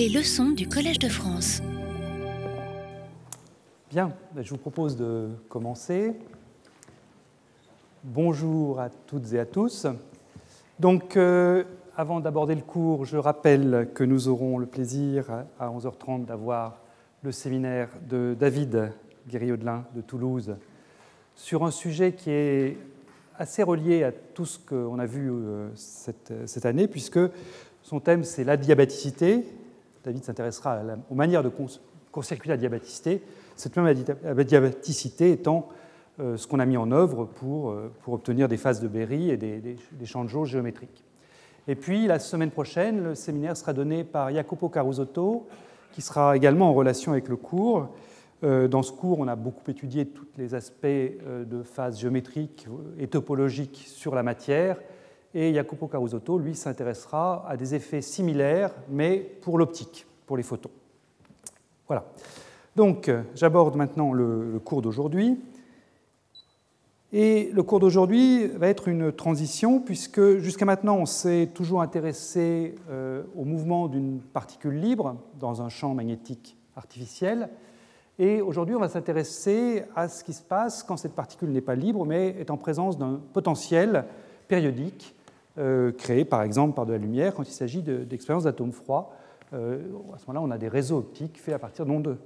Les 0.00 0.08
leçons 0.08 0.52
du 0.52 0.66
Collège 0.66 0.98
de 0.98 1.10
France. 1.10 1.60
Bien, 3.90 4.14
ben, 4.34 4.42
je 4.42 4.48
vous 4.48 4.56
propose 4.56 4.96
de 4.96 5.28
commencer. 5.50 6.14
Bonjour 8.02 8.80
à 8.80 8.88
toutes 8.88 9.30
et 9.34 9.38
à 9.38 9.44
tous. 9.44 9.86
Donc, 10.78 11.18
euh, 11.18 11.64
avant 11.98 12.20
d'aborder 12.20 12.54
le 12.54 12.62
cours, 12.62 13.04
je 13.04 13.18
rappelle 13.18 13.90
que 13.92 14.02
nous 14.02 14.28
aurons 14.28 14.56
le 14.56 14.64
plaisir 14.64 15.44
à 15.58 15.68
11h30 15.68 16.24
d'avoir 16.24 16.80
le 17.22 17.30
séminaire 17.30 17.90
de 18.08 18.34
David 18.40 18.92
Guérillaudelin 19.28 19.84
de 19.94 20.00
Toulouse 20.00 20.56
sur 21.34 21.62
un 21.62 21.70
sujet 21.70 22.14
qui 22.14 22.30
est 22.30 22.78
assez 23.36 23.62
relié 23.62 24.04
à 24.04 24.12
tout 24.12 24.46
ce 24.46 24.58
qu'on 24.58 24.98
a 24.98 25.04
vu 25.04 25.30
euh, 25.30 25.68
cette, 25.74 26.64
année, 26.64 26.88
puisque 26.88 27.20
son 27.82 28.00
thème 28.00 28.24
c'est 28.24 28.44
la 28.44 28.56
diabaticité. 28.56 29.44
David 30.04 30.24
s'intéressera 30.24 30.80
aux 31.10 31.14
manières 31.14 31.42
de 31.42 31.50
court-circuiter 32.10 32.50
la 32.50 32.56
diabaticité, 32.56 33.22
cette 33.56 33.76
même 33.76 33.94
diabaticité 34.44 35.32
étant 35.32 35.68
euh, 36.20 36.36
ce 36.36 36.46
qu'on 36.46 36.58
a 36.58 36.66
mis 36.66 36.76
en 36.76 36.90
œuvre 36.90 37.24
pour, 37.24 37.70
euh, 37.70 37.90
pour, 38.02 38.14
obtenir 38.14 38.48
des 38.48 38.56
phases 38.56 38.80
de 38.80 38.88
Berry 38.88 39.30
et 39.30 39.36
des, 39.36 39.60
des, 39.60 40.06
champs 40.06 40.24
de 40.24 40.28
jauge 40.28 40.50
géométriques. 40.50 41.04
Et 41.68 41.74
puis, 41.74 42.06
la 42.06 42.18
semaine 42.18 42.50
prochaine, 42.50 43.02
le 43.02 43.14
séminaire 43.14 43.56
sera 43.56 43.72
donné 43.72 44.04
par 44.04 44.30
Jacopo 44.32 44.68
Carusotto, 44.68 45.46
qui 45.92 46.02
sera 46.02 46.36
également 46.36 46.68
en 46.68 46.74
relation 46.74 47.12
avec 47.12 47.28
le 47.28 47.36
cours. 47.36 47.88
Euh, 48.42 48.68
dans 48.68 48.82
ce 48.82 48.92
cours, 48.92 49.20
on 49.20 49.28
a 49.28 49.36
beaucoup 49.36 49.70
étudié 49.70 50.06
tous 50.06 50.26
les 50.36 50.54
aspects 50.54 50.86
de 50.86 51.62
phase 51.62 51.98
géométrique 51.98 52.66
et 52.98 53.06
topologique 53.06 53.84
sur 53.86 54.14
la 54.14 54.22
matière. 54.22 54.78
Et 55.34 55.54
Jacopo 55.54 55.86
Carusotto, 55.86 56.38
lui, 56.38 56.54
s'intéressera 56.54 57.44
à 57.48 57.56
des 57.56 57.74
effets 57.74 58.02
similaires, 58.02 58.74
mais 58.88 59.18
pour 59.18 59.58
l'optique, 59.58 60.06
pour 60.26 60.36
les 60.36 60.42
photons. 60.42 60.70
Voilà. 61.86 62.04
Donc, 62.76 63.10
j'aborde 63.34 63.76
maintenant 63.76 64.12
le 64.12 64.60
cours 64.64 64.82
d'aujourd'hui. 64.82 65.38
Et 67.12 67.50
le 67.52 67.64
cours 67.64 67.80
d'aujourd'hui 67.80 68.46
va 68.46 68.68
être 68.68 68.86
une 68.86 69.10
transition, 69.10 69.80
puisque 69.80 70.38
jusqu'à 70.38 70.64
maintenant, 70.64 70.96
on 70.96 71.06
s'est 71.06 71.50
toujours 71.52 71.82
intéressé 71.82 72.76
euh, 72.88 73.24
au 73.34 73.44
mouvement 73.44 73.88
d'une 73.88 74.20
particule 74.20 74.78
libre 74.78 75.16
dans 75.40 75.60
un 75.60 75.68
champ 75.68 75.92
magnétique 75.92 76.56
artificiel. 76.76 77.48
Et 78.20 78.40
aujourd'hui, 78.40 78.76
on 78.76 78.78
va 78.78 78.88
s'intéresser 78.88 79.82
à 79.96 80.08
ce 80.08 80.22
qui 80.22 80.32
se 80.32 80.42
passe 80.42 80.84
quand 80.84 80.96
cette 80.96 81.14
particule 81.14 81.50
n'est 81.50 81.60
pas 81.60 81.74
libre, 81.74 82.06
mais 82.06 82.28
est 82.38 82.50
en 82.50 82.56
présence 82.56 82.96
d'un 82.96 83.20
potentiel 83.32 84.04
périodique, 84.46 85.16
euh, 85.58 85.92
créé 85.92 86.24
par 86.24 86.42
exemple 86.42 86.74
par 86.74 86.86
de 86.86 86.92
la 86.92 86.98
lumière, 86.98 87.34
quand 87.34 87.42
il 87.42 87.52
s'agit 87.52 87.82
d'expériences 87.82 88.44
d'atomes 88.44 88.72
froids. 88.72 89.12
Euh, 89.52 89.82
à 90.14 90.18
ce 90.18 90.26
moment-là, 90.26 90.46
on 90.46 90.50
a 90.50 90.58
des 90.58 90.68
réseaux 90.68 90.98
optiques 90.98 91.40
faits 91.40 91.54
à 91.54 91.58
partir 91.58 91.86
d'ondes 91.86 92.18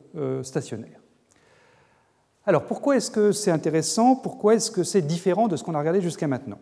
stationnaires. 0.42 1.00
Alors 2.46 2.64
pourquoi 2.66 2.96
est-ce 2.96 3.10
que 3.10 3.32
c'est 3.32 3.50
intéressant? 3.50 4.16
Pourquoi 4.16 4.54
est-ce 4.54 4.70
que 4.70 4.82
c'est 4.82 5.00
différent 5.00 5.48
de 5.48 5.56
ce 5.56 5.64
qu'on 5.64 5.74
a 5.74 5.78
regardé 5.78 6.02
jusqu'à 6.02 6.28
maintenant? 6.28 6.58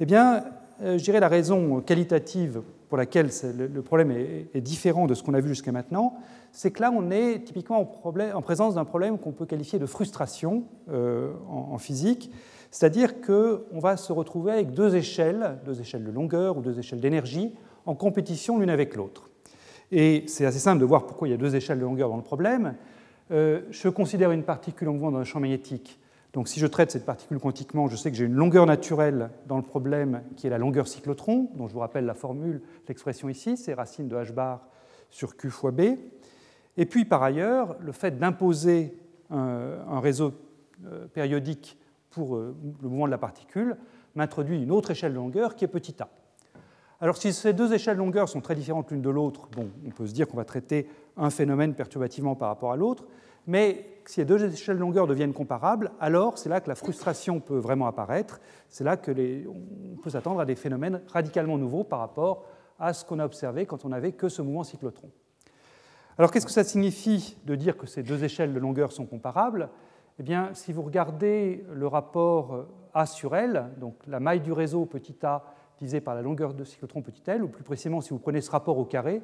Eh 0.00 0.06
bien, 0.06 0.44
euh, 0.82 0.98
je 0.98 1.04
dirais 1.04 1.20
la 1.20 1.28
raison 1.28 1.80
qualitative 1.80 2.62
pour 2.88 2.98
laquelle 2.98 3.30
le 3.56 3.82
problème 3.82 4.10
est 4.10 4.60
différent 4.60 5.06
de 5.06 5.14
ce 5.14 5.22
qu'on 5.22 5.32
a 5.32 5.40
vu 5.40 5.48
jusqu'à 5.48 5.72
maintenant, 5.72 6.14
c'est 6.50 6.70
que 6.72 6.82
là, 6.82 6.92
on 6.94 7.10
est 7.10 7.42
typiquement 7.42 7.78
en 7.78 8.42
présence 8.42 8.74
d'un 8.74 8.84
problème 8.84 9.16
qu'on 9.16 9.32
peut 9.32 9.46
qualifier 9.46 9.78
de 9.78 9.86
frustration 9.86 10.64
euh, 10.90 11.32
en 11.48 11.78
physique, 11.78 12.30
c'est-à-dire 12.72 13.20
qu'on 13.20 13.78
va 13.78 13.98
se 13.98 14.12
retrouver 14.12 14.50
avec 14.50 14.72
deux 14.72 14.96
échelles, 14.96 15.58
deux 15.66 15.80
échelles 15.80 16.04
de 16.04 16.10
longueur 16.10 16.56
ou 16.56 16.62
deux 16.62 16.78
échelles 16.78 17.00
d'énergie, 17.00 17.54
en 17.84 17.94
compétition 17.94 18.58
l'une 18.58 18.70
avec 18.70 18.96
l'autre. 18.96 19.28
Et 19.92 20.24
c'est 20.26 20.46
assez 20.46 20.58
simple 20.58 20.80
de 20.80 20.86
voir 20.86 21.06
pourquoi 21.06 21.28
il 21.28 21.32
y 21.32 21.34
a 21.34 21.36
deux 21.36 21.54
échelles 21.54 21.78
de 21.78 21.84
longueur 21.84 22.08
dans 22.08 22.16
le 22.16 22.22
problème. 22.22 22.74
Euh, 23.30 23.60
je 23.70 23.90
considère 23.90 24.30
une 24.30 24.42
particule 24.42 24.88
en 24.88 24.94
mouvement 24.94 25.12
dans 25.12 25.18
un 25.18 25.24
champ 25.24 25.38
magnétique. 25.38 26.00
Donc 26.32 26.48
si 26.48 26.60
je 26.60 26.66
traite 26.66 26.90
cette 26.90 27.04
particule 27.04 27.38
quantiquement, 27.38 27.88
je 27.88 27.96
sais 27.96 28.10
que 28.10 28.16
j'ai 28.16 28.24
une 28.24 28.32
longueur 28.32 28.64
naturelle 28.64 29.28
dans 29.46 29.58
le 29.58 29.62
problème 29.62 30.22
qui 30.36 30.46
est 30.46 30.50
la 30.50 30.56
longueur 30.56 30.88
cyclotron, 30.88 31.50
dont 31.56 31.68
je 31.68 31.74
vous 31.74 31.80
rappelle 31.80 32.06
la 32.06 32.14
formule, 32.14 32.62
l'expression 32.88 33.28
ici, 33.28 33.58
c'est 33.58 33.74
racine 33.74 34.08
de 34.08 34.16
h 34.16 34.32
bar 34.32 34.66
sur 35.10 35.36
q 35.36 35.50
fois 35.50 35.72
b. 35.72 35.98
Et 36.78 36.86
puis 36.86 37.04
par 37.04 37.22
ailleurs, 37.22 37.76
le 37.80 37.92
fait 37.92 38.18
d'imposer 38.18 38.96
un, 39.28 40.00
réseau 40.00 40.32
euh, 40.86 41.06
périodique 41.06 41.76
pour 42.12 42.36
euh, 42.36 42.54
le 42.82 42.88
mouvement 42.88 43.06
de 43.06 43.10
la 43.10 43.18
particule 43.18 43.76
m'introduit 44.14 44.62
une 44.62 44.70
autre 44.70 44.92
échelle 44.92 45.12
de 45.12 45.16
longueur 45.16 45.56
qui 45.56 45.64
est 45.64 45.68
petit 45.68 46.00
a. 46.02 46.08
Alors 47.00 47.16
si 47.16 47.32
ces 47.32 47.52
deux 47.52 47.72
échelles 47.72 47.96
de 47.96 48.02
longueur 48.02 48.28
sont 48.28 48.40
très 48.40 48.54
différentes 48.54 48.92
l'une 48.92 49.02
de 49.02 49.10
l'autre, 49.10 49.48
bon, 49.56 49.68
on 49.84 49.90
peut 49.90 50.06
se 50.06 50.12
dire 50.12 50.28
qu'on 50.28 50.36
va 50.36 50.44
traiter 50.44 50.88
un 51.16 51.30
phénomène 51.30 51.74
perturbativement 51.74 52.36
par 52.36 52.48
rapport 52.48 52.70
à 52.70 52.76
l'autre, 52.76 53.06
mais 53.46 53.86
si 54.06 54.20
les 54.20 54.24
deux 54.24 54.44
échelles 54.44 54.76
de 54.76 54.80
longueur 54.80 55.08
deviennent 55.08 55.32
comparables, 55.32 55.90
alors 55.98 56.38
c'est 56.38 56.48
là 56.48 56.60
que 56.60 56.68
la 56.68 56.76
frustration 56.76 57.40
peut 57.40 57.58
vraiment 57.58 57.86
apparaître, 57.86 58.40
c'est 58.68 58.84
là 58.84 58.96
qu'on 58.96 59.96
peut 60.00 60.10
s'attendre 60.10 60.38
à 60.38 60.44
des 60.44 60.54
phénomènes 60.54 61.00
radicalement 61.08 61.58
nouveaux 61.58 61.82
par 61.82 61.98
rapport 61.98 62.44
à 62.78 62.92
ce 62.92 63.04
qu'on 63.04 63.18
a 63.18 63.24
observé 63.24 63.66
quand 63.66 63.84
on 63.84 63.88
n'avait 63.88 64.12
que 64.12 64.28
ce 64.28 64.42
mouvement 64.42 64.64
cyclotron. 64.64 65.10
Alors 66.18 66.30
qu'est-ce 66.30 66.46
que 66.46 66.52
ça 66.52 66.64
signifie 66.64 67.36
de 67.46 67.54
dire 67.54 67.76
que 67.76 67.86
ces 67.86 68.02
deux 68.02 68.22
échelles 68.22 68.52
de 68.52 68.58
longueur 68.58 68.92
sont 68.92 69.06
comparables? 69.06 69.70
Eh 70.18 70.22
bien, 70.22 70.50
si 70.52 70.72
vous 70.72 70.82
regardez 70.82 71.64
le 71.72 71.86
rapport 71.86 72.66
A 72.94 73.06
sur 73.06 73.34
L, 73.34 73.70
donc 73.78 73.94
la 74.06 74.20
maille 74.20 74.40
du 74.40 74.52
réseau 74.52 74.84
petit 74.84 75.16
a 75.22 75.42
divisé 75.78 76.00
par 76.00 76.14
la 76.14 76.22
longueur 76.22 76.54
de 76.54 76.64
cyclotron 76.64 77.02
petit 77.02 77.22
l, 77.26 77.42
ou 77.42 77.48
plus 77.48 77.64
précisément 77.64 78.00
si 78.00 78.10
vous 78.10 78.18
prenez 78.18 78.40
ce 78.40 78.50
rapport 78.50 78.78
au 78.78 78.84
carré, 78.84 79.22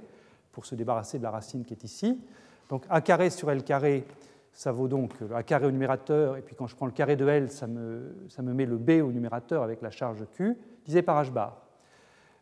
pour 0.52 0.66
se 0.66 0.74
débarrasser 0.74 1.18
de 1.18 1.22
la 1.22 1.30
racine 1.30 1.64
qui 1.64 1.74
est 1.74 1.84
ici. 1.84 2.20
Donc 2.68 2.84
A 2.88 3.00
carré 3.00 3.30
sur 3.30 3.50
L 3.50 3.62
carré, 3.62 4.04
ça 4.52 4.72
vaut 4.72 4.88
donc 4.88 5.12
A 5.34 5.42
carré 5.42 5.66
au 5.66 5.70
numérateur, 5.70 6.36
et 6.36 6.42
puis 6.42 6.56
quand 6.56 6.66
je 6.66 6.74
prends 6.74 6.86
le 6.86 6.92
carré 6.92 7.16
de 7.16 7.28
L, 7.28 7.50
ça 7.50 7.66
me, 7.66 8.16
ça 8.28 8.42
me 8.42 8.54
met 8.54 8.66
le 8.66 8.78
B 8.78 9.02
au 9.02 9.12
numérateur 9.12 9.62
avec 9.62 9.82
la 9.82 9.90
charge 9.90 10.24
Q, 10.32 10.56
divisé 10.84 11.02
par 11.02 11.22
H 11.22 11.30
bar. 11.30 11.62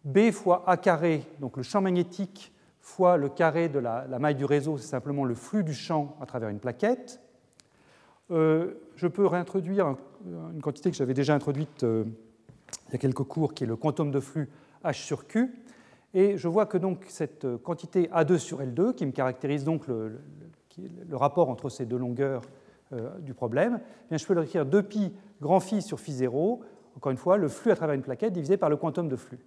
B 0.04 0.30
fois 0.30 0.62
A 0.68 0.76
carré, 0.76 1.24
donc 1.40 1.56
le 1.56 1.64
champ 1.64 1.80
magnétique, 1.80 2.52
fois 2.80 3.16
le 3.16 3.28
carré 3.28 3.68
de 3.68 3.80
la, 3.80 4.06
maille 4.20 4.36
du 4.36 4.44
réseau, 4.44 4.78
c'est 4.78 4.86
simplement 4.86 5.24
le 5.24 5.34
flux 5.34 5.64
du 5.64 5.74
champ 5.74 6.16
à 6.20 6.26
travers 6.26 6.48
une 6.48 6.60
plaquette. 6.60 7.20
Euh, 8.30 8.74
je 8.96 9.06
peux 9.06 9.26
réintroduire 9.26 9.94
une 10.26 10.60
quantité 10.60 10.90
que 10.90 10.96
j'avais 10.96 11.14
déjà 11.14 11.34
introduite 11.34 11.84
euh, 11.84 12.04
il 12.88 12.92
y 12.92 12.94
a 12.96 12.98
quelques 12.98 13.22
cours, 13.22 13.54
qui 13.54 13.64
est 13.64 13.66
le 13.66 13.76
quantum 13.76 14.10
de 14.10 14.20
flux 14.20 14.48
H 14.84 14.94
sur 14.94 15.26
Q. 15.26 15.54
Et 16.14 16.36
je 16.36 16.48
vois 16.48 16.66
que 16.66 16.78
donc 16.78 17.04
cette 17.08 17.46
quantité 17.58 18.08
A2 18.08 18.38
sur 18.38 18.60
L2, 18.60 18.94
qui 18.94 19.06
me 19.06 19.12
caractérise 19.12 19.64
donc 19.64 19.86
le, 19.86 20.18
rapport 21.12 21.48
entre 21.50 21.68
ces 21.68 21.86
deux 21.86 21.98
longueurs 21.98 22.42
euh, 22.92 23.18
du 23.18 23.34
problème, 23.34 23.80
eh 23.80 24.08
bien 24.08 24.18
je 24.18 24.26
peux 24.26 24.34
l'écrire 24.34 24.64
2pi 24.64 25.12
grand 25.40 25.60
phi 25.60 25.82
sur 25.82 26.00
phi 26.00 26.12
0, 26.12 26.62
encore 26.96 27.12
une 27.12 27.18
fois, 27.18 27.36
le 27.36 27.48
flux 27.48 27.70
à 27.70 27.76
travers 27.76 27.94
une 27.94 28.02
plaquette 28.02 28.32
divisé 28.32 28.56
par 28.56 28.70
le 28.70 28.76
quantum 28.76 29.08
de 29.08 29.16
flux. 29.16 29.38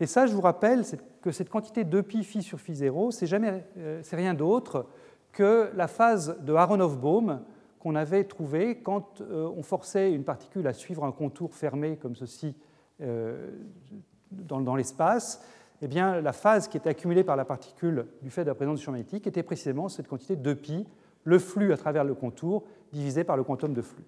Et 0.00 0.06
ça, 0.06 0.26
je 0.26 0.34
vous 0.34 0.40
rappelle 0.40 0.82
que 1.22 1.30
cette 1.30 1.48
quantité 1.48 1.84
2pi 1.84 2.22
phi 2.22 2.42
sur 2.42 2.60
phi 2.60 2.74
0, 2.74 3.12
c'est 3.12 3.32
euh, 3.32 4.02
rien 4.12 4.34
d'autre 4.34 4.86
que 5.32 5.70
la 5.74 5.86
phase 5.86 6.36
de 6.40 6.52
Aronoff-Bohm 6.52 7.40
qu'on 7.84 7.94
avait 7.94 8.24
trouvée 8.24 8.78
quand 8.78 9.20
euh, 9.20 9.48
on 9.56 9.62
forçait 9.62 10.12
une 10.12 10.24
particule 10.24 10.66
à 10.66 10.72
suivre 10.72 11.04
un 11.04 11.12
contour 11.12 11.54
fermé 11.54 11.96
comme 11.96 12.16
ceci 12.16 12.56
dans 14.30 14.76
l'espace 14.76 15.44
eh 15.82 15.86
bien, 15.86 16.22
la 16.22 16.32
phase 16.32 16.66
qui 16.66 16.78
était 16.78 16.88
accumulée 16.88 17.24
par 17.24 17.36
la 17.36 17.44
particule 17.44 18.06
du 18.22 18.30
fait 18.30 18.42
de 18.42 18.48
la 18.48 18.54
présence 18.54 18.78
du 18.78 18.84
champ 18.84 18.92
magnétique 18.92 19.26
était 19.26 19.42
précisément 19.42 19.90
cette 19.90 20.08
quantité 20.08 20.34
de 20.34 20.54
pi, 20.54 20.86
le 21.24 21.38
flux 21.38 21.74
à 21.74 21.76
travers 21.76 22.04
le 22.04 22.14
contour, 22.14 22.64
divisé 22.90 23.22
par 23.22 23.36
le 23.36 23.44
quantum 23.44 23.74
de 23.74 23.82
flux. 23.82 24.06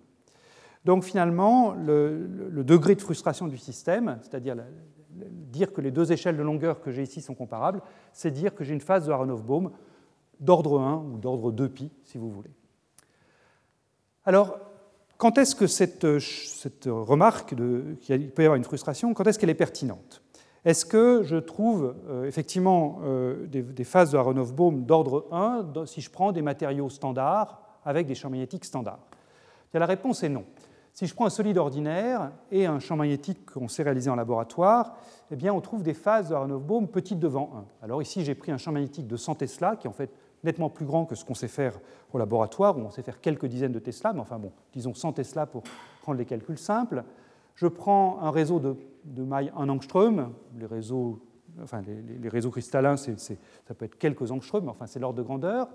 Donc 0.87 1.05
finalement, 1.05 1.75
le, 1.75 2.63
degré 2.65 2.95
de 2.95 3.03
frustration 3.03 3.47
du 3.47 3.59
système, 3.59 4.19
c'est-à-dire 4.23 4.57
dire 5.11 5.75
que 5.75 5.83
les 5.83 5.91
deux 5.91 6.13
échelles 6.13 6.39
de 6.39 6.43
longueur 6.43 6.81
que 6.81 6.91
j'ai 6.91 7.03
ici 7.03 7.21
sont 7.21 7.35
comparables, 7.35 7.83
c'est 8.15 8.31
dire 8.31 8.55
que 8.55 8.65
j'ai 8.65 8.73
une 8.73 8.81
phase 8.81 9.07
de 9.07 9.13
Aronoff-Bohm 9.13 9.71
d'ordre 10.41 10.81
1 10.81 10.97
ou 10.97 11.19
d'ordre 11.19 11.53
2pi, 11.53 11.91
si 12.05 12.17
vous 12.17 12.31
voulez. 12.31 12.56
Alors, 14.27 14.59
quand 15.19 15.39
est-ce 15.39 15.55
que 15.55 15.69
cette, 15.69 16.19
cette 16.19 16.87
remarque 16.87 17.55
qu'il 18.01 18.31
peut 18.33 18.43
y 18.43 18.45
avoir 18.45 18.57
une 18.57 18.65
frustration, 18.65 19.15
quand 19.15 19.25
est-ce 19.27 19.39
qu'elle 19.39 19.51
est 19.51 19.55
pertinente? 19.55 20.21
Est-ce 20.65 20.85
que 20.85 21.23
je 21.23 21.37
trouve 21.37 21.95
euh, 22.09 22.25
effectivement 22.25 22.99
euh, 23.05 23.47
des, 23.47 23.85
phases 23.85 24.11
de 24.11 24.19
Aronoff-Bohm 24.19 24.85
d'ordre 24.85 25.29
1 25.31 25.87
si 25.87 26.01
je 26.01 26.11
prends 26.11 26.33
des 26.33 26.43
matériaux 26.43 26.91
standards 26.91 27.63
avec 27.85 28.09
des 28.09 28.17
champs 28.17 28.31
magnétiques 28.31 28.65
standards? 28.65 28.99
La 29.73 29.87
réponse 29.87 30.25
est 30.25 30.29
non. 30.29 30.45
Si 30.93 31.07
je 31.07 31.15
prends 31.15 31.27
un 31.27 31.31
solide 31.31 31.59
ordinaire 31.59 32.33
et 32.51 32.67
un 32.67 32.81
champ 32.81 32.97
magnétique 32.97 33.49
qu'on 33.49 33.69
sait 33.69 33.85
réaliser 33.85 34.11
en 34.11 34.17
laboratoire, 34.17 34.97
eh 35.31 35.37
bien, 35.37 35.53
on 35.53 35.61
trouve 35.61 35.85
des 35.85 35.95
phases 35.95 36.31
de 36.31 36.35
Aronoff-Bohm 36.35 36.89
petites 36.89 37.21
devant 37.21 37.53
1. 37.81 37.85
Alors 37.85 38.03
ici, 38.03 38.25
j'ai 38.25 38.35
pris 38.35 38.51
un 38.51 38.59
champ 38.59 38.73
magnétique 38.73 39.07
de 39.07 39.17
100 39.17 39.37
Tesla, 39.37 39.77
qui 39.77 39.87
est 39.87 39.91
en 39.91 39.93
fait 39.93 40.11
nettement 40.47 40.71
plus 40.71 40.87
grand 40.87 41.05
que 41.05 41.15
ce 41.15 41.25
qu'on 41.25 41.35
sait 41.35 41.49
faire 41.49 41.79
au 42.13 42.19
laboratoire, 42.19 42.79
où 42.79 42.81
on 42.81 42.91
sait 42.91 43.03
faire 43.03 43.21
quelques 43.21 43.47
dizaines 43.47 43.73
de 43.73 43.79
Tesla, 43.79 44.13
mais 44.13 44.21
enfin 44.21 44.39
bon, 44.39 44.53
disons 44.73 44.95
100 44.95 45.13
Tesla 45.15 45.47
pour 45.47 45.63
prendre 46.01 46.19
les 46.19 46.25
calculs 46.25 46.59
simples. 46.59 47.05
Je 47.55 47.67
prends 47.67 48.21
un 48.21 48.31
réseau 48.31 48.61
de, 48.61 48.77
de 49.05 49.23
maille 49.23 49.53
1 49.57 49.69
angstrom, 49.69 50.33
les 50.59 50.67
réseaux 50.67 51.21
enfin 51.63 51.83
les, 51.83 52.29
réseaux 52.29 52.51
cristallins, 52.51 52.97
ça 52.97 53.15
peut 53.77 53.85
être 53.85 53.97
quelques 53.97 54.31
angstroms, 54.31 54.65
mais 54.65 54.71
enfin 54.71 54.87
c'est 54.87 54.99
l'ordre 54.99 55.19
de 55.19 55.23
grandeur. 55.23 55.69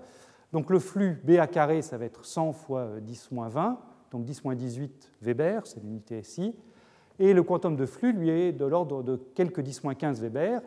Donc 0.52 0.70
le 0.70 0.78
flux 0.78 1.20
BA 1.24 1.46
carré, 1.46 1.82
ça 1.82 1.98
va 1.98 2.04
être 2.04 2.24
100 2.24 2.52
fois 2.52 2.88
10-20, 3.00 3.76
donc 4.10 4.26
10-18 4.26 4.90
Weber, 5.22 5.66
c'est 5.66 5.80
l'unité 5.80 6.22
SI. 6.22 6.54
Et 7.18 7.32
le 7.32 7.42
quantum 7.42 7.76
de 7.76 7.86
flux, 7.86 8.12
lui, 8.12 8.30
est 8.30 8.52
de 8.52 8.64
l'ordre 8.64 9.02
de 9.02 9.16
quelques 9.34 9.60
10-15 9.60 10.20
Weber. 10.20 10.60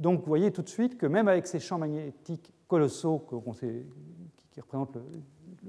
Donc 0.00 0.20
vous 0.20 0.26
voyez 0.26 0.50
tout 0.50 0.62
de 0.62 0.68
suite 0.68 0.96
que 0.96 1.06
même 1.06 1.28
avec 1.28 1.46
ces 1.46 1.60
champs 1.60 1.78
magnétiques 1.78 2.52
colossaux 2.66 3.22
qui, 3.28 4.60
représentent 4.60 4.96
le, 4.96 5.02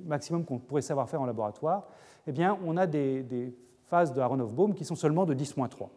maximum 0.05 0.45
qu'on 0.45 0.57
pourrait 0.57 0.81
savoir 0.81 1.09
faire 1.09 1.21
en 1.21 1.25
laboratoire, 1.25 1.87
eh 2.25 2.31
bien, 2.31 2.57
on 2.65 2.77
a 2.77 2.87
des, 2.87 3.53
phases 3.87 4.13
de 4.13 4.21
Aronoff-Bohm 4.21 4.73
qui 4.73 4.85
sont 4.85 4.95
seulement 4.95 5.25
de 5.25 5.33
10-3. 5.33 5.89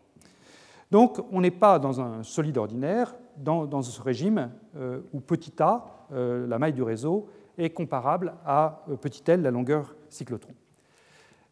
Donc 0.91 1.21
on 1.31 1.41
n'est 1.41 1.53
pas 1.53 1.79
dans 1.79 2.01
un 2.01 2.25
solide 2.25 2.59
ordinaire, 2.59 3.15
dans, 3.37 3.83
ce 3.83 4.03
régime 4.03 4.51
euh, 4.77 5.01
où 5.13 5.21
petit 5.21 5.53
a, 5.61 5.85
euh, 6.13 6.47
la 6.49 6.59
maille 6.59 6.73
du 6.73 6.83
réseau, 6.83 7.29
est 7.57 7.71
comparable 7.71 8.35
à 8.45 8.83
euh, 8.91 8.97
petit 8.97 9.23
l, 9.29 9.43
la 9.43 9.53
longueur 9.53 9.95
cyclotron. 10.09 10.53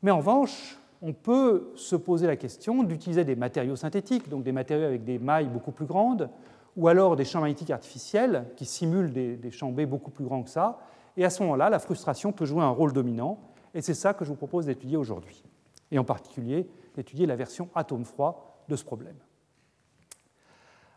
Mais 0.02 0.10
en 0.10 0.18
revanche, 0.18 0.78
on 1.00 1.12
peut 1.12 1.70
se 1.76 1.94
poser 1.94 2.26
la 2.26 2.36
question 2.36 2.82
d'utiliser 2.82 3.24
des 3.24 3.36
matériaux 3.36 3.76
synthétiques, 3.76 4.28
donc 4.28 4.42
des 4.42 4.52
matériaux 4.52 4.86
avec 4.86 5.04
des 5.04 5.18
mailles 5.18 5.48
beaucoup 5.48 5.72
plus 5.72 5.86
grandes, 5.86 6.28
ou 6.76 6.88
alors 6.88 7.16
des 7.16 7.24
champs 7.24 7.40
magnétiques 7.40 7.70
artificiels 7.70 8.46
qui 8.56 8.64
simulent 8.64 9.12
des, 9.12 9.50
champs 9.50 9.70
B 9.70 9.82
beaucoup 9.82 10.10
plus 10.10 10.24
grands 10.24 10.42
que 10.42 10.50
ça. 10.50 10.78
Et 11.16 11.24
à 11.24 11.30
ce 11.30 11.42
moment-là, 11.42 11.68
la 11.68 11.78
frustration 11.78 12.32
peut 12.32 12.46
jouer 12.46 12.62
un 12.62 12.70
rôle 12.70 12.92
dominant, 12.92 13.38
et 13.74 13.82
c'est 13.82 13.94
ça 13.94 14.14
que 14.14 14.24
je 14.24 14.30
vous 14.30 14.36
propose 14.36 14.66
d'étudier 14.66 14.96
aujourd'hui, 14.96 15.42
et 15.90 15.98
en 15.98 16.04
particulier 16.04 16.68
d'étudier 16.94 17.26
la 17.26 17.36
version 17.36 17.68
atome 17.74 18.04
froid 18.04 18.64
de 18.68 18.76
ce 18.76 18.84
problème. 18.84 19.16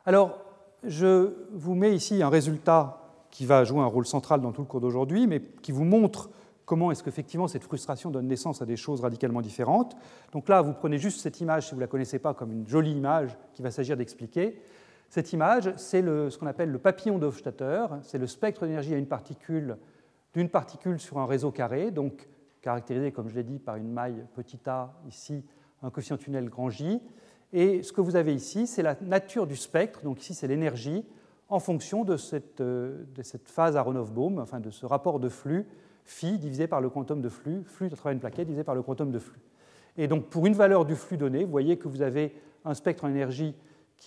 Alors, 0.06 0.40
je 0.84 1.34
vous 1.52 1.74
mets 1.74 1.96
ici 1.96 2.22
un 2.22 2.30
résultat 2.30 3.02
qui 3.32 3.46
va 3.46 3.64
jouer 3.64 3.80
un 3.80 3.88
rôle 3.88 4.06
central 4.06 4.40
dans 4.40 4.52
tout 4.52 4.62
le 4.62 4.68
cours 4.68 4.82
d'aujourd'hui, 4.82 5.28
mais 5.28 5.42
qui 5.42 5.72
vous 5.72 5.84
montre 5.84 6.30
comment 6.66 6.92
est-ce 6.92 7.04
qu'effectivement 7.04 7.48
cette 7.48 7.64
frustration 7.64 8.12
donne 8.12 8.28
naissance 8.28 8.62
à 8.62 8.66
des 8.66 8.78
choses 8.78 9.02
radicalement 9.02 9.42
différentes. 9.42 9.96
Donc 10.32 10.50
là, 10.50 10.62
vous 10.62 10.74
prenez 10.74 10.98
juste 10.98 11.22
cette 11.22 11.42
image, 11.42 11.66
si 11.66 11.72
vous 11.72 11.78
ne 11.78 11.82
la 11.82 11.88
connaissez 11.88 12.20
pas, 12.20 12.34
comme 12.34 12.52
une 12.52 12.68
jolie 12.68 12.94
image 12.94 13.38
qu'il 13.54 13.64
va 13.64 13.72
s'agir 13.72 13.98
d'expliquer. 13.98 14.62
Cette 15.10 15.34
image, 15.34 15.74
c'est 15.78 16.02
ce 16.02 16.38
qu'on 16.38 16.48
appelle 16.48 16.72
le 16.72 16.80
papillon 16.80 17.18
d'Hofstadter, 17.18 17.86
c'est 18.02 18.18
le 18.18 18.28
spectre 18.28 18.66
d'énergie 18.66 18.94
à 18.94 18.98
une 18.98 19.08
particule 19.08 19.78
d'une 20.34 20.50
particule 20.50 21.00
sur 21.00 21.18
un 21.18 21.26
réseau 21.26 21.52
carré, 21.52 21.92
donc 21.92 22.28
caractérisé, 22.62 23.12
comme 23.12 23.30
je 23.30 23.36
l'ai 23.36 23.44
dit, 23.44 23.58
par 23.58 23.78
une 23.78 23.90
maille 23.90 24.26
petit 24.36 24.60
a, 24.66 24.94
ici 25.08 25.46
un 25.82 25.90
coefficient 25.90 26.18
tunnel 26.18 26.50
grand 26.50 26.70
J. 26.70 27.00
Et 27.54 27.84
ce 27.84 27.94
que 27.94 28.02
vous 28.02 28.18
avez 28.18 28.34
ici, 28.34 28.68
c'est 28.68 28.82
la 28.82 28.98
nature 29.02 29.48
du 29.48 29.56
spectre, 29.56 30.04
donc 30.04 30.22
ici 30.22 30.34
c'est 30.34 30.48
l'énergie, 30.48 31.06
en 31.48 31.60
fonction 31.60 32.04
de 32.04 32.18
cette, 32.18 32.60
euh, 32.60 33.06
de 33.16 33.22
cette 33.22 33.48
phase 33.48 33.78
Aronoff-Bohm, 33.78 34.40
enfin 34.40 34.60
de 34.60 34.72
ce 34.72 34.86
rapport 34.86 35.20
de 35.20 35.30
flux 35.30 35.66
phi 36.04 36.38
divisé 36.38 36.68
par 36.68 36.82
le 36.82 36.90
quantum 36.90 37.22
de 37.22 37.30
flux, 37.30 37.64
flux 37.66 37.88
à 37.88 37.96
travers 37.96 38.14
une 38.14 38.20
plaquette 38.20 38.48
divisé 38.48 38.64
par 38.64 38.76
le 38.76 38.82
quantum 38.82 39.12
de 39.12 39.20
flux. 39.20 39.40
Et 39.98 40.08
donc 40.08 40.26
pour 40.26 40.46
une 40.46 40.54
valeur 40.54 40.86
du 40.86 40.96
flux 40.96 41.18
donné, 41.18 41.44
vous 41.44 41.52
voyez 41.52 41.78
que 41.78 41.88
vous 41.88 42.02
avez 42.02 42.36
un 42.66 42.74
spectre 42.74 43.06
en 43.06 43.10
énergie 43.10 43.56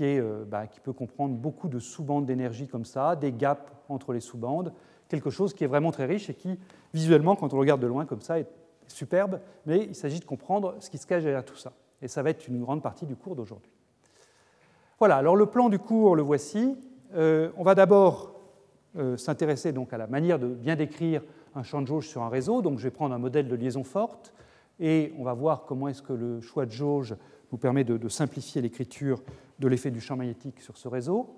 euh, 0.00 0.44
bah, 0.44 0.66
qui 0.66 0.80
peut 0.80 0.92
comprendre 0.92 1.34
beaucoup 1.34 1.68
de 1.68 1.78
sous-bandes 1.78 2.26
d'énergie 2.26 2.68
comme 2.68 2.84
ça, 2.84 3.16
des 3.16 3.32
gaps 3.32 3.72
entre 3.88 4.12
les 4.12 4.20
sous-bandes, 4.20 4.72
quelque 5.08 5.30
chose 5.30 5.54
qui 5.54 5.64
est 5.64 5.66
vraiment 5.66 5.90
très 5.90 6.06
riche 6.06 6.30
et 6.30 6.34
qui, 6.34 6.58
visuellement, 6.94 7.34
quand 7.34 7.52
on 7.52 7.58
regarde 7.58 7.80
de 7.80 7.86
loin 7.86 8.04
comme 8.04 8.20
ça, 8.20 8.38
est 8.38 8.46
superbe, 8.86 9.40
mais 9.66 9.84
il 9.84 9.94
s'agit 9.94 10.20
de 10.20 10.24
comprendre 10.24 10.76
ce 10.78 10.88
qui 10.90 10.98
se 10.98 11.06
cache 11.06 11.22
derrière 11.22 11.44
tout 11.44 11.56
ça. 11.56 11.72
Et 12.00 12.08
ça 12.08 12.22
va 12.22 12.30
être 12.30 12.46
une 12.46 12.60
grande 12.60 12.82
partie 12.82 13.06
du 13.06 13.16
cours 13.16 13.34
d'aujourd'hui. 13.34 13.72
Voilà, 14.98 15.16
alors 15.16 15.36
le 15.36 15.46
plan 15.46 15.68
du 15.68 15.78
cours, 15.78 16.16
le 16.16 16.22
voici. 16.22 16.76
Euh, 17.14 17.50
on 17.56 17.64
va 17.64 17.74
d'abord 17.74 18.34
euh, 18.96 19.16
s'intéresser 19.16 19.72
donc 19.72 19.92
à 19.92 19.98
la 19.98 20.06
manière 20.06 20.38
de 20.38 20.48
bien 20.48 20.76
décrire 20.76 21.22
un 21.54 21.62
champ 21.62 21.82
de 21.82 21.86
jauge 21.86 22.08
sur 22.08 22.22
un 22.22 22.28
réseau. 22.28 22.62
Donc 22.62 22.78
je 22.78 22.84
vais 22.84 22.90
prendre 22.90 23.14
un 23.14 23.18
modèle 23.18 23.48
de 23.48 23.54
liaison 23.54 23.84
forte 23.84 24.32
et 24.80 25.12
on 25.18 25.24
va 25.24 25.34
voir 25.34 25.64
comment 25.64 25.88
est-ce 25.88 26.02
que 26.02 26.12
le 26.12 26.40
choix 26.40 26.66
de 26.66 26.70
jauge 26.70 27.16
nous 27.52 27.58
permet 27.58 27.84
de, 27.84 28.08
simplifier 28.08 28.60
l'écriture 28.62 29.22
de 29.58 29.68
l'effet 29.68 29.90
du 29.90 30.00
champ 30.00 30.16
magnétique 30.16 30.60
sur 30.60 30.76
ce 30.76 30.88
réseau. 30.88 31.34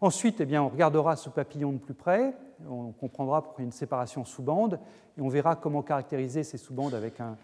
Ensuite, 0.00 0.40
eh 0.40 0.46
bien, 0.46 0.62
on 0.62 0.68
regardera 0.68 1.14
ce 1.16 1.28
papillon 1.30 1.72
de 1.72 1.78
plus 1.78 1.94
près, 1.94 2.34
on 2.68 2.92
comprendra 2.92 3.42
pourquoi 3.42 3.60
il 3.60 3.64
y 3.64 3.66
a 3.66 3.68
une 3.68 3.72
séparation 3.72 4.24
sous-bande, 4.24 4.80
et 5.16 5.20
on 5.20 5.28
verra 5.28 5.54
comment 5.54 5.82
caractériser 5.82 6.42
ces 6.42 6.58
sous-bandes 6.58 6.94
avec 6.94 7.20
un, 7.20 7.36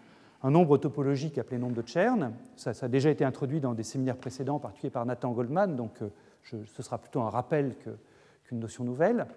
nombre 0.43 0.77
topologique 0.77 1.37
appelé 1.37 1.57
nombre 1.57 1.81
de 1.81 1.87
Chern. 1.87 2.33
Ça, 2.55 2.71
a 2.81 2.87
déjà 2.87 3.09
été 3.09 3.23
introduit 3.23 3.61
dans 3.61 3.73
des 3.73 3.83
séminaires 3.83 4.17
précédents, 4.17 4.55
en 4.55 4.59
particulier 4.59 4.89
par 4.89 5.05
Nathan 5.05 5.31
Goldman, 5.31 5.75
donc 5.75 6.01
euh, 6.01 6.09
ce 6.43 6.83
sera 6.83 6.97
plutôt 6.97 7.21
un 7.21 7.29
rappel 7.29 7.75
qu'une 8.43 8.59
notion 8.59 8.83
nouvelle. 8.83 9.27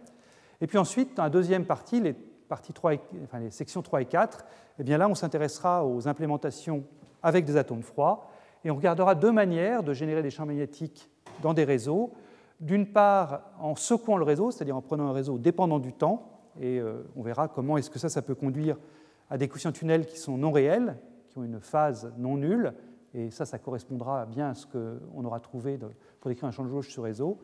Et 0.61 0.67
puis 0.67 0.79
ensuite, 0.79 1.17
dans 1.17 1.25
la 1.25 1.31
deuxième 1.31 1.65
partie, 1.65 2.01
les, 2.01 2.13
parties 2.13 2.73
3 2.73 2.93
enfin, 3.25 3.39
les 3.39 3.51
sections 3.51 3.83
3 3.83 4.03
et 4.03 4.05
4, 4.07 4.45
eh 4.79 4.85
bien 4.85 4.99
là, 4.99 5.09
on 5.09 5.15
s'intéressera 5.15 5.87
aux 5.87 6.07
implémentations 6.07 6.85
avec 7.23 7.45
des 7.45 7.57
atomes 7.57 7.83
froids, 7.83 8.29
et 8.65 8.71
on 8.71 8.77
regardera 8.77 9.15
deux 9.15 9.33
manières 9.33 9.83
de 9.83 9.93
générer 9.93 10.23
des 10.23 10.31
champs 10.31 10.47
magnétiques 10.47 11.11
dans 11.43 11.55
des 11.55 11.65
réseaux. 11.65 12.13
D'une 12.61 12.87
part, 12.87 13.43
en 13.59 13.75
secouant 13.75 14.17
le 14.17 14.25
réseau, 14.25 14.51
c'est-à-dire 14.51 14.77
en 14.77 14.83
prenant 14.83 15.09
un 15.09 15.13
réseau 15.13 15.39
dépendant 15.39 15.79
du 15.79 15.93
temps, 15.93 16.29
et 16.61 16.79
euh, 16.79 17.03
on 17.17 17.23
verra 17.23 17.49
comment 17.49 17.77
est-ce 17.77 17.91
que 17.91 17.99
ça, 17.99 18.09
ça 18.09 18.23
peut 18.23 18.35
conduire 18.35 18.77
à 19.31 19.39
des 19.39 19.49
coefficients 19.49 19.73
tunnels 19.73 20.07
qui 20.07 20.19
sont 20.19 20.37
non 20.37 20.53
réels, 20.53 20.97
qui 21.31 21.39
ont 21.39 21.45
une 21.45 21.61
phase 21.61 22.13
non 22.19 22.37
nulle, 22.37 22.75
et 23.15 23.31
ça, 23.31 23.45
ça 23.45 23.59
correspondra 23.59 24.27
bien 24.27 24.51
à 24.51 24.55
ce 24.55 24.67
qu'on 24.67 25.25
aura 25.25 25.41
trouvé 25.41 25.79
pour 26.21 26.29
décrire 26.29 26.49
un 26.49 26.53
champ 26.53 26.65
de 26.65 26.69
jauge 26.69 26.89
sur 26.89 27.03
réseau. 27.03 27.39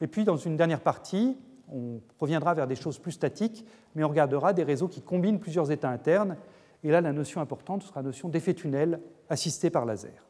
Et 0.00 0.06
puis, 0.06 0.24
dans 0.24 0.36
une 0.36 0.56
dernière 0.56 0.80
partie, 0.80 1.36
on 1.72 2.00
reviendra 2.18 2.54
vers 2.54 2.66
des 2.66 2.74
choses 2.74 2.98
plus 2.98 3.12
statiques, 3.12 3.66
mais 3.94 4.04
on 4.04 4.08
regardera 4.08 4.52
des 4.52 4.62
réseaux 4.62 4.88
qui 4.88 5.02
combinent 5.02 5.38
plusieurs 5.38 5.70
états 5.70 5.90
internes. 5.90 6.36
Et 6.82 6.90
là, 6.90 7.00
la 7.00 7.12
notion 7.12 7.40
importante 7.40 7.82
sera 7.82 8.00
la 8.00 8.06
notion 8.06 8.28
d'effet 8.28 8.54
tunnel 8.54 9.00
assisté 9.28 9.70
par 9.70 9.84
laser. 9.84 10.26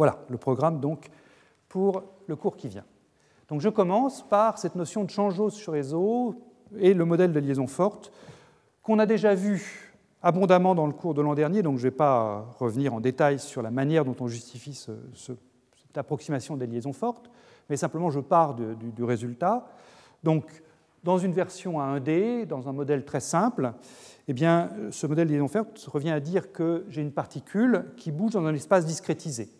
Voilà 0.00 0.16
le 0.30 0.38
programme 0.38 0.80
donc 0.80 1.10
pour 1.68 2.04
le 2.26 2.34
cours 2.34 2.56
qui 2.56 2.68
vient. 2.68 2.86
Donc 3.50 3.60
je 3.60 3.68
commence 3.68 4.26
par 4.26 4.56
cette 4.56 4.74
notion 4.74 5.04
de 5.04 5.10
changeuse 5.10 5.52
sur 5.52 5.74
réseau 5.74 6.36
et 6.78 6.94
le 6.94 7.04
modèle 7.04 7.34
de 7.34 7.38
liaison 7.38 7.66
forte 7.66 8.10
qu'on 8.82 8.98
a 8.98 9.04
déjà 9.04 9.34
vu 9.34 9.92
abondamment 10.22 10.74
dans 10.74 10.86
le 10.86 10.94
cours 10.94 11.12
de 11.12 11.20
l'an 11.20 11.34
dernier, 11.34 11.60
donc 11.60 11.76
je 11.76 11.84
ne 11.84 11.90
vais 11.90 11.96
pas 11.98 12.46
revenir 12.58 12.94
en 12.94 13.00
détail 13.00 13.38
sur 13.38 13.60
la 13.60 13.70
manière 13.70 14.06
dont 14.06 14.16
on 14.20 14.26
justifie 14.26 14.72
cette 14.72 15.98
approximation 15.98 16.56
des 16.56 16.66
liaisons 16.66 16.94
fortes, 16.94 17.30
mais 17.68 17.76
simplement 17.76 18.08
je 18.08 18.20
pars 18.20 18.54
du, 18.54 19.04
résultat. 19.04 19.66
Donc, 20.24 20.62
dans 21.04 21.18
une 21.18 21.32
version 21.32 21.78
à 21.78 21.98
1D, 21.98 22.46
dans 22.46 22.70
un 22.70 22.72
modèle 22.72 23.04
très 23.04 23.20
simple, 23.20 23.74
eh 24.28 24.32
bien, 24.32 24.70
ce 24.92 25.06
modèle 25.06 25.28
de 25.28 25.34
liaison 25.34 25.48
forte 25.48 25.78
revient 25.92 26.12
à 26.12 26.20
dire 26.20 26.52
que 26.52 26.86
j'ai 26.88 27.02
une 27.02 27.12
particule 27.12 27.84
qui 27.98 28.12
bouge 28.12 28.32
dans 28.32 28.46
un 28.46 28.54
espace 28.54 28.86
discrétisé. 28.86 29.50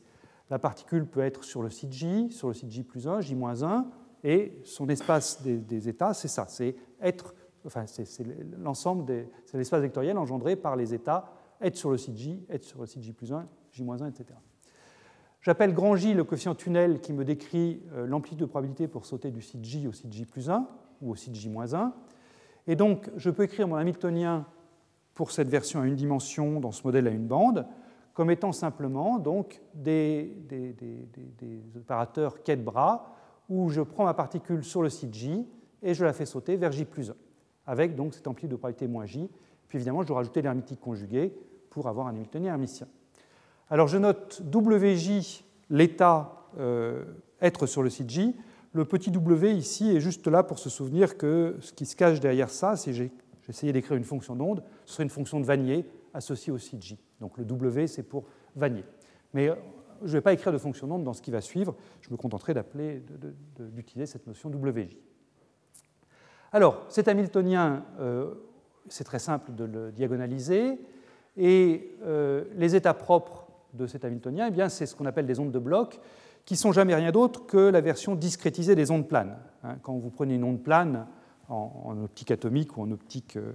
La 0.51 0.59
particule 0.59 1.07
peut 1.07 1.21
être 1.21 1.45
sur 1.45 1.63
le 1.63 1.71
site 1.71 1.93
J, 1.93 2.31
sur 2.31 2.49
le 2.49 2.55
site 2.55 2.71
J 2.71 2.83
plus 2.83 3.07
1, 3.07 3.21
J 3.21 3.35
moins 3.35 3.63
1, 3.63 3.87
et 4.25 4.61
son 4.65 4.89
espace 4.89 5.43
des, 5.43 5.89
états, 5.89 6.13
c'est 6.13 6.29
ça, 6.29 6.47
c'est 6.49 6.77
être, 7.01 7.35
enfin, 7.65 7.87
c'est 7.87 8.27
l'ensemble, 8.59 9.27
c'est 9.47 9.57
l'espace 9.57 9.81
vectoriel 9.81 10.19
engendré 10.19 10.57
par 10.57 10.77
les 10.77 10.93
états 10.93 11.33
être 11.61 11.77
sur 11.77 11.91
le 11.91 11.99
site 11.99 12.17
J, 12.17 12.45
être 12.49 12.65
sur 12.65 12.81
le 12.81 12.87
site 12.87 13.03
J 13.03 13.13
plus 13.13 13.33
1, 13.33 13.47
J 13.73 13.85
moins 13.85 14.03
1, 14.03 14.09
etc. 14.09 14.27
J'appelle 15.43 15.73
grand 15.73 15.97
J 15.97 16.15
le 16.15 16.25
coefficient 16.25 16.55
tunnel 16.55 17.01
qui 17.01 17.13
me 17.13 17.25
décrit 17.25 17.83
euh, 17.93 18.07
l'amplitude 18.07 18.41
de 18.41 18.45
probabilité 18.45 18.89
pour 18.89 19.07
sauter 19.07 19.31
du 19.31 19.41
site 19.41 19.65
J 19.65 19.87
au 19.87 19.93
site 19.93 20.13
J 20.13 20.27
plus 20.27 20.51
1 20.51 20.67
ou 21.01 21.13
au 21.13 21.15
site 21.15 21.35
J 21.35 21.49
moins 21.49 21.73
1. 21.73 21.95
Et 22.67 22.77
donc, 22.77 23.11
je 23.17 23.31
peux 23.31 23.45
écrire 23.45 23.67
mon 23.67 23.77
Hamiltonien 23.77 24.47
pour 25.15 25.31
cette 25.31 25.49
version 25.49 25.81
à 25.81 25.87
une 25.87 25.97
dimension 25.97 26.61
dans 26.61 26.73
ce 26.73 26.83
modèle 26.85 27.07
à 27.07 27.11
une 27.11 27.27
bande 27.27 27.67
comme 28.21 28.31
étant 28.31 28.53
simplement 28.53 29.19
donc, 29.19 29.63
des, 29.73 30.37
opérateurs 31.75 32.43
quai 32.43 32.55
de 32.55 32.63
bras 32.63 33.15
où 33.49 33.71
je 33.71 33.81
prends 33.81 34.05
ma 34.05 34.13
particule 34.13 34.63
sur 34.63 34.83
le 34.83 34.91
site 34.91 35.15
J 35.15 35.49
et 35.83 35.95
je 35.95 36.05
la 36.05 36.13
fais 36.13 36.27
sauter 36.27 36.57
vers 36.57 36.71
J 36.71 36.85
plus 36.85 37.09
1, 37.09 37.15
avec 37.67 37.97
donc 37.97 38.13
cette 38.13 38.27
amplitude 38.27 38.51
de 38.51 38.57
probabilité 38.57 38.89
moins 38.89 39.07
J. 39.07 39.31
Puis 39.69 39.79
évidemment, 39.79 40.03
je 40.03 40.09
dois 40.09 40.19
rajouter 40.19 40.43
l'hermétique 40.43 40.81
conjugué 40.81 41.33
pour 41.71 41.89
avoir 41.89 42.09
un 42.09 42.11
Hamiltonien 42.11 42.51
hermitien. 42.51 42.89
Alors 43.71 43.89
je 43.89 43.97
note 43.97 44.43
WJ, 44.55 45.43
l'état 45.71 46.45
euh, 46.59 47.07
être 47.41 47.65
sur 47.65 47.83
le 47.83 47.89
site 47.89 48.11
J. 48.11 48.37
Le 48.75 48.85
petit 48.85 49.11
W 49.11 49.55
ici 49.55 49.97
est 49.97 50.01
juste 50.01 50.27
là 50.27 50.43
pour 50.43 50.59
se 50.59 50.69
souvenir 50.69 51.17
que 51.17 51.57
ce 51.61 51.73
qui 51.73 51.87
se 51.87 51.97
cache 51.97 52.21
derrière 52.21 52.51
ça, 52.51 52.77
si 52.77 52.93
j'essayais 52.93 53.73
d'écrire 53.73 53.97
une 53.97 54.05
fonction 54.05 54.37
d'onde, 54.37 54.63
ce 54.85 54.93
serait 54.93 55.05
une 55.05 55.09
fonction 55.09 55.41
de 55.41 55.47
Vanier 55.47 55.87
associée 56.13 56.53
au 56.53 56.59
site 56.59 56.83
J. 56.83 56.99
Donc 57.21 57.39
le 57.39 57.45
W, 57.45 57.87
c'est 57.87 58.03
pour 58.03 58.25
Vanier. 58.57 58.85
Mais 59.35 59.49
euh, 59.49 59.55
je 60.03 60.09
ne 60.09 60.13
vais 60.13 60.21
pas 60.21 60.33
écrire 60.33 60.53
de 60.53 60.59
fonction 60.59 60.87
d'onde 60.87 61.05
dans 61.05 61.13
ce 61.13 61.23
qui 61.23 61.31
va 61.31 61.41
suivre, 61.41 61.75
je 62.01 62.11
me 62.11 62.17
contenterai 62.17 62.55
d'utiliser 63.59 64.07
cette 64.07 64.27
notion 64.27 64.51
WJ. 64.51 64.97
Alors, 66.53 66.85
cet 66.89 67.07
Hamiltonien, 67.07 67.85
euh, 68.01 68.35
c'est 68.89 69.05
très 69.05 69.19
simple 69.19 69.55
de 69.55 69.65
le 69.65 69.93
diagonaliser, 69.93 70.79
et 71.37 71.97
les 72.57 72.75
états 72.75 72.93
propres 72.93 73.47
de 73.75 73.87
cet 73.87 74.05
Hamiltonien, 74.05 74.51
eh 74.55 74.69
c'est 74.69 74.87
ce 74.87 74.95
qu'on 74.95 75.07
appelle 75.07 75.27
des 75.27 75.39
ondes 75.39 75.53
de 75.53 75.59
bloc. 75.59 76.01
qui 76.47 76.57
sont 76.57 76.73
jamais 76.73 76.95
rien 76.95 77.13
d'autre 77.13 77.47
que 77.47 77.59
la 77.59 77.81
version 77.81 78.17
discrétisée 78.17 78.75
des 78.75 78.91
ondes 78.91 79.07
planes. 79.07 79.37
Hein. 79.63 79.77
Quand 79.83 79.97
vous 79.99 80.11
prenez 80.11 80.35
une 80.35 80.45
onde 80.45 80.63
plane 80.63 81.07
en, 81.49 81.97
optique 82.03 82.31
atomique 82.31 82.77
ou 82.77 82.83
en 82.83 82.91
optique 82.91 83.37
euh, 83.37 83.53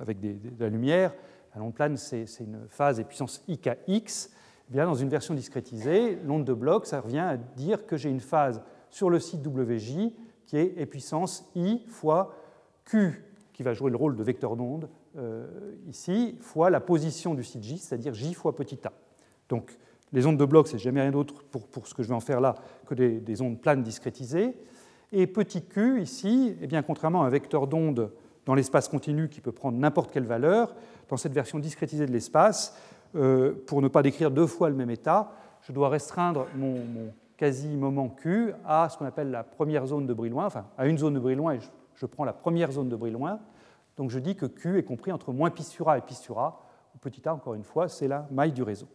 avec 0.00 0.20
de 0.20 0.36
la 0.58 0.68
lumière, 0.68 1.12
la 1.54 1.62
onde 1.62 1.74
plane, 1.74 1.96
c'est 1.96 2.26
une 2.40 2.66
phase 2.68 3.00
et 3.00 3.04
puissance 3.04 3.42
IKX. 3.48 4.30
Eh 4.70 4.72
bien, 4.72 4.86
dans 4.86 4.94
une 4.94 5.08
version 5.08 5.34
discrétisée, 5.34 6.16
l'onde 6.24 6.44
de 6.44 6.52
bloc, 6.52 6.86
ça 6.86 7.00
revient 7.00 7.18
à 7.18 7.36
dire 7.36 7.86
que 7.86 7.96
j'ai 7.96 8.10
une 8.10 8.20
phase 8.20 8.62
sur 8.90 9.10
le 9.10 9.18
site 9.18 9.46
WJ 9.46 10.12
qui 10.46 10.56
est 10.56 10.86
puissance 10.86 11.50
I 11.54 11.82
fois 11.88 12.34
Q, 12.84 13.24
qui 13.52 13.62
va 13.62 13.74
jouer 13.74 13.90
le 13.90 13.96
rôle 13.96 14.16
de 14.16 14.22
vecteur 14.22 14.56
d'onde 14.56 14.88
euh, 15.16 15.46
ici, 15.88 16.36
fois 16.40 16.70
la 16.70 16.80
position 16.80 17.34
du 17.34 17.42
site 17.42 17.62
J, 17.62 17.78
c'est-à-dire 17.78 18.14
J 18.14 18.34
fois 18.34 18.54
petit 18.54 18.78
a. 18.86 18.92
Donc 19.48 19.76
les 20.12 20.26
ondes 20.26 20.38
de 20.38 20.44
bloc, 20.44 20.68
c'est 20.68 20.78
jamais 20.78 21.00
rien 21.00 21.10
d'autre 21.10 21.42
pour, 21.50 21.66
pour, 21.66 21.86
ce 21.86 21.94
que 21.94 22.02
je 22.02 22.08
vais 22.08 22.14
en 22.14 22.20
faire 22.20 22.40
là 22.40 22.54
que 22.86 22.94
des, 22.94 23.42
ondes 23.42 23.60
planes 23.60 23.82
discrétisées. 23.82 24.54
Et 25.12 25.26
petit 25.26 25.62
q 25.62 26.00
ici, 26.00 26.54
eh 26.60 26.66
bien, 26.66 26.82
contrairement 26.82 27.22
à 27.22 27.26
un 27.26 27.30
vecteur 27.30 27.66
d'onde 27.66 28.12
dans 28.46 28.54
l'espace 28.54 28.88
continu 28.88 29.28
qui 29.28 29.40
peut 29.40 29.52
prendre 29.52 29.78
n'importe 29.78 30.10
quelle 30.10 30.24
valeur, 30.24 30.74
dans 31.08 31.16
cette 31.16 31.32
version 31.32 31.58
discrétisée 31.58 32.06
de 32.06 32.12
l'espace, 32.12 32.76
euh, 33.14 33.52
pour 33.66 33.82
ne 33.82 33.88
pas 33.88 34.02
décrire 34.02 34.30
deux 34.30 34.46
fois 34.46 34.68
le 34.68 34.74
même 34.74 34.90
état, 34.90 35.32
je 35.62 35.72
dois 35.72 35.88
restreindre 35.88 36.46
mon, 36.54 36.80
quasi-moment 37.36 38.08
Q 38.08 38.52
à 38.66 38.88
ce 38.88 38.98
qu'on 38.98 39.06
appelle 39.06 39.30
la 39.30 39.44
première 39.44 39.86
zone 39.86 40.06
de 40.06 40.12
Brillouin, 40.12 40.46
enfin 40.46 40.66
à 40.76 40.86
une 40.86 40.98
zone 40.98 41.14
de 41.14 41.20
Brillouin, 41.20 41.54
et 41.54 41.60
je, 41.94 42.06
prends 42.06 42.24
la 42.24 42.32
première 42.32 42.72
zone 42.72 42.88
de 42.88 42.96
Brillouin. 42.96 43.38
Donc 43.96 44.10
je 44.10 44.18
dis 44.18 44.34
que 44.34 44.46
Q 44.46 44.78
est 44.78 44.82
compris 44.82 45.12
entre 45.12 45.32
moins 45.32 45.50
pi 45.50 45.62
et 45.62 46.00
pi 46.00 46.14
sur 46.14 46.36
petit 47.00 47.28
a, 47.28 47.34
encore 47.34 47.54
une 47.54 47.64
fois, 47.64 47.88
c'est 47.88 48.08
la 48.08 48.26
maille 48.30 48.52
du 48.52 48.62
réseau. 48.62 48.88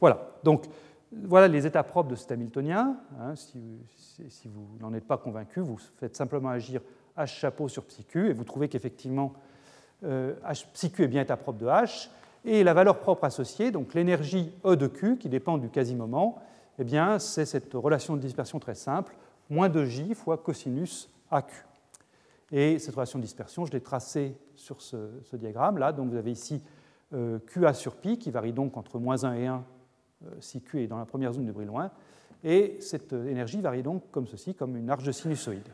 Voilà, 0.00 0.26
donc 0.42 0.66
voilà 1.12 1.46
les 1.46 1.66
états 1.66 1.84
propres 1.84 2.10
de 2.10 2.16
cet 2.16 2.32
Hamiltonien. 2.32 2.96
Hein, 3.20 3.34
si, 3.36 4.48
vous 4.48 4.66
n'en 4.80 4.92
êtes 4.92 5.06
pas 5.06 5.18
convaincu, 5.18 5.60
vous 5.60 5.78
faites 5.96 6.16
simplement 6.16 6.48
agir 6.48 6.80
H 7.16 7.26
chapeau 7.26 7.68
sur 7.68 7.84
psi 7.84 8.04
Q 8.04 8.30
et 8.30 8.32
vous 8.32 8.44
trouvez 8.44 8.68
qu'effectivement 8.68 9.34
H, 10.04 10.66
psi 10.72 10.90
Q 10.90 11.04
est 11.04 11.08
bien 11.08 11.22
état 11.22 11.36
propre 11.36 11.58
de 11.58 11.66
H. 11.66 12.08
Et 12.44 12.64
la 12.64 12.74
valeur 12.74 12.98
propre 12.98 13.24
associée, 13.24 13.70
donc 13.70 13.94
l'énergie 13.94 14.52
E 14.64 14.74
de 14.74 14.88
Q, 14.88 15.16
qui 15.16 15.28
dépend 15.28 15.58
du 15.58 15.68
quasi-moment, 15.68 16.42
eh 16.78 16.84
bien, 16.84 17.18
c'est 17.18 17.44
cette 17.44 17.72
relation 17.74 18.16
de 18.16 18.20
dispersion 18.20 18.58
très 18.58 18.74
simple, 18.74 19.14
moins 19.48 19.68
2J 19.68 20.14
fois 20.14 20.38
cosinus 20.38 21.08
AQ. 21.30 21.52
Et 22.50 22.78
cette 22.78 22.94
relation 22.94 23.18
de 23.18 23.24
dispersion, 23.24 23.64
je 23.64 23.72
l'ai 23.72 23.80
tracée 23.80 24.36
sur 24.56 24.82
ce, 24.82 24.96
diagramme 25.34 25.78
là. 25.78 25.92
Donc 25.92 26.10
vous 26.10 26.16
avez 26.16 26.32
ici 26.32 26.62
euh, 27.14 27.38
QA 27.46 27.72
sur 27.72 27.96
pi, 27.96 28.18
qui 28.18 28.30
varie 28.30 28.52
donc 28.52 28.76
entre 28.76 28.98
moins 28.98 29.24
1 29.24 29.34
et 29.34 29.46
1 29.46 29.64
euh, 30.24 30.30
si 30.40 30.60
Q 30.60 30.82
est 30.82 30.86
dans 30.86 30.98
la 30.98 31.06
première 31.06 31.32
zone 31.32 31.46
de 31.46 31.52
Brillouin. 31.52 31.90
Et 32.44 32.76
cette 32.80 33.12
énergie 33.12 33.60
varie 33.60 33.82
donc 33.82 34.10
comme 34.10 34.26
ceci, 34.26 34.54
comme 34.54 34.76
une 34.76 34.90
arche 34.90 35.04
de 35.04 35.12
sinusoïde. 35.12 35.68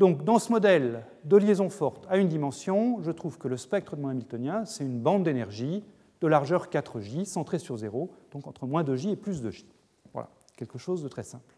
Donc, 0.00 0.24
dans 0.24 0.38
ce 0.38 0.50
modèle 0.50 1.04
de 1.24 1.36
liaison 1.36 1.68
forte 1.68 2.06
à 2.08 2.16
une 2.16 2.28
dimension, 2.28 3.02
je 3.02 3.10
trouve 3.10 3.36
que 3.36 3.48
le 3.48 3.58
spectre 3.58 3.96
de 3.96 4.00
mon 4.00 4.08
Hamiltonien, 4.08 4.64
c'est 4.64 4.82
une 4.82 4.98
bande 4.98 5.24
d'énergie 5.24 5.84
de 6.22 6.26
largeur 6.26 6.68
4J, 6.68 7.26
centrée 7.26 7.58
sur 7.58 7.76
0, 7.76 8.10
donc 8.32 8.46
entre 8.46 8.66
moins 8.66 8.82
2J 8.82 9.10
et 9.10 9.16
plus 9.16 9.42
2J. 9.42 9.66
Voilà, 10.14 10.30
quelque 10.56 10.78
chose 10.78 11.02
de 11.02 11.08
très 11.08 11.22
simple. 11.22 11.54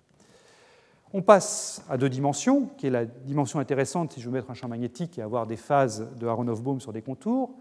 On 1.12 1.22
passe 1.22 1.84
à 1.88 1.96
deux 1.96 2.08
dimensions, 2.08 2.66
qui 2.76 2.88
est 2.88 2.90
la 2.90 3.04
dimension 3.04 3.60
intéressante 3.60 4.14
si 4.14 4.20
je 4.20 4.26
veux 4.26 4.32
mettre 4.32 4.50
un 4.50 4.54
champ 4.54 4.66
magnétique 4.66 5.20
et 5.20 5.22
avoir 5.22 5.46
des 5.46 5.56
phases 5.56 6.08
de 6.18 6.26
Aronoff-Bohm 6.26 6.80
sur 6.80 6.92
des 6.92 7.02
contours. 7.02 7.54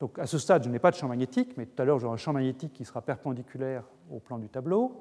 Donc 0.00 0.18
à 0.18 0.26
ce 0.26 0.38
stade, 0.38 0.64
je 0.64 0.68
n'ai 0.68 0.80
pas 0.80 0.90
de 0.90 0.96
champ 0.96 1.06
magnétique, 1.06 1.56
mais 1.56 1.66
tout 1.66 1.80
à 1.80 1.84
l'heure, 1.84 2.00
j'aurai 2.00 2.14
un 2.14 2.16
champ 2.16 2.32
magnétique 2.32 2.72
qui 2.72 2.84
sera 2.84 3.02
perpendiculaire 3.02 3.84
au 4.10 4.18
plan 4.18 4.38
du 4.38 4.48
tableau. 4.48 4.96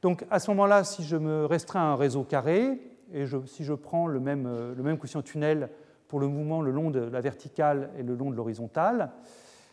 Donc 0.00 0.24
à 0.30 0.38
ce 0.38 0.50
moment-là, 0.52 0.82
si 0.84 1.04
je 1.04 1.18
me 1.18 1.44
restreins 1.44 1.82
à 1.82 1.92
un 1.92 1.96
réseau 1.96 2.22
carré, 2.24 2.80
et 3.12 3.24
si 3.46 3.64
je 3.64 3.72
prends 3.72 4.06
le 4.06 4.20
même, 4.20 4.46
euh, 4.46 4.74
le 4.74 4.82
même 4.82 4.98
quotient 4.98 5.22
tunnel 5.22 5.70
pour 6.08 6.20
le 6.20 6.28
mouvement 6.28 6.62
le 6.62 6.70
long 6.70 6.90
de 6.90 7.00
la 7.00 7.20
verticale 7.20 7.90
et 7.98 8.02
le 8.02 8.14
long 8.14 8.30
de 8.30 8.36
l'horizontale, 8.36 9.10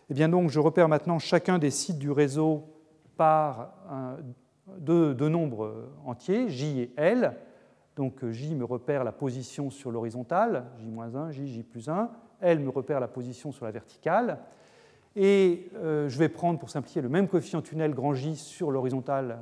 eh 0.10 0.13
bien 0.13 0.29
donc 0.29 0.50
je 0.50 0.60
repère 0.60 0.88
maintenant 0.88 1.20
chacun 1.20 1.58
des 1.58 1.72
sites 1.72 1.98
du 1.98 2.12
réseau 2.12 2.65
par 3.17 3.74
deux, 4.77 5.13
nombres 5.27 5.89
entiers, 6.06 6.50
J 6.50 6.82
et 6.82 6.94
L. 6.96 7.36
Donc 7.96 8.24
J 8.29 8.53
me 8.53 8.63
repère 8.63 9.03
la 9.03 9.12
position 9.12 9.72
sur 9.72 9.91
l'horizontale, 9.91 10.65
J-1, 10.77 11.32
J, 11.32 11.48
J 11.48 11.63
plus 11.63 11.89
1. 11.89 12.12
L 12.41 12.60
me 12.60 12.70
repère 12.70 13.00
la 13.00 13.08
position 13.08 13.51
sur 13.51 13.65
la 13.65 13.72
verticale. 13.72 14.39
Et 15.15 15.72
euh, 15.75 16.08
je 16.08 16.17
vais 16.20 16.29
prendre, 16.29 16.60
pour 16.60 16.70
simplifier, 16.70 17.01
le 17.01 17.10
même 17.10 17.27
coefficient 17.27 17.63
tunnel 17.63 17.96
grand 17.96 18.13
J 18.13 18.36
sur 18.36 18.70
l'horizontale, 18.70 19.39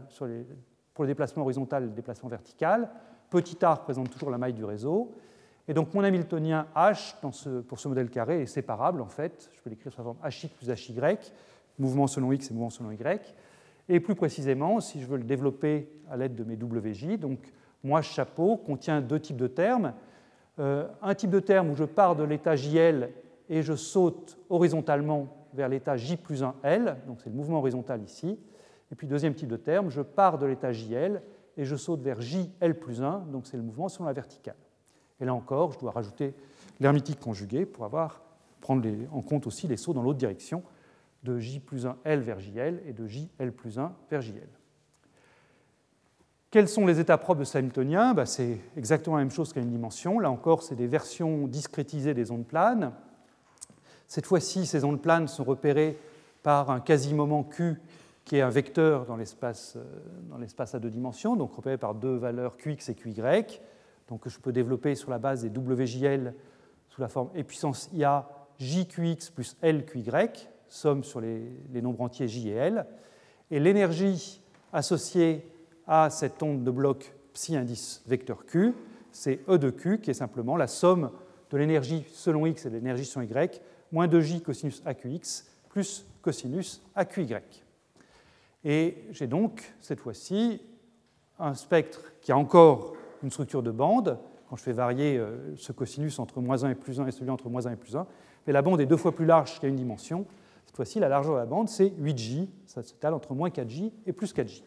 pour 0.93 1.03
le 1.03 1.07
déplacement 1.07 1.43
horizontal 1.43 1.83
et 1.83 1.87
le 1.87 1.91
déplacement 1.91 2.29
vertical. 2.29 2.89
Petit 3.29 3.63
a 3.63 3.73
représente 3.73 4.09
toujours 4.09 4.29
la 4.29 4.37
maille 4.37 4.53
du 4.53 4.65
réseau. 4.65 5.11
Et 5.67 5.73
donc 5.73 5.93
mon 5.93 6.03
Hamiltonien 6.03 6.67
H, 6.75 7.15
pour 7.67 7.79
ce 7.79 7.87
modèle 7.87 8.09
carré, 8.09 8.43
est 8.43 8.47
séparable 8.47 9.01
en 9.01 9.07
fait. 9.07 9.49
Je 9.53 9.61
peux 9.61 9.69
l'écrire 9.69 9.91
sous 9.91 9.99
la 9.99 10.03
forme 10.03 10.17
HX 10.23 10.49
plus 10.49 10.69
HY, 10.69 11.17
mouvement 11.79 12.07
selon 12.07 12.31
X 12.31 12.51
et 12.51 12.53
mouvement 12.53 12.69
selon 12.69 12.91
Y. 12.91 13.35
Et 13.89 13.99
plus 13.99 14.15
précisément, 14.15 14.79
si 14.79 15.01
je 15.01 15.07
veux 15.07 15.17
le 15.17 15.23
développer 15.23 15.89
à 16.09 16.17
l'aide 16.17 16.35
de 16.35 16.43
mes 16.43 16.55
WJ, 16.55 17.19
donc 17.19 17.39
moi 17.83 18.01
chapeau 18.01 18.57
contient 18.57 19.01
deux 19.01 19.19
types 19.19 19.37
de 19.37 19.47
termes. 19.47 19.93
Euh, 20.59 20.87
un 21.01 21.13
type 21.15 21.31
de 21.31 21.39
terme 21.39 21.69
où 21.69 21.75
je 21.75 21.83
pars 21.83 22.15
de 22.15 22.23
l'état 22.23 22.55
JL 22.55 23.09
et 23.49 23.61
je 23.61 23.73
saute 23.73 24.37
horizontalement 24.49 25.27
vers 25.53 25.69
l'état 25.69 25.97
J 25.97 26.17
plus 26.17 26.43
1L, 26.43 26.95
donc 27.07 27.19
c'est 27.21 27.29
le 27.29 27.35
mouvement 27.35 27.59
horizontal 27.59 28.01
ici. 28.01 28.39
Et 28.91 28.95
puis 28.95 29.07
deuxième 29.07 29.33
type 29.33 29.49
de 29.49 29.57
terme, 29.57 29.89
je 29.89 30.01
pars 30.01 30.37
de 30.37 30.45
l'état 30.45 30.71
JL 30.71 31.21
et 31.57 31.65
je 31.65 31.75
saute 31.75 32.01
vers 32.01 32.21
JL 32.21 32.75
plus 32.79 33.01
1, 33.01 33.25
donc 33.31 33.47
c'est 33.47 33.57
le 33.57 33.63
mouvement 33.63 33.89
selon 33.89 34.05
la 34.05 34.13
verticale. 34.13 34.55
Et 35.19 35.25
là 35.25 35.33
encore, 35.33 35.71
je 35.71 35.79
dois 35.79 35.91
rajouter 35.91 36.33
l'hermétique 36.79 37.19
conjugué 37.19 37.65
pour 37.65 37.85
avoir, 37.85 38.21
prendre 38.59 38.87
en 39.11 39.21
compte 39.21 39.47
aussi 39.47 39.67
les 39.67 39.77
sauts 39.77 39.93
dans 39.93 40.01
l'autre 40.01 40.19
direction, 40.19 40.63
de 41.23 41.39
J 41.39 41.59
plus 41.59 41.85
1 41.85 41.97
L 42.03 42.19
vers 42.21 42.39
JL 42.39 42.81
et 42.85 42.93
de 42.93 43.07
JL 43.07 43.51
plus 43.51 43.79
1 43.79 43.93
vers 44.09 44.21
JL. 44.21 44.47
Quels 46.51 46.69
sont 46.69 46.85
les 46.85 46.99
états 46.99 47.17
propres 47.17 47.41
de 47.41 47.45
ce 47.45 48.13
bah, 48.13 48.25
C'est 48.25 48.59
exactement 48.77 49.17
la 49.17 49.23
même 49.23 49.31
chose 49.31 49.51
qu'à 49.51 49.59
une 49.59 49.71
dimension. 49.71 50.19
Là 50.19 50.31
encore, 50.31 50.63
c'est 50.63 50.75
des 50.75 50.87
versions 50.87 51.47
discrétisées 51.47 52.13
des 52.13 52.31
ondes 52.31 52.45
planes. 52.45 52.93
Cette 54.07 54.25
fois-ci, 54.25 54.65
ces 54.65 54.85
ondes 54.85 55.01
planes 55.01 55.27
sont 55.27 55.43
repérées 55.43 55.97
par 56.43 56.69
un 56.69 56.79
quasi-moment 56.79 57.43
Q 57.43 57.81
qui 58.25 58.37
est 58.37 58.41
un 58.41 58.49
vecteur 58.49 59.01
euh, 59.01 59.05
dans 59.05 59.15
l'espace 60.37 60.75
à 60.75 60.79
deux 60.79 60.89
dimensions, 60.89 61.35
donc 61.35 61.53
repéré 61.53 61.77
par 61.77 61.93
deux 61.93 62.15
valeurs 62.15 62.57
Qx 62.57 62.89
et 62.89 62.95
Qy, 62.95 63.13
donc 64.09 64.21
que 64.21 64.29
je 64.29 64.39
peux 64.39 64.51
développer 64.51 64.95
sur 64.95 65.11
la 65.11 65.19
base 65.19 65.43
des 65.43 65.57
WJL 65.57 66.33
sous 66.89 67.01
la 67.01 67.07
forme 67.07 67.29
e 67.37 67.43
puissance 67.43 67.89
IA 67.93 68.27
JQx 68.59 69.29
plus 69.33 69.55
LQy, 69.61 70.09
somme 70.67 71.03
sur 71.03 71.21
les, 71.21 71.43
les 71.71 71.81
nombres 71.81 72.01
entiers 72.01 72.27
J 72.27 72.49
et 72.49 72.53
L. 72.53 72.85
Et 73.51 73.59
l'énergie 73.59 74.41
associée 74.73 75.45
à 75.87 76.09
cette 76.09 76.41
onde 76.41 76.63
de 76.63 76.71
bloc 76.71 77.13
psi 77.33 77.55
indice 77.55 78.01
vecteur 78.07 78.45
Q, 78.45 78.73
c'est 79.11 79.41
E 79.47 79.57
de 79.57 79.69
Q, 79.69 79.99
qui 79.99 80.11
est 80.11 80.15
simplement 80.15 80.57
la 80.57 80.67
somme 80.67 81.11
de 81.51 81.57
l'énergie 81.57 82.05
selon 82.11 82.45
X 82.45 82.65
et 82.65 82.69
de 82.69 82.75
l'énergie 82.75 83.05
selon 83.05 83.25
Y, 83.25 83.61
moins 83.91 84.07
2J 84.07 84.41
cosinus 84.41 84.81
AQX 84.85 85.45
plus 85.69 86.05
cosinus 86.21 86.81
AQY. 86.95 87.64
Et 88.65 88.97
j'ai 89.11 89.27
donc, 89.27 89.73
cette 89.79 89.99
fois-ci, 89.99 90.59
un 91.37 91.53
spectre 91.53 92.11
qui 92.19 92.31
a 92.31 92.37
encore 92.37 92.93
une 93.23 93.29
structure 93.29 93.61
de 93.61 93.69
bande, 93.69 94.17
quand 94.49 94.55
je 94.55 94.63
fais 94.63 94.73
varier 94.73 95.17
euh, 95.17 95.55
ce 95.55 95.71
cosinus 95.71 96.17
entre 96.17 96.41
moins 96.41 96.63
1 96.63 96.71
et 96.71 96.75
plus 96.75 96.99
1 96.99 97.07
et 97.07 97.11
celui 97.11 97.29
entre 97.29 97.47
moins 97.47 97.67
1 97.67 97.73
et 97.73 97.75
plus 97.75 97.95
1, 97.95 98.07
mais 98.47 98.53
la 98.53 98.63
bande 98.63 98.81
est 98.81 98.87
deux 98.87 98.97
fois 98.97 99.15
plus 99.15 99.25
large 99.25 99.59
qu'à 99.59 99.67
une 99.67 99.75
dimension. 99.75 100.25
Cette 100.65 100.75
fois-ci, 100.75 100.99
la 100.99 101.09
largeur 101.09 101.35
de 101.35 101.39
la 101.39 101.45
bande, 101.45 101.69
c'est 101.69 101.89
8J, 101.89 102.49
ça 102.65 102.81
s'étale 102.81 103.13
entre 103.13 103.33
moins 103.33 103.49
4J 103.49 103.91
et 104.07 104.13
plus 104.13 104.33
4J. 104.33 104.63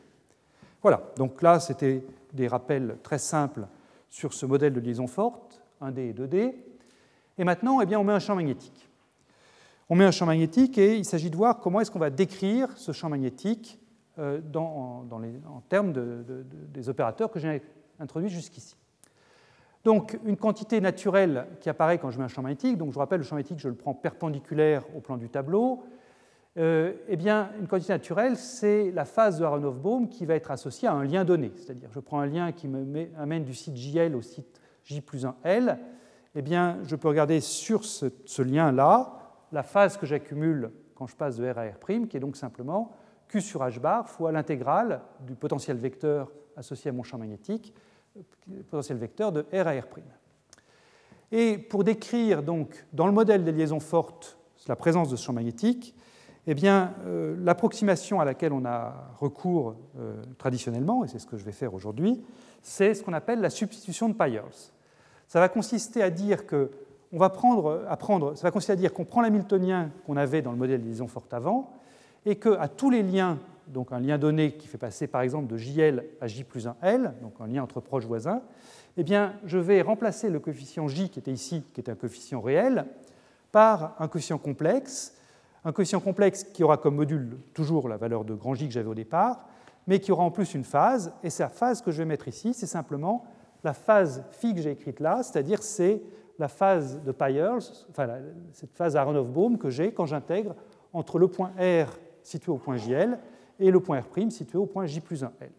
Voilà, 0.81 1.03
donc 1.17 1.43
là, 1.43 1.59
c'était 1.59 2.05
des 2.33 2.47
rappels 2.47 2.99
très 3.03 3.19
simples 3.19 3.67
sur 4.11 4.33
ce 4.33 4.47
modèle 4.47 4.73
de 4.73 4.81
liaison 4.81 5.09
forte, 5.09 5.61
1D 5.83 5.99
et 5.99 6.13
2D. 6.13 6.55
Et 7.39 7.45
maintenant, 7.45 7.81
eh 7.81 7.87
bien, 7.87 7.99
on 7.99 8.05
met 8.05 8.13
un 8.13 8.21
champ 8.21 8.37
magnétique. 8.37 8.89
On 9.89 9.97
met 9.97 10.05
un 10.05 10.11
champ 10.11 10.27
magnétique 10.27 10.79
et 10.79 10.97
il 10.97 11.05
s'agit 11.05 11.31
de 11.31 11.37
voir 11.37 11.59
comment 11.59 11.81
est-ce 11.81 11.91
qu'on 11.91 11.99
va 11.99 12.11
décrire 12.11 12.69
ce 12.77 12.93
champ 12.93 13.09
magnétique 13.09 13.79
euh, 14.19 14.41
en 14.55 15.63
termes 15.69 15.93
des 15.93 16.89
opérateurs 16.89 17.31
que 17.31 17.39
j'ai 17.39 17.63
introduits 18.01 18.29
jusqu'ici. 18.29 18.77
Donc, 19.85 20.19
une 20.25 20.37
quantité 20.37 20.81
naturelle 20.81 21.47
qui 21.61 21.69
apparaît 21.69 21.99
quand 21.99 22.11
je 22.11 22.19
mets 22.19 22.25
un 22.25 22.29
champ 22.29 22.43
magnétique, 22.43 22.77
donc 22.77 22.89
je 22.89 22.95
vous 22.95 23.01
rappelle, 23.01 23.19
le 23.19 23.25
champ 23.25 23.37
magnétique, 23.37 23.59
je 23.59 23.69
le 23.69 23.75
prends 23.75 23.95
perpendiculaire 23.95 24.85
au 24.97 25.01
plan 25.01 25.17
du 25.17 25.29
tableau, 25.29 25.85
euh, 26.59 26.95
eh 27.07 27.17
bien, 27.17 27.51
une 27.61 27.69
quantité 27.69 27.93
naturelle, 27.93 28.37
c'est 28.37 28.91
la 28.91 29.05
phase 29.05 29.39
de 29.39 29.45
Aronoff-Bohm 29.45 30.09
qui 30.09 30.27
va 30.27 30.35
être 30.35 30.51
associée 30.51 30.89
à 30.89 30.93
un 30.93 31.05
lien 31.05 31.25
donné. 31.25 31.53
C'est-à-dire, 31.57 31.89
je 31.93 32.01
prends 32.01 32.19
un 32.19 32.27
lien 32.27 32.51
qui 32.51 32.67
me 32.67 33.09
amène 33.17 33.45
du 33.45 33.55
site 33.55 33.77
JL 33.77 34.17
au 34.17 34.23
site 34.23 34.61
J 34.85 35.01
plus 35.01 35.25
1L. 35.25 35.79
Eh 36.35 36.43
bien, 36.43 36.79
je 36.83 36.97
peux 36.97 37.09
regarder 37.09 37.41
sur 37.41 37.85
ce 37.85 38.43
lien-là 38.43 39.15
la 39.53 39.63
phase 39.63 39.97
que 39.97 40.07
j'accumule 40.07 40.73
quand 40.95 41.07
je 41.07 41.15
passe 41.15 41.37
de 41.37 41.49
R 41.49 41.59
à 41.59 41.67
R', 41.67 42.09
qui 42.09 42.17
est 42.17 42.21
donc 42.21 42.37
simplement 42.37 42.93
Q 43.29 43.41
sur 43.41 43.61
h 43.61 43.79
bar 43.79 44.09
fois 44.09 44.33
l'intégrale 44.33 45.03
du 45.21 45.35
potentiel 45.35 45.77
vecteur 45.77 46.31
associé 46.57 46.89
à 46.89 46.93
mon 46.93 47.03
champ 47.03 47.19
magnétique, 47.19 47.75
potentiel 48.71 48.99
vecteur 48.99 49.33
de 49.33 49.47
R 49.53 49.67
à 49.67 49.73
R'. 49.73 49.87
Et 51.31 51.59
pour 51.59 51.85
décrire 51.85 52.43
donc 52.43 52.87
dans 52.93 53.07
le 53.07 53.13
modèle 53.13 53.45
des 53.45 53.53
liaisons 53.53 53.81
fortes 53.81 54.39
la 54.69 54.77
présence 54.77 55.09
de 55.09 55.17
ce 55.17 55.25
champ 55.25 55.33
magnétique, 55.33 55.95
eh 56.47 56.55
bien, 56.55 56.95
euh, 57.07 57.37
l'approximation 57.41 58.21
à 58.21 58.25
laquelle 58.25 58.53
on 58.53 58.65
a 58.65 59.13
recours 59.19 59.75
euh, 59.99 60.23
traditionnellement, 60.39 61.05
et 61.05 61.09
c'est 61.09 61.19
ce 61.19 61.27
que 61.27 61.37
je 61.37 61.45
vais 61.45 61.53
faire 61.53 61.75
aujourd'hui, 61.75 62.23
c'est 62.63 62.95
ce 62.95 63.03
qu'on 63.03 63.13
appelle 63.13 63.41
la 63.41 63.51
substitution 63.51 64.09
de 64.09 64.15
Pyers. 64.15 64.73
Ça 65.27 65.41
va 65.41 65.49
consister 65.49 66.03
à 66.03 66.11
dire 66.11 66.47
que 66.47 66.71
on 67.11 67.19
va 67.19 67.31
prendre, 67.31 68.35
ça 68.35 68.43
va 68.43 68.51
consister 68.51 68.75
à 68.75 68.77
dire 68.77 68.93
qu'on 68.93 69.07
prend 69.07 69.23
l'hamiltonien 69.23 69.91
qu'on 70.05 70.19
avait 70.19 70.43
dans 70.43 70.53
le 70.53 70.59
modèle 70.59 70.83
des 70.83 70.89
liaisons 70.89 71.09
fortes 71.09 71.33
avant, 71.33 71.73
et 72.27 72.37
qu'à 72.37 72.69
tous 72.69 72.91
les 72.91 73.03
liens, 73.03 73.39
donc 73.67 73.93
un 73.93 74.01
lien 74.01 74.19
donné 74.19 74.53
qui 74.53 74.67
fait 74.67 74.79
passer 74.79 75.07
par 75.07 75.23
exemple 75.23 75.47
de 75.47 75.57
JL 75.57 76.05
à 76.21 76.27
J 76.27 76.45
plus 76.45 76.67
1L, 76.67 77.13
donc 77.21 77.35
un 77.41 77.47
lien 77.47 77.63
entre 77.63 77.81
proches 77.81 78.07
voisins, 78.07 78.43
eh 78.97 79.05
bien, 79.05 79.35
je 79.45 79.59
vais 79.59 79.81
remplacer 79.81 80.29
le 80.29 80.41
coefficient 80.41 80.89
J 80.89 81.09
qui 81.09 81.21
était 81.21 81.33
ici, 81.33 81.63
qui 81.73 81.81
est 81.81 81.89
un 81.89 81.95
coefficient 81.95 82.41
réel, 82.41 82.87
par 83.53 83.95
un 84.01 84.09
coefficient 84.09 84.39
complexe. 84.39 85.15
Un 85.65 85.73
coefficient 85.73 86.01
complexe 86.01 86.45
qui 86.45 86.65
aura 86.65 86.79
comme 86.79 86.97
module 86.97 87.39
toujours 87.55 87.89
la 87.89 87.97
valeur 87.97 88.25
de 88.25 88.35
grand 88.35 88.55
J 88.55 88.67
que 88.67 88.75
j'avais 88.75 88.89
au 88.89 88.95
départ, 88.95 89.47
mais 89.87 90.01
qui 90.01 90.13
aura 90.13 90.25
en 90.25 90.31
plus 90.31 90.55
une 90.55 90.65
phase, 90.65 91.13
et 91.23 91.31
cette 91.31 91.53
phase 91.53 91.81
que 91.81 91.91
je 91.91 91.99
vais 91.99 92.05
mettre 92.05 92.29
ici, 92.29 92.55
c'est 92.55 92.67
simplement 92.67 93.25
la 93.65 93.73
phase 93.73 94.25
phi 94.33 94.55
que 94.55 94.61
j'ai 94.61 94.73
écrite 94.73 95.01
là, 95.01 95.23
c'est-à-dire 95.23 95.63
c'est 95.63 96.03
la 96.39 96.49
phase 96.49 97.03
de 97.03 97.13
Pyers, 97.13 97.87
enfin 97.91 98.09
cette 98.53 98.73
phase 98.75 98.97
Aharonov-Bohm 98.97 99.59
que 99.59 99.71
j'ai 99.71 99.93
quand 99.93 100.07
j'intègre 100.07 100.55
entre 100.93 101.19
le 101.19 101.29
point 101.29 101.53
R 101.59 101.89
situé 102.29 102.53
au 102.53 102.59
point 102.59 102.77
JL 102.77 103.19
et 103.59 103.71
le 103.71 103.81
point 103.81 104.01
R' 104.01 104.31
situé 104.31 104.59
au 104.59 104.67
point 104.67 104.87
J 104.87 105.01
plus 105.01 105.23
1L. 105.23 105.51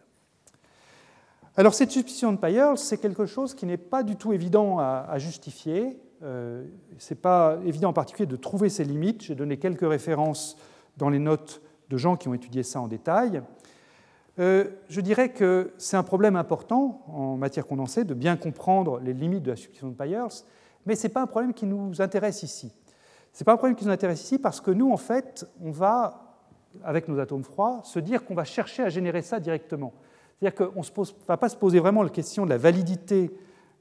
Alors 1.56 1.74
cette 1.74 1.90
substitution 1.90 2.32
de 2.32 2.38
Pyers, 2.38 2.76
c'est 2.78 2.98
quelque 2.98 3.26
chose 3.26 3.54
qui 3.54 3.66
n'est 3.66 3.76
pas 3.76 4.02
du 4.02 4.16
tout 4.16 4.32
évident 4.32 4.78
à 4.78 5.18
justifier, 5.18 6.00
euh, 6.22 6.66
ce 6.98 7.14
n'est 7.14 7.20
pas 7.20 7.58
évident 7.64 7.90
en 7.90 7.92
particulier 7.92 8.26
de 8.26 8.36
trouver 8.36 8.68
ces 8.68 8.84
limites. 8.84 9.22
J'ai 9.22 9.34
donné 9.34 9.56
quelques 9.56 9.88
références 9.88 10.56
dans 10.98 11.08
les 11.08 11.18
notes 11.18 11.62
de 11.88 11.96
gens 11.96 12.16
qui 12.16 12.28
ont 12.28 12.34
étudié 12.34 12.62
ça 12.62 12.80
en 12.80 12.88
détail. 12.88 13.42
Euh, 14.38 14.64
je 14.88 15.00
dirais 15.00 15.30
que 15.30 15.72
c'est 15.78 15.96
un 15.96 16.02
problème 16.02 16.36
important 16.36 17.02
en 17.08 17.36
matière 17.36 17.66
condensée 17.66 18.04
de 18.04 18.14
bien 18.14 18.36
comprendre 18.36 19.00
les 19.00 19.12
limites 19.12 19.42
de 19.42 19.50
la 19.50 19.56
substitution 19.56 19.88
de 19.88 19.94
Pyers, 19.94 20.44
mais 20.86 20.94
ce 20.94 21.06
n'est 21.06 21.12
pas 21.12 21.22
un 21.22 21.26
problème 21.26 21.54
qui 21.54 21.66
nous 21.66 22.00
intéresse 22.00 22.42
ici. 22.42 22.72
Ce 23.32 23.42
n'est 23.42 23.44
pas 23.44 23.52
un 23.52 23.56
problème 23.56 23.76
qui 23.76 23.84
nous 23.84 23.92
intéresse 23.92 24.22
ici 24.22 24.38
parce 24.38 24.60
que 24.60 24.70
nous, 24.70 24.92
en 24.92 24.96
fait, 24.96 25.46
on 25.62 25.70
va, 25.70 26.29
avec 26.84 27.08
nos 27.08 27.18
atomes 27.18 27.44
froids, 27.44 27.80
se 27.84 27.98
dire 27.98 28.24
qu'on 28.24 28.34
va 28.34 28.44
chercher 28.44 28.82
à 28.82 28.88
générer 28.88 29.22
ça 29.22 29.40
directement. 29.40 29.92
C'est-à-dire 30.38 30.68
qu'on 30.72 30.80
ne 30.80 31.26
va 31.26 31.36
pas 31.36 31.48
se 31.48 31.56
poser 31.56 31.80
vraiment 31.80 32.02
la 32.02 32.10
question 32.10 32.44
de 32.44 32.50
la 32.50 32.58
validité 32.58 33.30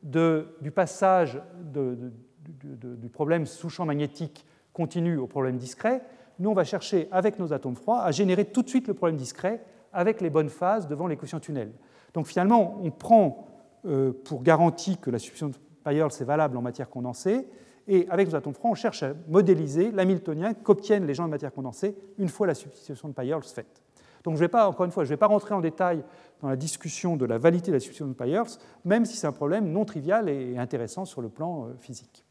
du 0.04 0.72
passage 0.74 1.42
du 1.74 3.10
problème 3.10 3.46
sous-champ 3.46 3.86
magnétique 3.86 4.46
continu 4.74 5.18
au 5.18 5.28
problème 5.28 5.58
discret, 5.58 6.02
nous, 6.40 6.50
on 6.50 6.54
va 6.54 6.64
chercher, 6.64 7.10
avec 7.12 7.38
nos 7.38 7.52
atomes 7.52 7.76
froids, 7.76 8.02
à 8.02 8.12
générer 8.12 8.46
tout 8.46 8.64
de 8.64 8.70
suite 8.70 8.88
le 8.88 8.94
problème 8.94 9.18
discret 9.18 9.62
avec 9.92 10.22
les 10.22 10.30
bonnes 10.30 10.50
phases 10.50 10.88
devant 10.88 11.08
l'équation 11.08 11.40
tunnel. 11.40 11.72
Donc 12.14 12.28
finalement, 12.28 12.80
on 12.82 12.92
prend 12.92 13.46
euh, 13.86 14.14
pour 14.24 14.42
garantie 14.42 14.98
que 14.98 15.10
la 15.10 15.20
substitution 15.20 15.50
de 15.50 15.56
Pyers 15.84 16.06
est 16.06 16.24
valable 16.24 16.58
en 16.58 16.62
matière 16.62 16.90
condensée, 16.90 17.46
et 17.92 18.08
avec 18.10 18.30
nos 18.30 18.36
atomes 18.36 18.54
froids, 18.54 18.70
on 18.70 18.76
cherche 18.76 19.02
à 19.02 19.14
modéliser 19.28 19.92
l'hamiltonien 19.92 20.54
qu'obtiennent 20.54 21.08
les 21.08 21.16
gens 21.16 21.26
de 21.26 21.32
matière 21.32 21.52
condensée 21.52 21.98
une 22.20 22.30
fois 22.30 22.46
la 22.46 22.54
substitution 22.54 23.10
de 23.10 23.14
Pyers 23.14 23.44
faite. 23.44 23.82
Donc 24.24 24.36
je 24.36 24.40
ne 24.40 24.46
vais 24.46 24.48
pas, 24.48 24.70
encore 24.70 24.86
une 24.86 24.92
fois, 24.92 25.06
je 25.06 25.10
ne 25.10 25.14
vais 25.14 25.18
pas 25.18 25.26
rentrer 25.26 25.56
en 25.56 25.60
détail 25.60 26.04
dans 26.42 26.50
la 26.50 26.56
discussion 26.56 27.18
de 27.18 27.26
la 27.26 27.40
validité 27.40 27.72
de 27.72 27.78
la 27.78 27.80
substitution 27.80 28.08
de 28.08 28.14
Pyers, 28.14 28.60
même 28.86 29.06
si 29.06 29.18
c'est 29.18 29.26
un 29.26 29.32
problème 29.32 29.72
non 29.72 29.86
trivial 29.86 30.30
et 30.30 30.56
intéressant 30.58 31.06
sur 31.06 31.22
le 31.22 31.30
plan 31.30 31.66
euh, 31.66 31.74
physique. 31.80 32.24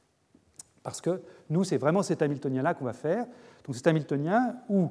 Parce 0.85 1.01
que 1.01 1.23
nous, 1.51 1.65
c'est 1.65 1.77
vraiment 1.77 2.05
cet 2.05 2.23
Hamiltonien-là 2.23 2.75
qu'on 2.75 2.85
va 2.85 2.93
faire. 2.93 3.27
Donc 3.67 3.75
cet 3.75 3.89
Hamiltonien 3.89 4.55
où, 4.69 4.91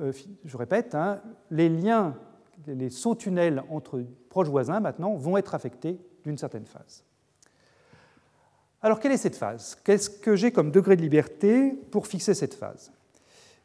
euh, 0.00 0.12
je 0.42 0.56
répète, 0.56 0.94
hein, 0.94 1.20
les 1.50 1.68
liens, 1.68 2.14
les 2.66 2.88
sauts 2.88 3.14
tunnels 3.14 3.62
entre 3.68 4.02
proches 4.30 4.48
voisins 4.48 4.80
maintenant 4.80 5.14
vont 5.16 5.36
être 5.36 5.54
affectés 5.54 6.00
d'une 6.24 6.38
certaine 6.38 6.64
phase. 6.64 7.04
Alors 8.80 9.00
quelle 9.00 9.12
est 9.12 9.16
cette 9.18 9.36
phase? 9.36 9.76
Qu'est-ce 9.84 10.08
que 10.08 10.36
j'ai 10.36 10.52
comme 10.52 10.70
degré 10.70 10.96
de 10.96 11.02
liberté 11.02 11.72
pour 11.90 12.06
fixer 12.06 12.34
cette 12.34 12.54
phase? 12.54 12.92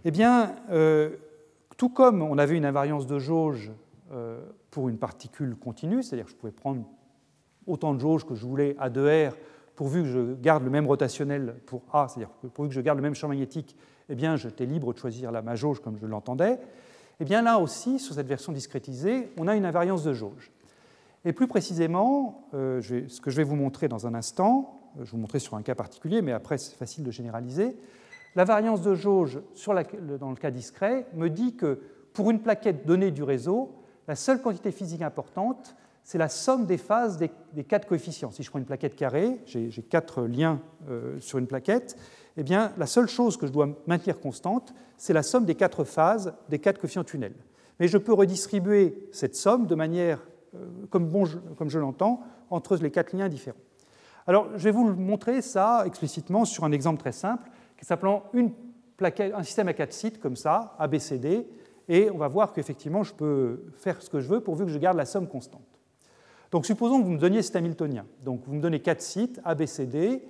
Eh 0.05 0.11
bien, 0.11 0.55
euh, 0.71 1.11
tout 1.77 1.89
comme 1.89 2.21
on 2.21 2.37
avait 2.37 2.57
une 2.57 2.65
invariance 2.65 3.05
de 3.05 3.19
jauge 3.19 3.71
euh, 4.11 4.41
pour 4.71 4.89
une 4.89 4.97
particule 4.97 5.55
continue, 5.55 6.01
c'est-à-dire 6.01 6.25
que 6.25 6.31
je 6.31 6.35
pouvais 6.35 6.51
prendre 6.51 6.83
autant 7.67 7.93
de 7.93 7.99
jauge 7.99 8.25
que 8.25 8.35
je 8.35 8.45
voulais 8.45 8.75
à 8.79 8.89
2R 8.89 9.33
pourvu 9.75 10.03
que 10.03 10.07
je 10.07 10.33
garde 10.35 10.63
le 10.63 10.69
même 10.69 10.87
rotationnel 10.87 11.55
pour 11.65 11.81
A, 11.91 12.07
c'est-à-dire 12.07 12.29
pourvu 12.53 12.69
que 12.69 12.75
je 12.75 12.81
garde 12.81 12.97
le 12.97 13.03
même 13.03 13.15
champ 13.15 13.27
magnétique, 13.27 13.75
eh 14.09 14.15
bien, 14.15 14.35
j'étais 14.35 14.65
libre 14.65 14.93
de 14.93 14.99
choisir 14.99 15.31
la, 15.31 15.41
ma 15.41 15.55
jauge 15.55 15.79
comme 15.79 15.97
je 15.97 16.05
l'entendais. 16.05 16.59
Eh 17.19 17.25
bien, 17.25 17.41
là 17.41 17.59
aussi, 17.59 17.99
sur 17.99 18.15
cette 18.15 18.27
version 18.27 18.51
discrétisée, 18.51 19.31
on 19.37 19.47
a 19.47 19.55
une 19.55 19.65
invariance 19.65 20.03
de 20.03 20.13
jauge. 20.13 20.51
Et 21.25 21.33
plus 21.33 21.47
précisément, 21.47 22.47
euh, 22.53 22.81
ce 22.81 23.21
que 23.21 23.31
je 23.31 23.37
vais 23.37 23.43
vous 23.43 23.55
montrer 23.55 23.87
dans 23.87 24.05
un 24.05 24.13
instant, 24.13 24.82
je 25.01 25.11
vous 25.11 25.17
montrer 25.17 25.39
sur 25.39 25.55
un 25.55 25.61
cas 25.61 25.75
particulier, 25.75 26.21
mais 26.21 26.31
après 26.31 26.57
c'est 26.57 26.75
facile 26.75 27.03
de 27.03 27.11
généraliser, 27.11 27.75
la 28.35 28.45
variance 28.45 28.81
de 28.81 28.95
jauge 28.95 29.41
dans 30.19 30.29
le 30.29 30.35
cas 30.35 30.51
discret 30.51 31.05
me 31.13 31.29
dit 31.29 31.55
que 31.55 31.79
pour 32.13 32.31
une 32.31 32.39
plaquette 32.39 32.85
donnée 32.85 33.11
du 33.11 33.23
réseau, 33.23 33.75
la 34.07 34.15
seule 34.15 34.41
quantité 34.41 34.71
physique 34.71 35.01
importante, 35.01 35.75
c'est 36.03 36.17
la 36.17 36.29
somme 36.29 36.65
des 36.65 36.77
phases 36.77 37.17
des, 37.17 37.63
quatre 37.63 37.87
coefficients. 37.87 38.31
Si 38.31 38.43
je 38.43 38.49
prends 38.49 38.59
une 38.59 38.65
plaquette 38.65 38.95
carrée, 38.95 39.39
j'ai 39.45 39.69
quatre 39.83 40.23
liens 40.23 40.59
euh, 40.89 41.19
sur 41.19 41.39
une 41.39 41.47
plaquette, 41.47 41.95
eh 42.35 42.43
bien, 42.43 42.73
la 42.77 42.87
seule 42.87 43.07
chose 43.07 43.37
que 43.37 43.47
je 43.47 43.51
dois 43.51 43.69
maintenir 43.87 44.19
constante, 44.19 44.73
c'est 44.97 45.13
la 45.13 45.23
somme 45.23 45.45
des 45.45 45.55
quatre 45.55 45.83
phases 45.83 46.33
des 46.49 46.59
quatre 46.59 46.79
coefficients 46.79 47.03
tunnels. 47.03 47.35
Mais 47.79 47.87
je 47.87 47.97
peux 47.97 48.13
redistribuer 48.13 49.07
cette 49.11 49.35
somme 49.35 49.65
de 49.65 49.75
manière, 49.75 50.19
euh, 50.55 50.67
comme, 50.89 51.09
comme 51.55 51.69
je 51.69 51.79
l'entends, 51.79 52.21
entre 52.49 52.75
les 52.77 52.91
quatre 52.91 53.15
liens 53.15 53.29
différents. 53.29 53.57
Alors, 54.25 54.47
je 54.55 54.63
vais 54.63 54.71
vous 54.71 54.93
montrer 54.93 55.41
ça 55.41 55.83
explicitement 55.85 56.45
sur 56.45 56.63
un 56.63 56.71
exemple 56.71 56.99
très 56.99 57.11
simple, 57.11 57.49
qui 57.77 57.85
s'appelant 57.85 58.23
un 59.01 59.43
système 59.43 59.67
à 59.67 59.73
quatre 59.73 59.93
sites 59.93 60.19
comme 60.19 60.35
ça, 60.35 60.75
ABCD, 60.79 61.47
et 61.89 62.09
on 62.09 62.17
va 62.17 62.29
voir 62.29 62.53
qu'effectivement, 62.53 63.03
je 63.03 63.13
peux 63.13 63.65
faire 63.75 64.01
ce 64.01 64.09
que 64.09 64.21
je 64.21 64.29
veux 64.29 64.39
pourvu 64.39 64.65
que 64.65 64.71
je 64.71 64.79
garde 64.79 64.97
la 64.97 65.05
somme 65.05 65.27
constante. 65.27 65.67
Donc 66.51 66.65
supposons 66.65 66.99
que 66.99 67.05
vous 67.05 67.11
me 67.11 67.17
donniez 67.17 67.41
cet 67.41 67.55
Hamiltonien. 67.55 68.05
Donc 68.23 68.43
vous 68.45 68.53
me 68.53 68.61
donnez 68.61 68.79
quatre 68.79 69.01
sites, 69.01 69.41
A, 69.43 69.55
B, 69.55 69.65
C, 69.65 69.87
D, 69.87 70.23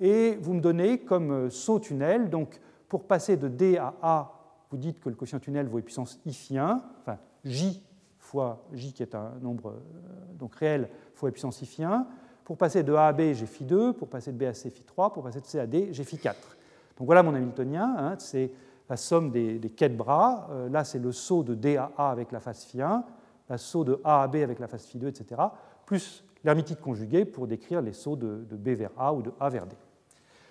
et 0.00 0.36
vous 0.40 0.54
me 0.54 0.60
donnez 0.60 0.98
comme 0.98 1.30
euh, 1.30 1.50
saut 1.50 1.78
tunnel, 1.78 2.28
donc 2.30 2.60
pour 2.88 3.06
passer 3.06 3.36
de 3.36 3.48
D 3.48 3.76
à 3.76 3.94
A, 4.02 4.32
vous 4.70 4.76
dites 4.76 5.00
que 5.00 5.08
le 5.08 5.14
quotient 5.14 5.38
tunnel 5.38 5.68
vaut 5.68 5.80
puissance 5.80 6.20
i 6.26 6.32
phi 6.32 6.58
1, 6.58 6.82
enfin 7.00 7.18
J 7.44 7.82
fois 8.18 8.66
J 8.72 8.92
qui 8.92 9.02
est 9.02 9.14
un 9.14 9.34
nombre 9.40 9.70
euh, 9.70 10.34
donc 10.34 10.54
réel 10.56 10.88
fois 11.14 11.30
puissance 11.30 11.62
i 11.62 11.66
phi 11.66 11.84
1. 11.84 12.06
Pour 12.46 12.56
passer 12.56 12.82
de 12.82 12.94
A 12.94 13.08
à 13.08 13.12
B, 13.12 13.32
j'ai 13.34 13.44
phi 13.44 13.64
2, 13.64 13.92
pour 13.92 14.08
passer 14.08 14.32
de 14.32 14.38
B 14.38 14.44
à 14.44 14.54
C, 14.54 14.70
phi 14.70 14.82
3, 14.82 15.12
pour 15.12 15.22
passer 15.22 15.40
de 15.40 15.46
C 15.46 15.58
à 15.58 15.66
D, 15.66 15.88
j'ai 15.90 16.04
phi 16.04 16.16
4. 16.16 16.56
Donc 16.96 17.06
voilà 17.06 17.22
mon 17.22 17.34
Hamiltonien, 17.34 17.94
hein, 17.98 18.14
c'est 18.18 18.50
la 18.88 18.96
somme 18.96 19.30
des, 19.30 19.58
des 19.58 19.88
bras. 19.88 20.48
Euh, 20.52 20.68
là, 20.70 20.84
c'est 20.84 21.00
le 21.00 21.12
saut 21.12 21.42
de 21.42 21.54
D 21.54 21.76
à 21.76 21.90
A 21.98 22.10
avec 22.10 22.32
la 22.32 22.40
phase 22.40 22.64
phi 22.64 22.80
1 22.80 23.04
la 23.48 23.58
saut 23.58 23.84
de 23.84 24.00
A 24.04 24.22
à 24.22 24.28
B 24.28 24.36
avec 24.36 24.58
la 24.58 24.68
phase 24.68 24.86
phi2, 24.86 25.08
etc., 25.08 25.40
plus 25.84 26.24
l'hermitide 26.44 26.80
conjuguée 26.80 27.24
pour 27.24 27.46
décrire 27.46 27.80
les 27.80 27.92
sauts 27.92 28.16
de, 28.16 28.44
B 28.56 28.68
vers 28.70 28.90
A 28.96 29.12
ou 29.12 29.22
de 29.22 29.32
A 29.40 29.48
vers 29.48 29.66
D. 29.66 29.76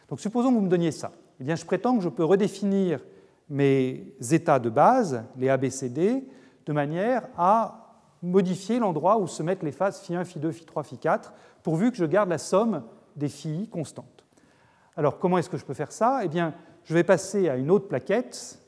Donc 0.09 0.19
supposons 0.19 0.49
que 0.49 0.55
vous 0.55 0.61
me 0.61 0.69
donniez 0.69 0.91
ça. 0.91 1.11
Eh 1.39 1.43
bien, 1.43 1.55
je 1.55 1.65
prétends 1.65 1.97
que 1.97 2.03
je 2.03 2.09
peux 2.09 2.23
redéfinir 2.23 3.01
mes 3.49 4.13
états 4.31 4.59
de 4.59 4.69
base, 4.69 5.23
les 5.37 5.49
ABCD, 5.49 6.23
de 6.65 6.73
manière 6.73 7.27
à 7.37 7.81
modifier 8.21 8.79
l'endroit 8.79 9.17
où 9.17 9.27
se 9.27 9.43
mettent 9.43 9.63
les 9.63 9.71
phases 9.71 10.01
phi1, 10.01 10.23
phi2, 10.23 10.51
phi3, 10.51 10.83
phi4, 10.83 11.31
pourvu 11.65 11.89
que 11.89 11.97
je 11.97 12.05
garde 12.05 12.29
la 12.29 12.37
somme 12.37 12.83
des 13.15 13.27
phi 13.27 13.67
constantes. 13.69 14.23
Alors, 14.95 15.17
comment 15.17 15.39
est-ce 15.39 15.49
que 15.49 15.57
je 15.57 15.65
peux 15.65 15.73
faire 15.73 15.91
ça? 15.91 16.21
Eh 16.23 16.27
bien, 16.27 16.53
je 16.83 16.93
vais 16.93 17.03
passer 17.03 17.49
à 17.49 17.55
une 17.55 17.71
autre 17.71 17.87
plaquette, 17.87 18.59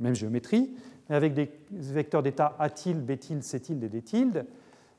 même 0.00 0.14
géométrie, 0.14 0.74
avec 1.10 1.34
des 1.34 1.52
vecteurs 1.70 2.22
d'état 2.22 2.56
A 2.58 2.70
tilde, 2.70 3.04
B 3.04 3.18
tilde, 3.18 3.42
C 3.42 3.60
tilde 3.60 3.84
et 3.84 3.90
D 3.90 4.00
tilde. 4.00 4.46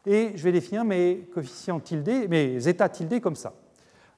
Et 0.06 0.34
je 0.36 0.44
vais 0.44 0.52
définir 0.52 0.86
mes 0.86 1.28
coefficients 1.34 1.80
tilde, 1.80 2.30
mes 2.30 2.68
états 2.68 2.88
tilde 2.88 3.20
comme 3.20 3.36
ça. 3.36 3.54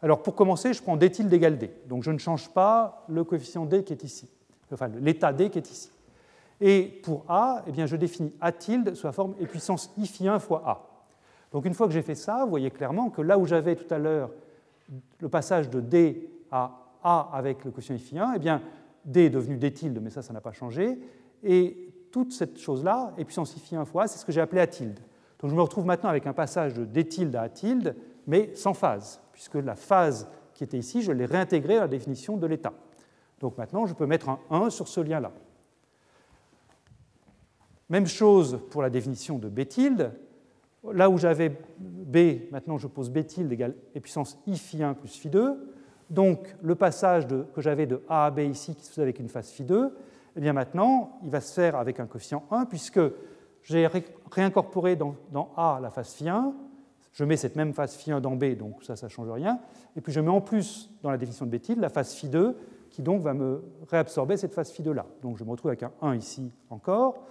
Alors 0.01 0.23
pour 0.23 0.35
commencer, 0.35 0.73
je 0.73 0.83
prends 0.83 0.97
D 0.97 1.09
tilde 1.09 1.31
égale 1.31 1.57
D. 1.57 1.71
Donc 1.87 2.03
je 2.03 2.11
ne 2.11 2.17
change 2.17 2.49
pas 2.49 3.05
le 3.07 3.23
coefficient 3.23 3.65
D 3.65 3.85
qui 3.85 3.93
est 3.93 4.03
ici, 4.03 4.27
enfin 4.73 4.89
l'état 4.99 5.31
D 5.31 5.49
qui 5.49 5.57
est 5.57 5.71
ici. 5.71 5.89
Et 6.59 6.83
pour 7.01 7.23
A, 7.29 7.63
eh 7.65 7.71
bien, 7.71 7.85
je 7.85 7.95
définis 7.95 8.33
A 8.41 8.51
tilde 8.51 8.93
sous 8.93 9.07
la 9.07 9.13
forme 9.13 9.35
et 9.39 9.47
puissance 9.47 9.89
I 9.97 10.05
phi 10.05 10.27
1 10.27 10.39
fois 10.39 10.63
A. 10.65 10.90
Donc 11.51 11.65
une 11.65 11.73
fois 11.73 11.87
que 11.87 11.93
j'ai 11.93 12.01
fait 12.01 12.15
ça, 12.15 12.43
vous 12.43 12.49
voyez 12.49 12.71
clairement 12.71 13.09
que 13.09 13.21
là 13.21 13.37
où 13.37 13.45
j'avais 13.45 13.75
tout 13.75 13.91
à 13.93 13.97
l'heure 13.97 14.31
le 15.19 15.29
passage 15.29 15.69
de 15.69 15.79
D 15.79 16.29
à 16.51 16.71
A 17.03 17.29
avec 17.33 17.63
le 17.65 17.71
coefficient 17.71 17.95
I 17.95 17.99
phi 17.99 18.19
1, 18.19 18.33
eh 18.35 18.39
bien, 18.39 18.61
D 19.05 19.25
est 19.25 19.29
devenu 19.29 19.57
D 19.57 19.71
tilde, 19.71 19.99
mais 20.01 20.09
ça, 20.09 20.21
ça 20.21 20.33
n'a 20.33 20.41
pas 20.41 20.51
changé. 20.51 20.99
Et 21.43 21.93
toute 22.11 22.33
cette 22.33 22.59
chose-là 22.59 23.13
est 23.17 23.25
puissance 23.25 23.55
i 23.55 23.59
phi 23.59 23.75
1 23.75 23.85
fois, 23.85 24.07
c'est 24.07 24.19
ce 24.19 24.25
que 24.25 24.31
j'ai 24.31 24.41
appelé 24.41 24.61
A 24.61 24.67
tilde. 24.67 24.99
Donc 25.39 25.49
je 25.49 25.55
me 25.55 25.61
retrouve 25.61 25.85
maintenant 25.85 26.09
avec 26.09 26.27
un 26.27 26.33
passage 26.33 26.73
de 26.73 26.85
D 26.85 27.05
tilde 27.05 27.35
à 27.35 27.43
A 27.43 27.49
tilde, 27.49 27.95
mais 28.27 28.53
sans 28.55 28.73
phase, 28.73 29.21
puisque 29.31 29.55
la 29.55 29.75
phase 29.75 30.27
qui 30.53 30.63
était 30.63 30.77
ici, 30.77 31.01
je 31.01 31.11
l'ai 31.11 31.25
réintégrée 31.25 31.77
à 31.77 31.81
la 31.81 31.87
définition 31.87 32.37
de 32.37 32.45
l'état. 32.45 32.73
Donc 33.39 33.57
maintenant, 33.57 33.85
je 33.87 33.93
peux 33.93 34.05
mettre 34.05 34.29
un 34.29 34.39
1 34.51 34.69
sur 34.69 34.87
ce 34.87 35.01
lien-là. 35.01 35.31
Même 37.89 38.05
chose 38.05 38.59
pour 38.69 38.81
la 38.81 38.89
définition 38.89 39.37
de 39.39 39.49
B 39.49 39.67
tilde. 39.67 40.13
Là 40.83 41.09
où 41.09 41.17
j'avais 41.17 41.49
B, 41.79 42.51
maintenant 42.51 42.77
je 42.77 42.87
pose 42.87 43.09
B 43.09 43.25
tilde 43.25 43.51
égale 43.51 43.75
e 43.95 43.99
puissance 43.99 44.39
I 44.47 44.57
phi 44.57 44.83
1 44.83 44.95
plus 44.95 45.15
phi 45.15 45.29
2. 45.29 45.75
Donc 46.09 46.55
le 46.61 46.75
passage 46.75 47.25
que 47.27 47.61
j'avais 47.61 47.85
de 47.85 48.01
A 48.09 48.25
à 48.25 48.31
B 48.31 48.39
ici, 48.39 48.75
qui 48.75 48.83
se 48.83 48.89
faisait 48.89 49.03
avec 49.03 49.19
une 49.19 49.29
phase 49.29 49.49
phi 49.49 49.63
2, 49.63 49.95
eh 50.35 50.39
bien 50.39 50.53
maintenant, 50.53 51.19
il 51.23 51.29
va 51.29 51.39
se 51.39 51.53
faire 51.53 51.75
avec 51.75 51.99
un 51.99 52.05
coefficient 52.05 52.43
1, 52.51 52.65
puisque 52.65 52.99
j'ai 53.63 53.87
réincorporé 54.31 54.95
dans, 54.97 55.15
A 55.55 55.79
la 55.81 55.89
phase 55.89 56.13
phi 56.13 56.27
1, 56.27 56.53
je 57.13 57.23
mets 57.23 57.37
cette 57.37 57.55
même 57.55 57.73
phase 57.73 57.95
phi 57.95 58.11
1 58.11 58.19
dans 58.19 58.35
B, 58.35 58.57
donc 58.57 58.83
ça, 58.83 58.95
ça 58.95 59.07
ne 59.07 59.11
change 59.11 59.29
rien, 59.29 59.59
et 59.95 60.01
puis 60.01 60.11
je 60.11 60.19
mets 60.19 60.29
en 60.29 60.41
plus 60.41 60.89
dans 61.01 61.11
la 61.11 61.17
définition 61.17 61.45
de 61.45 61.57
B 61.57 61.61
tilde 61.61 61.79
la 61.79 61.89
phase 61.89 62.13
phi 62.13 62.27
2, 62.27 62.57
qui 62.89 63.01
donc 63.01 63.21
va 63.21 63.33
me 63.33 63.63
réabsorber 63.89 64.35
cette 64.35 64.53
phase 64.53 64.69
phi 64.69 64.83
2 64.83 64.91
là. 64.91 65.05
Donc 65.21 65.37
je 65.37 65.45
me 65.45 65.51
retrouve 65.51 65.69
avec 65.69 65.83
un 65.83 65.91
1 66.01 66.15
ici 66.15 66.51
encore. 66.69 67.23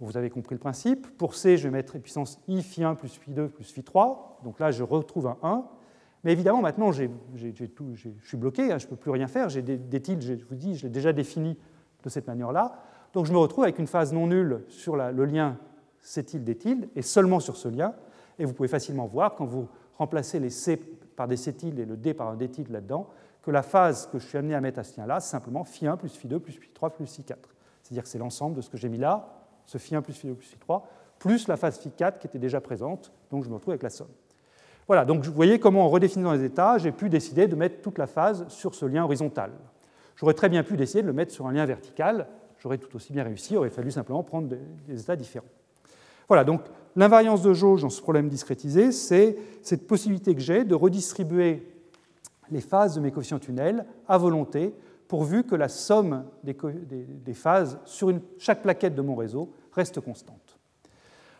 Vous 0.00 0.16
avez 0.16 0.30
compris 0.30 0.54
le 0.54 0.60
principe. 0.60 1.08
Pour 1.16 1.34
C, 1.34 1.56
je 1.56 1.64
vais 1.64 1.70
mettre 1.70 1.98
puissance 1.98 2.40
i 2.46 2.62
phi 2.62 2.84
1 2.84 2.94
plus 2.94 3.18
phi 3.18 3.32
2 3.32 3.48
plus 3.48 3.64
phi 3.64 3.82
3. 3.82 4.40
Donc 4.44 4.60
là, 4.60 4.70
je 4.70 4.84
retrouve 4.84 5.26
un 5.26 5.38
1. 5.42 5.64
Mais 6.24 6.32
évidemment, 6.32 6.62
maintenant, 6.62 6.92
je 6.92 7.06
suis 8.24 8.36
bloqué, 8.36 8.72
hein, 8.72 8.78
je 8.78 8.86
ne 8.86 8.90
peux 8.90 8.96
plus 8.96 9.10
rien 9.10 9.26
faire. 9.26 9.48
J'ai 9.48 9.62
des, 9.62 10.00
tildes, 10.00 10.22
je 10.22 10.34
vous 10.44 10.54
dis, 10.54 10.76
je 10.76 10.84
l'ai 10.84 10.92
déjà 10.92 11.12
défini 11.12 11.56
de 12.02 12.08
cette 12.08 12.26
manière-là. 12.26 12.80
Donc 13.12 13.26
je 13.26 13.32
me 13.32 13.38
retrouve 13.38 13.64
avec 13.64 13.78
une 13.78 13.86
phase 13.86 14.12
non 14.12 14.26
nulle 14.26 14.64
sur 14.68 14.96
le 14.96 15.24
lien 15.24 15.56
C 16.00 16.22
tilde 16.22 16.44
des 16.44 16.56
tildes, 16.56 16.88
et 16.94 17.02
seulement 17.02 17.40
sur 17.40 17.56
ce 17.56 17.68
lien. 17.68 17.94
Et 18.38 18.44
vous 18.44 18.52
pouvez 18.52 18.68
facilement 18.68 19.06
voir, 19.06 19.34
quand 19.34 19.46
vous 19.46 19.68
remplacez 19.96 20.38
les 20.38 20.50
C 20.50 20.76
par 21.16 21.26
des 21.26 21.36
C 21.36 21.52
tildes 21.52 21.78
et 21.78 21.84
le 21.84 21.96
D 21.96 22.14
par 22.14 22.28
un 22.28 22.36
D 22.36 22.48
tilde 22.48 22.70
là-dedans, 22.70 23.08
que 23.42 23.50
la 23.50 23.62
phase 23.62 24.08
que 24.12 24.18
je 24.18 24.26
suis 24.26 24.38
amené 24.38 24.54
à 24.54 24.60
mettre 24.60 24.78
à 24.78 24.84
ce 24.84 25.00
lien-là, 25.00 25.20
c'est 25.20 25.30
simplement 25.30 25.64
phi 25.64 25.86
1 25.86 25.96
plus 25.96 26.10
phi 26.10 26.28
2 26.28 26.38
plus 26.38 26.52
phi 26.52 26.70
3 26.72 26.90
plus 26.90 27.06
phi 27.06 27.24
4. 27.24 27.48
C'est-à-dire 27.82 28.02
que 28.02 28.08
c'est 28.08 28.18
l'ensemble 28.18 28.56
de 28.56 28.60
ce 28.60 28.70
que 28.70 28.76
j'ai 28.76 28.88
mis 28.88 28.98
là, 28.98 29.37
ce 29.68 29.76
phi 29.76 29.94
1 29.94 30.02
plus 30.02 30.14
phi 30.14 30.26
2 30.26 30.34
plus 30.34 30.46
phi 30.46 30.56
3, 30.58 30.88
plus 31.18 31.46
la 31.46 31.56
phase 31.56 31.78
phi 31.78 31.90
4 31.90 32.18
qui 32.18 32.26
était 32.26 32.38
déjà 32.38 32.60
présente, 32.60 33.12
donc 33.30 33.44
je 33.44 33.50
me 33.50 33.54
retrouve 33.54 33.72
avec 33.72 33.82
la 33.82 33.90
somme. 33.90 34.08
Voilà, 34.86 35.04
donc 35.04 35.22
vous 35.24 35.32
voyez 35.32 35.60
comment 35.60 35.84
en 35.84 35.88
redéfinissant 35.90 36.32
les 36.32 36.44
états, 36.44 36.78
j'ai 36.78 36.90
pu 36.90 37.10
décider 37.10 37.46
de 37.46 37.54
mettre 37.54 37.82
toute 37.82 37.98
la 37.98 38.06
phase 38.06 38.48
sur 38.48 38.74
ce 38.74 38.86
lien 38.86 39.04
horizontal. 39.04 39.50
J'aurais 40.16 40.32
très 40.32 40.48
bien 40.48 40.62
pu 40.62 40.78
décider 40.78 41.02
de 41.02 41.06
le 41.06 41.12
mettre 41.12 41.32
sur 41.32 41.46
un 41.46 41.52
lien 41.52 41.66
vertical, 41.66 42.26
j'aurais 42.58 42.78
tout 42.78 42.96
aussi 42.96 43.12
bien 43.12 43.24
réussi, 43.24 43.52
il 43.52 43.56
aurait 43.58 43.68
fallu 43.68 43.90
simplement 43.90 44.22
prendre 44.22 44.48
des 44.48 45.00
états 45.00 45.16
différents. 45.16 45.46
Voilà, 46.28 46.44
donc 46.44 46.62
l'invariance 46.96 47.42
de 47.42 47.52
jauge 47.52 47.82
dans 47.82 47.90
ce 47.90 48.00
problème 48.00 48.30
discrétisé, 48.30 48.90
c'est 48.90 49.36
cette 49.62 49.86
possibilité 49.86 50.34
que 50.34 50.40
j'ai 50.40 50.64
de 50.64 50.74
redistribuer 50.74 51.68
les 52.50 52.60
phases 52.62 52.94
de 52.94 53.00
mes 53.00 53.10
coefficients 53.10 53.38
tunnels 53.38 53.84
à 54.08 54.16
volonté, 54.16 54.74
pourvu 55.08 55.42
que 55.44 55.54
la 55.54 55.68
somme 55.68 56.24
des, 56.44 57.34
phases 57.34 57.80
sur 57.84 58.12
chaque 58.38 58.62
plaquette 58.62 58.94
de 58.94 59.02
mon 59.02 59.16
réseau 59.16 59.52
reste 59.72 60.00
constante. 60.00 60.58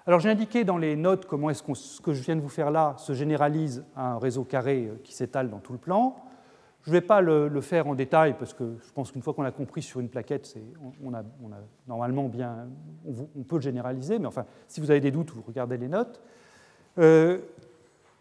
Alors 0.06 0.20
j'ai 0.20 0.30
indiqué 0.30 0.64
dans 0.64 0.78
les 0.78 0.96
notes 0.96 1.26
comment 1.26 1.52
ce 1.52 2.00
que 2.00 2.14
je 2.14 2.22
viens 2.22 2.34
de 2.34 2.40
vous 2.40 2.48
faire 2.48 2.70
là 2.70 2.94
se 2.96 3.12
généralise 3.12 3.84
à 3.94 4.12
un 4.12 4.18
réseau 4.18 4.42
carré 4.42 4.86
euh, 4.86 4.98
qui 5.04 5.12
s'étale 5.12 5.50
dans 5.50 5.58
tout 5.58 5.72
le 5.72 5.78
plan. 5.78 6.16
Je 6.82 6.90
ne 6.90 6.94
vais 6.94 7.02
pas 7.02 7.20
le, 7.20 7.60
faire 7.60 7.86
en 7.86 7.94
détail 7.94 8.36
parce 8.38 8.54
que 8.54 8.76
je 8.80 8.92
pense 8.94 9.12
qu'une 9.12 9.20
fois 9.20 9.34
qu'on 9.34 9.42
l'a 9.42 9.50
compris 9.50 9.82
sur 9.82 10.00
une 10.00 10.08
plaquette, 10.08 10.56
on, 11.04 11.12
a, 11.12 11.22
normalement 11.86 12.28
bien, 12.28 12.68
on, 13.04 13.42
peut 13.42 13.56
le 13.56 13.60
généraliser, 13.60 14.18
mais 14.18 14.24
enfin, 14.26 14.46
si 14.68 14.80
vous 14.80 14.90
avez 14.90 15.00
des 15.00 15.10
doutes, 15.10 15.30
vous 15.30 15.42
regardez 15.46 15.76
les 15.76 15.88
notes. 15.88 16.22
Euh, 16.96 17.40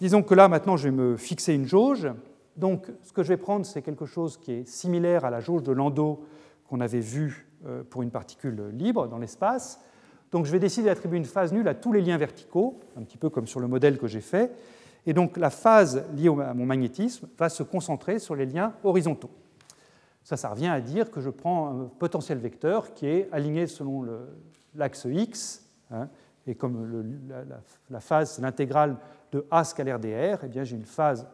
disons 0.02 0.22
que 0.22 0.34
là, 0.34 0.50
maintenant, 0.50 0.76
je 0.76 0.90
vais 0.90 0.96
me 0.96 1.16
fixer 1.16 1.54
une 1.54 1.66
jauge. 1.66 2.10
Donc, 2.58 2.88
ce 3.04 3.14
que 3.14 3.24
je 3.24 3.30
vais 3.30 3.38
prendre, 3.38 3.66
c'est 3.66 3.82
quelque 3.82 4.06
chose 4.06 4.38
qui 4.38 4.52
est 4.52 4.68
similaire 4.68 5.26
à 5.26 5.30
la 5.30 5.40
jauge 5.40 5.64
de 5.64 5.72
Landau 5.72 6.26
qu'on 6.68 6.82
avait 6.82 7.00
vue 7.00 7.48
euh, 7.66 7.84
pour 7.84 8.02
une 8.02 8.12
particule 8.12 8.70
libre 8.74 9.08
dans 9.08 9.20
l'espace. 9.20 9.80
Donc, 10.32 10.46
je 10.46 10.52
vais 10.52 10.60
décider 10.60 10.88
d'attribuer 10.88 11.18
une 11.18 11.26
phase 11.26 11.54
nulle 11.54 11.68
à 11.68 11.76
tous 11.76 11.94
les 11.94 12.02
liens 12.02 12.18
verticaux, 12.18 12.80
un 12.98 13.04
petit 13.04 13.18
peu 13.18 13.30
comme 13.30 13.48
sur 13.48 13.60
le 13.60 13.68
modèle 13.68 13.98
que 13.98 14.08
j'ai 14.08 14.22
fait. 14.22 14.52
Et 15.06 15.14
donc, 15.14 15.38
la 15.38 15.52
phase 15.52 16.04
liée 16.16 16.28
à 16.28 16.54
mon 16.54 16.66
magnétisme 16.66 17.30
va 17.38 17.48
se 17.48 17.64
concentrer 17.64 18.20
sur 18.20 18.36
les 18.36 18.46
liens 18.46 18.74
horizontaux. 18.84 19.32
Ça, 20.24 20.36
ça 20.36 20.50
revient 20.50 20.68
à 20.68 20.82
dire 20.82 21.10
que 21.12 21.22
je 21.22 21.30
prends 21.30 21.70
un 21.70 21.86
potentiel 22.00 22.40
vecteur 22.40 22.94
qui 22.94 23.06
est 23.06 23.30
aligné 23.32 23.68
selon 23.68 24.06
l'axe 24.76 25.08
X, 25.10 25.64
hein, 25.92 26.10
et 26.48 26.56
comme 26.56 27.30
la, 27.90 28.00
phase, 28.00 28.32
c'est 28.32 28.42
l'intégrale 28.42 28.98
de 29.32 29.46
A 29.52 29.64
scalaire 29.64 30.00
dr, 30.00 30.40
eh 30.44 30.48
bien 30.48 30.64
j'ai 30.64 30.76
une 30.76 30.86
phase 30.86 31.28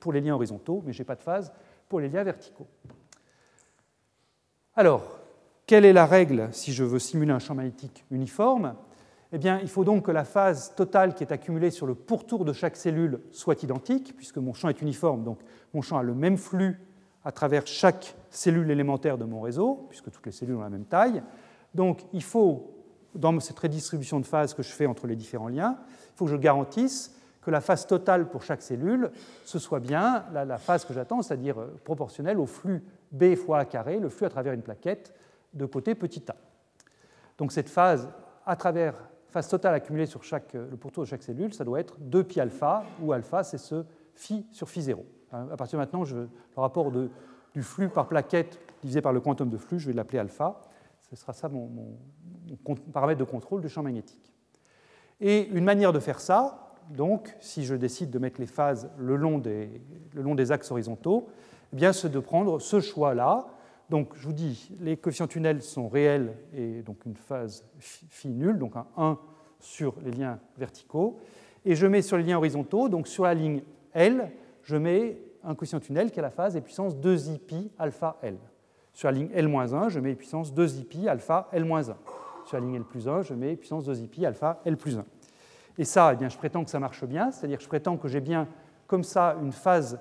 pour 0.00 0.12
les 0.12 0.20
liens 0.20 0.34
horizontaux, 0.34 0.82
mais 0.84 0.92
je 0.92 1.00
n'ai 1.00 1.04
pas 1.04 1.16
de 1.16 1.22
phase 1.22 1.52
pour 1.88 2.00
les 2.00 2.08
liens 2.08 2.24
verticaux. 2.24 2.66
Alors, 4.74 5.02
quelle 5.66 5.84
est 5.84 5.92
la 5.92 6.06
règle 6.06 6.48
si 6.52 6.72
je 6.72 6.84
veux 6.84 6.98
simuler 6.98 7.32
un 7.32 7.38
champ 7.38 7.54
magnétique 7.54 8.04
uniforme? 8.10 8.74
Eh 9.32 9.38
bien, 9.38 9.58
il 9.60 9.68
faut 9.68 9.84
donc 9.84 10.06
que 10.06 10.10
la 10.12 10.24
phase 10.24 10.74
totale 10.76 11.14
qui 11.14 11.24
est 11.24 11.32
accumulée 11.32 11.70
sur 11.70 11.86
le 11.86 11.94
pourtour 11.94 12.44
de 12.44 12.52
chaque 12.52 12.76
cellule 12.76 13.20
soit 13.32 13.62
identique, 13.62 14.14
puisque 14.16 14.38
mon 14.38 14.54
champ 14.54 14.68
est 14.68 14.80
uniforme, 14.80 15.24
donc 15.24 15.40
mon 15.74 15.82
champ 15.82 15.98
a 15.98 16.02
le 16.02 16.14
même 16.14 16.36
flux 16.36 16.78
à 17.24 17.32
travers 17.32 17.66
chaque 17.66 18.14
cellule 18.30 18.70
élémentaire 18.70 19.18
de 19.18 19.24
mon 19.24 19.40
réseau, 19.40 19.86
puisque 19.88 20.10
toutes 20.10 20.26
les 20.26 20.32
cellules 20.32 20.54
ont 20.54 20.60
la 20.60 20.70
même 20.70 20.84
taille. 20.84 21.22
Donc, 21.74 22.02
il 22.12 22.22
faut, 22.22 22.70
dans 23.14 23.38
cette 23.40 23.58
redistribution 23.58 24.20
de 24.20 24.26
phases 24.26 24.54
que 24.54 24.62
je 24.62 24.70
fais 24.70 24.86
entre 24.86 25.08
les 25.08 25.16
différents 25.16 25.48
liens, 25.48 25.76
il 25.88 26.16
faut 26.16 26.26
que 26.26 26.30
je 26.30 26.36
garantisse 26.36 27.16
que 27.46 27.50
la 27.52 27.60
phase 27.60 27.86
totale 27.86 28.28
pour 28.28 28.42
chaque 28.42 28.60
cellule, 28.60 29.12
ce 29.44 29.60
soit 29.60 29.78
bien 29.78 30.24
la, 30.32 30.58
phase 30.58 30.84
que 30.84 30.92
j'attends, 30.92 31.22
c'est-à-dire 31.22 31.60
euh, 31.60 31.80
proportionnelle 31.84 32.40
au 32.40 32.46
flux 32.46 32.82
B 33.12 33.36
fois 33.36 33.60
A 33.60 33.64
carré, 33.64 34.00
le 34.00 34.08
flux 34.08 34.26
à 34.26 34.30
travers 34.30 34.52
une 34.52 34.62
plaquette 34.62 35.14
de 35.54 35.64
côté 35.64 35.94
petit 35.94 36.24
a. 36.28 36.34
Donc 37.38 37.52
cette 37.52 37.68
phase 37.68 38.10
à 38.44 38.56
travers 38.56 38.94
phase 39.28 39.46
totale 39.46 39.74
accumulée 39.74 40.06
sur 40.06 40.24
chaque, 40.24 40.56
euh, 40.56 40.68
le 40.68 40.76
pourtour 40.76 41.04
de 41.04 41.08
chaque 41.08 41.22
cellule, 41.22 41.54
ça 41.54 41.62
doit 41.62 41.78
être 41.78 41.94
2 42.00 42.24
pi 42.24 42.40
alpha, 42.40 42.82
où 43.00 43.12
alpha 43.12 43.44
c'est 43.44 43.58
ce 43.58 43.84
phi 44.16 44.44
sur 44.50 44.68
phi 44.68 44.82
0. 44.82 45.06
Hein, 45.30 45.46
à 45.52 45.56
partir 45.56 45.78
de 45.78 45.84
maintenant, 45.84 46.02
le 46.02 46.28
rapport 46.56 46.90
du 46.90 47.62
flux 47.62 47.88
par 47.88 48.08
plaquette 48.08 48.58
divisé 48.82 49.00
par 49.00 49.12
le 49.12 49.20
quantum 49.20 49.50
de 49.50 49.56
flux, 49.56 49.78
je 49.78 49.86
vais 49.86 49.92
l'appeler 49.92 50.18
alpha. 50.18 50.60
Ce 50.98 51.14
sera 51.14 51.32
ça 51.32 51.48
mon 51.48 51.96
paramètre 52.92 53.20
de 53.20 53.24
contrôle 53.24 53.60
du 53.60 53.68
champ 53.68 53.84
magnétique. 53.84 54.32
Et 55.20 55.46
une 55.46 55.64
manière 55.64 55.92
de 55.92 56.00
faire 56.00 56.18
ça, 56.20 56.65
donc, 56.90 57.34
si 57.40 57.64
je 57.64 57.74
décide 57.74 58.10
de 58.10 58.18
mettre 58.18 58.40
les 58.40 58.46
phases 58.46 58.90
le 58.98 59.16
long 59.16 59.38
des, 59.38 60.52
axes 60.52 60.70
horizontaux, 60.70 61.28
eh 61.72 61.76
bien, 61.76 61.92
c'est 61.92 62.10
de 62.10 62.18
prendre 62.18 62.60
ce 62.60 62.80
choix-là. 62.80 63.46
Donc, 63.90 64.10
je 64.16 64.26
vous 64.26 64.32
dis, 64.32 64.70
les 64.80 64.96
coefficients 64.96 65.26
tunnels 65.26 65.62
sont 65.62 65.88
réels 65.88 66.34
et 66.54 66.82
donc 66.82 67.04
une 67.06 67.16
phase 67.16 67.64
phi 67.78 68.28
nulle, 68.28 68.58
donc 68.58 68.76
un 68.76 68.86
1 68.96 69.18
sur 69.60 69.94
les 70.04 70.10
liens 70.10 70.38
verticaux. 70.58 71.18
Et 71.64 71.74
je 71.74 71.86
mets 71.86 72.02
sur 72.02 72.16
les 72.16 72.24
liens 72.24 72.36
horizontaux, 72.36 72.88
donc 72.88 73.08
sur 73.08 73.24
la 73.24 73.34
ligne 73.34 73.62
L, 73.92 74.30
je 74.62 74.76
mets 74.76 75.18
un 75.44 75.54
coefficient 75.54 75.80
tunnel 75.80 76.10
qui 76.10 76.18
a 76.18 76.22
la 76.22 76.30
phase 76.30 76.56
et 76.56 76.60
puissance 76.60 76.96
2i 76.96 77.38
pi 77.38 77.70
alpha 77.78 78.18
L. 78.22 78.36
Sur 78.92 79.10
la 79.10 79.18
ligne 79.18 79.28
L-1, 79.32 79.88
je 79.88 80.00
mets 80.00 80.14
puissance 80.14 80.52
2i 80.52 80.84
pi 80.84 81.08
alpha 81.08 81.48
L-1. 81.52 81.94
Sur 82.44 82.58
la 82.58 82.60
ligne 82.60 82.76
L 82.76 82.84
plus 82.84 83.08
1, 83.08 83.22
je 83.22 83.34
mets 83.34 83.56
puissance 83.56 83.88
2i 83.88 84.08
pi 84.08 84.26
alpha 84.26 84.60
L 84.64 84.76
plus 84.76 84.98
1. 84.98 85.04
Et 85.78 85.84
ça, 85.84 86.12
eh 86.12 86.16
bien, 86.16 86.28
je 86.28 86.38
prétends 86.38 86.64
que 86.64 86.70
ça 86.70 86.80
marche 86.80 87.04
bien, 87.04 87.30
c'est-à-dire 87.30 87.58
que 87.58 87.64
je 87.64 87.68
prétends 87.68 87.96
que 87.96 88.08
j'ai 88.08 88.20
bien 88.20 88.48
comme 88.86 89.04
ça 89.04 89.36
une 89.40 89.52
phase 89.52 89.98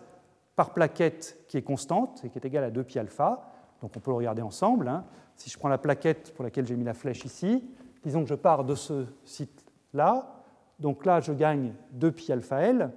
par 0.55 0.73
plaquette 0.73 1.37
qui 1.47 1.57
est 1.57 1.61
constante 1.61 2.23
et 2.23 2.29
qui 2.29 2.37
est 2.37 2.45
égale 2.45 2.63
à 2.63 2.71
2pi 2.71 2.99
alpha. 2.99 3.51
Donc 3.81 3.91
on 3.95 3.99
peut 3.99 4.11
le 4.11 4.15
regarder 4.15 4.41
ensemble. 4.41 4.87
Hein. 4.87 5.03
Si 5.35 5.49
je 5.49 5.57
prends 5.57 5.67
la 5.67 5.77
plaquette 5.77 6.33
pour 6.33 6.43
laquelle 6.43 6.65
j'ai 6.65 6.77
mis 6.77 6.85
la 6.85 6.93
flèche 6.93 7.25
ici, 7.25 7.63
disons 8.03 8.23
que 8.23 8.29
je 8.29 8.35
pars 8.35 8.63
de 8.63 8.75
ce 8.75 9.05
site-là. 9.25 10.43
Donc 10.79 11.05
là, 11.05 11.19
je 11.19 11.33
gagne 11.33 11.73
2pi 11.97 12.31
alpha 12.31 12.61
L 12.61 12.91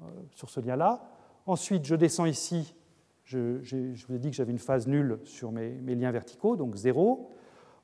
euh, 0.00 0.04
sur 0.30 0.48
ce 0.48 0.60
lien-là. 0.60 1.02
Ensuite, 1.46 1.84
je 1.84 1.94
descends 1.94 2.26
ici. 2.26 2.74
Je, 3.24 3.58
vous 4.08 4.14
ai 4.14 4.18
dit 4.18 4.30
que 4.30 4.36
j'avais 4.36 4.52
une 4.52 4.58
phase 4.58 4.86
nulle 4.86 5.18
sur 5.24 5.52
mes, 5.52 5.70
liens 5.70 6.10
verticaux, 6.10 6.56
donc 6.56 6.76
0. 6.76 7.30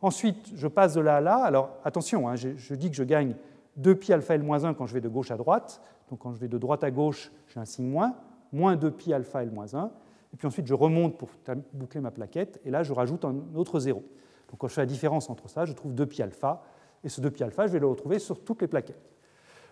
Ensuite, 0.01 0.53
je 0.55 0.69
passe 0.69 0.95
de 0.95 1.01
là 1.01 1.17
à 1.17 1.21
là. 1.21 1.37
Alors 1.37 1.71
attention, 1.85 2.29
hein, 2.29 2.37
je 2.37 2.75
dis 2.75 2.91
que 2.91 2.97
je 2.97 3.05
gagne 3.05 3.35
2pi 3.81 4.13
alpha 4.13 4.35
L-1 4.35 4.75
quand 4.75 4.87
je 4.87 4.95
vais 4.95 5.01
de 5.01 5.09
gauche 5.09 5.31
à 5.31 5.37
droite. 5.37 5.81
Donc 6.11 6.21
quand 6.21 6.33
je 6.33 6.41
vais 6.41 6.49
de 6.49 6.59
droite 6.59 6.85
à 6.85 6.91
gauche, 6.91 7.31
j'ai 7.49 7.61
un 7.61 7.65
signe 7.65 7.89
moins, 7.89 8.15
moins 8.53 8.77
2pi 8.77 9.13
alpha 9.13 9.43
L-1. 9.43 9.91
Et 10.33 10.37
puis 10.37 10.47
ensuite, 10.47 10.67
je 10.67 10.75
remonte 10.75 11.17
pour 11.17 11.31
boucler 11.73 12.01
ma 12.01 12.11
plaquette, 12.11 12.61
et 12.65 12.71
là, 12.71 12.83
je 12.83 12.93
rajoute 12.93 13.25
un 13.25 13.35
autre 13.55 13.81
0. 13.81 14.03
Donc 14.51 14.59
quand 14.59 14.69
je 14.69 14.75
fais 14.75 14.83
la 14.83 14.87
différence 14.87 15.31
entre 15.31 15.49
ça, 15.49 15.65
je 15.65 15.73
trouve 15.73 15.95
2pi 15.95 16.23
alpha, 16.23 16.63
et 17.05 17.09
ce 17.09 17.21
2pi 17.21 17.45
alpha, 17.45 17.67
je 17.67 17.73
vais 17.73 17.79
le 17.79 17.87
retrouver 17.87 18.19
sur 18.19 18.43
toutes 18.43 18.61
les 18.61 18.69
plaquettes. 18.69 19.11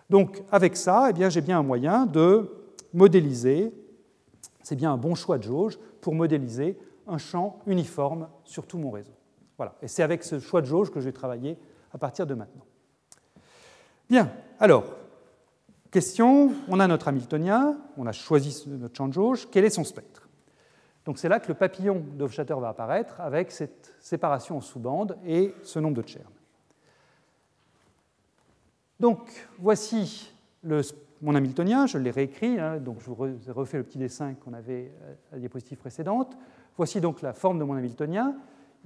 Donc 0.09 0.43
avec 0.51 0.77
ça, 0.77 1.09
eh 1.15 1.29
j'ai 1.29 1.41
bien 1.41 1.59
un 1.59 1.63
moyen 1.63 2.05
de 2.05 2.49
modéliser, 2.93 3.73
c'est 4.63 4.75
bien 4.75 4.93
un 4.93 4.97
bon 4.97 5.15
choix 5.15 5.37
de 5.37 5.43
jauge 5.43 5.77
pour 6.01 6.15
modéliser 6.15 6.77
un 7.07 7.17
champ 7.17 7.59
uniforme 7.67 8.29
sur 8.43 8.65
tout 8.65 8.77
mon 8.77 8.91
réseau. 8.91 9.13
Voilà, 9.57 9.75
et 9.81 9.87
c'est 9.87 10.03
avec 10.03 10.23
ce 10.23 10.39
choix 10.39 10.61
de 10.61 10.67
jauge 10.67 10.91
que 10.91 10.99
je 10.99 11.05
vais 11.05 11.13
travailler 11.13 11.57
à 11.91 11.97
partir 11.97 12.25
de 12.25 12.33
maintenant. 12.33 12.66
Bien, 14.09 14.31
alors, 14.59 14.85
question, 15.91 16.51
on 16.67 16.79
a 16.79 16.87
notre 16.87 17.07
Hamiltonien, 17.07 17.77
on 17.97 18.05
a 18.05 18.11
choisi 18.11 18.63
notre 18.67 18.95
champ 18.95 19.07
de 19.07 19.13
jauge, 19.13 19.47
quel 19.51 19.65
est 19.65 19.69
son 19.69 19.83
spectre? 19.83 20.27
Donc 21.05 21.17
c'est 21.17 21.29
là 21.29 21.39
que 21.39 21.47
le 21.47 21.53
papillon 21.53 22.03
d'Hofstadter 22.17 22.55
va 22.59 22.69
apparaître 22.69 23.21
avec 23.21 23.51
cette 23.51 23.93
séparation 23.99 24.57
en 24.57 24.61
sous-bande 24.61 25.17
et 25.25 25.53
ce 25.63 25.79
nombre 25.79 26.01
de 26.01 26.07
Chern. 26.07 26.25
Donc 28.99 29.19
voici 29.59 30.33
mon 31.21 31.35
Hamiltonien, 31.35 31.85
je 31.85 31.97
l'ai 31.97 32.11
réécrit, 32.11 32.59
hein, 32.59 32.77
donc 32.77 32.97
je 32.99 33.09
vous 33.09 33.25
ai 33.25 33.51
refait 33.51 33.77
le 33.77 33.83
petit 33.83 33.97
dessin 33.97 34.33
qu'on 34.33 34.53
avait 34.53 34.91
à 35.31 35.35
la 35.35 35.39
diapositive 35.39 35.77
précédente. 35.77 36.37
Voici 36.75 36.99
donc 36.99 37.21
la 37.21 37.33
forme 37.33 37.59
de 37.59 37.63
mon 37.63 37.75
Hamiltonien. 37.75 38.35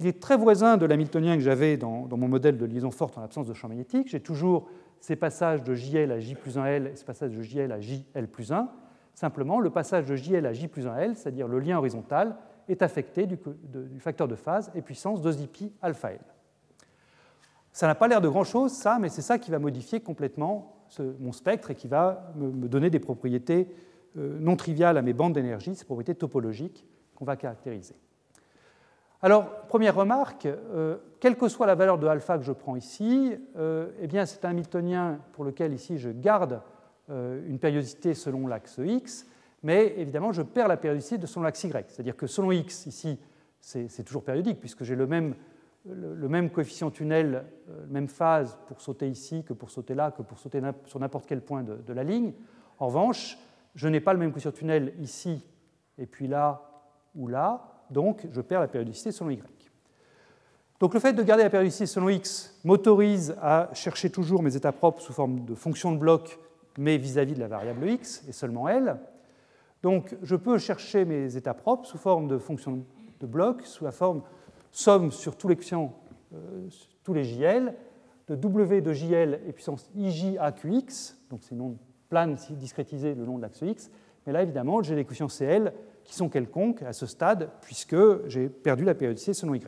Il 0.00 0.06
est 0.06 0.20
très 0.20 0.36
voisin 0.36 0.76
de 0.76 0.86
l'Hamiltonien 0.86 1.36
que 1.36 1.42
j'avais 1.42 1.76
dans, 1.76 2.08
mon 2.10 2.28
modèle 2.28 2.56
de 2.56 2.64
liaison 2.64 2.90
forte 2.90 3.18
en 3.18 3.22
absence 3.22 3.46
de 3.46 3.54
champ 3.54 3.68
magnétique. 3.68 4.08
J'ai 4.08 4.20
toujours 4.20 4.68
ces 5.02 5.16
passages 5.16 5.64
de 5.64 5.74
JL 5.74 6.12
à 6.12 6.20
J 6.20 6.36
plus 6.36 6.56
1L 6.56 6.92
et 6.92 6.94
ces 6.94 7.04
passages 7.04 7.32
de 7.32 7.42
JL 7.42 7.72
à 7.72 7.80
JL 7.80 8.28
plus 8.30 8.52
1. 8.52 8.68
Simplement, 9.14 9.58
le 9.58 9.68
passage 9.68 10.06
de 10.06 10.14
JL 10.14 10.46
à 10.46 10.52
J 10.52 10.68
plus 10.68 10.86
1L, 10.86 11.16
c'est-à-dire 11.16 11.48
le 11.48 11.58
lien 11.58 11.76
horizontal, 11.76 12.36
est 12.68 12.82
affecté 12.82 13.26
du, 13.26 13.36
facteur 13.98 14.28
de 14.28 14.36
phase 14.36 14.70
et 14.76 14.80
puissance 14.80 15.20
2pi 15.20 15.72
alpha 15.82 16.12
L. 16.12 16.20
Ça 17.72 17.88
n'a 17.88 17.96
pas 17.96 18.06
l'air 18.06 18.20
de 18.20 18.28
grand-chose, 18.28 18.70
ça, 18.70 18.98
mais 19.00 19.08
c'est 19.08 19.22
ça 19.22 19.38
qui 19.38 19.50
va 19.50 19.58
modifier 19.58 19.98
complètement 19.98 20.86
mon 21.18 21.32
spectre 21.32 21.72
et 21.72 21.74
qui 21.74 21.88
va 21.88 22.32
me, 22.36 22.68
donner 22.68 22.88
des 22.88 23.00
propriétés 23.00 23.66
euh, 24.16 24.38
non 24.38 24.54
triviales 24.54 24.98
à 24.98 25.02
mes 25.02 25.14
bandes 25.14 25.32
d'énergie, 25.32 25.74
ces 25.74 25.84
propriétés 25.84 26.14
topologiques 26.14 26.86
qu'on 27.16 27.24
va 27.24 27.34
caractériser. 27.34 27.96
Alors, 29.24 29.66
première 29.68 29.94
remarque, 29.94 30.46
euh, 30.46 30.96
quelle 31.20 31.36
que 31.36 31.46
soit 31.46 31.68
la 31.68 31.76
valeur 31.76 31.96
de 31.96 32.08
alpha 32.08 32.38
que 32.38 32.44
je 32.44 32.50
prends 32.50 32.74
ici, 32.74 33.36
euh, 33.56 33.92
eh 34.00 34.08
bien, 34.08 34.26
c'est 34.26 34.44
un 34.44 34.48
Hamiltonien 34.48 35.20
pour 35.32 35.44
lequel 35.44 35.72
ici 35.72 35.96
je 35.96 36.10
garde 36.10 36.60
euh, 37.08 37.40
une 37.46 37.60
périodicité 37.60 38.14
selon 38.14 38.48
l'axe 38.48 38.80
x, 38.84 39.28
mais 39.62 39.94
évidemment 39.96 40.32
je 40.32 40.42
perds 40.42 40.66
la 40.66 40.76
périodicité 40.76 41.24
selon 41.28 41.44
l'axe 41.44 41.62
y. 41.62 41.70
C'est-à-dire 41.70 42.16
que 42.16 42.26
selon 42.26 42.50
x, 42.50 42.86
ici, 42.86 43.20
c'est 43.60 44.02
toujours 44.02 44.24
périodique, 44.24 44.58
puisque 44.58 44.82
j'ai 44.82 44.96
le 44.96 45.06
même, 45.06 46.50
coefficient 46.50 46.90
tunnel, 46.90 47.44
même 47.88 48.08
phase 48.08 48.58
pour 48.66 48.80
sauter 48.80 49.08
ici 49.08 49.44
que 49.44 49.52
pour 49.52 49.70
sauter 49.70 49.94
là, 49.94 50.10
que 50.10 50.22
pour 50.22 50.40
sauter 50.40 50.60
sur 50.86 50.98
n'importe 50.98 51.26
quel 51.26 51.42
point 51.42 51.62
de, 51.62 51.92
la 51.92 52.02
ligne. 52.02 52.32
En 52.80 52.86
revanche, 52.86 53.38
je 53.76 53.86
n'ai 53.86 54.00
pas 54.00 54.14
le 54.14 54.18
même 54.18 54.32
coefficient 54.32 54.50
tunnel 54.50 54.94
ici 54.98 55.46
et 55.96 56.06
puis 56.06 56.26
là 56.26 56.60
ou 57.14 57.28
là, 57.28 57.71
donc 57.92 58.26
je 58.32 58.40
perds 58.40 58.60
la 58.60 58.68
périodicité 58.68 59.12
selon 59.12 59.30
Y. 59.30 59.42
Donc 60.80 60.94
le 60.94 61.00
fait 61.00 61.12
de 61.12 61.22
garder 61.22 61.44
la 61.44 61.50
périodicité 61.50 61.86
selon 61.86 62.08
X 62.08 62.58
m'autorise 62.64 63.36
à 63.40 63.70
chercher 63.72 64.10
toujours 64.10 64.42
mes 64.42 64.56
états 64.56 64.72
propres 64.72 65.00
sous 65.00 65.12
forme 65.12 65.44
de 65.44 65.54
fonction 65.54 65.92
de 65.92 65.98
bloc, 65.98 66.40
mais 66.76 66.96
vis-à-vis 66.96 67.34
de 67.34 67.40
la 67.40 67.46
variable 67.46 67.88
X 67.88 68.24
et 68.28 68.32
seulement 68.32 68.68
L. 68.68 68.96
Donc 69.82 70.16
je 70.22 70.34
peux 70.34 70.58
chercher 70.58 71.04
mes 71.04 71.36
états 71.36 71.54
propres 71.54 71.86
sous 71.86 71.98
forme 71.98 72.26
de 72.26 72.38
fonction 72.38 72.84
de 73.20 73.26
bloc, 73.26 73.62
sous 73.64 73.84
la 73.84 73.92
forme 73.92 74.22
somme 74.72 75.12
sur 75.12 75.36
tous 75.36 75.48
les 75.48 75.58
euh, 75.72 76.68
tous 77.04 77.14
les 77.14 77.24
JL, 77.24 77.74
de 78.28 78.34
W 78.34 78.80
de 78.80 78.92
JL 78.92 79.40
et 79.46 79.52
puissance 79.52 79.90
IJ 79.94 80.36
AQX, 80.38 81.16
donc 81.30 81.40
c'est 81.42 81.54
onde 81.54 81.76
plane 82.08 82.36
discrétisée 82.50 83.14
le 83.14 83.24
long 83.24 83.36
de 83.36 83.42
l'axe 83.42 83.60
X, 83.62 83.90
mais 84.26 84.32
là 84.32 84.42
évidemment 84.42 84.82
j'ai 84.82 84.94
les 84.94 85.04
coefficients 85.04 85.28
CL 85.28 85.72
qui 86.04 86.14
sont 86.14 86.28
quelconques 86.28 86.82
à 86.82 86.92
ce 86.92 87.06
stade, 87.06 87.50
puisque 87.62 87.96
j'ai 88.26 88.48
perdu 88.48 88.84
la 88.84 88.94
périodicité 88.94 89.34
selon 89.34 89.54
Y. 89.54 89.66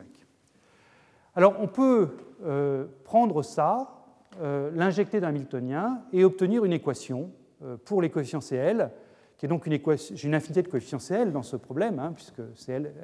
Alors 1.35 1.55
on 1.59 1.67
peut 1.67 2.09
euh, 2.45 2.85
prendre 3.03 3.43
ça, 3.43 4.05
euh, 4.41 4.71
l'injecter 4.73 5.19
d'un 5.19 5.29
Hamiltonien 5.29 6.01
et 6.13 6.23
obtenir 6.23 6.65
une 6.65 6.73
équation 6.73 7.31
euh, 7.63 7.77
pour 7.83 8.01
les 8.01 8.09
coefficients 8.09 8.41
CL, 8.41 8.89
qui 9.37 9.45
est 9.45 9.49
donc 9.49 9.65
une 9.65 9.73
équation, 9.73 10.15
j'ai 10.15 10.27
une 10.27 10.35
infinité 10.35 10.61
de 10.61 10.67
coefficients 10.69 10.99
CL 10.99 11.31
dans 11.31 11.43
ce 11.43 11.57
problème, 11.57 11.99
hein, 11.99 12.13
puisque 12.13 12.41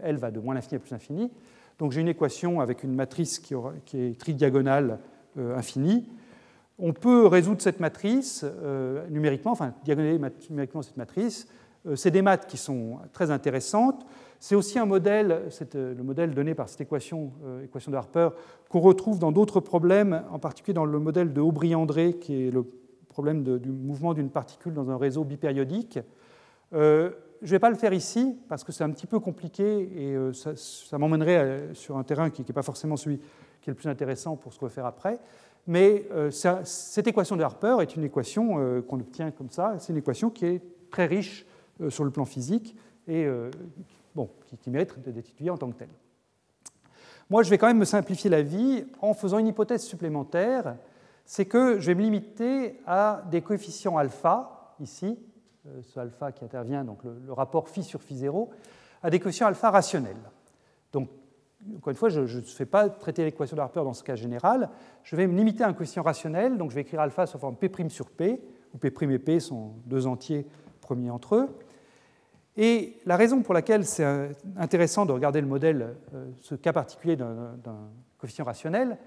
elle 0.03 0.17
va 0.17 0.31
de 0.31 0.39
moins 0.39 0.55
l'infini 0.55 0.75
à 0.75 0.79
plus 0.79 0.91
l'infini. 0.91 1.31
Donc 1.77 1.91
j'ai 1.91 2.01
une 2.01 2.07
équation 2.07 2.61
avec 2.61 2.83
une 2.83 2.93
matrice 2.93 3.39
qui, 3.39 3.53
qui 3.85 3.99
est 3.99 4.19
tridiagonale 4.19 4.99
infinie. 5.37 6.07
On 6.77 6.93
peut 6.93 7.25
résoudre 7.25 7.61
cette 7.61 7.79
matrice 7.79 8.45
numériquement, 9.09 9.51
enfin 9.51 9.73
diagonaler 9.83 10.19
numériquement 10.49 10.81
cette 10.81 10.97
matrice, 10.97 11.47
euh, 11.47 11.60
c'est 11.95 12.11
des 12.11 12.21
maths 12.21 12.47
qui 12.47 12.57
sont 12.57 12.99
très 13.11 13.31
intéressantes. 13.31 14.05
C'est 14.39 14.55
aussi 14.55 14.79
un 14.79 14.85
modèle, 14.85 15.43
euh, 15.75 15.93
le 15.93 16.03
modèle 16.03 16.33
donné 16.33 16.55
par 16.55 16.69
cette 16.69 16.81
équation, 16.81 17.31
euh, 17.45 17.63
équation 17.63 17.91
de 17.91 17.97
Harper, 17.97 18.29
qu'on 18.69 18.79
retrouve 18.79 19.19
dans 19.19 19.31
d'autres 19.31 19.59
problèmes, 19.59 20.23
en 20.31 20.39
particulier 20.39 20.73
dans 20.73 20.85
le 20.85 20.99
modèle 20.99 21.33
de 21.33 21.41
Aubry-André, 21.41 22.13
qui 22.13 22.47
est 22.47 22.51
le 22.51 22.65
problème 23.09 23.43
du 23.43 23.69
mouvement 23.69 24.13
d'une 24.13 24.29
particule 24.29 24.73
dans 24.73 24.89
un 24.89 24.97
réseau 24.97 25.23
bipériodique. 25.23 25.99
je 26.71 26.77
ne 26.77 27.47
vais 27.47 27.59
pas 27.59 27.69
le 27.69 27.75
faire 27.75 27.93
ici, 27.93 28.35
parce 28.47 28.63
que 28.63 28.71
c'est 28.71 28.85
un 28.85 28.89
petit 28.89 29.05
peu 29.05 29.19
compliqué 29.19 29.63
et 29.63 30.15
ça, 30.33 30.97
m'emmènerait 30.97 31.71
sur 31.73 31.97
un 31.97 32.03
terrain 32.03 32.29
qui 32.29 32.41
n'est 32.41 32.53
pas 32.53 32.61
forcément 32.63 32.95
celui 32.95 33.17
qui 33.61 33.69
est 33.69 33.73
le 33.73 33.75
plus 33.75 33.89
intéressant 33.89 34.37
pour 34.37 34.53
ce 34.53 34.59
qu'on 34.59 34.67
va 34.67 34.71
faire 34.71 34.85
après. 34.85 35.19
Mais 35.67 36.07
cette 36.31 37.05
équation 37.05 37.35
de 37.35 37.43
Harper 37.43 37.75
est 37.81 37.97
une 37.97 38.05
équation 38.05 38.81
qu'on 38.87 39.01
obtient 39.01 39.31
comme 39.31 39.49
ça. 39.49 39.75
C'est 39.79 39.91
une 39.91 39.99
équation 39.99 40.29
qui 40.29 40.45
est 40.45 40.61
très 40.89 41.05
riche 41.05 41.45
euh, 41.45 41.50
sur 41.89 42.03
le 42.03 42.11
plan 42.11 42.25
physique 42.25 42.75
et 43.07 43.25
euh, 43.25 43.49
bon, 44.15 44.29
qui, 44.61 44.69
mérite 44.69 44.97
d'être 44.99 45.17
étudié 45.17 45.49
en 45.49 45.57
tant 45.57 45.69
que 45.69 45.77
tel. 45.77 45.89
Moi, 47.29 47.43
je 47.43 47.49
vais 47.49 47.57
quand 47.57 47.67
même 47.67 47.77
me 47.77 47.85
simplifier 47.85 48.29
la 48.29 48.41
vie 48.41 48.85
en 49.01 49.13
faisant 49.13 49.39
une 49.39 49.47
hypothèse 49.47 49.83
supplémentaire, 49.83 50.75
c'est 51.25 51.45
que 51.45 51.79
je 51.79 51.87
vais 51.87 51.95
me 51.95 52.01
limiter 52.01 52.79
à 52.85 53.23
des 53.31 53.41
coefficients 53.41 53.97
alpha, 53.97 54.75
ici, 54.79 55.17
euh, 55.67 55.81
ce 55.81 55.99
alpha 55.99 56.31
qui 56.31 56.43
intervient, 56.43 56.83
donc 56.83 57.03
le, 57.03 57.31
rapport 57.31 57.69
phi 57.69 57.83
sur 57.83 58.01
phi 58.01 58.15
0, 58.15 58.49
à 59.01 59.09
des 59.09 59.19
coefficients 59.19 59.47
alpha 59.47 59.71
rationnels. 59.71 60.17
Donc, 60.91 61.09
encore 61.77 61.91
une 61.91 61.97
fois, 61.97 62.09
je 62.09 62.21
ne 62.21 62.41
fais 62.41 62.65
pas 62.65 62.89
traiter 62.89 63.23
l'équation 63.23 63.55
de 63.55 63.61
Harper 63.61 63.83
dans 63.83 63.93
ce 63.93 64.03
cas 64.03 64.15
général, 64.15 64.69
je 65.03 65.15
vais 65.15 65.27
me 65.27 65.35
limiter 65.35 65.63
à 65.63 65.67
un 65.67 65.73
coefficient 65.73 66.03
rationnel, 66.03 66.57
donc 66.57 66.71
je 66.71 66.75
vais 66.75 66.81
écrire 66.81 66.99
alpha 66.99 67.27
sous 67.27 67.37
forme 67.37 67.55
P' 67.55 67.89
sur 67.89 68.09
P, 68.09 68.41
où 68.73 68.77
P' 68.77 68.87
et 68.87 69.19
P 69.19 69.39
sont 69.39 69.73
deux 69.85 70.07
entiers 70.07 70.47
premiers 70.81 71.11
entre 71.11 71.35
eux. 71.35 71.49
Et 72.57 72.97
la 73.05 73.15
raison 73.15 73.41
pour 73.41 73.53
laquelle 73.53 73.85
c'est 73.85 74.05
intéressant 74.57 75.05
de 75.05 75.11
regarder 75.11 75.39
le 75.39 75.47
modèle, 75.47 75.95
euh, 76.13 76.29
ce 76.41 76.55
cas 76.55 76.73
particulier 76.73 77.15
d'un 77.15 77.89
coefficient 78.17 78.45
rationnel, 78.45 78.97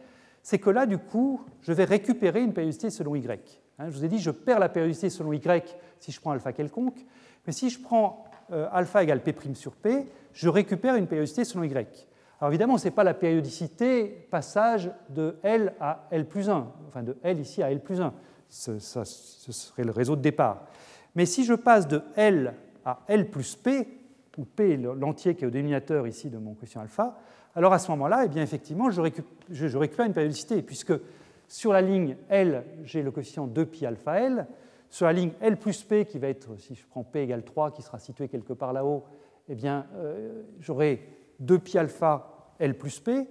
c'est 0.42 0.58
que 0.58 0.70
là, 0.70 0.86
du 0.86 0.98
coup, 0.98 1.42
je 1.62 1.72
vais 1.72 1.84
récupérer 1.84 2.42
une 2.42 2.52
périodicité 2.52 2.90
selon 2.90 3.14
y. 3.16 3.26
Hein, 3.78 3.86
je 3.88 3.96
vous 3.96 4.04
ai 4.04 4.08
dit, 4.08 4.18
je 4.18 4.30
perds 4.30 4.58
la 4.58 4.68
périodicité 4.68 5.10
selon 5.10 5.32
y 5.32 5.40
si 5.98 6.12
je 6.12 6.20
prends 6.20 6.32
alpha 6.32 6.52
quelconque, 6.52 7.04
mais 7.46 7.52
si 7.52 7.70
je 7.70 7.80
prends 7.80 8.24
euh, 8.52 8.68
alpha 8.72 9.02
égale 9.02 9.22
p' 9.22 9.54
sur 9.54 9.72
p, 9.72 10.06
je 10.32 10.48
récupère 10.48 10.96
une 10.96 11.06
périodicité 11.06 11.44
selon 11.44 11.64
y. 11.64 11.72
Alors 11.72 12.50
évidemment, 12.50 12.78
ce 12.78 12.86
n'est 12.86 12.90
pas 12.90 13.04
la 13.04 13.14
périodicité 13.14 14.26
passage 14.30 14.90
de 15.08 15.36
L 15.42 15.74
à 15.80 16.08
L 16.10 16.26
plus 16.26 16.50
1, 16.50 16.72
enfin 16.88 17.02
de 17.02 17.16
L 17.22 17.38
ici 17.38 17.62
à 17.62 17.70
L 17.70 17.80
plus 17.80 18.00
1, 18.00 18.12
ce, 18.48 18.78
ça, 18.78 19.04
ce 19.04 19.52
serait 19.52 19.84
le 19.84 19.92
réseau 19.92 20.16
de 20.16 20.20
départ. 20.20 20.66
Mais 21.14 21.26
si 21.26 21.44
je 21.44 21.54
passe 21.54 21.88
de 21.88 22.02
L 22.16 22.54
à 22.84 23.00
L 23.08 23.30
plus 23.30 23.56
P, 23.56 23.88
où 24.36 24.44
P 24.44 24.72
est 24.72 24.76
l'entier 24.76 25.34
qui 25.34 25.44
est 25.44 25.46
au 25.46 25.50
dénominateur 25.50 26.06
ici 26.06 26.30
de 26.30 26.38
mon 26.38 26.54
coefficient 26.54 26.80
alpha, 26.80 27.18
alors 27.56 27.72
à 27.72 27.78
ce 27.78 27.90
moment-là, 27.92 28.22
eh 28.24 28.28
bien, 28.28 28.42
effectivement, 28.42 28.90
je 28.90 29.00
récupère, 29.00 30.06
une 30.06 30.12
périodicité, 30.12 30.60
puisque 30.62 30.92
sur 31.46 31.72
la 31.72 31.80
ligne 31.80 32.16
L, 32.28 32.64
j'ai 32.84 33.02
le 33.02 33.10
coefficient 33.10 33.46
2pi 33.46 33.86
alpha 33.86 34.20
L, 34.20 34.46
sur 34.90 35.06
la 35.06 35.12
ligne 35.12 35.32
L 35.40 35.56
plus 35.56 35.82
P, 35.84 36.04
qui 36.04 36.18
va 36.18 36.28
être, 36.28 36.58
si 36.58 36.74
je 36.74 36.84
prends 36.86 37.04
P 37.04 37.20
égale 37.22 37.44
3, 37.44 37.72
qui 37.72 37.82
sera 37.82 37.98
situé 37.98 38.28
quelque 38.28 38.52
part 38.52 38.72
là-haut, 38.72 39.04
eh 39.48 39.54
bien, 39.54 39.86
euh, 39.96 40.42
j'aurai 40.58 41.06
2pi 41.42 41.78
alpha 41.78 42.54
L 42.58 42.76
plus 42.76 42.98
P, 43.00 43.26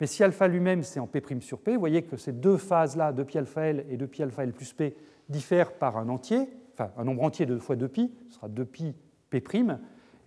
mais 0.00 0.06
si 0.06 0.22
alpha 0.22 0.48
lui-même 0.48 0.82
c'est 0.82 1.00
en 1.00 1.06
P' 1.06 1.22
sur 1.40 1.60
P, 1.60 1.74
vous 1.74 1.80
voyez 1.80 2.02
que 2.02 2.16
ces 2.16 2.32
deux 2.32 2.56
phases-là, 2.56 3.12
2pi 3.12 3.38
alpha 3.38 3.62
L 3.62 3.86
et 3.88 3.96
2pi 3.96 4.22
alpha 4.22 4.44
L 4.44 4.52
plus 4.52 4.72
P, 4.72 4.96
diffèrent 5.28 5.72
par 5.72 5.96
un 5.96 6.08
entier, 6.08 6.48
enfin 6.74 6.90
un 6.96 7.04
nombre 7.04 7.22
entier 7.22 7.46
de 7.46 7.58
fois 7.58 7.76
2pi, 7.76 8.10
ce 8.28 8.34
sera 8.34 8.48
2pi 8.48 8.92
p'. 9.30 9.42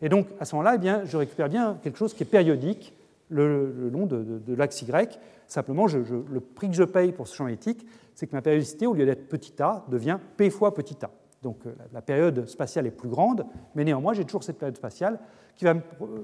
Et 0.02 0.10
donc 0.10 0.28
à 0.40 0.46
ce 0.46 0.56
moment-là, 0.56 0.78
eh 0.82 1.06
je 1.08 1.18
récupère 1.18 1.50
bien 1.50 1.78
quelque 1.82 1.98
chose 1.98 2.14
qui 2.14 2.24
est 2.24 2.28
périodique 2.28 2.94
le, 3.30 3.90
long 3.90 4.06
de, 4.06 4.54
l'axe 4.54 4.82
y. 4.82 5.20
Simplement, 5.48 5.86
le 5.88 6.40
prix 6.40 6.70
que 6.70 6.76
je 6.76 6.84
paye 6.84 7.12
pour 7.12 7.28
ce 7.28 7.36
champ 7.36 7.46
magnétique, 7.46 7.86
c'est 8.14 8.28
que 8.28 8.36
ma 8.36 8.42
périodicité, 8.42 8.88
au 8.88 8.94
lieu 8.94 9.06
d'être 9.06 9.28
petit 9.30 9.62
a, 9.62 9.86
devient 9.90 10.18
p 10.38 10.50
fois 10.50 10.74
petit 10.74 10.98
a. 11.06 11.12
Donc 11.44 11.60
euh, 11.66 11.74
la 11.94 12.02
période 12.02 12.48
spatiale 12.48 12.88
est 12.88 12.92
plus 12.92 13.10
grande, 13.10 13.46
mais 13.76 13.84
néanmoins, 13.84 14.14
j'ai 14.14 14.26
toujours 14.26 14.44
cette 14.44 14.58
période 14.58 14.76
spatiale 14.76 15.20
qui 15.56 15.66
va 15.66 15.76
me 15.76 15.82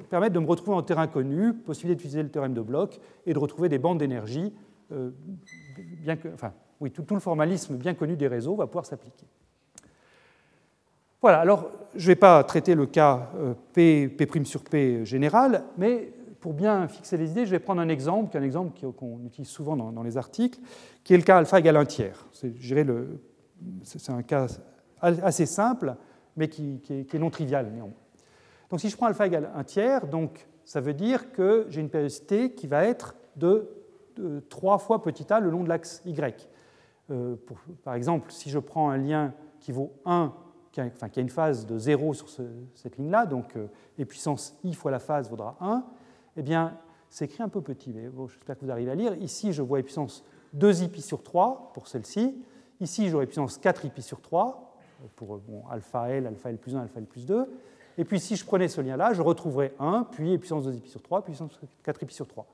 permettre 0.09 0.33
de 0.33 0.39
me 0.39 0.47
retrouver 0.47 0.75
en 0.75 0.81
terrain 0.81 1.07
connu, 1.07 1.53
possibilité 1.53 1.95
d'utiliser 1.97 2.23
le 2.23 2.29
théorème 2.29 2.53
de 2.53 2.61
Bloch 2.61 2.99
et 3.25 3.33
de 3.33 3.39
retrouver 3.39 3.69
des 3.69 3.79
bandes 3.79 3.99
d'énergie, 3.99 4.53
euh, 4.91 5.11
enfin, 6.33 6.53
oui, 6.79 6.91
tout, 6.91 7.05
le 7.11 7.19
formalisme 7.19 7.75
bien 7.75 7.93
connu 7.93 8.15
des 8.15 8.27
réseaux 8.27 8.55
va 8.55 8.67
pouvoir 8.67 8.85
s'appliquer. 8.85 9.25
Voilà, 11.23 11.39
alors 11.39 11.71
je 11.95 12.03
ne 12.03 12.07
vais 12.07 12.17
pas 12.17 12.43
traiter 12.43 12.75
le 12.75 12.85
cas 12.85 13.29
euh, 13.37 13.53
P, 13.71 14.09
P' 14.09 14.43
sur 14.43 14.61
P 14.61 15.05
général, 15.05 15.63
mais 15.77 16.11
pour 16.41 16.51
bien 16.51 16.85
fixer 16.89 17.15
les 17.15 17.31
idées, 17.31 17.45
je 17.45 17.51
vais 17.51 17.59
prendre 17.59 17.79
un 17.79 17.87
exemple, 17.87 18.29
qui 18.29 18.35
est 18.35 18.41
un 18.41 18.43
exemple 18.43 18.77
qu'on 18.91 19.21
utilise 19.25 19.47
souvent 19.47 19.77
dans, 19.77 20.03
les 20.03 20.17
articles, 20.17 20.59
qui 21.01 21.13
est 21.13 21.17
le 21.17 21.23
cas 21.23 21.37
alpha 21.37 21.59
égale 21.59 21.77
un 21.77 21.85
tiers. 21.85 22.27
C'est 22.33 24.09
un 24.09 24.21
cas 24.21 24.47
assez 24.99 25.45
simple, 25.45 25.95
mais 26.35 26.49
qui, 26.49 26.81
est, 26.89 27.13
non 27.13 27.29
trivial 27.29 27.71
néanmoins. 27.71 27.95
Donc 28.69 28.81
si 28.81 28.89
je 28.89 28.97
prends 28.97 29.05
alpha 29.05 29.25
égale 29.25 29.49
un 29.55 29.63
tiers, 29.63 30.07
donc 30.07 30.45
ça 30.65 30.81
veut 30.81 30.93
dire 30.93 31.31
que 31.31 31.67
j'ai 31.69 31.79
une 31.79 31.89
périodicité 31.89 32.51
qui 32.51 32.67
va 32.67 32.83
être 32.83 33.15
de, 33.37 33.69
3 34.49 34.77
fois 34.77 35.01
petit 35.01 35.31
a 35.31 35.39
le 35.39 35.49
long 35.49 35.63
de 35.63 35.69
l'axe 35.69 36.01
y. 36.05 36.49
Euh, 37.11 37.37
par 37.85 37.93
exemple, 37.93 38.29
si 38.29 38.49
je 38.49 38.59
prends 38.59 38.89
un 38.89 38.97
lien 38.97 39.33
qui 39.61 39.71
vaut 39.71 39.93
1, 40.03 40.33
qui 40.73 40.81
a, 40.81 40.85
a 40.85 41.19
une 41.19 41.29
phase 41.29 41.65
de 41.65 41.77
0 41.77 42.13
sur 42.15 42.27
cette 42.75 42.97
ligne-là, 42.97 43.27
donc 43.27 43.55
euh, 43.55 43.67
et 43.99 44.07
i 44.63 44.73
fois 44.73 44.91
la 44.91 44.99
phase 44.99 45.29
vaudra 45.29 45.55
1, 45.61 45.83
eh 46.35 46.41
bien, 46.41 46.77
c'est 47.09 47.25
écrit 47.25 47.43
un 47.43 47.47
peu 47.47 47.61
petit, 47.61 47.93
mais 47.93 48.09
j'espère 48.27 48.57
que 48.57 48.65
vous 48.65 48.71
arrivez 48.71 48.91
à 48.91 48.95
lire. 48.95 49.13
Ici, 49.21 49.53
je 49.53 49.61
vois 49.61 49.81
puissance 49.83 50.23
2 50.53 50.87
pi 50.87 51.01
sur 51.03 51.21
3 51.21 51.71
pour 51.75 51.87
celle-ci. 51.87 52.43
Ici, 52.81 53.09
j'aurai 53.09 53.27
puissance 53.27 53.59
4 53.59 53.87
pi 53.91 54.01
sur 54.01 54.19
3 54.19 54.75
pour 55.15 55.37
bon, 55.37 55.63
alpha 55.69 56.09
L, 56.09 56.25
alpha 56.25 56.49
L 56.49 56.57
plus 56.57 56.75
1, 56.75 56.81
alpha 56.81 56.99
L 56.99 57.05
plus 57.05 57.27
2. 57.27 57.45
Et 57.99 58.03
puis, 58.03 58.19
si 58.19 58.35
je 58.35 58.43
prenais 58.43 58.67
ce 58.67 58.81
lien-là, 58.81 59.13
je 59.13 59.21
retrouverais 59.21 59.75
1, 59.77 60.07
puis 60.11 60.39
puissance 60.39 60.65
2 60.65 60.71
pi 60.71 60.89
sur 60.89 61.03
3, 61.03 61.23
puissance 61.23 61.59
4 61.83 62.03
pi 62.03 62.15
sur 62.15 62.27
3. 62.27 62.47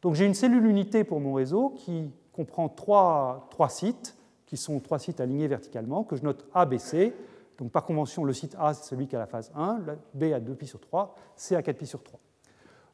Donc, 0.00 0.14
j'ai 0.14 0.24
une 0.24 0.34
cellule 0.34 0.64
unité 0.64 1.04
pour 1.04 1.20
mon 1.20 1.34
réseau 1.34 1.70
qui 1.76 2.10
comprend 2.32 2.70
trois, 2.70 3.46
trois 3.50 3.68
sites, 3.68 4.16
qui 4.46 4.56
sont 4.56 4.80
trois 4.80 4.98
sites 4.98 5.20
alignés 5.20 5.48
verticalement, 5.48 6.02
que 6.02 6.16
je 6.16 6.22
note 6.22 6.46
A, 6.54 6.64
B, 6.64 6.78
C. 6.78 7.12
Donc, 7.58 7.72
par 7.72 7.84
convention, 7.84 8.24
le 8.24 8.32
site 8.32 8.56
A, 8.58 8.72
c'est 8.72 8.88
celui 8.88 9.08
qui 9.08 9.16
a 9.16 9.18
la 9.18 9.26
phase 9.26 9.50
1, 9.54 9.80
B 10.14 10.24
a 10.34 10.40
2 10.40 10.54
pi 10.54 10.66
sur 10.66 10.80
3, 10.80 11.14
C 11.36 11.56
a 11.56 11.62
4 11.62 11.76
pi 11.76 11.86
sur 11.86 12.02
3. 12.02 12.18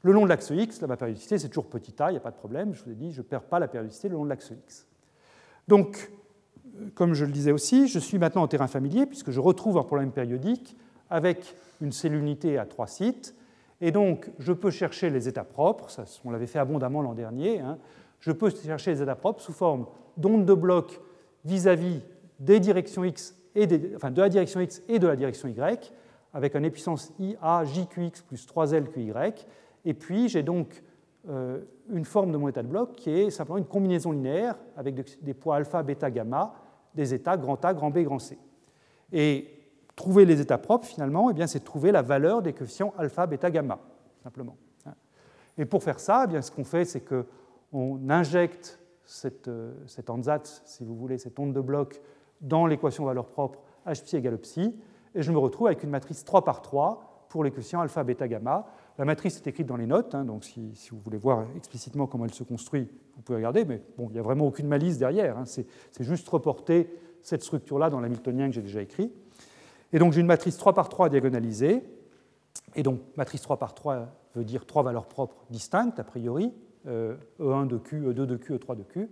Le 0.02 0.12
long 0.12 0.24
de 0.24 0.28
l'axe 0.28 0.50
X, 0.50 0.80
la 0.82 0.96
périodicité, 0.96 1.38
c'est 1.38 1.48
toujours 1.48 1.68
petit 1.68 1.94
a, 2.02 2.10
il 2.10 2.12
n'y 2.12 2.18
a 2.18 2.20
pas 2.20 2.30
de 2.30 2.36
problème. 2.36 2.74
Je 2.74 2.82
vous 2.84 2.90
ai 2.90 2.94
dit, 2.94 3.12
je 3.12 3.20
ne 3.20 3.26
perds 3.26 3.44
pas 3.44 3.58
la 3.58 3.68
périodicité 3.68 4.08
le 4.08 4.14
long 4.14 4.24
de 4.24 4.30
l'axe 4.30 4.50
X. 4.50 4.86
Donc, 5.68 6.10
euh, 6.76 6.88
comme 6.94 7.14
je 7.14 7.24
le 7.24 7.32
disais 7.32 7.52
aussi, 7.52 7.88
je 7.88 7.98
suis 7.98 8.18
maintenant 8.18 8.42
en 8.42 8.48
terrain 8.48 8.66
familier 8.66 9.06
puisque 9.06 9.30
je 9.30 9.40
retrouve 9.40 9.78
un 9.78 9.82
problème 9.82 10.12
périodique 10.12 10.76
avec 11.08 11.56
une 11.80 11.92
cellule 11.92 12.20
unité 12.20 12.58
à 12.58 12.66
trois 12.66 12.86
sites. 12.86 13.34
Et 13.80 13.92
donc, 13.92 14.30
je 14.38 14.52
peux 14.52 14.70
chercher 14.70 15.10
les 15.10 15.28
états 15.28 15.44
propres, 15.44 15.88
on 16.24 16.30
l'avait 16.30 16.46
fait 16.46 16.58
abondamment 16.58 17.02
l'an 17.02 17.14
dernier. 17.14 17.60
Hein. 17.60 17.78
Je 18.20 18.32
peux 18.32 18.50
chercher 18.50 18.92
les 18.92 19.02
états 19.02 19.16
propres 19.16 19.40
sous 19.40 19.52
forme 19.52 19.86
d'ondes 20.16 20.46
de 20.46 20.54
bloc 20.54 21.00
vis-à-vis 21.44 22.00
des 22.40 22.60
directions 22.60 23.04
X 23.04 23.34
de 23.54 24.20
la 24.20 24.28
direction 24.28 24.60
X 24.60 24.82
et 24.88 24.98
de 24.98 25.06
la 25.06 25.16
direction 25.16 25.48
Y, 25.48 25.92
avec 26.32 26.56
un 26.56 26.62
épuissance 26.62 27.12
IA 27.18 27.64
JQX 27.64 28.22
plus 28.26 28.46
3LQY. 28.46 29.46
Et 29.84 29.94
puis, 29.94 30.28
j'ai 30.28 30.42
donc 30.42 30.82
euh, 31.28 31.60
une 31.90 32.04
forme 32.04 32.32
de 32.32 32.36
mon 32.36 32.48
état 32.48 32.62
de 32.62 32.68
bloc 32.68 32.92
qui 32.92 33.10
est 33.10 33.30
simplement 33.30 33.58
une 33.58 33.66
combinaison 33.66 34.12
linéaire 34.12 34.56
avec 34.76 35.22
des 35.22 35.34
poids 35.34 35.56
alpha, 35.56 35.82
bêta, 35.82 36.10
gamma, 36.10 36.54
des 36.94 37.14
états 37.14 37.36
grand 37.36 37.62
A, 37.64 37.74
grand 37.74 37.90
B, 37.90 37.98
grand 38.00 38.18
C. 38.18 38.38
Et 39.12 39.48
trouver 39.96 40.24
les 40.24 40.40
états 40.40 40.58
propres, 40.58 40.86
finalement, 40.86 41.30
eh 41.30 41.46
c'est 41.46 41.62
trouver 41.62 41.92
la 41.92 42.02
valeur 42.02 42.42
des 42.42 42.52
coefficients 42.52 42.92
alpha, 42.98 43.26
bêta, 43.26 43.50
gamma, 43.50 43.78
simplement. 44.22 44.56
Et 45.56 45.64
pour 45.66 45.82
faire 45.82 46.00
ça, 46.00 46.22
eh 46.24 46.28
bien, 46.28 46.42
ce 46.42 46.50
qu'on 46.50 46.64
fait, 46.64 46.84
c'est 46.84 47.02
qu'on 47.02 48.10
injecte 48.10 48.80
cette, 49.04 49.48
euh, 49.48 49.72
cette 49.86 50.10
ansatz, 50.10 50.62
si 50.64 50.84
vous 50.84 50.96
voulez, 50.96 51.18
cette 51.18 51.38
onde 51.38 51.52
de 51.52 51.60
bloc, 51.60 52.00
dans 52.44 52.66
l'équation 52.66 53.04
valeur 53.04 53.26
propre 53.26 53.60
h 53.86 54.02
psi 54.02 54.16
égale 54.16 54.38
psi, 54.38 54.74
et 55.14 55.22
je 55.22 55.32
me 55.32 55.38
retrouve 55.38 55.66
avec 55.66 55.82
une 55.82 55.90
matrice 55.90 56.24
3 56.24 56.44
par 56.44 56.62
3 56.62 57.26
pour 57.28 57.42
les 57.42 57.52
alpha, 57.74 58.04
bêta, 58.04 58.28
gamma, 58.28 58.66
la 58.96 59.04
matrice 59.04 59.36
est 59.38 59.46
écrite 59.48 59.66
dans 59.66 59.76
les 59.76 59.86
notes, 59.86 60.14
hein, 60.14 60.24
donc 60.24 60.44
si, 60.44 60.72
vous 60.92 61.00
voulez 61.00 61.18
voir 61.18 61.46
explicitement 61.56 62.06
comment 62.06 62.26
elle 62.26 62.34
se 62.34 62.44
construit, 62.44 62.88
vous 63.16 63.22
pouvez 63.22 63.36
regarder, 63.36 63.64
mais 63.64 63.82
bon, 63.98 64.06
il 64.08 64.12
n'y 64.12 64.20
a 64.20 64.22
vraiment 64.22 64.46
aucune 64.46 64.68
malice 64.68 64.98
derrière. 64.98 65.36
Hein, 65.36 65.44
c'est 65.46 65.66
juste 66.00 66.28
reporter 66.28 66.88
cette 67.20 67.42
structure-là 67.42 67.90
dans 67.90 68.00
l'hamiltonien 68.00 68.48
que 68.48 68.54
j'ai 68.54 68.62
déjà 68.62 68.82
écrit. 68.82 69.12
Et 69.92 69.98
donc 69.98 70.12
j'ai 70.12 70.20
une 70.20 70.26
matrice 70.26 70.56
3 70.56 70.74
par 70.74 70.88
3 70.88 71.08
diagonalisée. 71.08 71.82
Et 72.76 72.82
donc 72.82 73.00
matrice 73.16 73.42
3 73.42 73.58
par 73.58 73.74
3 73.74 74.08
veut 74.36 74.44
dire 74.44 74.66
trois 74.66 74.82
valeurs 74.82 75.06
propres 75.06 75.44
distinctes, 75.50 75.98
a 75.98 76.04
priori, 76.04 76.52
E1 76.86 76.88
euh, 76.88 77.16
e 77.40 77.66
de 77.66 77.78
Q, 77.78 78.00
E2 78.08 78.26
de 78.26 78.36
Q, 78.36 78.54
E3 78.54 78.76
de 78.76 78.82
Q. 78.82 79.08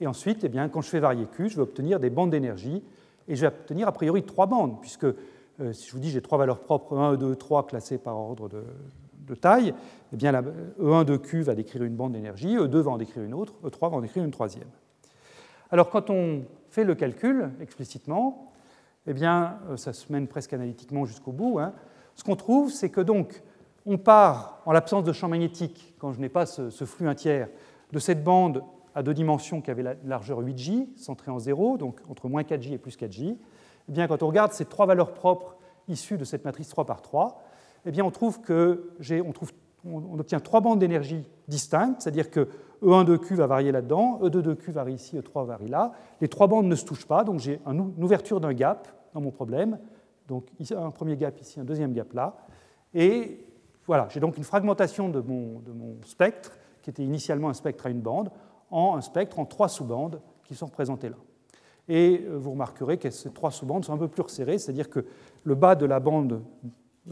Et 0.00 0.06
ensuite, 0.06 0.44
eh 0.44 0.48
bien, 0.48 0.68
quand 0.68 0.80
je 0.80 0.88
fais 0.88 1.00
varier 1.00 1.26
Q, 1.26 1.48
je 1.48 1.56
vais 1.56 1.62
obtenir 1.62 2.00
des 2.00 2.10
bandes 2.10 2.30
d'énergie. 2.30 2.82
Et 3.28 3.34
je 3.34 3.40
vais 3.40 3.48
obtenir 3.48 3.88
a 3.88 3.92
priori 3.92 4.22
trois 4.22 4.46
bandes, 4.46 4.80
puisque 4.80 5.04
euh, 5.04 5.72
si 5.72 5.88
je 5.88 5.92
vous 5.92 5.98
dis 5.98 6.10
j'ai 6.10 6.22
trois 6.22 6.38
valeurs 6.38 6.60
propres, 6.60 6.94
E1, 6.94 7.16
E2, 7.16 7.34
E3 7.34 7.66
classées 7.66 7.98
par 7.98 8.16
ordre 8.16 8.48
de, 8.48 9.34
taille, 9.34 9.74
eh 10.12 10.16
bien, 10.16 10.32
E1 10.80 11.04
de 11.04 11.16
Q 11.16 11.42
va 11.42 11.54
décrire 11.54 11.82
une 11.82 11.96
bande 11.96 12.12
d'énergie, 12.12 12.56
E2 12.56 12.78
va 12.78 12.92
en 12.92 12.98
décrire 12.98 13.24
une 13.24 13.34
autre, 13.34 13.54
E3 13.64 13.90
va 13.90 13.96
en 13.96 14.00
décrire 14.00 14.24
une 14.24 14.30
troisième. 14.30 14.68
Alors 15.70 15.90
quand 15.90 16.10
on 16.10 16.44
fait 16.70 16.84
le 16.84 16.94
calcul 16.94 17.50
explicitement, 17.60 18.52
eh 19.08 19.12
bien, 19.12 19.58
euh, 19.70 19.76
ça 19.76 19.92
se 19.92 20.12
mène 20.12 20.28
presque 20.28 20.52
analytiquement 20.52 21.06
jusqu'au 21.06 21.32
bout. 21.32 21.58
Hein. 21.58 21.72
Ce 22.14 22.22
qu'on 22.22 22.36
trouve, 22.36 22.70
c'est 22.70 22.90
que 22.90 23.00
donc 23.00 23.42
on 23.84 23.98
part, 23.98 24.62
en 24.66 24.72
l'absence 24.72 25.04
de 25.04 25.12
champ 25.12 25.28
magnétique, 25.28 25.94
quand 25.98 26.12
je 26.12 26.20
n'ai 26.20 26.28
pas 26.28 26.46
ce, 26.46 26.70
flux 26.84 27.08
entier, 27.08 27.46
de 27.92 27.98
cette 27.98 28.22
bande 28.22 28.62
à 28.96 29.02
deux 29.02 29.14
dimensions 29.14 29.60
qui 29.60 29.70
avait 29.70 29.82
la 29.82 29.94
largeur 30.06 30.42
8J, 30.42 30.88
centrée 30.96 31.30
en 31.30 31.38
0, 31.38 31.76
donc 31.76 32.00
entre 32.08 32.28
moins 32.28 32.42
4J 32.42 32.72
et 32.72 32.78
plus 32.78 32.96
4J. 32.96 33.36
Eh 33.88 33.92
bien, 33.92 34.08
quand 34.08 34.22
on 34.22 34.26
regarde 34.26 34.52
ces 34.52 34.64
trois 34.64 34.86
valeurs 34.86 35.12
propres 35.12 35.56
issues 35.86 36.16
de 36.16 36.24
cette 36.24 36.46
matrice 36.46 36.70
3 36.70 36.86
par 36.86 37.02
3, 37.02 37.42
eh 37.84 37.90
bien, 37.90 38.04
on 38.04 38.10
trouve 38.10 38.40
que 38.40 38.90
on, 39.22 39.32
trouve, 39.32 39.52
on, 39.84 40.18
obtient 40.18 40.40
trois 40.40 40.62
bandes 40.62 40.78
d'énergie 40.78 41.28
distinctes, 41.46 42.00
c'est-à-dire 42.00 42.30
que 42.30 42.48
E1 42.82 43.04
de 43.04 43.18
Q 43.18 43.34
va 43.34 43.46
varier 43.46 43.70
là-dedans, 43.70 44.18
E2 44.22 44.40
de 44.40 44.54
Q 44.54 44.72
varie 44.72 44.94
ici, 44.94 45.18
E3 45.18 45.44
varie 45.44 45.68
là. 45.68 45.92
Les 46.22 46.28
trois 46.28 46.46
bandes 46.46 46.66
ne 46.66 46.74
se 46.74 46.86
touchent 46.86 47.06
pas, 47.06 47.22
donc 47.22 47.38
j'ai 47.38 47.60
une 47.66 48.02
ouverture 48.02 48.40
d'un 48.40 48.54
gap 48.54 48.88
dans 49.12 49.20
mon 49.20 49.30
problème. 49.30 49.78
Donc 50.26 50.46
un 50.74 50.90
premier 50.90 51.18
gap 51.18 51.38
ici, 51.38 51.60
un 51.60 51.64
deuxième 51.64 51.92
gap 51.92 52.14
là. 52.14 52.34
Et 52.94 53.44
voilà, 53.86 54.08
j'ai 54.10 54.20
donc 54.20 54.38
une 54.38 54.44
fragmentation 54.44 55.10
de 55.10 55.20
mon, 55.20 55.60
de 55.60 55.72
mon, 55.72 55.96
spectre, 56.06 56.56
qui 56.82 56.88
était 56.88 57.04
initialement 57.04 57.50
un 57.50 57.54
spectre 57.54 57.86
à 57.86 57.90
une 57.90 58.00
bande, 58.00 58.30
en 58.70 58.96
un 58.96 59.00
spectre 59.00 59.38
en 59.38 59.44
trois 59.44 59.68
sous-bandes 59.68 60.20
qui 60.44 60.54
sont 60.54 60.66
représentées 60.66 61.08
là. 61.08 61.16
Et 61.88 62.24
euh, 62.24 62.36
vous 62.36 62.52
remarquerez 62.52 62.98
que 62.98 63.10
ces 63.10 63.30
trois 63.30 63.50
sous-bandes 63.50 63.84
sont 63.84 63.92
un 63.92 63.98
peu 63.98 64.08
plus 64.08 64.22
resserrées, 64.22 64.58
c'est-à-dire 64.58 64.90
que 64.90 65.04
le 65.44 65.54
bas 65.54 65.74
de 65.74 65.86
la 65.86 66.00
bande 66.00 66.42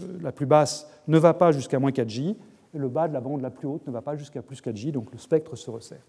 euh, 0.00 0.18
la 0.20 0.32
plus 0.32 0.46
basse 0.46 0.90
ne 1.06 1.18
va 1.18 1.34
pas 1.34 1.52
jusqu'à 1.52 1.78
moins 1.78 1.90
4J, 1.90 2.36
et 2.74 2.78
le 2.78 2.88
bas 2.88 3.06
de 3.06 3.12
la 3.12 3.20
bande 3.20 3.40
la 3.40 3.50
plus 3.50 3.68
haute 3.68 3.86
ne 3.86 3.92
va 3.92 4.02
pas 4.02 4.16
jusqu'à 4.16 4.42
plus 4.42 4.60
4J, 4.60 4.90
donc 4.90 5.12
le 5.12 5.18
spectre 5.18 5.54
se 5.54 5.70
resserre. 5.70 6.04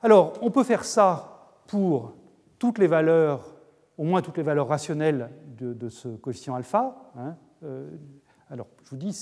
Alors, 0.00 0.32
on 0.40 0.50
peut 0.50 0.64
faire 0.64 0.84
ça 0.84 1.60
pour 1.66 2.14
toutes 2.58 2.78
les 2.78 2.86
valeurs, 2.86 3.54
au 3.98 4.04
moins 4.04 4.22
toutes 4.22 4.38
les 4.38 4.42
valeurs 4.42 4.68
rationnelles 4.68 5.30
de, 5.58 5.88
ce 5.88 6.08
coefficient 6.08 6.56
alpha. 6.56 6.96
Hein. 7.16 7.36
Euh, 7.62 7.88
alors, 8.50 8.66
je 8.84 8.90
vous 8.90 8.96
dis, 8.96 9.12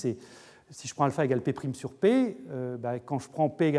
si 0.71 0.87
je 0.87 0.95
prends 0.95 1.05
alpha 1.05 1.23
égale 1.23 1.41
P' 1.41 1.75
sur 1.75 1.93
P, 1.93 2.37
euh, 2.49 2.77
bah, 2.77 2.99
quand, 2.99 3.19
je 3.19 3.29
prends 3.29 3.49
P 3.49 3.71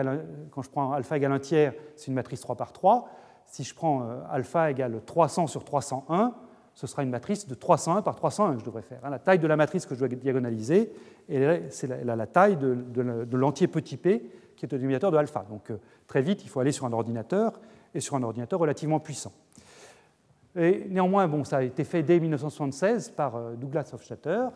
quand 0.51 0.63
je 0.63 0.71
prends 0.71 0.93
alpha 0.93 1.17
égale 1.17 1.33
1 1.33 1.39
tiers, 1.41 1.75
c'est 1.97 2.09
une 2.09 2.15
matrice 2.15 2.41
3 2.41 2.57
par 2.57 2.73
3. 2.73 3.09
Si 3.47 3.65
je 3.65 3.75
prends 3.75 4.07
alpha 4.31 4.71
égale 4.71 5.01
300 5.05 5.47
sur 5.47 5.65
301, 5.65 6.35
ce 6.75 6.87
sera 6.87 7.03
une 7.03 7.11
matrice 7.11 7.47
de 7.47 7.55
301 7.55 8.03
par 8.03 8.17
301 8.17 8.55
que 8.55 8.61
je 8.61 8.65
devrais 8.65 8.83
faire. 8.83 9.01
Hein. 9.03 9.11
La 9.11 9.19
taille 9.19 9.39
de 9.39 9.47
la 9.47 9.57
matrice 9.57 9.87
que 9.87 9.95
je 9.95 10.01
dois 10.01 10.09
diagonaliser, 10.09 10.93
c'est 11.29 11.87
la, 11.87 12.27
taille 12.27 12.57
de, 12.57 13.37
l'entier 13.37 13.69
petit 13.69 13.97
p 13.97 14.31
qui 14.57 14.65
est 14.65 14.73
le 14.73 14.79
dénominateur 14.79 15.11
de 15.11 15.17
alpha. 15.17 15.45
Donc 15.49 15.71
euh, 15.71 15.79
très 16.07 16.23
vite, 16.23 16.45
il 16.45 16.49
faut 16.49 16.61
aller 16.61 16.73
sur 16.73 16.87
un 16.87 16.93
ordinateur 16.93 17.61
et 17.95 18.01
sur 18.01 18.17
un 18.17 18.23
ordinateur 18.23 18.61
relativement 18.61 19.01
puissant. 19.01 19.33
Et 20.57 20.87
néanmoins, 20.89 21.27
bon, 21.29 21.45
ça 21.45 21.59
a 21.59 21.63
été 21.63 21.85
fait 21.85 22.03
dès 22.03 22.21
1976 22.21 23.11
par 23.11 23.37
euh, 23.37 23.55
Douglas 23.55 23.91
Hofstadter. 23.93 24.47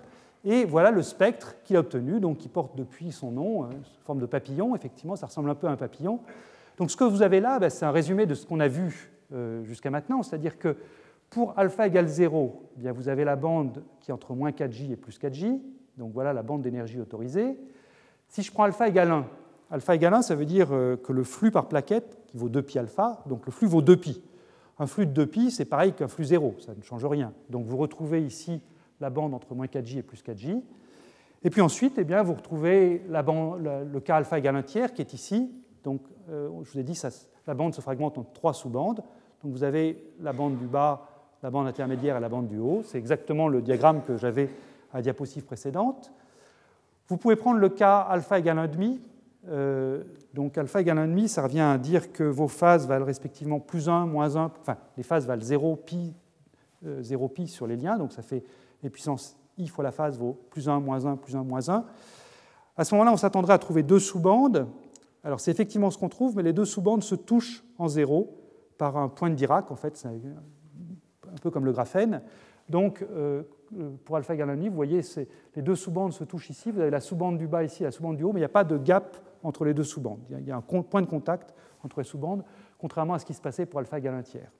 Et 0.49 0.65
voilà 0.65 0.93
le 0.93 1.03
spectre 1.03 1.57
qu'il 1.65 1.77
a 1.77 1.81
obtenu, 1.81 2.21
donc 2.21 2.39
qui 2.39 2.49
porte 2.49 2.77
depuis 2.77 3.11
son 3.11 3.33
nom, 3.33 3.65
hein, 3.65 3.71
sous 3.83 4.01
forme 4.05 4.21
de 4.21 4.27
papillon. 4.27 4.77
Effectivement, 4.77 5.17
ça 5.17 5.27
ressemble 5.27 5.51
un 5.51 5.57
peu 5.57 5.67
à 5.67 5.73
un 5.73 5.77
papillon. 5.77 6.21
Donc 6.79 6.93
ce 6.93 6.97
que 6.97 7.03
vous 7.03 7.23
avez 7.23 7.41
là, 7.41 7.59
ben, 7.59 7.69
c'est 7.69 7.85
un 7.85 7.91
résumé 7.91 8.27
de 8.27 8.35
ce 8.35 8.47
qu'on 8.47 8.61
a 8.61 8.69
vu 8.69 9.11
euh, 9.33 9.65
jusqu'à 9.65 9.91
maintenant, 9.91 10.23
c'est-à-dire 10.23 10.57
que 10.57 10.77
pour 11.31 11.59
alpha 11.59 11.89
égale 11.89 12.07
0, 12.07 12.63
eh 12.77 12.81
bien 12.81 12.93
vous 12.93 13.09
avez 13.09 13.25
la 13.25 13.35
bande 13.35 13.83
qui 14.01 14.13
est 14.13 14.15
entre 14.15 14.35
moins 14.35 14.51
4J 14.51 14.93
et 14.93 14.97
plus 14.97 15.19
4J, 15.19 15.61
donc 15.97 16.13
voilà 16.13 16.33
la 16.33 16.45
bande 16.45 16.63
d'énergie 16.63 17.01
autorisée. 17.01 17.59
Si 18.29 18.43
je 18.43 18.53
prends 18.53 18.63
alpha 18.63 18.87
égale 18.87 19.11
1, 19.11 19.27
alpha 19.73 19.97
égale 19.97 20.15
1, 20.15 20.23
ça 20.23 20.37
veut 20.37 20.45
dire 20.45 20.69
euh, 20.71 20.97
que 20.97 21.13
le 21.13 21.25
flux 21.25 21.51
par 21.51 21.67
plaquette, 21.67 22.21
qui 22.29 22.37
vaut 22.37 22.49
2pi 22.49 22.79
alpha, 22.79 23.25
donc 23.27 23.47
le 23.47 23.51
flux 23.51 23.67
vaut 23.67 23.83
2pi. 23.83 24.21
Un 24.79 24.87
flux 24.87 25.07
de 25.07 25.25
2pi, 25.25 25.51
c'est 25.51 25.65
pareil 25.65 25.93
qu'un 25.93 26.07
flux 26.07 26.27
0, 26.27 26.55
ça 26.61 26.73
ne 26.77 26.83
change 26.83 27.05
rien. 27.05 27.33
Donc 27.51 27.67
vous 27.67 27.79
retrouvez 27.79 28.23
ici 28.23 28.61
la 29.01 29.11
bande 29.11 29.35
entre 29.35 29.55
moins 29.55 29.67
4J 29.67 29.99
et 29.99 30.03
plus 30.03 30.23
4J. 30.23 30.63
Et 31.43 31.51
puis 31.51 31.61
ensuite, 31.61 31.99
eh 31.99 32.05
bien, 32.05 32.23
vous 32.23 32.35
retrouvez 32.35 33.03
la 33.09 33.23
bande, 33.23 33.61
le 33.93 34.01
cas 34.01 34.17
alpha 34.17 34.39
égale 34.39 34.57
1 34.57 34.63
tiers 34.63 34.93
qui 34.93 35.03
est 35.03 35.13
ici. 35.13 35.53
Donc 35.85 36.01
euh, 36.31 36.49
je 36.65 36.73
vous 36.73 36.79
ai 36.79 36.83
dit, 36.83 36.95
ça, 36.95 37.11
la 37.47 37.55
bande 37.55 37.75
se 37.75 37.81
fragmente 37.81 38.19
en 38.19 38.25
trois 38.25 38.55
sous-bandes. 38.55 39.03
Donc 39.43 39.53
vous 39.53 39.63
avez 39.63 40.13
la 40.21 40.33
bande 40.33 40.59
du 40.59 40.67
bas 40.67 41.09
la 41.43 41.51
bande 41.51 41.67
intermédiaire 41.67 42.17
et 42.17 42.21
la 42.21 42.29
bande 42.29 42.49
du 42.49 42.59
haut. 42.59 42.83
C'est 42.85 42.99
exactement 42.99 43.49
le 43.49 43.63
diagramme 43.63 44.03
que 44.03 44.17
j'avais 44.17 44.51
à 44.93 44.97
la 44.97 45.03
diapositive 45.03 45.45
précédente. 45.45 46.11
Vous 47.09 47.17
pouvez 47.17 47.37
prendre 47.37 47.61
le 47.61 47.69
cas 47.69 48.01
alpha 48.01 48.39
égale 48.39 48.59
1,5. 48.59 48.99
Euh, 49.49 50.03
donc 50.35 50.59
alpha 50.59 50.81
égale 50.81 50.99
1,5, 50.99 51.29
ça 51.29 51.43
revient 51.43 51.61
à 51.61 51.79
dire 51.79 52.11
que 52.11 52.25
vos 52.25 52.49
phases 52.49 52.89
valent 52.89 53.05
respectivement 53.05 53.61
plus 53.61 53.89
1, 53.89 54.07
moins 54.07 54.35
1, 54.35 54.51
enfin 54.61 54.77
les 54.97 55.05
phases 55.05 55.25
valent 55.25 55.45
0 55.45 55.77
pi, 55.77 56.15
0 56.83 57.25
euh, 57.25 57.29
pi 57.29 57.47
sur 57.47 57.69
les 57.69 57.77
liens, 57.77 57.97
donc 57.97 58.11
ça 58.11 58.23
fait 58.23 58.43
les 58.87 58.91
puissances 58.91 59.37
i 59.59 59.67
fois 59.67 59.83
la 59.83 59.91
phase 59.91 60.19
vaut 60.19 60.39
plus 60.51 60.69
1, 60.69 60.81
moins 60.81 61.05
1, 61.05 61.17
plus 61.17 61.35
1, 61.35 61.43
moins 61.43 61.69
1. 61.69 61.85
À 62.77 62.85
ce 62.85 62.95
moment-là, 62.95 63.13
on 63.13 63.17
s'attendrait 63.17 63.55
à 63.55 63.59
trouver 63.59 63.83
deux 63.83 63.99
sous-bandes. 63.99 64.69
Alors 65.25 65.41
c'est 65.41 65.51
effectivement 65.51 65.91
ce 65.91 65.99
qu'on 65.99 66.09
trouve, 66.09 66.37
mais 66.37 66.43
les 66.43 66.53
deux 66.53 66.65
sous-bandes 66.65 67.03
se 67.03 67.15
touchent 67.15 67.65
en 67.79 67.89
zéro 67.89 68.39
par 68.79 68.97
un 68.97 69.09
point 69.09 69.31
de 69.31 69.35
Dirac, 69.35 69.71
en 69.71 69.77
fait, 69.77 70.07
un 70.07 71.37
peu 71.43 71.51
comme 71.51 71.65
le 71.65 71.73
graphène. 71.73 72.23
Donc, 72.69 73.05
euh, 73.11 73.43
pour 74.05 74.17
alpha 74.17 74.35
égale 74.35 74.51
1,5, 74.51 74.69
vous 74.69 74.77
voyez, 74.77 75.01
les 75.57 75.63
deux 75.63 75.75
sous-bandes 75.75 76.13
se 76.13 76.25
touchent 76.25 76.51
ici. 76.51 76.71
Vous 76.71 76.81
avez 76.81 76.91
la 76.91 77.01
sous-bande 77.01 77.39
du 77.39 77.49
bas 77.49 77.65
ici, 77.65 77.83
la 77.83 77.91
sous-bande 77.91 78.17
du 78.17 78.23
haut, 78.23 78.33
mais 78.33 78.41
il 78.41 78.43
n'y 78.43 78.47
a 78.47 78.51
pas 78.51 78.65
de 78.65 78.77
gap 78.77 79.17
entre 79.43 79.65
les 79.65 79.75
deux 79.75 79.85
sous-bandes. 79.85 80.21
Il 80.31 80.47
y 80.47 80.53
a 80.53 80.57
un 80.57 80.61
point 80.61 81.01
de 81.01 81.07
contact 81.07 81.55
entre 81.83 82.01
les 82.01 82.05
sous-bandes, 82.05 82.45
contrairement 82.79 83.15
à 83.15 83.19
ce 83.19 83.25
qui 83.25 83.35
se 83.35 83.41
passait 83.41 83.67
pour 83.67 83.81
alpha 83.81 83.99
égale 83.99 84.15
1 84.15 84.23
tiers. 84.23 84.53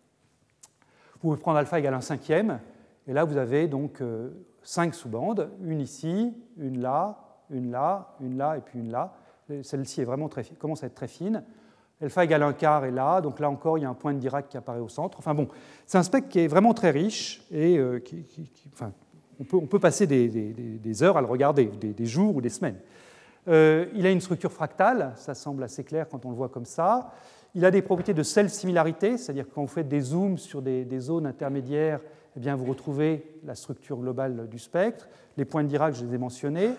Vous 1.15 1.21
pouvez 1.21 1.37
prendre 1.37 1.59
alpha 1.59 1.79
égale 1.79 1.95
1 1.95 2.01
cinquième, 2.01 2.61
et 3.07 3.13
là 3.13 3.25
vous 3.25 3.37
avez 3.37 3.69
donc 3.69 4.01
euh, 4.01 4.31
cinq 4.63 4.95
sous-bandes, 4.95 5.51
une 5.63 5.81
ici, 5.81 6.35
une 6.59 6.81
là, 6.81 7.19
une 7.51 7.71
là, 7.71 8.17
une 8.21 8.37
là, 8.37 8.57
et 8.57 8.61
puis 8.61 8.79
une 8.79 8.91
là. 8.91 9.15
Celle-ci 9.63 10.05
commence 10.59 10.83
à 10.83 10.87
être 10.87 10.95
très 10.95 11.07
fine. 11.07 11.45
Alpha 12.03 12.25
égale 12.25 12.43
1 12.43 12.53
quart 12.53 12.85
est 12.85 12.91
là, 12.91 13.21
donc 13.21 13.41
là 13.41 13.49
encore 13.49 13.79
il 13.79 13.83
y 13.83 13.85
a 13.85 13.89
un 13.89 13.95
point 13.95 14.13
de 14.13 14.19
Dirac 14.19 14.49
qui 14.49 14.57
apparaît 14.57 14.81
au 14.81 14.89
centre. 14.89 15.19
Enfin 15.19 15.35
bon, 15.35 15.49
c'est 15.87 15.97
un 15.97 16.03
spectre 16.03 16.29
qui 16.29 16.41
est 16.41 16.47
vraiment 16.47 16.75
très 16.75 16.91
riche 16.91 17.43
et 17.51 17.79
euh, 17.79 18.01
qui, 18.01 18.27
enfin, 18.73 18.93
on, 19.41 19.45
peut, 19.45 19.79
passer 19.79 20.07
des, 20.07 21.03
heures 21.03 21.17
à 21.17 21.21
le 21.21 21.27
regarder, 21.27 21.65
des, 21.65 22.07
jours 22.07 22.37
ou 22.37 22.41
des 22.41 22.51
semaines. 22.51 22.79
Euh, 23.49 23.87
il 23.95 24.05
a 24.07 24.11
une 24.11 24.21
structure 24.21 24.53
fractale, 24.53 25.13
ça 25.17 25.35
semble 25.35 25.63
assez 25.63 25.85
clair 25.85 26.07
quand 26.11 26.27
on 26.27 26.31
le 26.31 26.37
voit 26.37 26.49
comme 26.49 26.65
ça. 26.65 27.13
Il 27.55 27.65
a 27.65 27.71
des 27.71 27.81
propriétés 27.81 28.13
de 28.13 28.23
self-similarité, 28.23 29.17
c'est-à-dire 29.17 29.47
quand 29.55 29.63
vous 29.63 29.67
faites 29.67 29.89
des 29.89 30.01
zooms 30.01 30.37
sur 30.37 30.61
des, 30.61 31.01
zones 31.01 31.27
intermédiaires, 31.27 32.01
eh 32.37 32.41
bien, 32.41 32.55
vous 32.57 32.67
retrouvez 32.67 33.39
la 33.45 33.55
structure 33.55 33.97
globale 33.97 34.49
du 34.49 34.59
spectre. 34.59 35.09
Les 35.37 35.45
points 35.45 35.63
de 35.63 35.69
Dirac, 35.69 35.95
je 35.95 36.05
les 36.05 36.15
ai 36.15 36.19
mentionnés. 36.19 36.71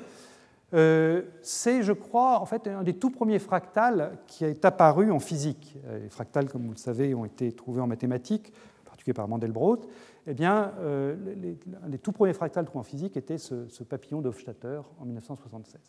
Euh, 0.74 1.24
c'est, 1.41 1.84
je 1.84 1.93
crois, 1.93 2.39
en 2.39 2.45
fait, 2.45 2.68
un 2.68 2.84
des 2.84 2.93
tout 2.93 3.10
premiers 3.10 3.39
fractales 3.39 4.18
qui 4.28 4.45
est 4.45 4.66
apparu 4.66 5.12
en 5.12 5.20
physique. 5.20 5.78
Euh, 5.86 5.99
les 5.99 6.10
fractales, 6.10 6.49
comme 6.49 6.64
vous 6.64 6.72
le 6.72 6.78
savez, 6.78 7.16
ont 7.16 7.26
été 7.26 7.51
trouvés 7.51 7.82
en 7.82 7.88
mathématiques, 7.88 8.53
en 8.86 8.89
particulier 8.89 9.14
par 9.14 9.28
Mandelbrot. 9.28 9.82
Eh 10.28 10.34
bien, 10.34 10.74
les, 11.41 11.58
un 11.86 11.88
des 11.88 11.99
tout 11.99 12.12
premiers 12.12 12.34
fractales 12.34 12.66
trouvés 12.66 12.82
en 12.82 12.84
physique 12.84 13.16
était 13.16 13.38
ce, 13.38 13.84
papillon 13.84 14.20
d'Hofstadter 14.20 14.82
en 14.99 15.05
1976. 15.05 15.80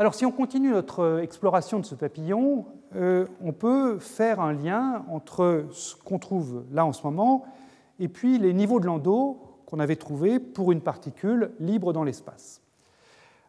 Alors 0.00 0.14
si 0.14 0.24
on 0.24 0.30
continue 0.30 0.70
notre 0.70 1.00
euh, 1.00 1.22
exploration 1.22 1.80
de 1.80 1.84
ce 1.84 1.96
papillon, 1.96 2.66
euh, 2.94 3.26
on 3.42 3.52
peut 3.52 3.98
faire 3.98 4.38
un 4.38 4.52
lien 4.52 5.04
entre 5.10 5.64
ce 5.72 5.96
qu'on 5.96 6.20
trouve 6.20 6.62
là 6.70 6.86
en 6.86 6.92
ce 6.92 7.02
moment 7.02 7.44
et 7.98 8.08
puis 8.08 8.38
les 8.38 8.52
niveaux 8.52 8.80
de 8.80 8.86
Landau 8.86 9.40
qu'on 9.66 9.80
avait 9.80 9.96
trouvés 9.96 10.38
pour 10.38 10.72
une 10.72 10.80
particule 10.80 11.52
libre 11.60 11.92
dans 11.92 12.04
l'espace. 12.04 12.62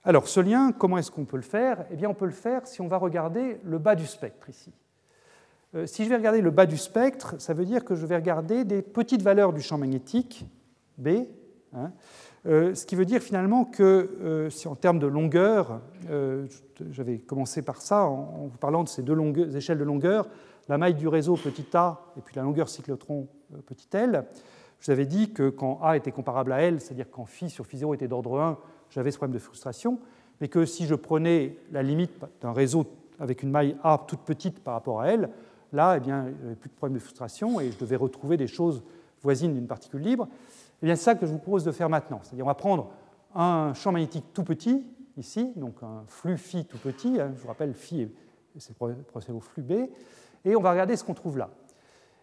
Alors 0.04 0.28
ce 0.28 0.40
lien, 0.40 0.72
comment 0.72 0.98
est-ce 0.98 1.12
qu'on 1.12 1.26
peut 1.26 1.38
le 1.38 1.44
faire? 1.44 1.86
Eh 1.92 1.96
bien 1.96 2.10
on 2.10 2.14
peut 2.14 2.26
le 2.26 2.32
faire 2.32 2.68
si 2.68 2.82
on 2.82 2.88
va 2.88 2.98
regarder 2.98 3.60
le 3.64 3.78
bas 3.78 3.96
du 3.96 4.06
spectre 4.06 4.50
ici. 4.50 4.72
Euh, 5.76 5.86
si 5.86 6.04
je 6.04 6.10
vais 6.10 6.16
regarder 6.16 6.42
le 6.42 6.52
bas 6.52 6.66
du 6.66 6.78
spectre, 6.78 7.36
ça 7.40 7.54
veut 7.54 7.66
dire 7.66 7.86
que 7.86 7.96
je 7.96 8.06
vais 8.06 8.16
regarder 8.16 8.64
des 8.64 8.82
petites 8.82 9.22
valeurs 9.22 9.54
du 9.54 9.62
champ 9.62 9.78
magnétique, 9.78 10.46
B, 10.98 11.10
hein, 11.74 11.92
euh, 12.46 12.74
ce 12.74 12.86
qui 12.86 12.96
veut 12.96 13.06
dire 13.06 13.22
finalement 13.22 13.66
que 13.66 14.10
euh, 14.22 14.50
en 14.66 14.76
termes 14.76 15.00
de 15.00 15.08
longueur, 15.08 15.82
j'avais 16.90 17.20
commencé 17.20 17.62
par 17.62 17.82
ça 17.82 18.06
en, 18.06 18.48
vous 18.48 18.58
parlant 18.58 18.84
de 18.84 18.90
ces 18.90 19.04
deux 19.04 19.16
échelles 19.56 19.78
de 19.78 19.84
longueur, 19.84 20.28
la 20.68 20.78
maille 20.78 20.96
du 20.96 21.08
réseau 21.08 21.36
petit 21.36 21.66
a 21.74 22.02
et 22.18 22.22
puis 22.22 22.36
la 22.36 22.44
longueur 22.44 22.70
cyclotron 22.70 23.28
petit 23.66 23.88
l, 23.94 24.26
je 24.80 24.86
vous 24.86 24.92
avais 24.92 25.06
dit 25.06 25.32
que 25.34 25.50
quand 25.50 25.80
a 25.82 25.98
était 25.98 26.12
comparable 26.12 26.54
à 26.54 26.62
l, 26.62 26.80
c'est-à-dire 26.80 27.08
quand 27.12 27.26
phi 27.26 27.50
sur 27.50 27.66
phi 27.66 27.78
0 27.78 27.94
était 27.94 28.08
d'ordre 28.08 28.40
1, 28.40 28.58
j'avais 28.90 29.12
ce 29.12 29.18
problème 29.18 29.34
de 29.34 29.40
frustration, 29.40 30.00
mais 30.42 30.48
que 30.48 30.66
si 30.66 30.86
je 30.86 30.96
prenais 30.96 31.58
la 31.72 31.84
limite 31.84 32.12
d'un 32.42 32.54
réseau 32.54 32.86
avec 33.20 33.44
une 33.44 33.52
maille 33.52 33.76
a 33.84 33.98
toute 34.08 34.22
petite 34.22 34.64
par 34.64 34.74
rapport 34.74 35.02
à 35.02 35.10
l, 35.10 35.30
là, 35.74 35.98
eh 35.98 36.00
bien, 36.00 36.28
avait 36.44 36.56
plus 36.56 36.70
de 36.70 36.76
problème 36.76 36.96
de 36.96 37.04
frustration 37.04 37.60
et 37.60 37.72
je 37.72 37.78
devais 37.78 37.96
retrouver 37.96 38.38
des 38.38 38.48
choses 38.48 38.82
voisines 39.22 39.54
d'une 39.54 39.68
particule 39.68 40.02
libre. 40.02 40.28
Eh 40.82 40.86
bien, 40.86 40.96
c'est 40.96 41.04
ça 41.04 41.16
que 41.16 41.26
je 41.26 41.32
vous 41.32 41.40
propose 41.40 41.64
de 41.64 41.72
faire 41.72 41.90
maintenant. 41.90 42.22
C'est-à-dire, 42.24 42.46
on 42.46 42.48
va 42.48 42.56
prendre 42.56 42.90
un 43.36 43.74
champ 43.74 43.92
magnétique 43.92 44.26
tout 44.34 44.44
petit, 44.44 44.84
ici, 45.18 45.52
donc 45.56 45.76
un 45.84 46.04
flux 46.08 46.38
phi 46.38 46.66
tout 46.66 46.78
petit, 46.78 47.20
hein, 47.20 47.32
je 47.36 47.42
vous 47.42 47.48
rappelle, 47.48 47.74
phi, 47.74 48.10
c'est 48.58 48.76
procédé 48.76 49.34
au 49.34 49.42
flux 49.42 49.62
B, 49.62 49.74
et 50.46 50.56
on 50.56 50.62
va 50.62 50.72
regarder 50.72 50.96
ce 50.96 51.04
qu'on 51.04 51.14
trouve 51.14 51.38
là. 51.38 51.50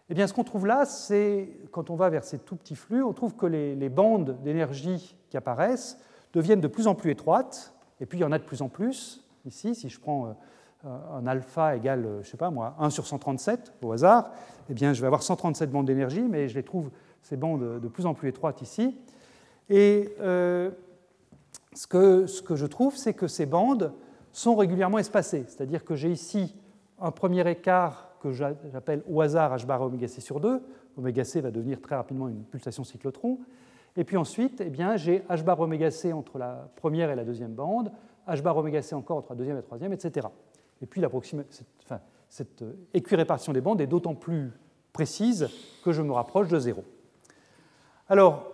Eh 0.09 0.13
bien, 0.13 0.25
ce 0.25 0.33
qu'on 0.33 0.43
trouve 0.43 0.65
là, 0.65 0.85
c'est, 0.85 1.49
quand 1.71 1.89
on 1.89 1.95
va 1.95 2.09
vers 2.09 2.23
ces 2.23 2.39
tout 2.39 2.55
petits 2.55 2.75
flux, 2.75 3.03
on 3.03 3.11
trouve 3.11 3.35
que 3.35 3.45
les, 3.45 3.89
bandes 3.89 4.41
d'énergie 4.41 5.17
qui 5.29 5.35
apparaissent 5.35 5.99
deviennent 6.33 6.61
de 6.61 6.67
plus 6.67 6.87
en 6.87 6.95
plus 6.95 7.11
étroites, 7.11 7.73
et 7.99 8.05
puis 8.05 8.19
il 8.19 8.21
y 8.21 8.25
en 8.25 8.31
a 8.31 8.39
de 8.39 8.43
plus 8.43 8.61
en 8.61 8.69
plus. 8.69 9.25
Ici, 9.45 9.75
si 9.75 9.89
je 9.89 9.99
prends 9.99 10.35
euh, 10.85 10.89
un 11.13 11.27
alpha 11.27 11.75
égale, 11.75 12.03
je 12.03 12.17
ne 12.19 12.23
sais 12.23 12.37
pas 12.37 12.49
moi, 12.49 12.75
1 12.79 12.89
sur 12.89 13.05
137 13.05 13.73
au 13.81 13.91
hasard, 13.91 14.31
eh 14.69 14.73
bien, 14.73 14.93
je 14.93 15.01
vais 15.01 15.07
avoir 15.07 15.23
137 15.23 15.69
bandes 15.71 15.87
d'énergie, 15.87 16.21
mais 16.21 16.47
je 16.47 16.55
les 16.55 16.63
trouve 16.63 16.89
ces 17.21 17.35
bandes 17.35 17.81
de 17.81 17.87
plus 17.89 18.05
en 18.05 18.13
plus 18.13 18.29
étroites 18.29 18.61
ici. 18.61 18.97
Et 19.69 20.15
euh, 20.21 20.71
ce 21.73 21.85
que 21.87 22.55
je 22.55 22.65
trouve, 22.65 22.95
c'est 22.95 23.13
que 23.13 23.27
ces 23.27 23.45
bandes 23.45 23.93
sont 24.31 24.55
régulièrement 24.55 24.99
espacées. 24.99 25.43
C'est-à-dire 25.47 25.83
que 25.83 25.95
j'ai 25.95 26.11
ici 26.11 26.55
un 26.99 27.11
premier 27.11 27.49
écart 27.49 28.06
que 28.19 28.31
j'appelle 28.31 29.03
au 29.09 29.21
hasard 29.21 29.55
h 29.55 29.65
bar 29.65 29.81
oméga 29.81 30.07
c 30.07 30.21
sur 30.21 30.39
2. 30.39 30.61
Oméga 30.97 31.23
c 31.23 31.41
va 31.41 31.51
devenir 31.51 31.81
très 31.81 31.95
rapidement 31.95 32.27
une 32.27 32.43
pulsation 32.43 32.83
cyclotron. 32.83 33.39
Et 33.95 34.03
puis 34.03 34.17
ensuite, 34.17 34.61
eh 34.61 34.69
bien, 34.69 34.95
j'ai 34.95 35.19
h 35.29 35.43
bar 35.43 35.59
oméga 35.59 35.91
c 35.91 36.13
entre 36.13 36.37
la 36.37 36.69
première 36.75 37.09
et 37.09 37.15
la 37.15 37.23
deuxième 37.23 37.53
bande, 37.53 37.91
h 38.27 38.41
bar 38.41 38.57
oméga 38.57 38.81
c 38.81 38.95
encore 38.95 39.17
entre 39.17 39.31
la 39.31 39.37
deuxième 39.37 39.55
et 39.57 39.59
la 39.59 39.63
troisième, 39.63 39.93
etc. 39.93 40.27
Et 40.81 40.85
puis 40.85 41.01
cette, 41.49 41.67
enfin, 41.83 41.99
cette 42.29 42.63
équirépartition 42.93 43.53
des 43.53 43.61
bandes 43.61 43.81
est 43.81 43.87
d'autant 43.87 44.15
plus 44.15 44.51
précise 44.93 45.49
que 45.83 45.91
je 45.91 46.01
me 46.01 46.11
rapproche 46.11 46.47
de 46.47 46.59
zéro. 46.59 46.83
Alors, 48.09 48.51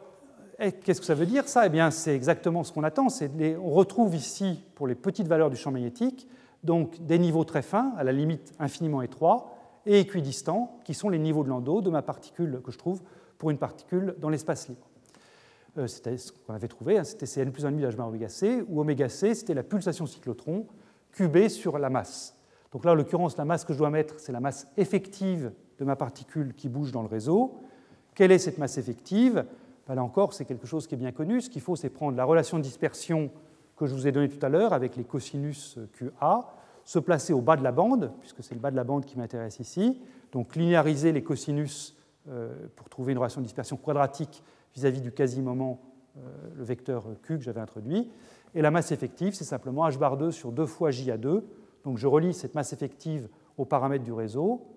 eh, 0.60 0.72
qu'est-ce 0.72 1.00
que 1.00 1.06
ça 1.06 1.16
veut 1.16 1.26
dire 1.26 1.48
ça? 1.48 1.66
Eh 1.66 1.70
bien, 1.70 1.92
c'est 1.92 2.16
exactement 2.16 2.64
ce 2.64 2.72
qu'on 2.72 2.84
attend. 2.84 3.08
on 3.08 3.70
retrouve 3.72 4.16
ici, 4.16 4.64
pour 4.76 4.88
les 4.88 4.96
petites 4.96 5.28
valeurs 5.28 5.50
du 5.50 5.56
champ 5.56 5.72
magnétique, 5.72 6.28
donc 6.64 7.06
des 7.06 7.20
niveaux 7.20 7.44
très 7.44 7.62
fins, 7.62 7.94
à 7.98 8.04
la 8.04 8.12
limite 8.12 8.54
infiniment 8.60 9.02
étroits, 9.02 9.54
et 9.86 10.00
équidistants, 10.00 10.80
qui 10.86 10.94
sont 10.94 11.10
les 11.10 11.20
niveaux 11.20 11.44
de 11.44 11.50
Landau 11.50 11.82
de 11.82 11.90
ma 11.90 12.02
particule 12.02 12.62
que 12.64 12.72
je 12.72 12.78
trouve 12.78 13.02
pour 13.38 13.50
une 13.50 13.58
particule 13.58 14.16
dans 14.20 14.30
l'espace 14.30 14.70
libre. 14.70 14.88
Euh, 15.78 15.88
c'était 15.88 16.18
ce 16.18 16.32
qu'on 16.32 16.54
avait 16.54 16.68
trouvé, 16.68 16.98
hein, 16.98 17.04
c'était 17.04 17.26
Cn 17.26 17.52
plus 17.52 17.66
1,5 17.66 17.80
de 17.80 17.88
h 17.88 17.96
bar 17.96 18.08
oméga 18.08 18.30
c, 18.30 18.64
où 18.70 18.80
oméga 18.80 19.10
c'était 19.10 19.54
la 19.54 19.64
pulsation 19.64 20.06
cyclotron 20.06 20.68
cubée 21.12 21.50
sur 21.50 21.78
la 21.78 21.90
masse. 21.90 22.38
Donc 22.72 22.86
là, 22.86 22.92
en 22.92 22.96
l'occurrence, 22.96 23.38
la 23.38 23.46
masse 23.46 23.66
que 23.66 23.74
je 23.74 23.78
dois 23.78 23.90
mettre, 23.90 24.20
c'est 24.20 24.32
la 24.32 24.40
masse 24.40 24.68
effective 24.78 25.52
de 25.78 25.86
ma 25.86 25.96
particule 25.96 26.54
qui 26.54 26.70
bouge 26.70 26.92
dans 26.92 27.02
le 27.02 27.08
réseau. 27.08 27.60
Quelle 28.16 28.32
est 28.32 28.40
cette 28.40 28.58
masse 28.58 28.78
effective? 28.78 29.46
Ben 29.88 29.96
Là 29.96 30.04
encore, 30.04 30.34
c'est 30.34 30.46
quelque 30.46 30.66
chose 30.66 30.88
qui 30.88 30.96
est 30.96 30.98
bien 30.98 31.12
connu. 31.12 31.42
Ce 31.42 31.50
qu'il 31.50 31.62
faut, 31.62 31.76
c'est 31.76 31.90
prendre 31.90 32.18
la 32.18 32.26
relation 32.26 32.58
de 32.58 32.64
dispersion 32.64 33.32
que 33.76 33.86
je 33.86 33.94
vous 33.94 34.08
ai 34.08 34.12
donnée 34.12 34.30
tout 34.30 34.44
à 34.46 34.50
l'heure 34.50 34.74
avec 34.74 34.96
les 34.96 35.04
cosinus 35.04 35.80
QA, 35.94 36.48
se 36.84 37.00
placer 37.00 37.34
au 37.34 37.42
bas 37.42 37.56
de 37.56 37.64
la 37.64 37.72
bande, 37.72 38.12
puisque 38.20 38.44
c'est 38.44 38.56
le 38.56 38.60
bas 38.60 38.72
de 38.72 38.76
la 38.76 38.84
bande 38.84 39.06
qui 39.06 39.18
m'intéresse 39.18 39.60
ici, 39.60 40.02
donc 40.32 40.56
linéariser 40.56 41.12
les 41.12 41.24
cosinus 41.24 41.96
euh, 42.30 42.68
pour 42.76 42.90
trouver 42.90 43.14
une 43.14 43.18
relation 43.18 43.42
de 43.42 43.46
dispersion 43.46 43.78
quadratique 43.78 44.44
vis-à-vis 44.76 45.02
du 45.02 45.12
quasi-moment, 45.12 45.82
euh, 46.18 46.22
le 46.56 46.64
vecteur 46.64 47.06
Q 47.24 47.38
que 47.38 47.44
j'avais 47.44 47.62
introduit. 47.62 48.12
Et 48.56 48.62
la 48.62 48.72
masse 48.72 48.92
effective, 48.92 49.34
c'est 49.34 49.44
simplement 49.44 49.88
h 49.88 49.98
bar 49.98 50.18
2 50.18 50.32
sur 50.32 50.52
2 50.52 50.66
fois 50.66 50.92
j 50.92 51.10
à 51.12 51.18
2. 51.18 51.46
Donc 51.84 51.98
je 51.98 52.08
relie 52.08 52.34
cette 52.34 52.56
masse 52.56 52.74
effective 52.74 53.28
aux 53.58 53.66
paramètres 53.66 54.04
du 54.04 54.14
réseau, 54.14 54.68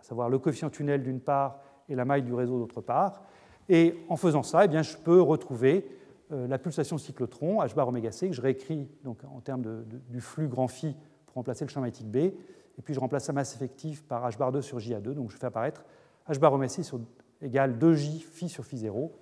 à 0.00 0.02
savoir 0.02 0.28
le 0.28 0.38
coefficient 0.38 0.70
tunnel 0.70 1.02
d'une 1.02 1.20
part 1.20 1.60
et 1.88 1.94
la 1.94 2.04
maille 2.04 2.22
du 2.22 2.34
réseau 2.34 2.58
d'autre 2.58 2.80
part. 2.80 3.22
Et 3.68 3.98
en 4.08 4.16
faisant 4.16 4.42
ça, 4.42 4.64
eh 4.64 4.68
bien, 4.68 4.82
je 4.82 4.96
peux 4.96 5.20
retrouver 5.20 5.86
la 6.30 6.58
pulsation 6.58 6.98
cyclotron, 6.98 7.62
h 7.62 7.74
bar 7.74 7.88
oméga 7.88 8.10
c, 8.10 8.28
que 8.28 8.34
je 8.34 8.42
réécris 8.42 8.88
donc, 9.04 9.18
en 9.24 9.40
termes 9.40 9.84
du 10.08 10.20
flux 10.20 10.48
grand 10.48 10.68
phi 10.68 10.96
pour 11.26 11.36
remplacer 11.36 11.64
le 11.64 11.70
champ 11.70 11.80
magnétique 11.80 12.10
B. 12.10 12.16
Et 12.16 12.82
puis 12.82 12.94
je 12.94 13.00
remplace 13.00 13.26
la 13.28 13.34
masse 13.34 13.54
effective 13.54 14.04
par 14.04 14.28
h 14.28 14.36
bar 14.36 14.52
2 14.52 14.60
sur 14.60 14.78
j 14.78 14.94
2. 14.94 15.14
Donc 15.14 15.30
je 15.30 15.36
fais 15.36 15.46
apparaître 15.46 15.84
h 16.28 16.38
bar 16.38 16.52
oméga 16.52 16.68
c 16.68 16.82
sur, 16.82 17.00
égale 17.40 17.78
2j 17.78 18.20
phi 18.20 18.48
sur 18.48 18.64
phi 18.64 18.78
0. 18.78 19.12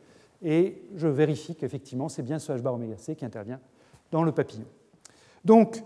Et 0.42 0.82
je 0.96 1.08
vérifie 1.08 1.54
qu'effectivement 1.54 2.08
c'est 2.08 2.22
bien 2.22 2.38
ce 2.38 2.52
h 2.52 2.60
bar 2.60 2.74
oméga 2.74 2.96
c 2.96 3.14
qui 3.14 3.24
intervient 3.24 3.60
dans 4.10 4.22
le 4.22 4.32
papillon. 4.32 4.66
Donc 5.44 5.82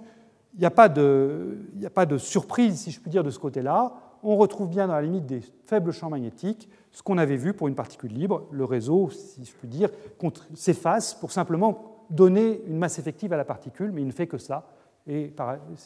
il 0.55 0.61
n'y 0.61 0.65
a, 0.65 0.69
a, 0.69 0.71
pas 0.71 0.89
de 0.89 2.19
surprise, 2.19 2.81
si 2.81 2.91
je 2.91 3.01
puis 3.01 3.11
dire, 3.11 3.23
de 3.23 3.31
ce 3.31 3.39
côté-là 3.39 3.93
on 4.23 4.37
retrouve 4.37 4.69
bien 4.69 4.87
dans 4.87 4.95
la 4.95 5.03
limite 5.03 5.27
des 5.27 5.41
faibles 5.63 5.93
champs 5.93 6.11
magnétiques 6.11 6.69
ce 6.99 7.03
qu'on 7.05 7.17
avait 7.17 7.37
vu 7.37 7.55
pour 7.55 7.69
une 7.69 7.77
particule 7.77 8.11
libre. 8.11 8.49
Le 8.51 8.65
réseau, 8.65 9.09
si 9.11 9.45
je 9.45 9.53
puis 9.53 9.69
dire, 9.69 9.89
s'efface 10.57 11.15
pour 11.15 11.31
simplement 11.31 12.05
donner 12.11 12.61
une 12.67 12.77
masse 12.77 12.99
effective 12.99 13.33
à 13.33 13.37
la 13.37 13.45
particule, 13.45 13.93
mais 13.93 14.01
il 14.01 14.09
ne 14.09 14.13
fait 14.13 14.27
que 14.27 14.37
ça. 14.37 14.67
Et 15.07 15.33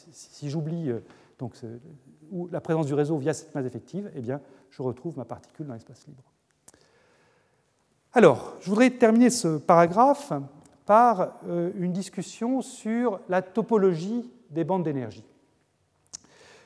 si 0.09 0.49
j'oublie 0.49 0.89
euh, 0.89 1.01
la 2.49 2.59
présence 2.61 2.87
du 2.87 2.95
réseau 2.95 3.17
via 3.17 3.31
cette 3.31 3.53
masse 3.53 3.67
effective, 3.67 4.09
eh 4.15 4.21
bien, 4.21 4.41
je 4.71 4.81
retrouve 4.81 5.15
ma 5.15 5.23
particule 5.23 5.67
dans 5.67 5.75
l'espace 5.75 6.03
libre. 6.07 6.23
Alors, 8.13 8.55
je 8.61 8.69
voudrais 8.71 8.89
terminer 8.89 9.29
ce 9.29 9.59
paragraphe 9.59 10.33
par 10.87 11.35
euh, 11.47 11.69
une 11.77 11.93
discussion 11.93 12.63
sur 12.63 13.19
la 13.29 13.43
topologie 13.43 14.31
des 14.49 14.63
bandes 14.63 14.83
d'énergie. 14.83 15.23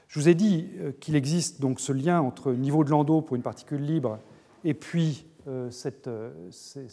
Je 0.08 0.22
vous 0.22 0.30
ai 0.30 0.36
dit 0.36 0.70
euh, 0.78 0.94
qu'il 1.02 1.18
existe 1.18 1.60
donc 1.60 1.82
ce 1.82 1.92
lien 1.92 2.22
entre 2.22 2.54
niveau 2.54 2.86
de 2.86 2.92
Landau 2.92 3.20
pour 3.20 3.36
une 3.36 3.42
particule 3.42 3.82
libre 3.82 4.20
et 4.68 4.74
puis 4.74 5.26
euh, 5.48 5.72
cette, 5.72 6.10
ces, 6.52 6.88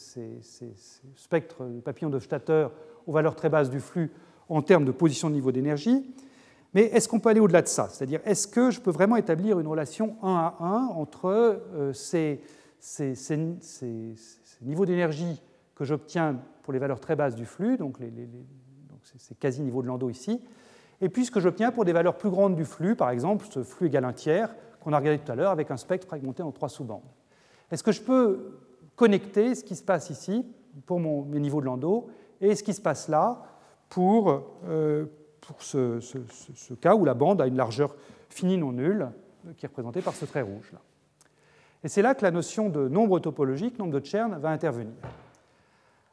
spectres 1.17 1.65
de 1.65 1.81
papillon 1.81 2.09
de 2.09 2.21
Statter 2.21 2.69
aux 3.07 3.13
valeurs 3.13 3.35
très 3.35 3.49
basses 3.49 3.69
du 3.69 3.81
flux 3.81 4.13
en 4.49 4.63
termes 4.63 4.85
de 4.85 4.93
position 4.93 5.29
de 5.29 5.35
niveau 5.35 5.51
d'énergie. 5.51 6.15
Mais 6.73 6.85
est-ce 6.85 7.09
qu'on 7.09 7.19
peut 7.19 7.31
aller 7.31 7.41
au-delà 7.41 7.63
de 7.63 7.69
ça? 7.69 7.89
C'est-à-dire, 7.91 8.21
est-ce 8.25 8.47
que 8.47 8.71
je 8.71 8.81
peux 8.81 8.93
vraiment 8.93 9.17
établir 9.17 9.59
une 9.59 9.67
relation 9.67 10.17
1 10.23 10.29
à 10.29 10.57
1 10.61 10.87
entre 10.95 11.61
ces, 11.93 12.41
ces 12.79 13.15
niveaux 14.63 14.87
d'énergie 14.87 15.43
que 15.75 15.85
j'obtiens 15.85 16.39
pour 16.63 16.73
les 16.73 16.79
valeurs 16.79 17.01
très 17.01 17.17
basses 17.17 17.35
du 17.35 17.47
flux, 17.47 17.77
donc, 17.77 17.99
c'est 19.17 19.39
quasi 19.39 19.63
niveau 19.63 19.83
de 19.83 19.89
Landau 19.89 20.11
ici, 20.11 20.41
et 21.01 21.09
puis 21.09 21.25
ce 21.25 21.31
que 21.31 21.41
j'obtiens 21.41 21.73
pour 21.73 21.85
des 21.85 21.93
valeurs 21.93 22.17
plus 22.17 22.31
grandes 22.31 22.55
du 22.55 22.65
flux, 22.65 22.95
par 22.97 23.11
exemple 23.11 23.47
ce 23.51 23.63
flux 23.63 23.89
égal 23.89 24.05
un 24.05 24.13
tiers 24.13 24.55
qu'on 24.81 24.93
a 24.93 24.99
regardé 24.99 25.19
tout 25.19 25.33
à 25.33 25.35
l'heure 25.35 25.51
avec 25.51 25.71
un 25.71 25.77
spectre 25.77 26.07
fragmenté 26.07 26.43
en 26.43 26.53
trois 26.53 26.69
sous-bandes? 26.69 27.03
Est-ce 27.71 27.83
que 27.83 27.93
je 27.93 28.03
peux 28.03 28.59
connecter 28.97 29.55
ce 29.55 29.65
qui 29.65 29.77
se 29.77 29.83
passe 29.83 30.11
ici 30.11 30.47
pour 30.87 31.01
mes 31.01 31.41
niveaux 31.41 31.61
de 31.61 31.67
Landau 31.67 32.09
et 32.41 32.55
ce 32.55 32.63
qui 32.63 32.75
se 32.75 32.81
passe 32.81 33.09
là 33.09 33.43
pour, 33.89 34.43
euh, 34.67 35.07
ce, 35.59 36.75
cas 36.81 36.95
où 36.95 37.05
la 37.05 37.15
bande 37.15 37.41
a 37.41 37.47
une 37.47 37.57
largeur 37.57 37.95
finie 38.29 38.59
non 38.59 38.73
nulle 38.73 39.09
qui 39.57 39.67
est 39.67 39.69
représentée 39.69 40.01
par 40.01 40.15
ce 40.15 40.25
trait 40.25 40.43
rouge 40.43 40.71
là. 40.73 40.81
Et 41.85 41.89
c'est 41.89 42.01
là 42.01 42.15
que 42.15 42.25
la 42.25 42.31
notion 42.31 42.71
de 42.71 42.89
nombre 42.89 43.21
topologique, 43.21 43.79
nombre 43.79 44.01
de 44.01 44.05
Chern, 44.05 44.35
va 44.39 44.49
intervenir. 44.49 44.95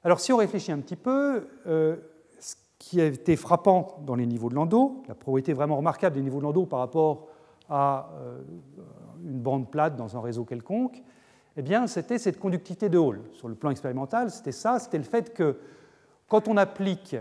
Alors 0.04 0.20
si 0.20 0.34
on 0.34 0.38
réfléchit 0.38 0.74
un 0.74 0.80
petit 0.80 0.98
peu, 0.98 1.48
euh, 1.66 1.96
ce 2.40 2.56
qui 2.78 3.00
a 3.00 3.06
été 3.06 3.38
frappant 3.38 4.02
dans 4.06 4.16
les 4.16 4.26
niveaux 4.26 4.50
de 4.50 4.56
Landau, 4.56 5.02
la 5.08 5.16
probabilité 5.16 5.54
vraiment 5.54 5.78
remarquable 5.78 6.18
des 6.18 6.22
niveaux 6.22 6.40
de 6.40 6.44
Landau 6.44 6.66
par 6.66 6.80
rapport 6.80 7.30
à 7.70 8.10
euh, 8.16 8.42
une 9.24 9.40
bande 9.40 9.72
plate 9.72 9.96
dans 9.96 10.18
un 10.18 10.22
réseau 10.22 10.44
quelconque, 10.44 11.02
eh 11.58 11.62
bien, 11.62 11.88
c'était 11.88 12.18
cette 12.18 12.40
conductivité 12.40 12.90
de 12.90 12.98
Hall. 12.98 13.20
Sur 13.34 13.48
le 13.48 13.56
plan 13.56 13.72
expérimental, 13.72 14.32
c'était 14.32 14.52
ça, 14.52 14.80
c'était 14.80 14.98
le 14.98 15.04
fait 15.04 15.34
que 15.34 15.58
quand 16.28 16.48
on 16.48 16.56
applique 16.58 17.16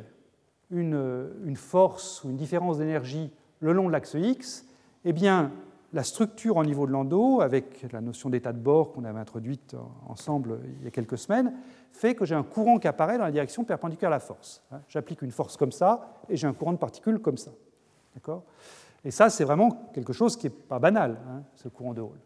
une, 0.70 1.56
force 1.56 2.22
ou 2.22 2.30
une 2.30 2.36
différence 2.36 2.78
d'énergie 2.78 3.32
le 3.58 3.72
long 3.72 3.88
de 3.88 3.92
l'axe 3.92 4.14
X, 4.14 4.66
eh 5.04 5.12
bien, 5.12 5.50
la 5.92 6.04
structure 6.04 6.56
en 6.56 6.64
niveau 6.64 6.86
de 6.86 6.92
Landau, 6.92 7.40
avec 7.40 7.86
la 7.92 8.00
notion 8.00 8.30
d'état 8.30 8.52
de 8.52 8.60
bord 8.60 8.92
qu'on 8.92 9.04
avait 9.04 9.18
introduite 9.18 9.74
ensemble 10.08 10.60
il 10.78 10.84
y 10.84 10.86
a 10.86 10.90
quelques 10.92 11.18
semaines, 11.18 11.52
fait 11.90 12.14
que 12.14 12.24
j'ai 12.24 12.36
un 12.36 12.44
courant 12.44 12.78
qui 12.78 12.86
apparaît 12.86 13.18
dans 13.18 13.24
la 13.24 13.32
direction 13.32 13.64
perpendiculaire 13.64 14.12
à 14.12 14.16
la 14.16 14.20
force. 14.20 14.62
J'applique 14.88 15.22
une 15.22 15.32
force 15.32 15.56
comme 15.56 15.72
ça 15.72 16.14
et 16.28 16.36
j'ai 16.36 16.46
un 16.46 16.52
courant 16.52 16.72
de 16.72 16.78
particules 16.78 17.18
comme 17.18 17.36
ça. 17.36 17.50
Et 19.04 19.10
ça, 19.10 19.28
c'est 19.30 19.44
vraiment 19.44 19.90
quelque 19.92 20.12
chose 20.12 20.36
qui 20.36 20.46
n'est 20.46 20.52
pas 20.52 20.78
banal, 20.78 21.18
hein, 21.28 21.42
ce 21.56 21.68
courant 21.68 21.94
de 21.94 22.02
Hall. 22.02 22.18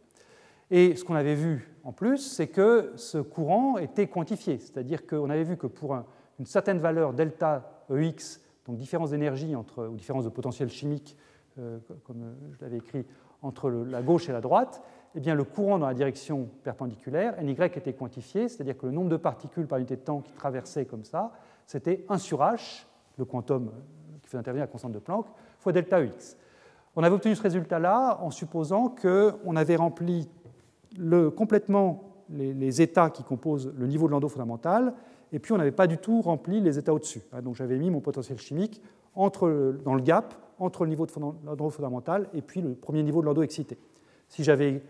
Et 0.71 0.97
ce 0.97 1.05
qu'on 1.05 1.15
avait 1.15 1.35
vu 1.35 1.71
en 1.85 1.93
plus, 1.93 2.19
c'est 2.19 2.49
que 2.49 2.93
ce 2.97 3.19
courant 3.19 3.77
était 3.77 4.07
quantifié, 4.07 4.59
c'est-à-dire 4.59 5.07
qu'on 5.07 5.29
avait 5.29 5.45
vu 5.45 5.57
que 5.59 5.67
pour 5.67 5.95
une 6.39 6.47
certaine 6.47 6.79
valeur 6.79 7.13
delta 7.13 7.85
EX, 7.91 8.41
donc 8.67 8.77
différence 8.77 9.11
d'énergie 9.11 9.55
entre, 9.55 9.87
ou 9.87 9.95
différence 9.95 10.25
de 10.25 10.31
potentiel 10.31 10.71
chimique, 10.71 11.17
euh, 11.59 11.79
comme 12.05 12.35
je 12.53 12.65
l'avais 12.65 12.79
écrit, 12.79 13.05
entre 13.43 13.71
la 13.71 14.01
gauche 14.01 14.31
et 14.31 14.33
la 14.33 14.41
droite, 14.41 14.83
eh 15.15 15.21
bien, 15.21 15.35
le 15.35 15.45
courant 15.45 15.79
dans 15.79 15.87
la 15.87 15.95
direction 15.95 16.49
perpendiculaire, 16.65 17.41
ny 17.43 17.53
était 17.53 17.93
quantifié, 17.93 18.49
c'est-à-dire 18.49 18.77
que 18.77 18.87
le 18.87 18.93
nombre 18.93 19.11
de 19.11 19.17
particules 19.17 19.67
par 19.67 19.79
unité 19.79 19.97
de 19.97 20.01
temps 20.01 20.21
qui 20.21 20.33
traversaient 20.33 20.87
comme 20.87 21.05
ça, 21.05 21.33
c'était 21.67 22.05
1 22.09 22.19
sur 22.19 22.41
h, 22.41 22.87
le 23.19 23.25
quantum 23.25 23.71
qui 24.23 24.31
fait 24.31 24.39
intervenir 24.39 24.65
la 24.65 24.73
constante 24.73 24.93
de 24.93 24.99
Planck, 24.99 25.27
fois 25.59 25.73
delta 25.73 26.03
X. 26.03 26.37
On 26.97 27.03
avait 27.03 27.15
obtenu 27.15 27.37
ce 27.37 27.43
résultat-là 27.43 28.19
en 28.23 28.31
supposant 28.31 28.89
qu'on 28.89 29.57
avait 29.57 29.77
rempli 29.77 30.29
complètement 31.37 32.15
les, 32.31 32.83
états 32.83 33.11
qui 33.11 33.23
composent 33.23 33.73
le 33.77 33.87
niveau 33.87 34.07
de 34.07 34.13
Landau 34.13 34.29
fondamental, 34.29 34.95
et 35.33 35.39
puis 35.39 35.53
on 35.53 35.59
n'avait 35.59 35.73
pas 35.73 35.87
du 35.87 35.99
tout 35.99 36.21
rempli 36.21 36.61
les 36.61 36.79
états 36.79 36.95
au-dessus. 36.95 37.23
Hein, 37.33 37.43
donc 37.43 37.57
j'avais 37.57 37.77
mis 37.77 37.91
mon 37.91 38.01
potentiel 38.01 38.39
chimique 38.39 38.81
entre, 39.15 39.77
dans 39.85 39.95
le 39.95 40.03
gap 40.03 40.35
entre 40.59 40.85
le 40.85 40.91
niveau 40.91 41.07
de 41.07 41.13
Landau 41.45 41.71
fondamental 41.71 42.29
et 42.33 42.43
puis 42.43 42.61
le 42.61 42.75
premier 42.75 43.03
niveau 43.03 43.21
de 43.21 43.27
Landau 43.27 43.43
excité. 43.43 43.79
Si 44.29 44.45
j'avais 44.45 44.83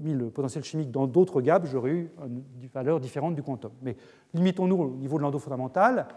mis 0.00 0.14
le 0.14 0.30
potentiel 0.30 0.64
chimique 0.64 0.90
dans 0.90 1.06
d'autres 1.06 1.40
gaps, 1.40 1.68
j'aurais 1.70 1.90
eu 1.90 2.10
une 2.26 2.42
valeur 2.72 3.00
différente 3.00 3.34
du 3.34 3.42
quantum. 3.42 3.70
Mais 3.82 3.96
limitons-nous 4.32 4.76
au 4.76 4.90
niveau 4.90 5.18
de 5.18 5.22
Landau 5.22 5.38
fondamental. 5.38 6.08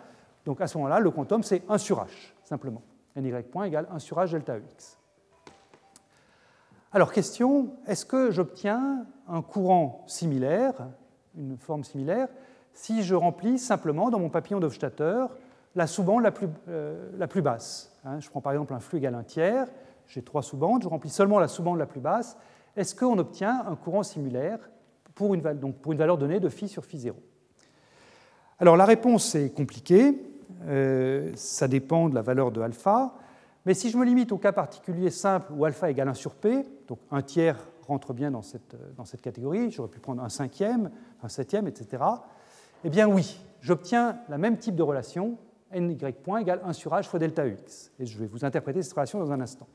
Donc 0.45 0.61
à 0.61 0.67
ce 0.67 0.77
moment-là, 0.77 0.99
le 0.99 1.11
quantum, 1.11 1.43
c'est 1.43 1.63
1 1.69 1.77
sur 1.77 1.99
h, 1.99 2.07
simplement. 2.43 2.81
ny 3.15 3.31
point 3.51 3.65
égale 3.65 3.88
1 3.91 3.99
sur 3.99 4.17
h 4.17 4.31
delta 4.31 4.57
x. 4.57 4.97
Alors, 6.97 7.11
question, 7.11 7.75
est-ce 7.85 8.07
que 8.07 8.31
j'obtiens 8.31 9.05
un 9.27 9.43
courant 9.43 10.03
similaire, 10.07 10.73
une 11.37 11.55
forme 11.55 11.83
similaire, 11.83 12.27
si 12.73 13.03
je 13.03 13.13
remplis 13.13 13.59
simplement 13.59 14.09
dans 14.09 14.17
mon 14.17 14.29
papillon 14.29 14.59
d'Hofstadter 14.59 15.25
la 15.75 15.85
sous-bande 15.85 16.23
la, 16.23 16.31
plus, 16.31 16.47
euh, 16.67 17.11
la 17.19 17.27
plus 17.27 17.43
basse 17.43 17.95
hein? 18.03 18.19
Je 18.19 18.27
prends 18.31 18.41
par 18.41 18.51
exemple 18.53 18.73
un 18.73 18.79
flux 18.79 18.97
égal 18.97 19.13
à 19.13 19.19
un 19.19 19.23
tiers, 19.23 19.67
j'ai 20.07 20.23
trois 20.23 20.41
sous-bandes, 20.41 20.81
je 20.81 20.87
remplis 20.87 21.11
seulement 21.11 21.37
la 21.37 21.47
sous-bande 21.47 21.77
la 21.77 21.85
plus 21.85 21.99
basse, 21.99 22.35
est-ce 22.75 22.95
qu'on 22.95 23.19
obtient 23.19 23.63
un 23.69 23.75
courant 23.75 24.01
similaire 24.01 24.57
pour 25.13 25.35
une, 25.35 25.41
donc 25.41 25.75
pour 25.75 25.91
une 25.91 25.99
valeur 25.99 26.17
donnée 26.17 26.39
de 26.39 26.49
phi 26.49 26.67
sur 26.67 26.83
phi 26.83 26.97
0 26.97 27.15
Alors 28.57 28.75
la 28.75 28.85
réponse 28.85 29.35
est 29.35 29.55
compliquée, 29.55 30.19
euh, 30.65 31.31
ça 31.35 31.67
dépend 31.67 32.09
de 32.09 32.15
la 32.15 32.23
valeur 32.23 32.51
de 32.51 32.59
alpha, 32.59 33.13
mais 33.68 33.74
si 33.74 33.89
je 33.89 33.97
me 33.97 34.05
limite 34.05 34.32
au 34.32 34.38
cas 34.38 34.53
particulier 34.53 35.09
simple 35.09 35.51
où 35.51 35.65
alpha 35.65 35.91
égale 35.91 36.07
1 36.07 36.13
sur 36.13 36.36
p, 36.36 36.63
donc 36.88 36.99
un 37.11 37.22
tiers 37.22 37.57
rentre 37.86 38.13
bien 38.13 38.32
dans 38.32 38.41
cette, 38.41 38.78
dans 38.95 39.03
cette 39.03 39.22
catégorie, 39.22 39.72
j'aurais 39.72 39.89
pu 39.89 39.99
prendre 39.99 40.24
un 40.24 40.30
cinquième, 40.30 40.89
un 41.22 41.28
septième, 41.28 41.68
etc., 41.68 42.01
eh 42.86 42.89
bien 42.89 43.09
oui, 43.09 43.41
j'obtiens 43.59 44.20
la 44.30 44.38
même 44.38 44.57
type 44.57 44.76
de 44.78 44.84
relation, 44.84 45.38
ny 45.76 45.97
point 46.24 46.39
égale 46.39 46.61
1 46.63 46.72
sur 46.72 46.93
h 46.93 47.03
fois 47.03 47.20
delta 47.20 47.45
x. 47.45 47.91
Et 47.99 48.05
je 48.05 48.18
vais 48.18 48.28
vous 48.28 48.45
interpréter 48.45 48.82
cette 48.82 48.93
relation 48.93 49.20
dans 49.20 49.34
un 49.34 49.41
instant. 49.41 49.68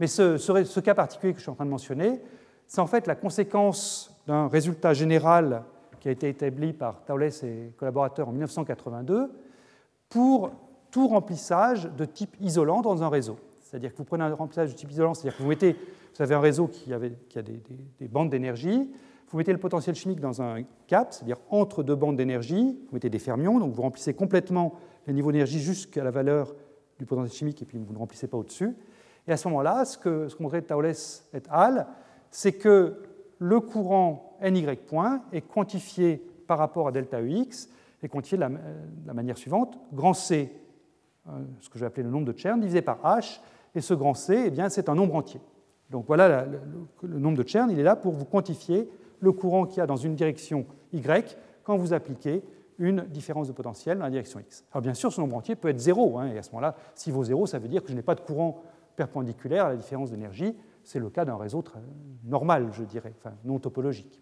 Mais 0.00 0.06
ce, 0.06 0.80
cas 0.80 0.94
particulier 0.94 1.32
que 1.32 1.38
je 1.38 1.44
suis 1.44 1.50
en 1.50 1.54
train 1.54 1.64
de 1.64 1.70
mentionner, 1.70 2.20
c'est 2.66 2.82
en 2.82 2.86
fait 2.86 3.06
la 3.06 3.14
conséquence 3.14 4.14
d'un 4.26 4.48
résultat 4.48 4.92
général 4.92 5.62
qui 5.98 6.08
a 6.08 6.10
été 6.10 6.28
établi 6.28 6.74
par 6.74 7.06
Taules 7.06 7.30
et 7.42 7.72
collaborateurs 7.78 8.28
en 8.28 8.32
1982 8.32 9.32
pour 10.10 10.50
tout 10.94 11.08
remplissage 11.08 11.90
de 11.90 12.04
type 12.04 12.36
isolant 12.40 12.80
dans 12.80 13.02
un 13.02 13.08
réseau. 13.08 13.36
C'est-à-dire 13.60 13.90
que 13.92 13.98
vous 13.98 14.04
prenez 14.04 14.22
un 14.22 14.32
remplissage 14.32 14.70
de 14.70 14.76
type 14.76 14.92
isolant, 14.92 15.12
c'est-à-dire 15.12 15.36
que 15.36 15.42
vous 15.42 15.48
mettez, 15.48 15.72
vous 15.72 16.22
avez 16.22 16.36
un 16.36 16.40
réseau 16.40 16.68
qui, 16.68 16.92
a 16.94 17.00
des, 17.00 17.12
des 17.98 18.06
bandes 18.06 18.30
d'énergie, 18.30 18.92
vous 19.28 19.38
mettez 19.38 19.50
le 19.50 19.58
potentiel 19.58 19.96
chimique 19.96 20.20
dans 20.20 20.40
un 20.40 20.62
cap, 20.86 21.12
c'est-à-dire 21.12 21.38
entre 21.50 21.82
deux 21.82 21.96
bandes 21.96 22.14
d'énergie, 22.14 22.78
vous 22.86 22.94
mettez 22.94 23.10
des 23.10 23.18
fermions, 23.18 23.58
donc 23.58 23.72
vous 23.72 23.82
remplissez 23.82 24.14
complètement 24.14 24.74
les 25.08 25.12
niveaux 25.12 25.32
d'énergie 25.32 25.58
jusqu'à 25.58 26.04
la 26.04 26.12
valeur 26.12 26.54
du 27.00 27.06
potentiel 27.06 27.36
chimique 27.36 27.60
et 27.60 27.64
puis 27.64 27.76
vous 27.76 27.92
ne 27.92 27.98
remplissez 27.98 28.28
pas 28.28 28.36
au-dessus. 28.36 28.76
Et 29.26 29.32
à 29.32 29.36
ce 29.36 29.48
moment-là, 29.48 29.84
ce 29.84 29.98
que, 29.98 30.28
ce 30.28 30.40
montrait 30.40 30.62
Taules 30.62 30.86
et 31.32 31.42
al., 31.50 31.88
c'est 32.30 32.52
que 32.52 33.02
le 33.40 33.58
courant 33.58 34.38
ny 34.48 34.64
point 34.86 35.24
est 35.32 35.40
quantifié 35.40 36.24
par 36.46 36.58
rapport 36.58 36.86
à 36.86 36.92
delta 36.92 37.20
Ux, 37.20 37.68
est 38.00 38.08
quantifié 38.08 38.38
de 38.38 38.44
la, 39.06 39.12
manière 39.12 39.36
suivante 39.36 39.76
grand 39.92 40.14
C, 40.14 40.52
ce 41.60 41.68
que 41.68 41.76
je 41.76 41.80
vais 41.80 41.86
appeler 41.86 42.02
le 42.02 42.10
nombre 42.10 42.26
de 42.30 42.36
Chern, 42.36 42.60
divisé 42.60 42.82
par 42.82 42.98
h, 43.02 43.40
et 43.74 43.80
ce 43.80 43.94
grand 43.94 44.14
C, 44.14 44.52
eh 44.54 44.68
c'est 44.68 44.88
un 44.88 44.94
nombre 44.94 45.14
entier. 45.14 45.40
Donc 45.90 46.06
voilà 46.06 46.44
le, 46.44 46.60
le, 47.02 47.18
nombre 47.18 47.36
de 47.36 47.46
Chern, 47.46 47.70
il 47.70 47.78
est 47.78 47.84
là 47.84 47.96
pour 47.96 48.12
vous 48.12 48.24
quantifier 48.24 48.88
le 49.20 49.32
courant 49.32 49.66
qu'il 49.66 49.78
y 49.78 49.80
a 49.80 49.86
dans 49.86 49.96
une 49.96 50.14
direction 50.14 50.66
y 50.92 51.02
quand 51.62 51.76
vous 51.76 51.92
appliquez 51.92 52.42
une 52.78 53.02
différence 53.02 53.48
de 53.48 53.52
potentiel 53.52 53.98
dans 53.98 54.04
la 54.04 54.10
direction 54.10 54.40
x. 54.40 54.64
Alors 54.72 54.82
bien 54.82 54.94
sûr, 54.94 55.12
ce 55.12 55.20
nombre 55.20 55.36
entier 55.36 55.56
peut 55.56 55.68
être 55.68 55.78
zéro, 55.78 56.18
hein, 56.18 56.28
et 56.28 56.38
à 56.38 56.42
ce 56.42 56.50
moment-là, 56.50 56.74
s'il 56.94 57.12
vaut 57.12 57.24
zéro, 57.24 57.46
ça 57.46 57.58
veut 57.58 57.68
dire 57.68 57.82
que 57.82 57.90
je 57.90 57.94
n'ai 57.94 58.02
pas 58.02 58.14
de 58.14 58.20
courant 58.20 58.62
perpendiculaire 58.96 59.66
à 59.66 59.68
la 59.70 59.76
différence 59.76 60.10
d'énergie. 60.10 60.56
C'est 60.82 60.98
le 60.98 61.08
cas 61.08 61.24
d'un 61.24 61.36
réseau 61.36 61.62
très 61.62 61.80
normal, 62.24 62.68
je 62.72 62.82
dirais, 62.82 63.12
enfin, 63.18 63.34
non 63.44 63.58
topologique. 63.58 64.20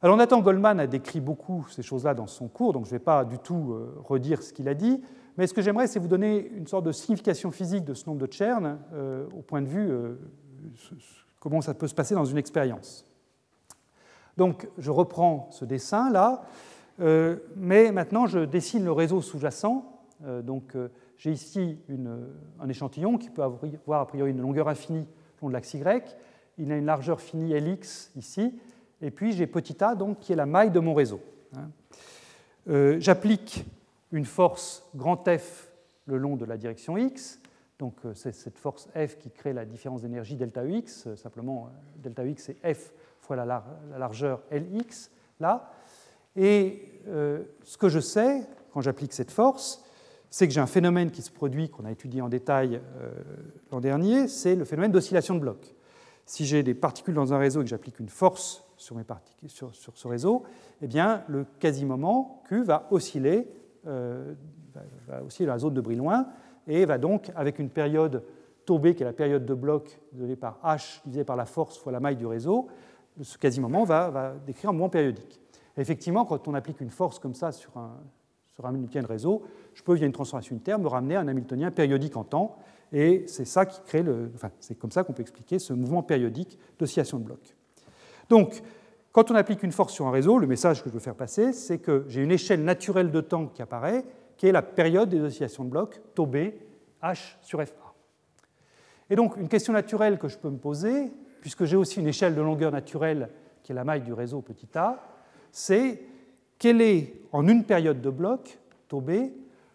Alors 0.00 0.16
Nathan 0.16 0.40
Goldman 0.40 0.80
a 0.80 0.86
décrit 0.86 1.20
beaucoup 1.20 1.66
ces 1.70 1.82
choses-là 1.82 2.14
dans 2.14 2.26
son 2.26 2.48
cours, 2.48 2.72
donc 2.72 2.84
je 2.84 2.90
ne 2.90 2.98
vais 2.98 3.04
pas 3.04 3.24
du 3.24 3.38
tout 3.38 3.72
euh, 3.72 3.96
redire 4.04 4.42
ce 4.42 4.52
qu'il 4.52 4.68
a 4.68 4.74
dit, 4.74 5.02
mais 5.36 5.46
ce 5.46 5.54
que 5.54 5.62
j'aimerais, 5.62 5.86
c'est 5.86 5.98
vous 5.98 6.08
donner 6.08 6.48
une 6.48 6.66
sorte 6.66 6.84
de 6.84 6.92
signification 6.92 7.50
physique 7.50 7.84
de 7.84 7.94
ce 7.94 8.06
nombre 8.06 8.26
de 8.26 8.32
Chern 8.32 8.78
euh, 8.92 9.26
au 9.36 9.42
point 9.42 9.62
de 9.62 9.66
vue 9.66 9.90
euh, 9.90 10.14
comment 11.40 11.60
ça 11.60 11.74
peut 11.74 11.88
se 11.88 11.94
passer 11.94 12.14
dans 12.14 12.24
une 12.24 12.38
expérience. 12.38 13.06
Donc 14.36 14.68
je 14.78 14.90
reprends 14.90 15.48
ce 15.52 15.64
dessin-là. 15.64 16.42
mais 17.56 17.92
maintenant, 17.92 18.26
je 18.26 18.40
dessine 18.40 18.84
le 18.84 18.92
réseau 18.92 19.20
sous-jacent. 19.20 19.84
donc, 20.42 20.76
j'ai 21.16 21.30
ici 21.30 21.78
un 22.60 22.68
échantillon 22.68 23.16
qui 23.18 23.30
peut 23.30 23.42
avoir 23.42 24.00
a 24.00 24.06
priori 24.06 24.30
une 24.30 24.40
longueur 24.40 24.68
infinie 24.68 25.06
le 25.40 25.42
long 25.42 25.48
de 25.48 25.52
l'axe 25.52 25.74
Y. 25.74 26.16
Il 26.58 26.72
a 26.72 26.76
une 26.76 26.86
largeur 26.86 27.20
finie 27.20 27.52
Lx 27.52 28.12
ici. 28.16 28.54
Et 29.00 29.10
puis 29.10 29.32
j'ai 29.32 29.46
petit 29.46 29.82
a, 29.82 29.94
donc, 29.94 30.20
qui 30.20 30.32
est 30.32 30.36
la 30.36 30.46
maille 30.46 30.70
de 30.70 30.80
mon 30.80 30.94
réseau. 30.94 31.20
Hein. 31.56 31.70
Euh, 32.68 32.96
j'applique 33.00 33.66
une 34.14 34.24
force 34.24 34.88
grand 34.94 35.28
F 35.28 35.72
le 36.06 36.16
long 36.16 36.36
de 36.36 36.44
la 36.44 36.56
direction 36.56 36.96
X. 36.96 37.40
Donc 37.80 37.96
euh, 38.04 38.14
c'est 38.14 38.32
cette 38.32 38.58
force 38.58 38.88
F 38.94 39.18
qui 39.18 39.30
crée 39.30 39.52
la 39.52 39.64
différence 39.64 40.02
d'énergie 40.02 40.36
delta 40.36 40.64
X. 40.64 41.08
Euh, 41.08 41.16
simplement, 41.16 41.68
delta 41.96 42.24
X 42.24 42.44
c'est 42.44 42.74
F 42.74 42.92
fois 43.20 43.36
la, 43.36 43.64
largeur 43.98 44.42
Lx, 44.50 45.10
là. 45.40 45.70
Et 46.36 47.00
ce 47.06 47.78
que 47.78 47.88
je 47.88 48.00
sais, 48.00 48.42
quand 48.72 48.80
j'applique 48.80 49.12
cette 49.12 49.30
force, 49.30 49.84
c'est 50.28 50.46
que 50.46 50.52
j'ai 50.52 50.60
un 50.60 50.66
phénomène 50.66 51.10
qui 51.10 51.22
se 51.22 51.30
produit, 51.30 51.70
qu'on 51.70 51.84
a 51.84 51.92
étudié 51.92 52.20
en 52.20 52.28
détail 52.28 52.82
l'an 53.70 53.80
dernier, 53.80 54.26
c'est 54.28 54.56
le 54.56 54.64
phénomène 54.66 54.90
d'oscillation 54.90 55.36
de 55.36 55.40
bloc. 55.40 55.74
Si 56.26 56.44
j'ai 56.44 56.62
des 56.62 56.74
particules 56.74 57.14
dans 57.14 57.32
un 57.32 57.38
réseau 57.38 57.60
et 57.60 57.64
que 57.64 57.70
j'applique 57.70 58.00
une 58.00 58.08
force 58.08 58.64
sur, 58.76 58.96
mes 58.96 59.04
particules, 59.04 59.48
sur, 59.48 59.72
ce 59.72 60.08
réseau, 60.08 60.42
eh 60.82 60.86
bien, 60.86 61.24
le 61.28 61.46
quasi-moment 61.60 62.42
Q 62.48 62.64
va 62.64 62.88
osciller, 62.90 63.38
euh, 63.38 63.63
va 63.84 65.22
osciller 65.24 65.46
dans 65.46 65.52
la 65.52 65.58
zone 65.58 65.74
de 65.74 65.80
Brillouin 65.80 66.26
et 66.66 66.84
va 66.84 66.98
donc, 66.98 67.30
avec 67.36 67.58
une 67.58 67.70
période 67.70 68.22
B, 68.66 68.94
qui 68.94 69.02
est 69.02 69.06
la 69.06 69.12
période 69.12 69.44
de 69.44 69.54
bloc 69.54 70.00
donnée 70.12 70.36
par 70.36 70.58
H 70.64 71.00
divisé 71.04 71.24
par 71.24 71.36
la 71.36 71.44
force 71.44 71.76
fois 71.78 71.92
la 71.92 72.00
maille 72.00 72.16
du 72.16 72.26
réseau, 72.26 72.68
ce 73.20 73.36
quasi-moment 73.38 73.84
va, 73.84 74.34
décrire 74.46 74.70
un 74.70 74.72
mouvement 74.72 74.88
périodique. 74.88 75.40
effectivement, 75.76 76.24
quand 76.24 76.48
on 76.48 76.54
applique 76.54 76.80
une 76.80 76.90
force 76.90 77.18
comme 77.18 77.34
ça 77.34 77.52
sur 77.52 77.76
un, 77.76 78.00
sur 78.54 78.64
un 78.66 78.70
Hamiltonien 78.70 79.02
de 79.02 79.08
réseau, 79.08 79.42
je 79.74 79.82
peux, 79.82 79.94
via 79.94 80.06
une 80.06 80.12
transformation 80.12 80.54
unitaire, 80.54 80.78
me 80.78 80.88
ramener 80.88 81.16
à 81.16 81.20
un 81.20 81.28
Hamiltonien 81.28 81.70
périodique 81.70 82.16
en 82.16 82.24
temps, 82.24 82.56
et 82.92 83.24
c'est 83.26 83.44
ça 83.44 83.66
qui 83.66 83.80
crée 83.82 84.02
le, 84.02 84.30
enfin, 84.34 84.50
c'est 84.60 84.78
comme 84.78 84.90
ça 84.90 85.04
qu'on 85.04 85.12
peut 85.12 85.22
expliquer 85.22 85.58
ce 85.58 85.72
mouvement 85.72 86.02
périodique 86.02 86.58
d'oscillation 86.78 87.18
de 87.18 87.24
bloc. 87.24 87.56
Donc, 88.28 88.62
quand 89.14 89.30
on 89.30 89.36
applique 89.36 89.62
une 89.62 89.70
force 89.70 89.92
sur 89.92 90.08
un 90.08 90.10
réseau, 90.10 90.38
le 90.38 90.48
message 90.48 90.82
que 90.82 90.88
je 90.88 90.94
veux 90.94 91.00
faire 91.00 91.14
passer, 91.14 91.52
c'est 91.52 91.78
que 91.78 92.04
j'ai 92.08 92.20
une 92.20 92.32
échelle 92.32 92.64
naturelle 92.64 93.12
de 93.12 93.20
temps 93.20 93.46
qui 93.46 93.62
apparaît, 93.62 94.04
qui 94.36 94.48
est 94.48 94.52
la 94.52 94.60
période 94.60 95.08
des 95.08 95.20
oscillations 95.20 95.62
de 95.62 95.70
bloc, 95.70 96.02
tau 96.16 96.26
B, 96.26 96.36
H 97.00 97.36
sur 97.40 97.62
FA. 97.64 97.94
Et 99.08 99.14
donc, 99.14 99.36
une 99.36 99.46
question 99.46 99.72
naturelle 99.72 100.18
que 100.18 100.26
je 100.26 100.36
peux 100.36 100.50
me 100.50 100.58
poser, 100.58 101.12
puisque 101.40 101.64
j'ai 101.64 101.76
aussi 101.76 102.00
une 102.00 102.08
échelle 102.08 102.34
de 102.34 102.42
longueur 102.42 102.72
naturelle 102.72 103.30
qui 103.62 103.70
est 103.70 103.74
la 103.76 103.84
maille 103.84 104.00
du 104.00 104.12
réseau 104.12 104.40
petit 104.40 104.66
a, 104.74 104.98
c'est 105.52 106.02
quel 106.58 106.80
est, 106.80 107.14
en 107.30 107.46
une 107.46 107.62
période 107.62 108.00
de 108.00 108.10
bloc, 108.10 108.58
tau 108.88 109.00
B, 109.00 109.12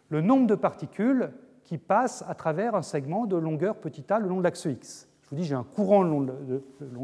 le 0.10 0.20
nombre 0.20 0.48
de 0.48 0.56
particules 0.56 1.32
qui 1.64 1.78
passent 1.78 2.26
à 2.28 2.36
travers 2.36 2.76
un 2.76 2.82
segment 2.82 3.26
de 3.26 3.38
longueur 3.38 3.78
petit 3.78 4.04
a 4.12 4.20
le 4.20 4.28
long 4.28 4.40
de 4.40 4.44
l'axe 4.44 4.66
X. 4.66 5.08
Je 5.24 5.30
vous 5.30 5.36
dis, 5.38 5.46
j'ai 5.46 5.56
un 5.56 5.64
courant 5.64 6.04
le 6.04 6.10
long 6.10 6.22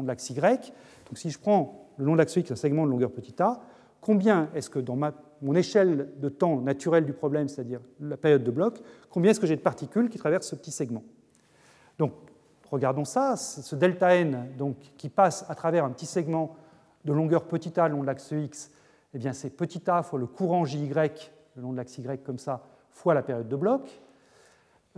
de, 0.02 0.06
l'axe 0.06 0.28
Y. 0.28 0.70
Donc 1.06 1.16
si 1.16 1.30
je 1.30 1.38
prends 1.38 1.85
le 1.98 2.04
long 2.04 2.12
de 2.12 2.18
l'axe 2.18 2.36
X 2.36 2.50
un 2.50 2.56
segment 2.56 2.86
de 2.86 2.90
longueur 2.90 3.10
petit 3.10 3.34
a, 3.42 3.60
combien 4.00 4.48
est-ce 4.54 4.70
que 4.70 4.78
dans 4.78 4.96
mon 5.42 5.54
échelle 5.54 6.12
de 6.18 6.28
temps 6.28 6.60
naturelle 6.60 7.04
du 7.04 7.12
problème, 7.12 7.48
c'est-à-dire 7.48 7.80
la 8.00 8.16
période 8.16 8.44
de 8.44 8.50
bloc, 8.50 8.80
combien 9.10 9.30
est-ce 9.30 9.40
que 9.40 9.46
j'ai 9.46 9.56
de 9.56 9.60
particules 9.60 10.08
qui 10.08 10.18
traversent 10.18 10.48
ce 10.48 10.56
petit 10.56 10.72
segment? 10.72 11.02
Donc 11.98 12.12
regardons 12.70 13.04
ça, 13.04 13.36
ce 13.36 13.74
delta 13.76 14.14
n 14.16 14.48
donc, 14.58 14.76
qui 14.96 15.08
passe 15.08 15.44
à 15.48 15.54
travers 15.54 15.84
un 15.84 15.90
petit 15.90 16.06
segment 16.06 16.56
de 17.04 17.12
longueur 17.12 17.44
petit 17.44 17.78
a 17.78 17.88
le 17.88 17.94
long 17.94 18.02
de 18.02 18.06
l'axe 18.06 18.30
X 18.32 18.70
eh 19.16 19.18
bien 19.18 19.32
c'est 19.32 19.50
petit 19.50 19.88
a 19.90 20.02
fois 20.02 20.18
le 20.18 20.26
courant 20.26 20.66
JY, 20.66 20.88
le 21.56 21.62
long 21.62 21.72
de 21.72 21.78
l'axe 21.78 21.96
Y 21.96 22.22
comme 22.22 22.38
ça, 22.38 22.62
fois 22.90 23.14
la 23.14 23.22
période 23.22 23.48
de 23.48 23.56
bloc. 23.56 24.02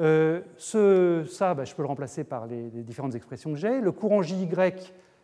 Euh, 0.00 0.40
ce, 0.56 1.24
ça, 1.30 1.54
bah, 1.54 1.64
je 1.64 1.72
peux 1.74 1.82
le 1.82 1.88
remplacer 1.88 2.24
par 2.24 2.46
les, 2.46 2.68
différentes 2.68 3.14
expressions 3.14 3.52
que 3.52 3.58
j'ai. 3.58 3.80
Le 3.80 3.92
courant 3.92 4.22
JY, 4.22 4.48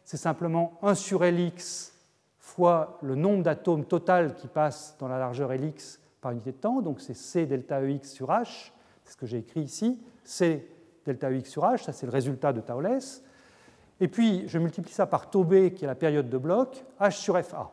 c'est 0.04 0.16
simplement 0.16 0.78
1 0.82 0.94
sur 0.94 1.24
Lx 1.24 1.94
fois 2.38 2.98
le 3.02 3.14
nombre 3.14 3.42
d'atomes 3.42 3.84
total 3.84 4.34
qui 4.36 4.48
passent 4.48 4.96
dans 5.00 5.08
la 5.08 5.18
largeur 5.18 5.52
Lx 5.52 5.98
par 6.20 6.32
unité 6.32 6.52
de 6.52 6.56
temps, 6.56 6.82
donc 6.82 7.00
c'est 7.00 7.14
C 7.14 7.46
delta 7.46 7.82
EX 7.82 8.12
sur 8.12 8.28
H, 8.28 8.70
c'est 9.02 9.12
ce 9.12 9.16
que 9.16 9.26
j'ai 9.26 9.38
écrit 9.38 9.62
ici, 9.62 10.00
C 10.22 10.70
delta 11.04 11.30
EX 11.30 11.50
sur 11.50 11.64
H, 11.64 11.84
ça 11.84 11.92
c'est 11.92 12.06
le 12.06 12.12
résultat 12.12 12.52
de 12.52 12.60
Taules. 12.60 13.00
Et 14.00 14.08
puis 14.08 14.46
je 14.46 14.58
multiplie 14.58 14.92
ça 14.92 15.06
par 15.06 15.30
tau 15.30 15.42
B 15.42 15.70
qui 15.70 15.84
est 15.84 15.88
la 15.88 15.94
période 15.94 16.28
de 16.28 16.38
bloc, 16.38 16.84
H 17.00 17.12
sur 17.12 17.42
FA. 17.42 17.72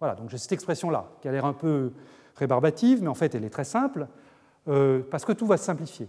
Voilà, 0.00 0.14
donc 0.14 0.30
j'ai 0.30 0.38
cette 0.38 0.52
expression-là, 0.52 1.08
qui 1.20 1.28
a 1.28 1.32
l'air 1.32 1.44
un 1.44 1.52
peu 1.52 1.92
rébarbative, 2.36 3.02
mais 3.02 3.08
en 3.08 3.14
fait 3.14 3.34
elle 3.34 3.44
est 3.44 3.50
très 3.50 3.64
simple, 3.64 4.08
euh, 4.66 5.02
parce 5.10 5.24
que 5.24 5.32
tout 5.32 5.46
va 5.46 5.56
se 5.56 5.64
simplifier. 5.64 6.08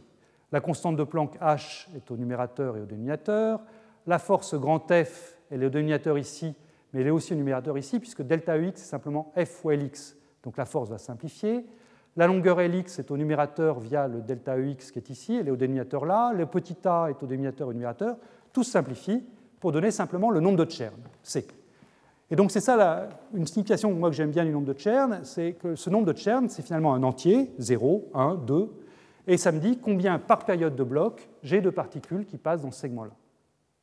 La 0.51 0.61
constante 0.61 0.95
de 0.95 1.03
Planck 1.03 1.37
H 1.39 1.87
est 1.95 2.09
au 2.09 2.17
numérateur 2.17 2.75
et 2.75 2.81
au 2.81 2.85
dénominateur, 2.85 3.61
la 4.07 4.17
force 4.17 4.55
grand 4.55 4.91
F, 4.91 5.38
elle 5.49 5.63
est 5.63 5.65
au 5.65 5.69
dénominateur 5.69 6.17
ici, 6.17 6.55
mais 6.93 7.01
elle 7.01 7.07
est 7.07 7.11
aussi 7.11 7.33
au 7.33 7.35
numérateur 7.35 7.77
ici, 7.77 7.99
puisque 7.99 8.21
delta 8.21 8.57
Ux 8.57 8.73
c'est 8.75 8.85
simplement 8.85 9.31
F 9.37 9.49
fois 9.49 9.75
Lx, 9.75 10.17
donc 10.43 10.57
la 10.57 10.65
force 10.65 10.89
va 10.89 10.97
simplifier. 10.97 11.65
La 12.15 12.27
longueur 12.27 12.59
Lx 12.59 12.99
est 12.99 13.11
au 13.11 13.17
numérateur 13.17 13.79
via 13.79 14.07
le 14.07 14.21
delta 14.21 14.57
Ux 14.57 14.91
qui 14.91 14.99
est 14.99 15.09
ici, 15.09 15.35
elle 15.35 15.47
est 15.47 15.51
au 15.51 15.55
dénominateur 15.55 16.05
là, 16.05 16.33
le 16.33 16.45
petit 16.45 16.75
a 16.85 17.07
est 17.09 17.21
au 17.21 17.27
dénominateur 17.27 17.67
et 17.67 17.69
au 17.69 17.73
numérateur, 17.73 18.17
tout 18.51 18.63
se 18.63 18.71
simplifie 18.71 19.23
pour 19.59 19.71
donner 19.71 19.91
simplement 19.91 20.31
le 20.31 20.39
nombre 20.39 20.57
de 20.57 20.65
Tchern, 20.65 20.95
C. 21.21 21.45
Et 22.31 22.35
donc 22.35 22.51
c'est 22.51 22.59
ça 22.59 23.09
une 23.33 23.45
signification 23.47 23.91
moi, 23.93 24.09
que 24.09 24.15
j'aime 24.15 24.31
bien 24.31 24.45
du 24.45 24.51
nombre 24.51 24.67
de 24.67 24.73
Tchern, 24.73 25.21
c'est 25.23 25.53
que 25.53 25.75
ce 25.75 25.89
nombre 25.89 26.05
de 26.05 26.13
Tchern, 26.13 26.47
c'est 26.49 26.61
finalement 26.61 26.93
un 26.93 27.03
entier, 27.03 27.51
0, 27.57 28.09
1, 28.13 28.35
2, 28.35 28.69
et 29.27 29.37
ça 29.37 29.51
me 29.51 29.59
dit 29.59 29.77
combien 29.77 30.19
par 30.19 30.45
période 30.45 30.75
de 30.75 30.83
bloc 30.83 31.29
j'ai 31.43 31.61
de 31.61 31.69
particules 31.69 32.25
qui 32.25 32.37
passent 32.37 32.61
dans 32.61 32.71
ce 32.71 32.81
segment-là, 32.81 33.11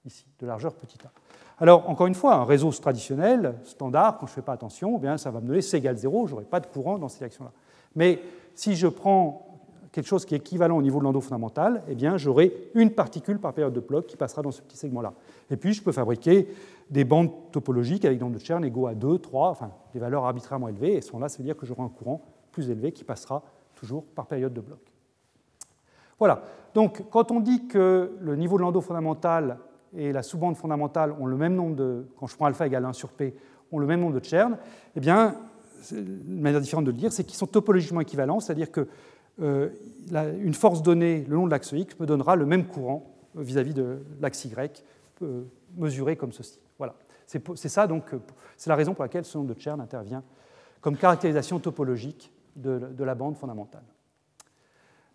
ici, 0.05 0.27
de 0.41 0.47
largeur 0.47 0.75
petit 0.75 0.99
a. 1.05 1.11
Alors, 1.59 1.89
encore 1.89 2.07
une 2.07 2.15
fois, 2.15 2.35
un 2.35 2.45
réseau 2.45 2.71
traditionnel, 2.71 3.55
standard, 3.65 4.19
quand 4.19 4.27
je 4.27 4.33
ne 4.33 4.35
fais 4.35 4.43
pas 4.43 4.53
attention, 4.53 4.97
eh 4.97 5.01
bien, 5.01 5.17
ça 5.17 5.31
va 5.31 5.41
me 5.41 5.47
donner 5.47 5.63
C 5.63 5.79
égale 5.79 5.97
0, 5.97 6.27
je 6.27 6.33
n'aurai 6.33 6.45
pas 6.45 6.61
de 6.61 6.67
courant 6.67 6.99
dans 6.99 7.09
cette 7.09 7.21
direction-là. 7.21 7.53
Mais 7.95 8.21
si 8.55 8.77
je 8.77 8.87
prends 8.87 9.47
quelque 9.91 10.07
chose 10.07 10.27
qui 10.27 10.35
est 10.35 10.39
équivalent 10.39 10.77
au 10.77 10.83
niveau 10.83 10.99
de 10.99 11.05
l'endo 11.05 11.23
fondamental, 11.23 11.83
eh 11.89 11.97
j'aurai 12.19 12.53
une 12.75 12.91
particule 12.91 13.39
par 13.39 13.55
période 13.55 13.73
de 13.73 13.81
bloc 13.81 14.07
qui 14.07 14.19
passera 14.19 14.43
dans 14.43 14.51
ce 14.51 14.61
petit 14.61 14.77
segment-là. 14.77 15.15
Et 15.51 15.57
puis, 15.57 15.73
je 15.73 15.83
peux 15.83 15.93
fabriquer 15.93 16.47
des 16.91 17.05
bandes 17.05 17.31
topologiques 17.53 18.05
avec 18.05 18.21
nombres 18.21 18.35
de 18.35 18.45
Chern 18.45 18.63
égaux 18.63 18.87
à 18.87 18.95
2, 18.95 19.19
3, 19.19 19.49
enfin 19.49 19.71
des 19.95 19.99
valeurs 19.99 20.27
arbitrairement 20.27 20.69
élevées, 20.69 20.97
et 20.97 21.01
ce 21.01 21.17
là 21.17 21.29
ça 21.29 21.39
veut 21.39 21.45
dire 21.45 21.57
que 21.57 21.67
j'aurai 21.67 21.83
un 21.83 21.89
courant 21.89 22.21
plus 22.53 22.71
élevé 22.71 22.93
qui 22.93 23.05
passera 23.05 23.43
toujours 23.75 24.05
par 24.05 24.27
période 24.27 24.53
de 24.53 24.61
bloc. 24.61 24.79
Voilà, 26.19 26.43
donc 26.75 27.05
quand 27.11 27.31
on 27.31 27.41
dit 27.41 27.67
que 27.67 28.17
le 28.21 28.37
niveau 28.37 28.57
de 28.57 28.63
l'endo 28.63 28.81
fondamental 28.81 29.59
et 29.97 30.13
la 30.13 30.23
sous-bande 30.23 30.57
fondamentale 30.57 31.13
ont 31.19 31.27
le 31.27 31.37
même 31.37 31.55
nombre 31.55 31.77
de, 31.77 32.07
quand 32.19 32.27
je 32.27 32.37
prends 32.37 32.47
alpha 32.47 32.67
égale 32.67 32.85
1 32.85 32.93
sur 32.93 33.11
p, 33.11 33.35
ont 33.73 33.79
le 33.79 33.87
même 33.87 34.01
nombre 34.01 34.19
de 34.19 34.25
Chern, 34.25 34.57
eh 34.95 35.01
bien, 35.01 35.35
une 35.93 36.41
manière 36.41 36.61
différente 36.61 36.85
de 36.85 36.91
le 36.91 36.97
dire, 36.97 37.13
c'est 37.13 37.25
qu'ils 37.25 37.37
sont 37.37 37.47
topologiquement 37.47 38.01
équivalents, 38.01 38.41
c'est-à-dire 38.41 38.71
que 38.71 38.87
euh, 39.43 39.69
une 40.13 40.55
force 40.55 40.83
donnée 40.83 41.25
le 41.29 41.35
long 41.35 41.47
de 41.47 41.51
l'axe 41.51 41.73
X 41.73 41.99
me 42.01 42.07
donnera 42.07 42.37
le 42.37 42.47
même 42.47 42.67
courant 42.67 43.15
vis-à-vis 43.35 43.75
de 43.75 43.99
l'axe 44.21 44.45
Y 44.45 44.83
euh, 45.23 45.43
mesuré 45.77 46.17
comme 46.17 46.33
ceci. 46.33 46.59
Voilà. 46.79 46.95
C'est 47.27 47.69
ça 47.69 47.87
donc, 47.87 48.15
euh, 48.15 48.19
c'est 48.57 48.71
la 48.71 48.77
raison 48.77 48.95
pour 48.95 49.03
laquelle 49.03 49.25
ce 49.25 49.37
nombre 49.37 49.53
de 49.53 49.61
Chern 49.61 49.81
intervient 49.81 50.23
comme 50.81 50.97
caractérisation 50.97 51.59
topologique 51.59 52.33
de, 52.55 53.05
la 53.05 53.15
bande 53.15 53.37
fondamentale. 53.37 53.83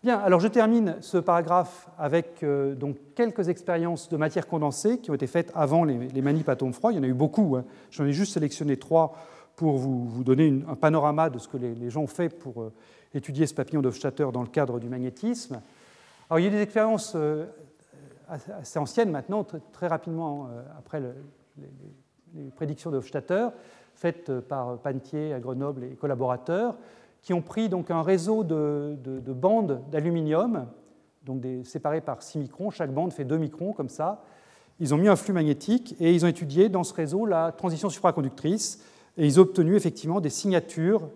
Bien, 0.02 0.18
alors 0.18 0.40
je 0.40 0.48
termine 0.48 0.96
ce 1.00 1.16
paragraphe 1.18 1.88
avec 1.96 2.42
euh, 2.42 2.74
donc 2.74 2.96
quelques 3.14 3.48
expériences 3.48 4.08
de 4.08 4.16
matière 4.16 4.48
condensée 4.48 4.98
qui 4.98 5.10
ont 5.10 5.14
été 5.14 5.28
faites 5.28 5.52
avant 5.54 5.84
les, 5.84 6.08
les 6.08 6.22
manips 6.22 6.72
froids. 6.72 6.92
Il 6.92 6.96
y 6.96 6.98
en 6.98 7.04
a 7.04 7.06
eu 7.06 7.14
beaucoup. 7.14 7.56
Hein. 7.56 7.64
J'en 7.90 8.04
ai 8.04 8.12
juste 8.12 8.34
sélectionné 8.34 8.76
trois 8.76 9.14
pour 9.54 9.76
vous, 9.76 10.24
donner 10.24 10.62
un 10.66 10.74
panorama 10.74 11.30
de 11.30 11.38
ce 11.38 11.46
que 11.46 11.56
les, 11.56 11.90
gens 11.90 12.02
ont 12.02 12.06
fait 12.08 12.28
pour 12.28 12.62
euh, 12.62 12.72
étudier 13.14 13.46
ce 13.46 13.54
papillon 13.54 13.82
d'Hofstadter 13.82 14.26
dans 14.32 14.42
le 14.42 14.48
cadre 14.48 14.80
du 14.80 14.88
magnétisme. 14.88 15.60
Alors, 16.28 16.40
il 16.40 16.44
y 16.44 16.48
a 16.48 16.50
des 16.50 16.62
expériences 16.62 17.14
assez 18.28 18.78
ancienne 18.78 19.10
maintenant, 19.10 19.46
très, 19.72 19.86
rapidement 19.86 20.48
euh, 20.50 20.62
après 20.78 21.00
les, 21.00 22.50
prédictions 22.56 22.90
de 22.90 22.96
Hofstadter, 22.96 23.48
faites 23.94 24.30
euh, 24.30 24.40
par 24.40 24.78
Pantier 24.78 25.34
à 25.34 25.40
Grenoble 25.40 25.84
et 25.84 25.90
collaborateurs, 25.96 26.76
qui 27.22 27.32
ont 27.32 27.40
pris 27.40 27.68
donc 27.68 27.90
un 27.90 28.02
réseau 28.02 28.44
de, 28.44 28.96
bandes 29.32 29.80
d'aluminium, 29.90 30.66
donc 31.24 31.42
séparées 31.64 32.00
par 32.00 32.22
6 32.22 32.38
microns, 32.38 32.70
chaque 32.70 32.92
bande 32.92 33.12
fait 33.12 33.24
2 33.24 33.38
microns 33.38 33.72
comme 33.72 33.88
ça. 33.88 34.22
Ils 34.80 34.92
ont 34.92 34.98
mis 34.98 35.08
un 35.08 35.16
flux 35.16 35.32
magnétique 35.32 35.94
et 36.00 36.12
ils 36.12 36.24
ont 36.24 36.28
étudié 36.28 36.68
dans 36.68 36.82
ce 36.82 36.92
réseau 36.92 37.24
la 37.24 37.52
transition 37.52 37.88
supraconductrice 37.88 38.84
et 39.16 39.26
ils 39.26 39.38
ont 39.38 39.42
obtenu 39.42 39.76
effectivement 39.76 40.20
des 40.20 40.30
signatures, 40.30 41.08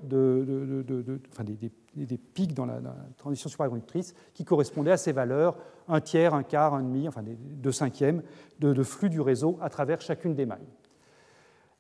enfin 1.33 1.45
des, 1.45 2.19
pics 2.35 2.55
dans 2.55 2.67
la, 2.67 2.81
transition 3.17 3.49
supraconductrice 3.49 4.15
qui 4.35 4.45
correspondaient 4.45 4.93
à 4.93 4.97
ces 4.97 5.13
valeurs, 5.13 5.57
un 5.89 6.01
tiers, 6.01 6.35
un 6.35 6.43
quart, 6.43 6.75
un 6.75 6.83
demi, 6.83 7.09
enfin 7.09 7.23
deux 7.25 7.73
cinquièmes 7.73 8.23
de, 8.61 8.83
flux 8.83 9.09
du 9.09 9.21
réseau 9.21 9.59
à 9.61 9.71
travers 9.71 10.01
chacune 10.01 10.35
des 10.35 10.47
mailles. 10.47 10.69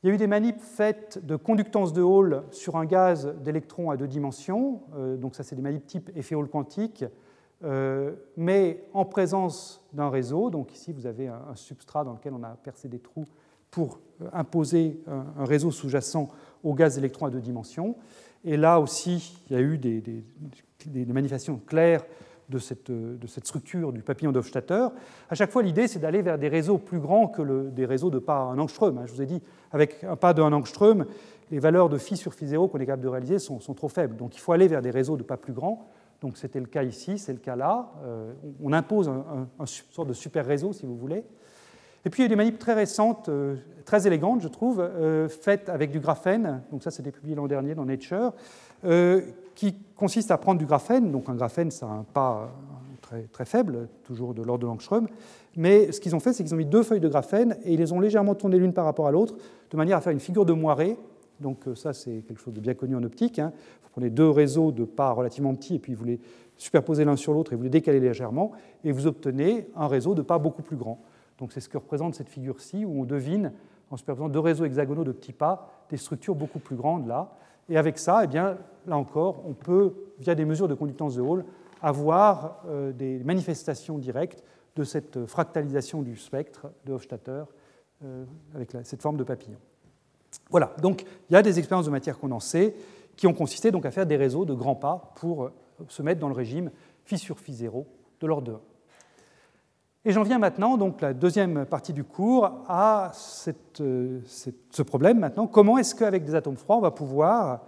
Il 0.02 0.08
y 0.08 0.12
a 0.12 0.14
eu 0.14 0.18
des 0.18 0.26
manips 0.26 0.60
faites 0.60 1.24
de 1.24 1.36
conductance 1.36 1.92
de 1.92 2.02
Hall 2.02 2.44
sur 2.50 2.76
un 2.76 2.84
gaz 2.84 3.34
d'électrons 3.42 3.90
à 3.90 3.96
deux 3.96 4.06
dimensions, 4.06 4.82
euh, 4.94 5.16
donc 5.16 5.34
ça 5.34 5.42
c'est 5.42 5.56
des 5.56 5.62
manips 5.62 5.86
type 5.86 6.10
effet 6.14 6.34
Hall 6.34 6.48
quantique, 6.48 7.04
euh, 7.64 8.12
mais 8.36 8.84
en 8.92 9.06
présence 9.06 9.82
d'un 9.94 10.10
réseau. 10.10 10.50
Donc 10.50 10.74
ici 10.74 10.92
vous 10.92 11.06
avez 11.06 11.28
un, 11.28 11.54
substrat 11.54 12.04
dans 12.04 12.12
lequel 12.12 12.34
on 12.34 12.42
a 12.42 12.50
percé 12.50 12.88
des 12.88 12.98
trous 12.98 13.24
pour 13.70 14.00
euh, 14.20 14.28
imposer 14.34 15.00
un, 15.06 15.44
réseau 15.44 15.70
sous-jacent 15.70 16.28
au 16.62 16.74
gaz 16.74 16.96
d'électrons 16.96 17.26
à 17.26 17.30
deux 17.30 17.40
dimensions. 17.40 17.96
Et 18.44 18.58
là 18.58 18.78
aussi, 18.78 19.42
il 19.48 19.54
y 19.54 19.56
a 19.56 19.62
eu 19.62 19.78
des, 19.78 20.02
des 20.02 21.06
manifestations 21.06 21.58
claires 21.66 22.04
de 22.48 22.58
cette, 22.58 22.90
de 22.90 23.26
cette, 23.26 23.46
structure 23.46 23.92
du 23.92 24.02
papillon 24.02 24.32
d'Hofstadter. 24.32 24.88
À 25.28 25.34
chaque 25.34 25.50
fois, 25.50 25.62
l'idée, 25.62 25.88
c'est 25.88 25.98
d'aller 25.98 26.22
vers 26.22 26.38
des 26.38 26.48
réseaux 26.48 26.78
plus 26.78 27.00
grands 27.00 27.26
que 27.26 27.68
des 27.70 27.86
réseaux 27.86 28.10
de 28.10 28.18
pas 28.18 28.38
un 28.38 28.58
angstrom. 28.58 28.98
Hein. 28.98 29.04
Je 29.06 29.12
vous 29.12 29.22
ai 29.22 29.26
dit, 29.26 29.42
avec 29.72 30.04
un 30.04 30.16
pas 30.16 30.32
de 30.32 30.42
1 30.42 30.52
angstrom, 30.52 31.06
les 31.50 31.58
valeurs 31.58 31.88
de 31.88 31.98
phi 31.98 32.16
sur 32.16 32.34
phi 32.34 32.46
0 32.46 32.68
qu'on 32.68 32.78
est 32.78 32.86
capable 32.86 33.02
de 33.02 33.08
réaliser 33.08 33.38
sont, 33.38 33.60
sont, 33.60 33.74
trop 33.74 33.88
faibles. 33.88 34.16
Donc 34.16 34.36
il 34.36 34.40
faut 34.40 34.52
aller 34.52 34.68
vers 34.68 34.82
des 34.82 34.90
réseaux 34.90 35.16
de 35.16 35.22
pas 35.22 35.36
plus 35.36 35.52
grands. 35.52 35.88
Donc 36.20 36.36
c'était 36.36 36.60
le 36.60 36.66
cas 36.66 36.82
ici, 36.82 37.18
c'est 37.18 37.32
le 37.32 37.38
cas 37.38 37.56
là. 37.56 37.92
Euh, 38.04 38.32
on 38.62 38.72
impose 38.72 39.08
un, 39.08 39.48
un, 39.58 39.66
sorte 39.66 40.08
de 40.08 40.12
super 40.12 40.46
réseau, 40.46 40.72
si 40.72 40.86
vous 40.86 40.96
voulez. 40.96 41.24
Et 42.04 42.10
puis 42.10 42.22
il 42.22 42.24
y 42.24 42.26
a 42.26 42.28
des 42.28 42.36
manips 42.36 42.58
très 42.58 42.74
récentes, 42.74 43.28
euh, 43.28 43.56
très 43.84 44.06
élégantes, 44.06 44.40
je 44.40 44.48
trouve, 44.48 44.80
euh, 44.80 45.28
faites 45.28 45.68
avec 45.68 45.90
du 45.90 46.00
graphène. 46.00 46.62
Donc 46.70 46.82
ça, 46.82 46.90
c'était 46.90 47.10
publié 47.10 47.34
l'an 47.34 47.48
dernier 47.48 47.74
dans 47.74 47.84
Nature, 47.84 48.32
qui 49.54 49.74
consiste 49.96 50.30
à 50.30 50.38
prendre 50.38 50.58
du 50.58 50.66
graphène, 50.66 51.10
donc 51.10 51.28
un 51.28 51.34
graphène, 51.34 51.70
c'est 51.70 51.84
un 51.84 52.04
pas 52.12 52.50
très, 53.00 53.22
très, 53.22 53.44
faible, 53.44 53.88
toujours 54.04 54.34
de 54.34 54.42
l'ordre 54.42 54.62
de 54.62 54.66
l'angstrom, 54.66 55.08
mais 55.56 55.90
ce 55.92 56.00
qu'ils 56.00 56.14
ont 56.14 56.20
fait, 56.20 56.32
c'est 56.32 56.44
qu'ils 56.44 56.54
ont 56.54 56.58
mis 56.58 56.66
deux 56.66 56.82
feuilles 56.82 57.00
de 57.00 57.08
graphène 57.08 57.56
et 57.64 57.74
ils 57.74 57.78
les 57.78 57.92
ont 57.92 58.00
légèrement 58.00 58.34
tournées 58.34 58.58
l'une 58.58 58.72
par 58.72 58.84
rapport 58.84 59.06
à 59.06 59.10
l'autre, 59.10 59.36
de 59.70 59.76
manière 59.76 59.96
à 59.96 60.00
faire 60.00 60.12
une 60.12 60.20
figure 60.20 60.44
de 60.44 60.52
moiré. 60.52 60.96
Donc 61.40 61.66
euh, 61.66 61.74
ça, 61.74 61.92
c'est 61.92 62.22
quelque 62.26 62.40
chose 62.40 62.54
de 62.54 62.60
bien 62.60 62.74
connu 62.74 62.94
en 62.96 63.02
optique. 63.02 63.38
Hein. 63.38 63.52
Vous 63.82 63.90
prenez 63.90 64.10
deux 64.10 64.28
réseaux 64.28 64.72
de 64.72 64.84
pas 64.84 65.10
relativement 65.12 65.54
petits 65.54 65.76
et 65.76 65.78
puis 65.78 65.94
vous 65.94 66.04
les 66.04 66.20
superposez 66.56 67.04
l'un 67.04 67.16
sur 67.16 67.32
l'autre 67.32 67.52
et 67.52 67.56
vous 67.56 67.62
les 67.62 67.70
décalez 67.70 68.00
légèrement 68.00 68.52
et 68.84 68.92
vous 68.92 69.06
obtenez 69.06 69.68
un 69.76 69.88
réseau 69.88 70.14
de 70.14 70.22
pas 70.22 70.38
beaucoup 70.38 70.62
plus 70.62 70.76
grand. 70.76 71.00
Donc 71.38 71.52
c'est 71.52 71.60
ce 71.60 71.68
que 71.68 71.78
représente 71.78 72.14
cette 72.14 72.28
figure-ci 72.28 72.84
où 72.84 73.00
on 73.00 73.04
devine, 73.04 73.52
en 73.90 73.96
superposant 73.96 74.28
deux 74.28 74.40
réseaux 74.40 74.64
hexagonaux 74.64 75.04
de 75.04 75.12
petits 75.12 75.32
pas, 75.32 75.70
des 75.90 75.96
structures 75.96 76.34
beaucoup 76.34 76.58
plus 76.58 76.76
grandes 76.76 77.06
là. 77.06 77.36
Et 77.68 77.76
avec 77.76 77.98
ça, 77.98 78.24
eh 78.24 78.34
là 78.34 78.56
encore, 78.96 79.42
on 79.46 79.54
peut, 79.54 79.94
via 80.18 80.34
des 80.34 80.44
mesures 80.44 80.68
de 80.68 80.74
conductance 80.74 81.16
de 81.16 81.22
Hall, 81.22 81.44
avoir 81.82 82.62
euh, 82.66 82.92
des 82.92 83.18
manifestations 83.24 83.98
directes 83.98 84.42
de 84.76 84.84
cette 84.84 85.26
fractalisation 85.26 86.02
du 86.02 86.16
spectre 86.16 86.70
de 86.84 86.92
Hofstadter 86.92 87.44
euh, 88.04 88.24
avec 88.54 88.76
cette 88.84 89.02
forme 89.02 89.16
de 89.16 89.24
papillon. 89.24 89.58
Voilà, 90.50 90.74
donc 90.80 91.04
il 91.28 91.32
y 91.32 91.36
a 91.36 91.42
des 91.42 91.58
expériences 91.58 91.86
de 91.86 91.90
matière 91.90 92.18
condensée 92.18 92.74
qui 93.16 93.26
ont 93.26 93.32
consisté 93.32 93.70
à 93.82 93.90
faire 93.90 94.06
des 94.06 94.16
réseaux 94.16 94.44
de 94.44 94.54
grands 94.54 94.74
pas 94.74 95.12
pour 95.16 95.44
euh, 95.44 95.52
se 95.88 96.02
mettre 96.02 96.20
dans 96.20 96.28
le 96.28 96.34
régime 96.34 96.70
sur 97.14 97.38
phi 97.38 97.54
0 97.54 97.86
de 98.20 98.26
l'ordre 98.26 98.52
de 98.52 98.52
1. 98.52 98.60
Et 100.08 100.12
j'en 100.12 100.22
viens 100.22 100.38
maintenant, 100.38 100.76
donc 100.76 101.00
la 101.00 101.12
deuxième 101.12 101.66
partie 101.66 101.92
du 101.92 102.04
cours, 102.04 102.62
à 102.68 103.10
euh, 103.80 104.20
ce 104.70 104.82
problème 104.82 105.18
maintenant. 105.18 105.48
Comment 105.48 105.78
est-ce 105.78 105.96
qu'avec 105.96 106.24
des 106.24 106.36
atomes 106.36 106.56
froids, 106.56 106.76
on 106.76 106.80
va 106.80 106.92
pouvoir 106.92 107.62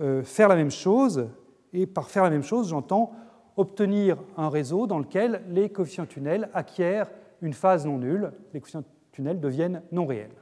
euh, 0.00 0.24
faire 0.24 0.48
la 0.48 0.56
même 0.56 0.72
chose? 0.72 1.28
Et 1.72 1.86
par 1.86 2.10
faire 2.10 2.24
la 2.24 2.30
même 2.30 2.42
chose, 2.42 2.70
j'entends 2.70 3.12
obtenir 3.56 4.16
un 4.36 4.48
réseau 4.48 4.88
dans 4.88 4.98
lequel 4.98 5.42
les 5.48 5.68
coefficients 5.68 6.04
tunnels 6.04 6.48
acquièrent 6.52 7.12
une 7.42 7.52
phase 7.52 7.86
non 7.86 7.98
nulle, 7.98 8.32
les 8.52 8.58
coefficients 8.58 8.82
tunnels 9.12 9.38
deviennent 9.38 9.80
non 9.92 10.04
réels. 10.04 10.34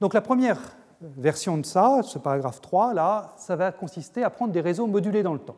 Donc 0.00 0.14
la 0.14 0.22
première 0.22 0.60
version 1.02 1.58
de 1.58 1.66
ça, 1.66 2.00
ce 2.02 2.18
paragraphe 2.18 2.62
3, 2.62 2.94
là, 2.94 3.34
ça 3.36 3.54
va 3.54 3.70
consister 3.70 4.24
à 4.24 4.30
prendre 4.30 4.52
des 4.54 4.62
réseaux 4.62 4.86
modulés 4.86 5.22
dans 5.22 5.34
le 5.34 5.40
temps. 5.40 5.56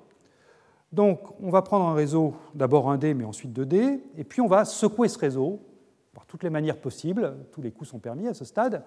Donc, 0.95 1.19
on 1.43 1.51
va 1.51 1.61
prendre 1.63 1.87
un 1.87 1.95
réseau, 1.95 2.35
d'abord 2.55 2.89
1D, 2.95 3.15
mais 3.15 3.25
ensuite 3.25 3.53
2D, 3.53 3.99
et 4.17 4.23
puis 4.23 4.41
on 4.41 4.47
va 4.47 4.65
secouer 4.65 5.09
ce 5.09 5.19
réseau 5.19 5.59
par 6.15 6.25
toutes 6.25 6.45
les 6.45 6.51
manières 6.51 6.77
possibles, 6.77 7.35
tous 7.51 7.61
les 7.61 7.73
coups 7.73 7.91
sont 7.91 7.99
permis 7.99 8.29
à 8.29 8.35
ce 8.35 8.45
stade. 8.45 8.85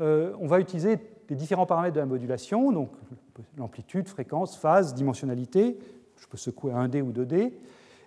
Euh, 0.00 0.32
on 0.38 0.46
va 0.46 0.60
utiliser 0.60 0.98
les 1.28 1.34
différents 1.34 1.66
paramètres 1.66 1.96
de 1.96 2.00
la 2.00 2.06
modulation, 2.06 2.70
donc 2.70 2.90
l'amplitude, 3.58 4.06
fréquence, 4.06 4.56
phase, 4.56 4.94
dimensionnalité. 4.94 5.76
Je 6.18 6.28
peux 6.28 6.36
secouer 6.36 6.72
1D 6.72 7.02
ou 7.02 7.10
2D. 7.10 7.52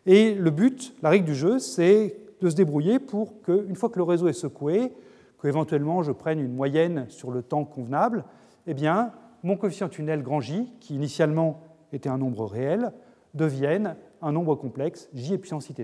Et 0.05 0.35
le 0.35 0.49
but, 0.49 0.95
la 1.03 1.09
règle 1.09 1.25
du 1.25 1.35
jeu, 1.35 1.59
c'est 1.59 2.15
de 2.39 2.49
se 2.49 2.55
débrouiller 2.55 2.99
pour 2.99 3.41
qu'une 3.41 3.75
fois 3.75 3.89
que 3.89 3.97
le 3.97 4.03
réseau 4.03 4.29
est 4.29 4.33
secoué, 4.33 4.93
qu'éventuellement 5.41 6.01
je 6.01 6.13
prenne 6.13 6.39
une 6.39 6.55
moyenne 6.55 7.07
sur 7.09 7.29
le 7.29 7.43
temps 7.43 7.65
convenable, 7.65 8.23
eh 8.67 8.73
bien, 8.73 9.11
mon 9.43 9.57
coefficient 9.57 9.89
tunnel 9.89 10.23
grand 10.23 10.39
J, 10.39 10.71
qui 10.79 10.95
initialement 10.95 11.59
était 11.91 12.07
un 12.07 12.17
nombre 12.17 12.45
réel, 12.45 12.93
deviennent 13.33 13.95
un 14.21 14.31
nombre 14.31 14.55
complexe, 14.55 15.09
j 15.13 15.33
et 15.33 15.37
puissance 15.37 15.69
i 15.69 15.75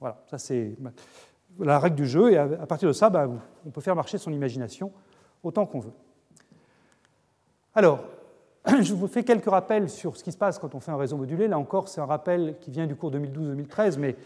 Voilà, 0.00 0.22
ça 0.30 0.38
c'est 0.38 0.76
la 1.58 1.78
règle 1.78 1.96
du 1.96 2.06
jeu, 2.06 2.32
et 2.32 2.36
à 2.36 2.66
partir 2.66 2.88
de 2.88 2.92
ça, 2.92 3.10
bah, 3.10 3.28
on 3.66 3.70
peut 3.70 3.80
faire 3.80 3.96
marcher 3.96 4.18
son 4.18 4.32
imagination 4.32 4.92
autant 5.42 5.66
qu'on 5.66 5.80
veut. 5.80 5.92
Alors, 7.74 8.04
je 8.80 8.94
vous 8.94 9.08
fais 9.08 9.24
quelques 9.24 9.48
rappels 9.48 9.90
sur 9.90 10.16
ce 10.16 10.24
qui 10.24 10.32
se 10.32 10.38
passe 10.38 10.58
quand 10.58 10.74
on 10.74 10.80
fait 10.80 10.90
un 10.90 10.96
réseau 10.96 11.16
modulé. 11.16 11.48
Là 11.48 11.58
encore, 11.58 11.88
c'est 11.88 12.00
un 12.00 12.06
rappel 12.06 12.56
qui 12.60 12.70
vient 12.70 12.86
du 12.86 12.96
cours 12.96 13.10
2012-2013, 13.12 13.98
mais 13.98 14.16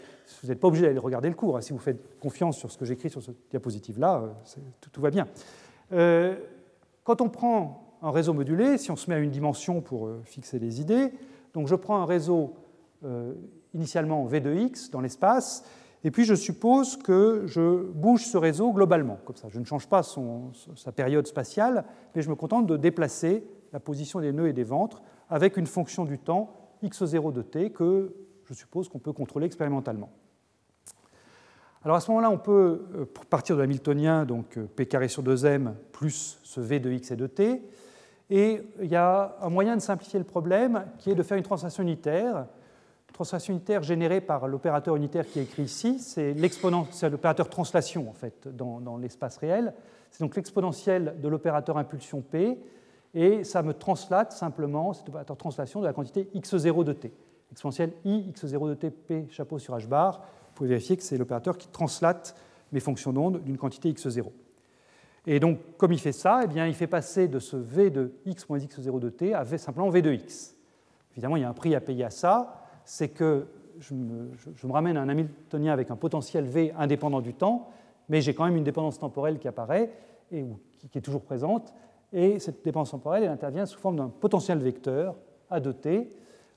vous 0.41 0.47
n'êtes 0.47 0.59
pas 0.59 0.67
obligé 0.67 0.85
d'aller 0.85 0.97
regarder 0.97 1.27
le 1.27 1.35
cours. 1.35 1.57
Hein. 1.57 1.61
Si 1.61 1.73
vous 1.73 1.79
faites 1.79 2.19
confiance 2.19 2.57
sur 2.57 2.71
ce 2.71 2.77
que 2.77 2.85
j'écris 2.85 3.09
sur 3.09 3.21
cette 3.21 3.35
diapositive-là, 3.49 4.23
euh, 4.23 4.61
tout, 4.91 5.01
va 5.01 5.09
bien. 5.09 5.27
Euh, 5.91 6.37
quand 7.03 7.19
on 7.21 7.29
prend 7.29 7.97
un 8.01 8.11
réseau 8.11 8.33
modulé, 8.33 8.77
si 8.77 8.91
on 8.91 8.95
se 8.95 9.09
met 9.09 9.15
à 9.17 9.19
une 9.19 9.31
dimension 9.31 9.81
pour 9.81 10.07
euh, 10.07 10.21
fixer 10.23 10.57
les 10.57 10.79
idées, 10.79 11.11
donc 11.53 11.67
je 11.67 11.75
prends 11.75 12.01
un 12.01 12.05
réseau 12.05 12.55
euh, 13.03 13.33
initialement 13.73 14.25
V 14.25 14.39
de 14.39 14.53
x 14.53 14.89
dans 14.91 15.01
l'espace, 15.01 15.63
et 16.03 16.11
puis 16.11 16.23
je 16.23 16.33
suppose 16.33 16.97
que 16.97 17.43
je 17.45 17.83
bouge 17.83 18.25
ce 18.25 18.37
réseau 18.37 18.71
globalement, 18.71 19.19
comme 19.25 19.35
ça. 19.35 19.49
Je 19.49 19.59
ne 19.59 19.65
change 19.65 19.87
pas 19.87 20.01
sa 20.03 20.91
période 20.91 21.27
spatiale, 21.27 21.85
mais 22.15 22.21
je 22.21 22.29
me 22.29 22.35
contente 22.35 22.67
de 22.67 22.77
déplacer 22.77 23.43
la 23.73 23.79
position 23.79 24.21
des 24.21 24.31
nœuds 24.31 24.47
et 24.47 24.53
des 24.53 24.63
ventres 24.63 25.01
avec 25.29 25.57
une 25.57 25.67
fonction 25.67 26.05
du 26.05 26.17
temps 26.17 26.53
x0 26.83 27.33
de 27.33 27.41
t 27.41 27.71
que 27.71 28.13
je 28.45 28.53
suppose 28.53 28.89
qu'on 28.89 28.99
peut 28.99 29.13
contrôler 29.13 29.45
expérimentalement. 29.45 30.09
Alors 31.83 31.95
à 31.95 32.01
ce 32.01 32.11
moment-là, 32.11 32.29
on 32.29 32.37
peut 32.37 32.81
euh, 32.95 33.05
partir 33.29 33.55
de 33.55 33.61
l'hamiltonien, 33.61 34.25
donc 34.25 34.57
euh, 34.57 34.65
p 34.65 34.85
carré 34.85 35.07
sur 35.07 35.23
2m 35.23 35.73
plus 35.91 36.39
ce 36.43 36.59
v 36.59 36.79
de 36.79 36.91
x 36.91 37.11
et 37.11 37.15
de 37.15 37.27
t, 37.27 37.61
et 38.29 38.61
il 38.81 38.89
y 38.89 38.95
a 38.95 39.35
un 39.41 39.49
moyen 39.49 39.75
de 39.75 39.81
simplifier 39.81 40.19
le 40.19 40.25
problème 40.25 40.85
qui 40.99 41.09
est 41.09 41.15
de 41.15 41.23
faire 41.23 41.37
une 41.37 41.43
translation 41.43 41.81
unitaire. 41.81 42.45
Une 43.07 43.13
translation 43.13 43.53
unitaire 43.53 43.81
générée 43.81 44.21
par 44.21 44.47
l'opérateur 44.47 44.95
unitaire 44.95 45.25
qui 45.25 45.39
est 45.39 45.43
écrit 45.43 45.63
ici, 45.63 45.99
c'est 45.99 46.35
l'opérateur 47.09 47.49
translation 47.49 48.07
en 48.09 48.13
fait 48.13 48.47
dans, 48.55 48.97
l'espace 48.97 49.37
réel. 49.37 49.73
C'est 50.11 50.23
donc 50.23 50.35
l'exponentielle 50.35 51.15
de 51.21 51.27
l'opérateur 51.27 51.77
impulsion 51.77 52.21
P, 52.21 52.59
et 53.15 53.43
ça 53.43 53.63
me 53.63 53.73
translate 53.73 54.31
simplement 54.31 54.93
cet 54.93 55.09
opérateur 55.09 55.35
translation 55.35 55.79
de 55.79 55.85
la 55.85 55.93
quantité 55.93 56.29
x0 56.35 56.83
de 56.83 56.93
t. 56.93 57.11
Exponentielle 57.51 57.93
i 58.05 58.31
x0 58.31 58.69
de 58.69 58.75
t 58.75 58.91
p 58.91 59.27
chapeau 59.31 59.57
sur 59.57 59.75
h 59.75 59.87
bar. 59.87 60.19
Vous 60.19 60.53
pouvez 60.53 60.69
vérifier 60.69 60.95
que 60.95 61.01
c'est 61.01 61.17
l'opérateur 61.17 61.57
qui 61.57 61.67
translate 61.69 62.35
mes 62.71 62.79
fonctions 62.79 63.11
d'onde 63.11 63.41
d'une 63.43 63.57
quantité 63.57 63.91
x0. 63.91 64.25
Et 65.31 65.39
donc, 65.39 65.59
comme 65.77 65.91
il 65.91 65.99
fait 65.99 66.11
ça, 66.11 66.41
eh 66.43 66.47
bien, 66.47 66.65
il 66.65 66.73
fait 66.73 66.87
passer 66.87 67.27
de 67.27 67.37
ce 67.37 67.55
v 67.55 67.91
de 67.91 68.13
x 68.25 68.49
moins 68.49 68.57
x0 68.57 68.99
de 68.99 69.09
t 69.09 69.35
à 69.35 69.45
simplement 69.59 69.91
v 69.91 70.01
de 70.01 70.11
x. 70.11 70.55
Évidemment, 71.11 71.35
il 71.35 71.43
y 71.43 71.45
a 71.45 71.49
un 71.49 71.53
prix 71.53 71.75
à 71.75 71.81
payer 71.81 72.03
à 72.03 72.09
ça, 72.09 72.63
c'est 72.83 73.09
que 73.09 73.45
je 73.77 73.93
me, 73.93 74.31
ramène 74.71 74.97
à 74.97 75.03
un 75.03 75.07
Hamiltonien 75.07 75.71
avec 75.71 75.91
un 75.91 75.95
potentiel 75.95 76.45
v 76.45 76.73
indépendant 76.75 77.21
du 77.21 77.35
temps, 77.35 77.69
mais 78.09 78.21
j'ai 78.21 78.33
quand 78.33 78.43
même 78.43 78.55
une 78.55 78.63
dépendance 78.63 78.97
temporelle 78.97 79.37
qui 79.37 79.47
apparaît 79.47 79.91
et 80.31 80.43
qui 80.91 80.97
est 80.97 81.01
toujours 81.01 81.21
présente, 81.21 81.75
et 82.11 82.39
cette 82.39 82.65
dépendance 82.65 82.89
temporelle 82.89 83.21
elle 83.21 83.29
intervient 83.29 83.67
sous 83.67 83.77
forme 83.77 83.97
d'un 83.97 84.09
potentiel 84.09 84.57
vecteur 84.57 85.15
a 85.51 85.59
de 85.59 85.71
t, 85.71 86.11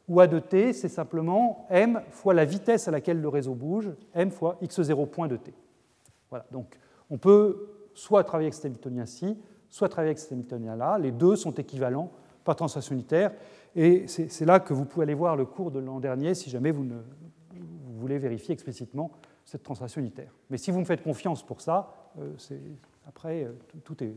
où 0.09 0.19
a 0.19 0.27
de 0.27 0.39
t, 0.39 0.73
c'est 0.73 0.89
simplement 0.89 1.67
m 1.69 2.01
fois 2.09 2.33
la 2.33 2.47
vitesse 2.47 2.89
à 2.89 2.91
laquelle 2.91 3.21
le 3.21 3.29
réseau 3.29 3.53
bouge, 3.53 3.91
m 4.15 4.31
fois 4.31 4.57
x0 4.63 5.09
point 5.09 5.29
de 5.29 5.37
t. 5.37 5.53
Voilà, 6.31 6.47
donc 6.51 6.79
on 7.11 7.19
peut 7.19 7.72
soit 7.95 8.25
travailler 8.25 8.47
avec 8.47 8.55
cet 8.55 8.67
Hamiltonien-ci, 8.67 9.39
soit 9.69 9.89
travailler 9.89 10.11
avec 10.11 10.19
cet 10.19 10.33
Hamiltonien-là. 10.33 10.99
Les 10.99 11.13
deux 11.13 11.37
sont 11.37 11.53
équivalents 11.53 12.13
par 12.45 12.57
translation 12.57 12.95
unitaire. 12.95 13.33
Et 13.75 14.07
c'est 14.07 14.45
là 14.45 14.61
que 14.61 14.75
vous 14.75 14.85
pouvez 14.85 15.05
aller 15.05 15.15
voir 15.15 15.37
le 15.37 15.47
cours 15.47 15.71
de 15.71 15.79
l'an 15.79 16.01
dernier 16.01 16.35
si 16.35 16.51
jamais 16.51 16.71
vous, 16.71 16.87
voulez 17.99 18.19
vérifier 18.19 18.53
explicitement 18.53 19.13
cette 19.45 19.63
translation 19.63 20.01
unitaire. 20.01 20.33
Mais 20.51 20.59
si 20.59 20.71
vous 20.71 20.81
me 20.81 20.85
faites 20.85 21.03
confiance 21.03 21.43
pour 21.43 21.61
ça, 21.61 22.11
euh, 22.19 22.35
après, 23.07 23.45
euh, 23.45 23.53
tout, 23.85 24.03
est, 24.03 24.15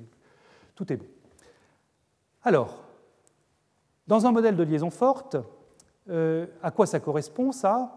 tout 0.75 0.91
est 0.91 0.97
bon. 0.97 1.05
Alors, 2.43 2.83
dans 4.07 4.25
un 4.25 4.31
modèle 4.31 4.55
de 4.55 4.63
liaison 4.63 4.89
forte, 4.89 5.37
euh, 6.09 6.45
à 6.61 6.71
quoi 6.71 6.85
ça 6.85 6.99
correspond 6.99 7.51
ça? 7.51 7.95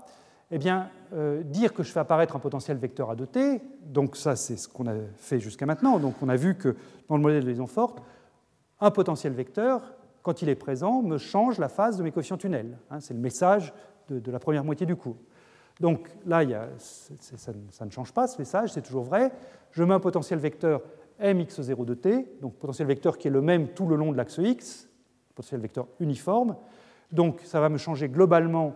Eh 0.50 0.58
bien, 0.58 0.90
euh, 1.12 1.42
dire 1.42 1.74
que 1.74 1.82
je 1.82 1.92
fais 1.92 2.00
apparaître 2.00 2.36
un 2.36 2.38
potentiel 2.38 2.78
vecteur 2.78 3.10
à 3.10 3.16
2t, 3.16 3.60
donc 3.84 4.16
ça 4.16 4.34
c'est 4.36 4.56
ce 4.56 4.68
qu'on 4.68 4.86
a 4.86 4.94
fait 5.16 5.40
jusqu'à 5.40 5.66
maintenant, 5.66 5.98
donc 5.98 6.14
on 6.22 6.28
a 6.28 6.36
vu 6.36 6.56
que 6.56 6.74
dans 7.08 7.16
le 7.16 7.22
modèle 7.22 7.44
de 7.44 7.48
liaison 7.48 7.66
forte, 7.66 8.02
un 8.80 8.90
potentiel 8.90 9.32
vecteur, 9.32 9.82
quand 10.22 10.42
il 10.42 10.48
est 10.48 10.54
présent, 10.54 11.02
me 11.02 11.18
change 11.18 11.58
la 11.58 11.68
phase 11.68 11.96
de 11.96 12.02
mes 12.02 12.12
coefficients 12.12 12.36
tunnels. 12.36 12.78
Hein, 12.90 13.00
c'est 13.00 13.14
le 13.14 13.20
message 13.20 13.72
de, 14.08 14.30
la 14.30 14.38
première 14.38 14.64
moitié 14.64 14.86
du 14.86 14.96
cours. 14.96 15.16
Donc 15.80 16.08
là, 16.26 16.42
ça, 16.78 17.84
ne 17.84 17.90
change 17.90 18.12
pas 18.12 18.26
ce 18.26 18.38
message, 18.38 18.72
c'est 18.72 18.82
toujours 18.82 19.04
vrai. 19.04 19.30
Je 19.70 19.82
mets 19.84 19.94
un 19.94 20.00
potentiel 20.00 20.38
vecteur 20.38 20.82
mx0 21.20 21.84
de 21.84 21.94
t, 21.94 22.26
donc 22.40 22.54
potentiel 22.54 22.88
vecteur 22.88 23.18
qui 23.18 23.28
est 23.28 23.30
le 23.30 23.40
même 23.40 23.68
tout 23.68 23.86
le 23.86 23.96
long 23.96 24.12
de 24.12 24.16
l'axe 24.16 24.38
x, 24.38 24.88
potentiel 25.28 25.60
vecteur 25.60 25.86
uniforme. 26.00 26.56
Donc 27.12 27.40
ça 27.44 27.60
va 27.60 27.68
me 27.68 27.78
changer 27.78 28.08
globalement 28.08 28.74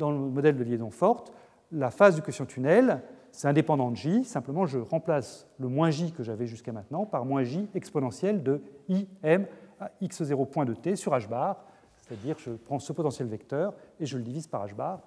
dans 0.00 0.10
le 0.10 0.18
modèle 0.18 0.56
de 0.56 0.64
liaison 0.64 0.90
forte 0.90 1.32
la 1.72 1.90
phase 1.90 2.14
du 2.14 2.22
quotient 2.22 2.46
tunnel, 2.46 3.02
c'est 3.32 3.46
indépendant 3.46 3.90
de 3.90 3.96
j, 3.96 4.24
simplement 4.24 4.66
je 4.66 4.78
remplace 4.78 5.46
le 5.58 5.68
moins 5.68 5.90
j 5.90 6.12
que 6.12 6.22
j'avais 6.22 6.46
jusqu'à 6.46 6.72
maintenant 6.72 7.06
par 7.06 7.24
moins 7.24 7.44
j 7.44 7.68
exponentiel 7.74 8.42
de 8.42 8.60
im 8.88 9.44
à 9.78 9.90
x0 10.02 10.46
point 10.48 10.64
de 10.64 10.74
t 10.74 10.96
sur 10.96 11.12
h 11.12 11.28
bar, 11.28 11.64
c'est-à-dire 11.96 12.36
je 12.38 12.50
prends 12.50 12.78
ce 12.78 12.92
potentiel 12.92 13.28
vecteur 13.28 13.74
et 14.00 14.06
je 14.06 14.16
le 14.16 14.24
divise 14.24 14.46
par 14.46 14.66
h 14.66 14.74
bar 14.74 15.00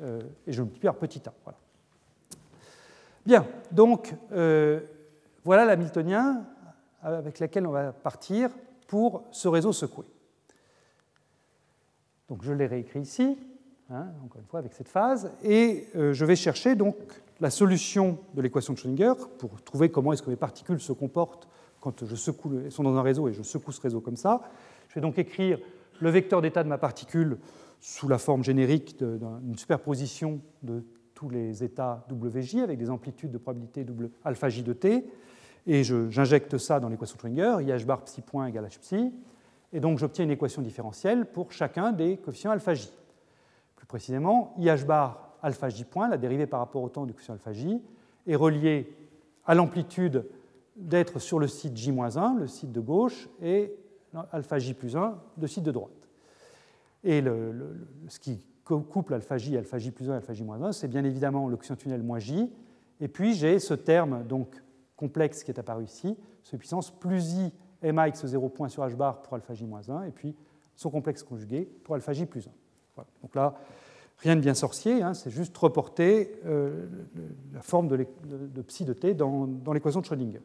euh, 0.00 0.20
et 0.46 0.52
je 0.52 0.58
le 0.58 0.64
multiplie 0.64 0.88
par 0.88 0.96
petit 0.96 1.22
a. 1.28 1.32
Voilà. 1.44 1.58
Bien, 3.24 3.46
donc 3.70 4.14
euh, 4.32 4.80
voilà 5.44 5.64
l'hamiltonien 5.64 6.44
avec 7.02 7.38
lequel 7.38 7.66
on 7.66 7.70
va 7.70 7.92
partir 7.92 8.50
pour 8.88 9.22
ce 9.30 9.46
réseau 9.46 9.72
secoué. 9.72 10.04
Donc 12.28 12.42
je 12.42 12.52
l'ai 12.52 12.66
réécrit 12.66 13.00
ici. 13.00 13.38
Hein, 13.90 14.08
encore 14.22 14.42
une 14.42 14.46
fois 14.46 14.60
avec 14.60 14.74
cette 14.74 14.90
phase, 14.90 15.32
et 15.42 15.86
euh, 15.96 16.12
je 16.12 16.26
vais 16.26 16.36
chercher 16.36 16.74
donc 16.74 16.96
la 17.40 17.48
solution 17.48 18.18
de 18.34 18.42
l'équation 18.42 18.74
de 18.74 18.78
Schrödinger 18.78 19.14
pour 19.38 19.62
trouver 19.62 19.88
comment 19.88 20.12
est-ce 20.12 20.22
que 20.22 20.28
mes 20.28 20.36
particules 20.36 20.78
se 20.78 20.92
comportent 20.92 21.48
quand 21.80 22.04
je 22.04 22.14
secoue, 22.14 22.52
elles 22.66 22.70
sont 22.70 22.82
dans 22.82 22.96
un 22.96 23.02
réseau 23.02 23.28
et 23.28 23.32
je 23.32 23.42
secoue 23.42 23.72
ce 23.72 23.80
réseau 23.80 24.02
comme 24.02 24.18
ça. 24.18 24.42
Je 24.88 24.96
vais 24.96 25.00
donc 25.00 25.18
écrire 25.18 25.58
le 26.02 26.10
vecteur 26.10 26.42
d'état 26.42 26.62
de 26.64 26.68
ma 26.68 26.76
particule 26.76 27.38
sous 27.80 28.08
la 28.08 28.18
forme 28.18 28.44
générique 28.44 28.98
d'une 28.98 29.56
superposition 29.56 30.42
de 30.62 30.84
tous 31.14 31.30
les 31.30 31.64
états 31.64 32.04
WJ 32.10 32.56
avec 32.56 32.78
des 32.78 32.90
amplitudes 32.90 33.30
de 33.30 33.38
probabilité 33.38 33.86
alpha 34.22 34.50
J 34.50 34.64
de 34.64 34.74
T, 34.74 35.06
et 35.66 35.82
j'injecte 35.82 36.58
ça 36.58 36.78
dans 36.78 36.90
l'équation 36.90 37.16
de 37.16 37.20
Schrödinger, 37.20 37.64
IH 37.64 37.86
bar 37.86 38.02
psi 38.02 38.20
point 38.20 38.48
égale 38.48 38.66
H 38.66 38.80
psi, 38.80 39.14
et 39.72 39.80
donc 39.80 39.96
j'obtiens 39.96 40.24
une 40.26 40.30
équation 40.30 40.60
différentielle 40.60 41.24
pour 41.24 41.52
chacun 41.52 41.90
des 41.92 42.18
coefficients 42.18 42.50
alpha 42.50 42.74
J 42.74 42.90
précisément, 43.88 44.54
IH 44.58 44.84
bar 44.86 45.36
alpha 45.42 45.68
j 45.68 45.84
point, 45.84 46.08
la 46.08 46.18
dérivée 46.18 46.46
par 46.46 46.60
rapport 46.60 46.82
au 46.82 46.88
temps 46.88 47.06
du 47.06 47.14
quotient 47.14 47.34
alpha 47.34 47.52
j, 47.52 47.80
est 48.26 48.36
reliée 48.36 48.94
à 49.46 49.54
l'amplitude 49.54 50.26
d'être 50.76 51.18
sur 51.18 51.38
le 51.38 51.48
site 51.48 51.76
j-1, 51.76 52.38
le 52.38 52.46
site 52.46 52.70
de 52.70 52.80
gauche, 52.80 53.28
et 53.42 53.74
alpha 54.30 54.58
j 54.58 54.74
plus 54.74 54.96
1, 54.96 55.18
le 55.40 55.46
site 55.46 55.64
de 55.64 55.72
droite. 55.72 55.90
Et 57.02 57.22
ce 58.08 58.20
qui 58.20 58.44
couple 58.64 59.14
alpha 59.14 59.38
j, 59.38 59.56
alpha 59.56 59.78
j 59.78 59.90
plus 59.90 60.10
1 60.10 60.16
alpha 60.16 60.34
j-1, 60.34 60.72
c'est 60.72 60.88
bien 60.88 61.04
évidemment 61.04 61.48
le 61.48 61.56
quotient 61.56 61.76
tunnel 61.76 62.02
moins 62.02 62.18
j. 62.18 62.52
Et 63.00 63.08
puis 63.08 63.32
j'ai 63.32 63.58
ce 63.58 63.74
terme 63.74 64.24
donc 64.24 64.62
complexe 64.96 65.42
qui 65.42 65.50
est 65.50 65.58
apparu 65.58 65.84
ici, 65.84 66.16
ce 66.42 66.56
puissance 66.56 66.90
plus 66.90 67.34
i 67.34 67.52
ma 67.82 68.08
x0 68.08 68.50
point 68.50 68.68
sur 68.68 68.84
h 68.84 68.94
bar 68.94 69.22
pour 69.22 69.34
alpha 69.34 69.54
j-1, 69.54 70.06
et 70.06 70.10
puis 70.10 70.36
son 70.76 70.90
complexe 70.90 71.22
conjugué 71.22 71.62
pour 71.84 71.94
alpha 71.94 72.12
j 72.12 72.26
plus 72.26 72.46
1. 72.46 72.50
Donc 73.22 73.34
là, 73.34 73.54
rien 74.18 74.36
de 74.36 74.40
bien 74.40 74.54
sorcier, 74.54 75.02
hein, 75.02 75.14
c'est 75.14 75.30
juste 75.30 75.56
reporter 75.56 76.32
euh, 76.46 76.86
la 77.52 77.60
forme 77.60 77.88
de, 77.88 78.06
psi 78.62 78.84
de 78.84 78.92
t 78.92 79.14
dans, 79.14 79.48
l'équation 79.72 80.00
de 80.00 80.06
Schrödinger. 80.06 80.42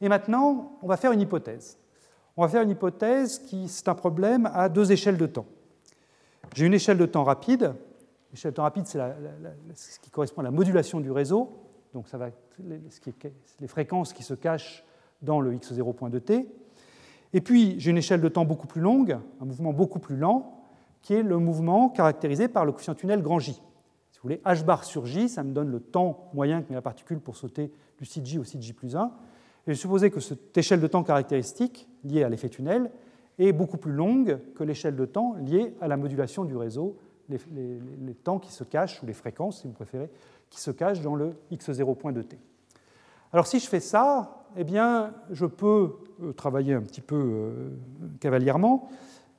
Et 0.00 0.08
maintenant, 0.08 0.78
on 0.82 0.86
va 0.86 0.96
faire 0.96 1.12
une 1.12 1.20
hypothèse. 1.20 1.78
On 2.36 2.42
va 2.42 2.48
faire 2.48 2.62
une 2.62 2.70
hypothèse 2.70 3.38
qui, 3.38 3.68
c'est 3.68 3.88
un 3.88 3.94
problème 3.94 4.50
à 4.52 4.68
deux 4.68 4.92
échelles 4.92 5.16
de 5.16 5.26
temps. 5.26 5.46
J'ai 6.54 6.66
une 6.66 6.74
échelle 6.74 6.98
de 6.98 7.06
temps 7.06 7.24
rapide. 7.24 7.74
L'échelle 8.32 8.50
de 8.50 8.56
temps 8.56 8.64
rapide, 8.64 8.86
c'est 8.86 9.00
ce 9.74 10.00
qui 10.00 10.10
correspond 10.10 10.42
à 10.42 10.44
la 10.44 10.50
modulation 10.50 11.00
du 11.00 11.10
réseau. 11.10 11.50
Donc 11.94 12.08
ça 12.08 12.18
va 12.18 12.28
les, 12.62 12.80
les 13.60 13.68
fréquences 13.68 14.12
qui 14.12 14.22
se 14.22 14.34
cachent 14.34 14.84
dans 15.22 15.40
le 15.40 15.54
x0 15.54 15.94
point 15.94 16.10
de 16.10 16.18
t. 16.18 16.46
Et 17.32 17.40
puis, 17.40 17.78
j'ai 17.78 17.90
une 17.90 17.98
échelle 17.98 18.20
de 18.20 18.28
temps 18.28 18.44
beaucoup 18.44 18.66
plus 18.66 18.80
longue, 18.80 19.18
un 19.40 19.44
mouvement 19.44 19.72
beaucoup 19.72 19.98
plus 19.98 20.16
lent, 20.16 20.65
qui 21.06 21.14
est 21.14 21.22
le 21.22 21.38
mouvement 21.38 21.88
caractérisé 21.88 22.48
par 22.48 22.64
le 22.64 22.72
coefficient 22.72 22.96
tunnel 22.96 23.22
grand 23.22 23.38
J. 23.38 23.52
Si 23.52 23.60
vous 24.18 24.22
voulez, 24.24 24.40
h 24.44 24.64
bar 24.64 24.82
sur 24.82 25.06
J, 25.06 25.28
ça 25.28 25.44
me 25.44 25.52
donne 25.52 25.70
le 25.70 25.78
temps 25.78 26.28
moyen 26.34 26.62
que 26.62 26.68
met 26.68 26.74
la 26.74 26.82
particule 26.82 27.20
pour 27.20 27.36
sauter 27.36 27.70
du 27.96 28.04
site 28.04 28.26
J 28.26 28.40
au 28.40 28.44
site 28.44 28.60
J 28.60 28.72
plus 28.72 28.96
1. 28.96 29.12
Et 29.68 29.74
je 29.74 29.78
supposais 29.78 30.10
que 30.10 30.18
cette 30.18 30.58
échelle 30.58 30.80
de 30.80 30.86
temps 30.88 31.04
caractéristique 31.04 31.88
liée 32.02 32.24
à 32.24 32.28
l'effet 32.28 32.48
tunnel 32.48 32.90
est 33.38 33.52
beaucoup 33.52 33.76
plus 33.76 33.92
longue 33.92 34.40
que 34.56 34.64
l'échelle 34.64 34.96
de 34.96 35.04
temps 35.04 35.34
liée 35.34 35.76
à 35.80 35.86
la 35.86 35.96
modulation 35.96 36.44
du 36.44 36.56
réseau, 36.56 36.98
les, 37.28 38.14
temps 38.24 38.40
qui 38.40 38.50
se 38.50 38.64
cachent, 38.64 39.00
ou 39.04 39.06
les 39.06 39.12
fréquences, 39.12 39.60
si 39.60 39.68
vous 39.68 39.74
préférez, 39.74 40.10
qui 40.50 40.60
se 40.60 40.72
cachent 40.72 41.02
dans 41.02 41.14
le 41.14 41.36
x0 41.52 41.96
point 41.96 42.10
de 42.10 42.22
t. 42.22 42.36
Alors 43.32 43.46
si 43.46 43.60
je 43.60 43.68
fais 43.68 43.80
ça, 43.80 44.44
eh 44.56 44.64
bien, 44.64 45.14
je 45.30 45.46
peux 45.46 45.98
euh, 46.20 46.32
travailler 46.32 46.74
un 46.74 46.82
petit 46.82 47.00
peu 47.00 47.14
euh, 47.14 47.70
cavalièrement 48.18 48.88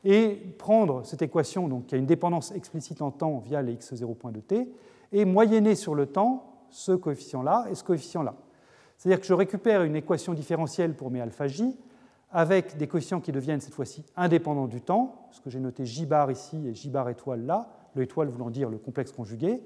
et 0.10 0.36
prendre 0.58 1.05
cette 1.05 1.22
équation 1.22 1.68
donc, 1.68 1.88
qui 1.88 1.95
a 1.95 1.97
une 1.97 2.05
dépendance 2.05 2.53
explicite 2.53 3.01
en 3.01 3.12
temps 3.12 3.39
via 3.39 3.62
les 3.62 3.76
x0 3.76 4.16
points 4.16 4.32
de 4.32 4.39
t 4.39 4.72
et 5.12 5.26
moyenner 5.26 5.76
sur 5.76 5.95
le 5.95 6.05
temps 6.05 6.45
ce 6.70 6.93
coefficient-là 6.93 7.66
et 7.70 7.76
ce 7.76 7.84
coefficient-là. 7.84 8.34
C'est-à-dire 8.95 9.20
que 9.20 9.28
je 9.28 9.34
récupère 9.34 9.84
une 9.84 9.97
équation 9.97 10.34
différentielle 10.34 10.95
pour 10.95 11.12
mes 11.12 11.20
alpha 11.20 11.49
j 11.49 11.76
avec 12.32 12.78
des 12.78 12.88
coefficients 12.88 13.20
qui 13.20 13.34
deviennent 13.34 13.60
cette 13.60 13.74
fois-ci 13.74 14.05
indépendants 14.16 14.68
du 14.68 14.80
temps, 14.80 15.28
ce 15.32 15.41
que 15.41 15.49
j'ai 15.49 15.60
noté 15.60 15.86
j 15.86 16.05
bar 16.05 16.32
ici 16.32 16.70
et 16.70 16.74
j 16.74 16.89
bar 16.89 17.10
étoile 17.10 17.45
là, 17.45 17.68
le 17.93 18.03
étoile 18.03 18.30
voulant 18.30 18.49
dire 18.49 18.70
le 18.70 18.78
complexe 18.78 19.12
conjugué, 19.12 19.62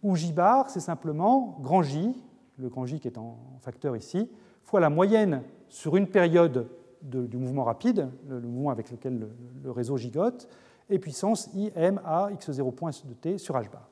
où 0.00 0.14
j 0.14 0.30
bar 0.30 0.70
c'est 0.70 0.78
simplement 0.78 1.58
grand 1.60 1.82
J, 1.82 2.14
le 2.58 2.68
grand 2.68 2.86
J 2.86 3.00
qui 3.00 3.08
est 3.08 3.18
en 3.18 3.36
facteur 3.62 3.96
ici, 3.96 4.30
fois 4.62 4.78
la 4.78 4.90
moyenne 4.90 5.42
sur 5.68 5.96
une 5.96 6.06
période 6.06 6.68
du 7.02 7.36
mouvement 7.36 7.64
rapide, 7.64 8.08
le, 8.28 8.40
mouvement 8.40 8.70
avec 8.70 8.90
lequel 8.90 9.28
le, 9.62 9.70
réseau 9.70 9.96
gigote, 9.96 10.48
et 10.88 10.98
puissance 10.98 11.50
IM 11.54 12.00
à 12.04 12.30
x0 12.30 12.74
point 12.74 12.90
de 12.90 13.14
t 13.14 13.38
sur 13.38 13.56
h 13.56 13.70
bar. 13.70 13.88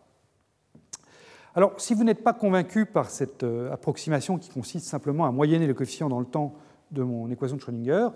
Alors, 1.56 1.80
si 1.80 1.94
vous 1.94 2.02
n'êtes 2.02 2.22
pas 2.24 2.32
convaincu 2.32 2.84
par 2.84 3.10
cette 3.10 3.44
euh, 3.44 3.72
approximation 3.72 4.38
qui 4.38 4.50
consiste 4.50 4.86
simplement 4.86 5.24
à 5.24 5.30
moyenner 5.30 5.68
le 5.68 5.74
coefficient 5.74 6.08
dans 6.08 6.18
le 6.18 6.26
temps 6.26 6.54
de 6.90 7.02
mon 7.04 7.30
équation 7.30 7.56
de 7.56 7.60
Schrödinger, 7.60 8.08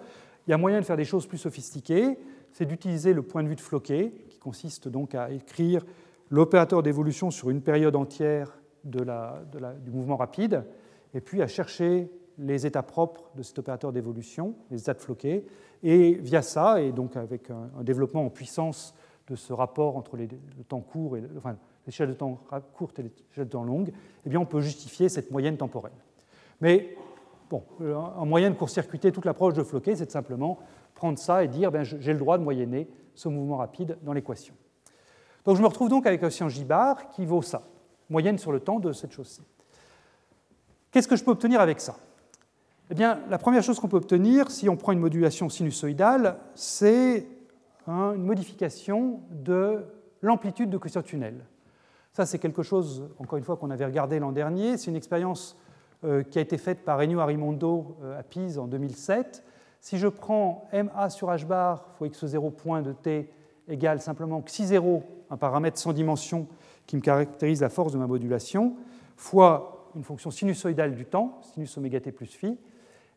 il 0.47 0.51
y 0.51 0.55
a 0.55 0.59
moyen 0.59 0.81
de 0.81 0.85
faire 0.85 0.97
des 0.97 1.05
choses 1.05 1.27
plus 1.27 1.39
sophistiquées, 1.39 2.19
c'est 2.53 2.67
d'utiliser 2.67 3.13
le 3.13 3.23
point 3.23 3.45
de 3.45 3.49
vue 3.49 3.55
de 3.55 3.61
Floquet, 3.61 4.13
qui 4.29 4.39
consiste 4.39 4.89
donc 4.89 5.15
à 5.15 5.31
écrire 5.31 5.85
l'opérateur 6.31 6.83
d'évolution 6.83 7.31
sur 7.31 7.51
une 7.51 7.63
période 7.63 7.95
entière 7.95 8.59
de 8.85 9.05
du 9.85 9.91
mouvement 9.91 10.17
rapide, 10.17 10.65
et 11.15 11.21
puis 11.21 11.43
à 11.43 11.47
chercher 11.47 12.11
les 12.39 12.67
états 12.67 12.83
propres 12.83 13.31
de 13.35 13.43
cet 13.43 13.59
opérateur 13.59 13.93
d'évolution, 13.93 14.55
les 14.71 14.81
états 14.81 14.95
de 14.95 15.01
Floquet, 15.01 15.45
et 15.83 16.15
via 16.15 16.43
ça, 16.43 16.81
et 16.81 16.93
donc 16.93 17.17
avec 17.17 17.51
un, 17.51 17.83
développement 17.83 18.25
en 18.25 18.31
puissance 18.31 18.95
de 19.29 19.37
ce 19.37 19.53
rapport 19.53 19.97
entre 19.97 20.17
les, 20.17 20.27
le 20.27 20.65
temps 20.65 20.85
et 21.17 21.23
enfin, 21.37 21.57
l'échelle 21.87 22.09
de 22.09 22.15
temps 22.15 22.41
courte 22.75 22.99
et 22.99 23.03
l'échelle 23.03 23.45
de 23.45 23.51
temps 23.51 23.65
longue, 23.65 23.93
eh 24.25 24.31
bien 24.31 24.41
on 24.41 24.47
peut 24.47 24.61
justifier 24.61 25.09
cette 25.09 25.31
moyenne 25.31 25.57
temporelle. 25.57 25.93
Mais 26.61 26.97
bon, 27.51 27.63
en 27.95 28.27
moyenne 28.27 28.55
court-circuiter 28.55 29.13
toute 29.13 29.25
l'approche 29.25 29.55
de 29.55 29.63
Floquet, 29.63 29.97
c'est 29.97 30.11
simplement 30.11 30.59
prendre 30.95 31.19
ça 31.19 31.45
et 31.45 31.49
dire 31.49 31.71
ben, 31.71 31.85
j'ai 31.85 32.13
le 32.13 32.19
droit 32.19 32.39
de 32.39 32.43
moyenner 32.43 32.89
ce 33.15 33.29
mouvement 33.29 33.57
rapide 33.57 33.99
dans 34.03 34.13
l'équation. 34.13 34.55
Donc 35.45 35.57
je 35.57 35.63
me 35.63 35.67
retrouve 35.67 35.89
donc 35.89 36.07
avec 36.07 36.23
un 36.23 36.31
science 36.31 36.53
J 36.53 36.65
bar 36.65 37.09
qui 37.11 37.25
vaut 37.25 37.43
ça, 37.43 37.63
moyenne 38.11 38.39
sur 38.39 38.53
le 38.53 38.61
temps 38.61 38.81
de 38.81 38.93
cette 38.93 39.13
chose-ci. 39.13 39.43
Qu'est-ce 40.91 41.09
que 41.09 41.17
je 41.17 41.25
peux 41.25 41.31
obtenir 41.31 41.61
avec 41.61 41.81
ça? 41.81 41.97
Eh 42.91 42.95
bien, 42.95 43.21
la 43.29 43.37
première 43.37 43.63
chose 43.63 43.79
qu'on 43.81 43.89
peut 43.89 43.99
obtenir, 43.99 44.51
si 44.51 44.69
on 44.69 44.77
prend 44.77 44.93
une 44.93 44.99
modulation 44.99 45.51
sinusoïdale, 45.51 46.39
c'est 46.55 47.27
une 47.87 48.25
modification 48.25 49.21
de 49.31 49.85
l'amplitude 50.23 50.71
de 50.71 50.79
quotient 50.79 51.03
tunnel. 51.03 51.45
Ça, 52.15 52.25
c'est 52.25 52.39
quelque 52.39 52.63
chose, 52.63 53.11
encore 53.19 53.37
une 53.37 53.45
fois, 53.45 53.57
qu'on 53.57 53.71
avait 53.71 53.85
regardé 53.85 54.19
l'an 54.19 54.33
dernier. 54.33 54.79
C'est 54.79 54.91
une 54.91 54.97
expérience 54.97 55.57
euh, 56.05 56.23
qui 56.23 56.39
a 56.39 56.43
été 56.43 56.57
faite 56.57 56.85
par 56.85 57.01
Ennio 57.01 57.21
Arimondo 57.21 57.97
euh, 58.03 58.19
à 58.19 58.23
Pise 58.23 58.59
en 58.59 58.67
2007. 58.67 59.45
Si 59.81 59.99
je 59.99 60.09
prends 60.09 60.69
MA 60.73 61.11
sur 61.11 61.29
H 61.29 61.47
bar 61.47 61.85
fois 61.97 62.09
x0 62.09 62.53
point 62.53 62.83
de 62.83 62.93
t 62.93 63.31
égale 63.69 64.01
simplement 64.01 64.41
xi0, 64.41 65.03
un 65.31 65.37
paramètre 65.37 65.79
sans 65.79 65.93
dimension 65.93 66.49
qui 66.87 66.97
me 66.97 67.03
caractérise 67.03 67.61
la 67.61 67.69
force 67.69 67.93
de 67.93 67.99
ma 67.99 68.07
modulation, 68.07 68.77
fois 69.17 69.91
une 69.95 70.05
fonction 70.05 70.31
sinusoïdale 70.31 70.95
du 70.95 71.05
temps, 71.05 71.41
sinus 71.43 71.77
oméga 71.77 72.01
t 72.01 72.13
plus 72.13 72.27
phi, 72.27 72.57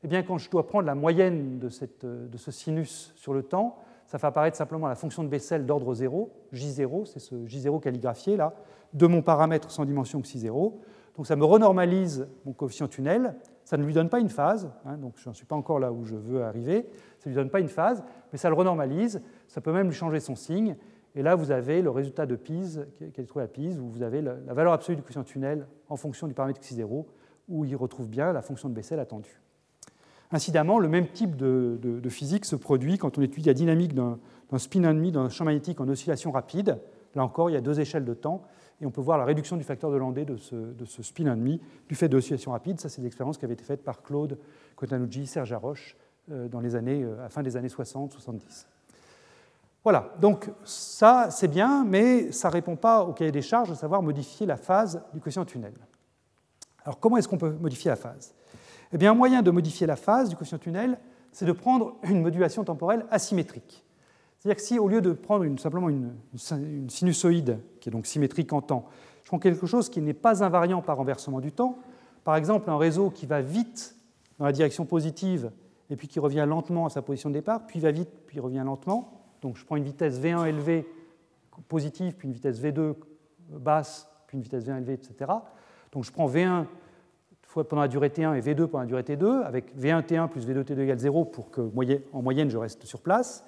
eh 0.04 0.08
bien, 0.08 0.24
quand 0.24 0.38
je 0.38 0.50
dois 0.50 0.66
prendre 0.66 0.86
la 0.86 0.96
moyenne 0.96 1.60
de, 1.60 1.70
ce 1.70 2.52
sinus 2.52 3.14
sur 3.16 3.34
le 3.34 3.44
temps, 3.44 3.78
ça 4.08 4.18
fait 4.18 4.28
apparaître 4.28 4.58
simplement 4.58 4.88
la 4.88 4.96
fonction 4.96 5.24
de 5.24 5.30
Bessel 5.30 5.66
d'ordre 5.66 5.94
0, 5.94 6.32
J0, 6.54 7.06
c'est 7.06 7.20
ce 7.20 7.36
J0 7.36 7.80
calligraphié 7.80 8.36
là, 8.36 8.54
de 8.94 9.08
mon 9.08 9.22
paramètre 9.22 9.72
sans 9.72 9.86
dimension 9.86 10.20
xi0. 10.22 10.74
Donc 11.16 11.28
ça 11.28 11.36
me 11.36 11.46
renormalise 11.46 12.28
mon 12.46 12.54
coefficient 12.54 12.88
tunnel, 12.88 13.36
ça 13.64 13.78
ne 13.78 13.86
lui 13.86 13.94
donne 13.94 14.10
pas 14.10 14.20
une 14.20 14.30
phase, 14.30 14.72
hein, 14.86 14.98
donc 14.98 15.14
je 15.18 15.30
n'en 15.30 15.34
suis 15.34 15.46
pas 15.46 15.56
encore 15.56 15.80
là 15.80 15.92
où 15.92 16.04
je 16.04 16.16
veux 16.16 16.44
arriver, 16.44 16.88
ça 17.20 17.30
ne 17.30 17.34
lui 17.34 17.36
donne 17.36 17.50
pas 17.50 17.60
une 17.60 17.70
phase, 17.70 18.04
mais 18.32 18.38
ça 18.38 18.50
le 18.50 18.56
renormalise, 18.56 19.22
ça 19.48 19.62
peut 19.62 19.72
même 19.72 19.88
lui 19.88 19.96
changer 19.96 20.20
son 20.20 20.36
signe, 20.36 20.76
et 21.14 21.22
là 21.22 21.36
vous 21.36 21.52
avez 21.52 21.82
le 21.82 21.90
résultat 21.90 22.26
de 22.26 22.36
Pise, 22.36 22.88
qui 23.14 23.22
est 23.22 23.26
trouvé 23.26 23.46
à 23.46 23.48
Pise, 23.48 23.80
où 23.80 23.88
vous 23.88 24.02
avez 24.02 24.22
la 24.22 24.54
valeur 24.54 24.74
absolue 24.74 24.96
du 24.96 25.04
coefficient 25.04 25.24
tunnel 25.24 25.68
en 25.90 25.96
fonction 25.96 26.28
du 26.28 26.34
paramètre 26.34 26.62
xi0, 26.62 27.06
où 27.50 27.66
il 27.66 27.76
retrouve 27.76 28.10
bien 28.10 28.34
la 28.34 28.42
fonction 28.42 28.68
de 28.68 28.74
Bessel 28.74 29.00
attendue. 29.00 29.42
Incidemment, 30.34 30.80
le 30.80 30.88
même 30.88 31.08
type 31.08 31.36
de, 31.36 32.10
physique 32.10 32.46
se 32.46 32.56
produit 32.56 32.98
quand 32.98 33.18
on 33.18 33.22
étudie 33.22 33.48
la 33.48 33.54
dynamique 33.54 33.94
d'un 33.94 34.18
spin 34.58 34.84
ennemi 34.84 35.12
d'un 35.12 35.30
champ 35.30 35.46
magnétique 35.46 35.82
en 35.82 35.88
oscillation 35.90 36.32
rapide. 36.32 36.80
Là 37.16 37.24
encore, 37.24 37.50
il 37.50 37.54
y 37.54 37.58
a 37.58 37.62
deux 37.62 37.80
échelles 37.82 38.06
de 38.06 38.14
temps, 38.14 38.42
et 38.82 38.86
on 38.86 38.92
peut 38.92 39.02
voir 39.02 39.18
la 39.18 39.26
réduction 39.26 39.58
du 39.58 39.64
facteur 39.64 39.92
de 39.92 39.98
Landé 39.98 40.24
de 40.24 40.38
ce, 40.38 41.04
spin 41.04 41.26
ennemi 41.26 41.62
du 41.90 41.96
fait 41.96 42.08
de 42.08 42.16
l'oscillation 42.16 42.52
rapide. 42.52 42.80
Ça, 42.80 42.88
c'est 42.88 43.02
l'expérience 43.02 43.38
qui 43.38 43.46
avait 43.46 43.54
été 43.54 43.64
faite 43.64 43.84
par 43.84 44.02
Claude 44.02 44.38
Cotanucci, 44.76 45.28
Serge 45.28 45.52
Haroche, 45.52 45.98
euh, 46.32 46.48
dans 46.48 46.62
les 46.62 46.76
années, 46.76 47.04
euh, 47.04 47.20
à 47.20 47.24
la 47.24 47.30
fin 47.30 47.44
des 47.44 47.58
années 47.58 47.68
60-70. 47.68 48.66
Voilà, 49.84 50.14
donc 50.22 50.50
ça, 50.64 51.30
c'est 51.32 51.48
bien, 51.48 51.84
mais 51.84 52.32
ça 52.32 52.50
ne 52.50 52.54
répond 52.54 52.76
pas 52.76 53.04
au 53.04 53.14
cahier 53.14 53.32
des 53.32 53.42
charges 53.42 53.70
de 53.70 53.76
savoir 53.76 54.02
modifier 54.02 54.46
la 54.46 54.58
phase 54.58 55.04
du 55.14 55.20
quotient 55.20 55.44
tunnel. 55.44 55.74
Alors, 56.86 57.00
comment 57.00 57.18
est-ce 57.18 57.28
qu'on 57.28 57.38
peut 57.38 57.52
modifier 57.52 57.90
la 57.90 57.96
phase? 57.96 58.34
Eh 58.94 58.98
bien, 58.98 59.12
un 59.12 59.16
moyen 59.16 59.42
de 59.42 59.52
modifier 59.52 59.88
la 59.88 59.96
phase 59.96 60.30
du 60.30 60.36
quotient 60.36 60.58
tunnel, 60.58 60.98
c'est 61.32 61.46
de 61.46 61.52
prendre 61.52 61.96
une 62.04 62.22
modulation 62.22 62.64
temporelle 62.64 63.06
asymétrique. 63.10 63.86
C'est-à-dire 64.40 64.58
que 64.58 64.68
si, 64.68 64.80
au 64.80 64.88
lieu 64.88 65.02
de 65.02 65.14
prendre 65.14 65.46
simplement 65.60 65.90
une, 65.90 66.14
sinusoïde, 66.90 67.60
qui 67.80 67.90
est 67.90 67.92
donc 67.92 68.06
symétrique 68.06 68.52
en 68.54 68.62
temps, 68.62 68.86
je 69.24 69.30
prends 69.30 69.40
quelque 69.40 69.68
chose 69.68 69.88
qui 69.88 70.02
n'est 70.02 70.14
pas 70.14 70.44
invariant 70.44 70.82
par 70.82 70.98
renversement 70.98 71.40
du 71.40 71.52
temps, 71.52 71.78
par 72.24 72.36
exemple 72.36 72.70
un 72.70 72.78
réseau 72.78 73.12
qui 73.12 73.26
va 73.26 73.42
vite 73.42 73.96
dans 74.40 74.46
la 74.46 74.52
direction 74.52 74.86
positive 74.86 75.52
et 75.90 75.96
puis 75.96 76.08
qui 76.08 76.20
revient 76.20 76.46
lentement 76.48 76.88
à 76.88 76.90
sa 76.90 77.02
position 77.02 77.30
de 77.30 77.36
départ, 77.36 77.68
puis 77.68 77.80
va 77.80 77.92
vite, 77.92 78.10
puis 78.26 78.40
revient 78.40 78.64
lentement. 78.66 79.22
Donc 79.42 79.58
je 79.58 79.66
prends 79.66 79.76
une 79.76 79.84
vitesse 79.84 80.20
V1 80.20 80.48
élevée 80.48 80.88
positive, 81.68 82.16
puis 82.16 82.28
une 82.28 82.34
vitesse 82.34 82.60
V2 82.60 82.96
basse, 83.50 84.08
puis 84.26 84.38
une 84.38 84.44
vitesse 84.44 84.66
V1 84.66 84.78
élevée, 84.78 84.94
etc. 84.94 85.32
Donc 85.92 86.04
je 86.04 86.12
prends 86.12 86.28
V1 86.28 86.66
pendant 87.54 87.82
la 87.82 87.88
durée 87.88 88.10
T1 88.10 88.36
et 88.36 88.42
V2 88.42 88.68
pendant 88.68 88.80
la 88.80 88.86
durée 88.86 89.04
T2, 89.04 89.44
avec 89.44 89.78
V1 89.78 90.04
T1 90.04 90.28
plus 90.30 90.48
V2 90.48 90.64
T2 90.64 90.80
égale 90.80 91.00
0 91.00 91.26
pour 91.26 91.52
que, 91.52 91.62
en 92.14 92.22
moyenne, 92.22 92.50
je 92.50 92.58
reste 92.58 92.86
sur 92.86 93.02
place, 93.02 93.46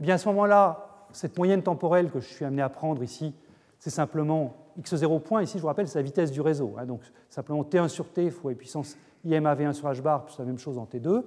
eh 0.00 0.02
bien 0.02 0.16
à 0.16 0.18
ce 0.18 0.28
moment-là, 0.28 1.06
cette 1.12 1.36
moyenne 1.38 1.62
temporelle 1.62 2.10
que 2.10 2.20
je 2.20 2.26
suis 2.26 2.44
amené 2.44 2.62
à 2.62 2.68
prendre 2.68 3.02
ici, 3.02 3.34
c'est 3.78 3.90
simplement 3.90 4.54
x0 4.80 5.20
point. 5.20 5.42
Ici, 5.42 5.58
je 5.58 5.62
vous 5.62 5.68
rappelle, 5.68 5.88
c'est 5.88 5.98
la 5.98 6.02
vitesse 6.02 6.30
du 6.30 6.40
réseau. 6.40 6.74
Hein. 6.78 6.86
donc 6.86 7.00
simplement 7.30 7.62
T1 7.62 7.88
sur 7.88 8.08
T 8.10 8.30
fois 8.30 8.52
puissance 8.54 8.96
IMA 9.24 9.54
V1 9.54 9.72
sur 9.72 9.88
H 9.88 10.00
bar, 10.00 10.24
plus 10.24 10.38
la 10.38 10.44
même 10.44 10.58
chose 10.58 10.78
en 10.78 10.84
T2. 10.84 11.22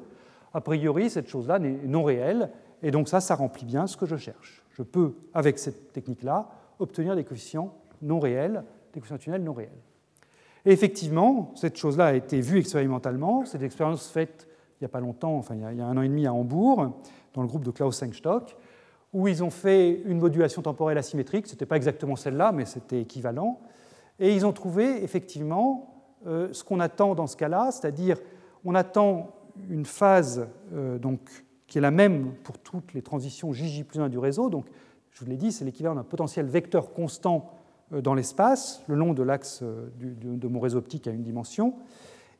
A 0.53 0.61
priori, 0.61 1.09
cette 1.09 1.27
chose-là 1.27 1.59
n'est 1.59 1.79
non 1.85 2.03
réelle, 2.03 2.49
et 2.81 2.91
donc 2.91 3.07
ça, 3.07 3.19
ça 3.19 3.35
remplit 3.35 3.65
bien 3.65 3.87
ce 3.87 3.97
que 3.97 4.05
je 4.05 4.15
cherche. 4.15 4.63
Je 4.71 4.83
peux, 4.83 5.13
avec 5.33 5.59
cette 5.59 5.93
technique-là, 5.93 6.49
obtenir 6.79 7.15
des 7.15 7.23
coefficients 7.23 7.73
non 8.01 8.19
réels, 8.19 8.63
des 8.93 8.99
coefficients 8.99 9.17
tunnels 9.17 9.43
non 9.43 9.53
réels. 9.53 9.69
Et 10.65 10.71
effectivement, 10.71 11.51
cette 11.55 11.77
chose-là 11.77 12.07
a 12.07 12.13
été 12.13 12.41
vue 12.41 12.59
expérimentalement. 12.59 13.45
C'est 13.45 13.57
une 13.57 13.63
expérience 13.63 14.09
faite 14.09 14.49
il 14.79 14.83
n'y 14.83 14.85
a 14.85 14.89
pas 14.89 15.01
longtemps, 15.01 15.35
enfin 15.35 15.55
il 15.55 15.77
y 15.77 15.81
a 15.81 15.85
un 15.85 15.97
an 15.97 16.01
et 16.01 16.07
demi 16.07 16.25
à 16.25 16.33
Hambourg, 16.33 17.01
dans 17.33 17.41
le 17.41 17.47
groupe 17.47 17.65
de 17.65 17.71
Klaus 17.71 17.97
Sengstock, 17.97 18.55
où 19.11 19.27
ils 19.27 19.43
ont 19.43 19.49
fait 19.49 20.01
une 20.05 20.19
modulation 20.19 20.61
temporelle 20.61 20.97
asymétrique. 20.97 21.47
Ce 21.47 21.53
n'était 21.53 21.65
pas 21.65 21.75
exactement 21.75 22.15
celle-là, 22.15 22.53
mais 22.53 22.63
c'était 22.63 23.01
équivalent. 23.01 23.59
Et 24.19 24.33
ils 24.33 24.45
ont 24.45 24.53
trouvé 24.53 25.03
effectivement 25.03 26.05
euh, 26.27 26.49
ce 26.53 26.63
qu'on 26.63 26.79
attend 26.79 27.13
dans 27.13 27.27
ce 27.27 27.35
cas-là, 27.35 27.71
c'est-à-dire 27.71 28.17
on 28.63 28.73
attend 28.73 29.35
une 29.69 29.85
phase 29.85 30.47
euh, 30.73 30.97
donc, 30.97 31.19
qui 31.67 31.77
est 31.77 31.81
la 31.81 31.91
même 31.91 32.33
pour 32.43 32.57
toutes 32.57 32.93
les 32.93 33.01
transitions 33.01 33.51
JJ 33.51 33.83
plus 33.83 33.99
1 33.99 34.07
du 34.07 34.17
réseau. 34.17 34.49
Donc, 34.49 34.67
je 35.11 35.19
vous 35.19 35.29
l'ai 35.29 35.37
dit, 35.37 35.51
c'est 35.51 35.65
l'équivalent 35.65 35.95
d'un 35.95 36.03
potentiel 36.03 36.45
vecteur 36.45 36.93
constant 36.93 37.51
dans 37.91 38.13
l'espace, 38.13 38.83
le 38.87 38.95
long 38.95 39.13
de 39.13 39.23
l'axe 39.23 39.61
euh, 39.63 39.89
de 39.99 40.47
mon 40.47 40.59
réseau 40.59 40.77
optique 40.77 41.07
à 41.07 41.11
une 41.11 41.23
dimension. 41.23 41.75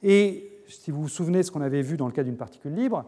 Et 0.04 0.52
si 0.68 0.92
vous 0.92 1.02
vous 1.02 1.10
souvenez 1.10 1.40
de 1.40 1.44
ce 1.44 1.52
qu'on 1.52 1.62
avait 1.62 1.82
vu 1.82 1.98
dans 1.98 2.06
le 2.06 2.12
cas 2.12 2.24
d'une 2.24 2.38
particule 2.38 2.74
libre, 2.74 3.06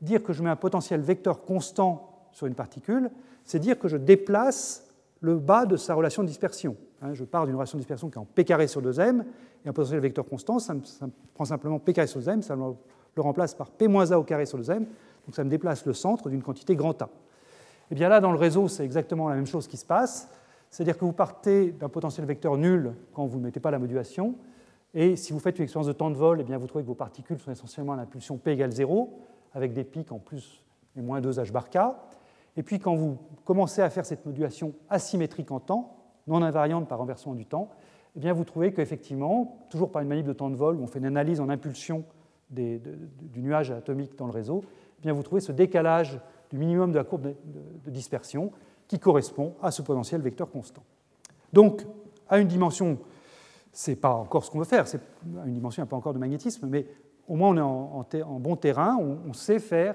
dire 0.00 0.22
que 0.22 0.32
je 0.32 0.42
mets 0.42 0.50
un 0.50 0.56
potentiel 0.56 1.00
vecteur 1.00 1.42
constant 1.42 2.28
sur 2.32 2.46
une 2.46 2.54
particule, 2.54 3.10
c'est 3.44 3.58
dire 3.58 3.78
que 3.78 3.88
je 3.88 3.96
déplace 3.96 4.86
le 5.20 5.36
bas 5.38 5.66
de 5.66 5.76
sa 5.76 5.94
relation 5.94 6.22
de 6.22 6.28
dispersion. 6.28 6.76
Hein, 7.00 7.14
je 7.14 7.24
pars 7.24 7.46
d'une 7.46 7.54
relation 7.54 7.78
de 7.78 7.82
dispersion 7.82 8.10
qui 8.10 8.16
est 8.16 8.20
en 8.20 8.24
p 8.24 8.44
carré 8.44 8.66
sur 8.66 8.82
2m, 8.82 9.24
et 9.64 9.68
un 9.68 9.72
potentiel 9.72 10.00
vecteur 10.00 10.24
constant, 10.24 10.58
ça 10.58 10.74
me, 10.74 10.80
prend 11.34 11.44
simplement 11.44 11.78
p 11.78 11.92
carré 11.92 12.08
sur 12.08 12.20
2m, 12.20 12.42
ça 12.42 12.56
me 12.56 12.72
le 13.14 13.22
remplace 13.22 13.54
par 13.54 13.70
p-a 13.70 14.18
au 14.18 14.24
carré 14.24 14.46
sur 14.46 14.58
2m, 14.58 14.78
donc 14.78 15.34
ça 15.34 15.44
me 15.44 15.50
déplace 15.50 15.86
le 15.86 15.92
centre 15.92 16.28
d'une 16.28 16.42
quantité 16.42 16.74
grand 16.74 17.00
A. 17.02 17.04
Et 17.04 17.08
eh 17.92 17.94
bien 17.94 18.08
là, 18.08 18.20
dans 18.20 18.32
le 18.32 18.38
réseau, 18.38 18.68
c'est 18.68 18.84
exactement 18.84 19.28
la 19.28 19.34
même 19.34 19.46
chose 19.46 19.68
qui 19.68 19.76
se 19.76 19.84
passe. 19.84 20.28
C'est-à-dire 20.72 20.96
que 20.96 21.04
vous 21.04 21.12
partez 21.12 21.70
d'un 21.70 21.90
potentiel 21.90 22.26
vecteur 22.26 22.56
nul 22.56 22.94
quand 23.12 23.26
vous 23.26 23.38
ne 23.38 23.44
mettez 23.44 23.60
pas 23.60 23.70
la 23.70 23.78
modulation, 23.78 24.36
et 24.94 25.16
si 25.16 25.34
vous 25.34 25.38
faites 25.38 25.58
une 25.58 25.64
expérience 25.64 25.86
de 25.86 25.92
temps 25.92 26.10
de 26.10 26.16
vol, 26.16 26.40
eh 26.40 26.44
bien 26.44 26.56
vous 26.56 26.66
trouvez 26.66 26.82
que 26.82 26.88
vos 26.88 26.94
particules 26.94 27.38
sont 27.38 27.50
essentiellement 27.50 27.92
à 27.92 27.96
l'impulsion 27.96 28.38
p 28.38 28.52
égale 28.52 28.72
0, 28.72 29.12
avec 29.52 29.74
des 29.74 29.84
pics 29.84 30.10
en 30.12 30.18
plus 30.18 30.64
et 30.96 31.02
moins 31.02 31.20
2 31.20 31.30
h 31.30 31.52
bar 31.52 31.68
k. 31.68 31.76
Et 32.56 32.62
puis 32.62 32.78
quand 32.78 32.94
vous 32.94 33.18
commencez 33.44 33.82
à 33.82 33.90
faire 33.90 34.06
cette 34.06 34.24
modulation 34.24 34.72
asymétrique 34.88 35.50
en 35.50 35.60
temps, 35.60 35.94
non 36.26 36.42
invariante 36.42 36.88
par 36.88 36.98
renversement 36.98 37.34
du 37.34 37.44
temps, 37.44 37.68
eh 38.16 38.20
bien 38.20 38.32
vous 38.32 38.44
trouvez 38.44 38.72
qu'effectivement, 38.72 39.58
toujours 39.68 39.92
par 39.92 40.00
une 40.00 40.08
manip 40.08 40.24
de 40.24 40.32
temps 40.32 40.48
de 40.48 40.56
vol 40.56 40.76
où 40.76 40.82
on 40.82 40.86
fait 40.86 41.00
une 41.00 41.06
analyse 41.06 41.40
en 41.40 41.50
impulsion 41.50 42.04
du 42.48 42.80
nuage 43.36 43.70
atomique 43.70 44.16
dans 44.16 44.26
le 44.26 44.32
réseau, 44.32 44.62
eh 44.98 45.02
bien 45.02 45.12
vous 45.12 45.22
trouvez 45.22 45.42
ce 45.42 45.52
décalage 45.52 46.18
du 46.50 46.56
minimum 46.56 46.92
de 46.92 46.96
la 46.96 47.04
courbe 47.04 47.34
de 47.84 47.90
dispersion 47.90 48.52
qui 48.92 48.98
correspond 48.98 49.54
à 49.62 49.70
ce 49.70 49.80
potentiel 49.80 50.20
vecteur 50.20 50.50
constant. 50.50 50.82
Donc, 51.50 51.86
à 52.28 52.38
une 52.38 52.46
dimension, 52.46 52.98
ce 53.72 53.90
n'est 53.90 53.96
pas 53.96 54.12
encore 54.12 54.44
ce 54.44 54.50
qu'on 54.50 54.58
veut 54.58 54.66
faire, 54.66 54.86
c'est 54.86 54.98
à 54.98 55.46
une 55.46 55.54
dimension, 55.54 55.82
il 55.82 55.86
n'y 55.86 55.88
a 55.88 55.90
pas 55.90 55.96
encore 55.96 56.12
de 56.12 56.18
magnétisme, 56.18 56.66
mais 56.66 56.86
au 57.26 57.34
moins 57.34 57.56
on 57.56 58.04
est 58.12 58.22
en, 58.22 58.38
bon 58.38 58.54
terrain, 58.54 58.98
on, 58.98 59.32
sait 59.32 59.60
faire 59.60 59.94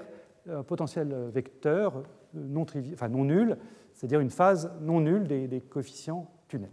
un 0.50 0.64
potentiel 0.64 1.14
vecteur 1.32 2.02
non, 2.34 2.66
enfin 2.92 3.08
non 3.08 3.22
nul, 3.22 3.56
c'est-à-dire 3.94 4.18
une 4.18 4.30
phase 4.30 4.68
non 4.80 4.98
nulle 4.98 5.28
des, 5.28 5.46
des 5.46 5.60
coefficients 5.60 6.28
tunnels. 6.48 6.70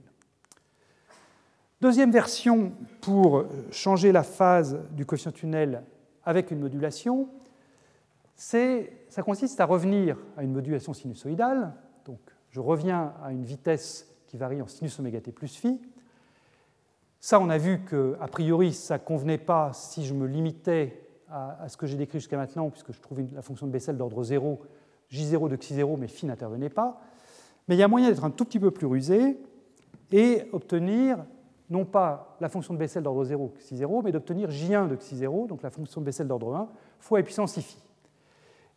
Deuxième 1.80 2.10
version 2.10 2.72
pour 3.02 3.44
changer 3.70 4.12
la 4.12 4.24
phase 4.24 4.80
du 4.94 5.06
coefficient 5.06 5.32
tunnel 5.32 5.84
avec 6.24 6.50
une 6.50 6.60
modulation, 6.60 7.30
ça 8.36 9.22
consiste 9.24 9.60
à 9.60 9.66
revenir 9.66 10.18
à 10.36 10.44
une 10.44 10.54
modulation 10.54 10.92
sinusoïdale, 10.92 11.72
je 12.56 12.62
reviens 12.62 13.12
à 13.22 13.34
une 13.34 13.44
vitesse 13.44 14.10
qui 14.28 14.38
varie 14.38 14.62
en 14.62 14.68
sinus 14.68 14.98
oméga 14.98 15.20
t 15.20 15.34
plus 15.34 15.54
phi. 15.58 15.78
Ça, 17.20 17.38
on 17.42 17.50
a 17.50 17.58
vu 17.58 17.84
qu'a 17.84 18.28
priori, 18.30 18.72
ça 18.72 18.98
ne 18.98 19.04
convenait 19.04 19.38
pas 19.38 19.74
si 19.74 20.06
je 20.06 20.14
me 20.14 20.26
limitais 20.26 21.06
à, 21.30 21.68
ce 21.68 21.76
que 21.76 21.86
j'ai 21.86 21.98
décrit 21.98 22.20
jusqu'à 22.20 22.38
maintenant, 22.38 22.70
puisque 22.70 22.94
je 22.94 23.02
trouvais 23.02 23.26
la 23.34 23.42
fonction 23.42 23.68
de 23.68 23.74
Bessel 23.74 23.98
d'ordre 23.98 24.24
0, 24.24 24.62
J0 25.12 25.50
de 25.50 25.58
xi0, 25.58 25.98
mais 25.98 26.08
phi 26.08 26.28
n'intervenait 26.28 26.70
pas. 26.70 27.02
Mais 27.68 27.76
il 27.76 27.80
y 27.80 27.84
a 27.84 27.90
moyen 27.90 28.08
d'être 28.08 28.24
un 28.24 28.32
tout 28.32 28.46
petit 28.46 28.62
peu 28.62 28.72
plus 28.72 28.88
rusé 28.88 29.38
et 30.14 30.44
obtenir 30.54 31.26
non 31.70 31.84
pas 31.84 32.38
la 32.40 32.48
fonction 32.48 32.74
de 32.74 32.80
Bessel 32.80 33.04
d'ordre 33.04 33.26
0, 33.26 33.54
xi0, 33.60 34.02
mais 34.02 34.14
d'obtenir 34.14 34.48
J1 34.50 34.88
de 34.88 34.96
xi0, 34.96 35.48
donc 35.48 35.62
la 35.62 35.72
fonction 35.72 36.00
de 36.00 36.06
Bessel 36.06 36.30
d'ordre 36.30 36.56
1, 36.56 36.70
fois 37.02 37.20
e 37.20 37.24
puissance 37.24 37.60
phi. 37.60 37.78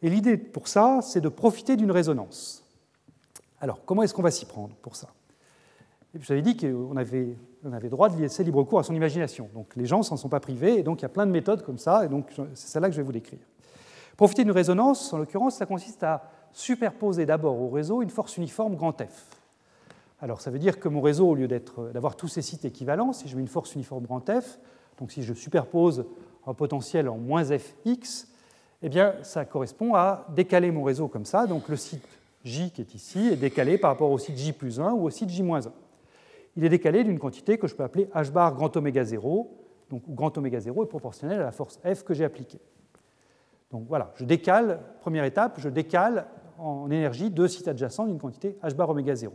Et 0.02 0.10
l'idée 0.10 0.36
pour 0.36 0.66
ça, 0.66 0.98
c'est 1.00 1.20
de 1.20 1.28
profiter 1.28 1.76
d'une 1.76 1.92
résonance. 1.92 2.67
Alors, 3.60 3.84
comment 3.84 4.02
est-ce 4.02 4.14
qu'on 4.14 4.22
va 4.22 4.30
s'y 4.30 4.46
prendre 4.46 4.74
pour 4.82 4.96
ça? 4.96 5.08
Je 6.14 6.24
vous 6.24 6.32
avais 6.32 6.42
dit 6.42 6.56
qu'on 6.56 6.96
avait, 6.96 7.36
on 7.64 7.72
avait 7.72 7.88
droit 7.88 8.08
de 8.08 8.16
laisser 8.16 8.42
libre 8.42 8.62
cours 8.64 8.78
à 8.78 8.82
son 8.82 8.94
imagination. 8.94 9.50
Donc, 9.54 9.74
les 9.76 9.84
gens 9.84 9.98
ne 9.98 10.02
s'en 10.02 10.16
sont 10.16 10.28
pas 10.28 10.40
privés, 10.40 10.78
et 10.78 10.82
donc 10.82 11.00
il 11.00 11.02
y 11.02 11.06
a 11.06 11.10
plein 11.10 11.26
de 11.26 11.32
méthodes 11.32 11.62
comme 11.62 11.78
ça, 11.78 12.04
et 12.04 12.08
donc 12.08 12.30
c'est 12.54 12.68
celle-là 12.68 12.88
que 12.88 12.94
je 12.94 13.00
vais 13.00 13.06
vous 13.06 13.12
décrire. 13.12 13.40
Profiter 14.16 14.42
d'une 14.42 14.52
résonance, 14.52 15.12
en 15.12 15.18
l'occurrence, 15.18 15.56
ça 15.56 15.66
consiste 15.66 16.02
à 16.02 16.22
superposer 16.52 17.26
d'abord 17.26 17.60
au 17.60 17.68
réseau 17.68 18.00
une 18.02 18.10
force 18.10 18.36
uniforme 18.36 18.74
grand 18.74 19.00
F. 19.00 19.26
Alors, 20.20 20.40
ça 20.40 20.50
veut 20.50 20.58
dire 20.58 20.80
que 20.80 20.88
mon 20.88 21.00
réseau, 21.00 21.28
au 21.28 21.34
lieu 21.34 21.46
d'avoir 21.46 22.16
tous 22.16 22.26
ces 22.26 22.42
sites 22.42 22.64
équivalents, 22.64 23.12
si 23.12 23.28
je 23.28 23.36
mets 23.36 23.42
une 23.42 23.48
force 23.48 23.74
uniforme 23.74 24.04
grand 24.04 24.24
F, 24.28 24.58
donc 24.98 25.12
si 25.12 25.22
je 25.22 25.34
superpose 25.34 26.06
un 26.46 26.54
potentiel 26.54 27.08
en 27.08 27.18
moins 27.18 27.44
fx, 27.44 28.26
eh 28.82 28.88
bien, 28.88 29.14
ça 29.22 29.44
correspond 29.44 29.94
à 29.94 30.26
décaler 30.34 30.70
mon 30.70 30.82
réseau 30.82 31.06
comme 31.06 31.24
ça. 31.24 31.46
Donc, 31.46 31.68
le 31.68 31.76
site 31.76 32.17
J 32.48 32.70
qui 32.70 32.80
est 32.80 32.94
ici 32.94 33.28
est 33.28 33.36
décalé 33.36 33.78
par 33.78 33.90
rapport 33.90 34.10
au 34.10 34.18
site 34.18 34.36
J 34.36 34.52
plus 34.52 34.80
1 34.80 34.92
ou 34.92 35.04
au 35.04 35.10
site 35.10 35.28
J-1. 35.28 35.70
Il 36.56 36.64
est 36.64 36.68
décalé 36.68 37.04
d'une 37.04 37.18
quantité 37.18 37.58
que 37.58 37.68
je 37.68 37.74
peux 37.74 37.84
appeler 37.84 38.06
h 38.14 38.32
bar 38.32 38.54
grand 38.54 38.76
oméga 38.76 39.04
0, 39.04 39.50
donc 39.90 40.02
grand 40.08 40.36
oméga 40.36 40.58
0 40.58 40.84
est 40.84 40.88
proportionnel 40.88 41.40
à 41.40 41.44
la 41.44 41.52
force 41.52 41.78
F 41.84 42.02
que 42.02 42.14
j'ai 42.14 42.24
appliquée. 42.24 42.60
Donc 43.70 43.84
voilà, 43.86 44.12
je 44.16 44.24
décale, 44.24 44.80
première 45.00 45.24
étape, 45.24 45.60
je 45.60 45.68
décale 45.68 46.26
en 46.58 46.90
énergie 46.90 47.30
deux 47.30 47.46
sites 47.46 47.68
adjacents 47.68 48.06
d'une 48.06 48.18
quantité 48.18 48.56
h 48.62 48.74
bar 48.74 48.90
oméga 48.90 49.14
0. 49.14 49.32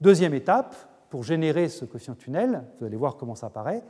Deuxième 0.00 0.34
étape, 0.34 0.74
pour 1.08 1.24
générer 1.24 1.68
ce 1.68 1.84
coefficient 1.84 2.14
tunnel, 2.14 2.64
vous 2.78 2.86
allez 2.86 2.96
voir 2.96 3.16
comment 3.16 3.34
ça 3.34 3.46
apparaît, 3.46 3.82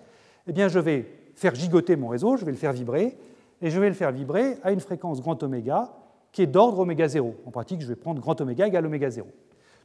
eh 0.46 0.52
bien, 0.52 0.68
je 0.68 0.78
vais 0.78 1.06
faire 1.34 1.54
gigoter 1.54 1.96
mon 1.96 2.08
réseau, 2.08 2.36
je 2.36 2.44
vais 2.44 2.50
le 2.50 2.56
faire 2.56 2.72
vibrer, 2.72 3.18
et 3.62 3.70
je 3.70 3.78
vais 3.78 3.88
le 3.88 3.94
faire 3.94 4.10
vibrer 4.10 4.56
à 4.62 4.72
une 4.72 4.80
fréquence 4.80 5.20
grand 5.20 5.42
oméga 5.42 5.92
qui 6.32 6.42
est 6.42 6.46
d'ordre 6.46 6.80
oméga 6.80 7.08
0. 7.08 7.34
En 7.46 7.50
pratique, 7.50 7.80
je 7.80 7.86
vais 7.86 7.96
prendre 7.96 8.20
grand 8.20 8.40
oméga 8.40 8.66
égale 8.66 8.86
oméga 8.86 9.10
0. 9.10 9.26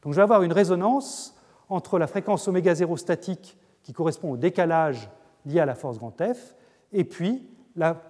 Donc 0.04 0.14
je 0.14 0.18
vais 0.18 0.24
avoir 0.24 0.44
une 0.44 0.54
résonance 0.54 1.36
entre 1.70 1.98
la 1.98 2.08
fréquence 2.08 2.48
oméga 2.48 2.76
0 2.76 2.98
statique 2.98 3.58
qui 3.84 3.94
correspond 3.94 4.32
au 4.32 4.38
décalage 4.38 5.10
lié 5.46 5.60
à 5.60 5.66
la 5.66 5.76
force 5.76 5.98
grand 5.98 6.16
F, 6.22 6.56
et 6.92 7.04
puis 7.04 7.48
la 7.76 8.02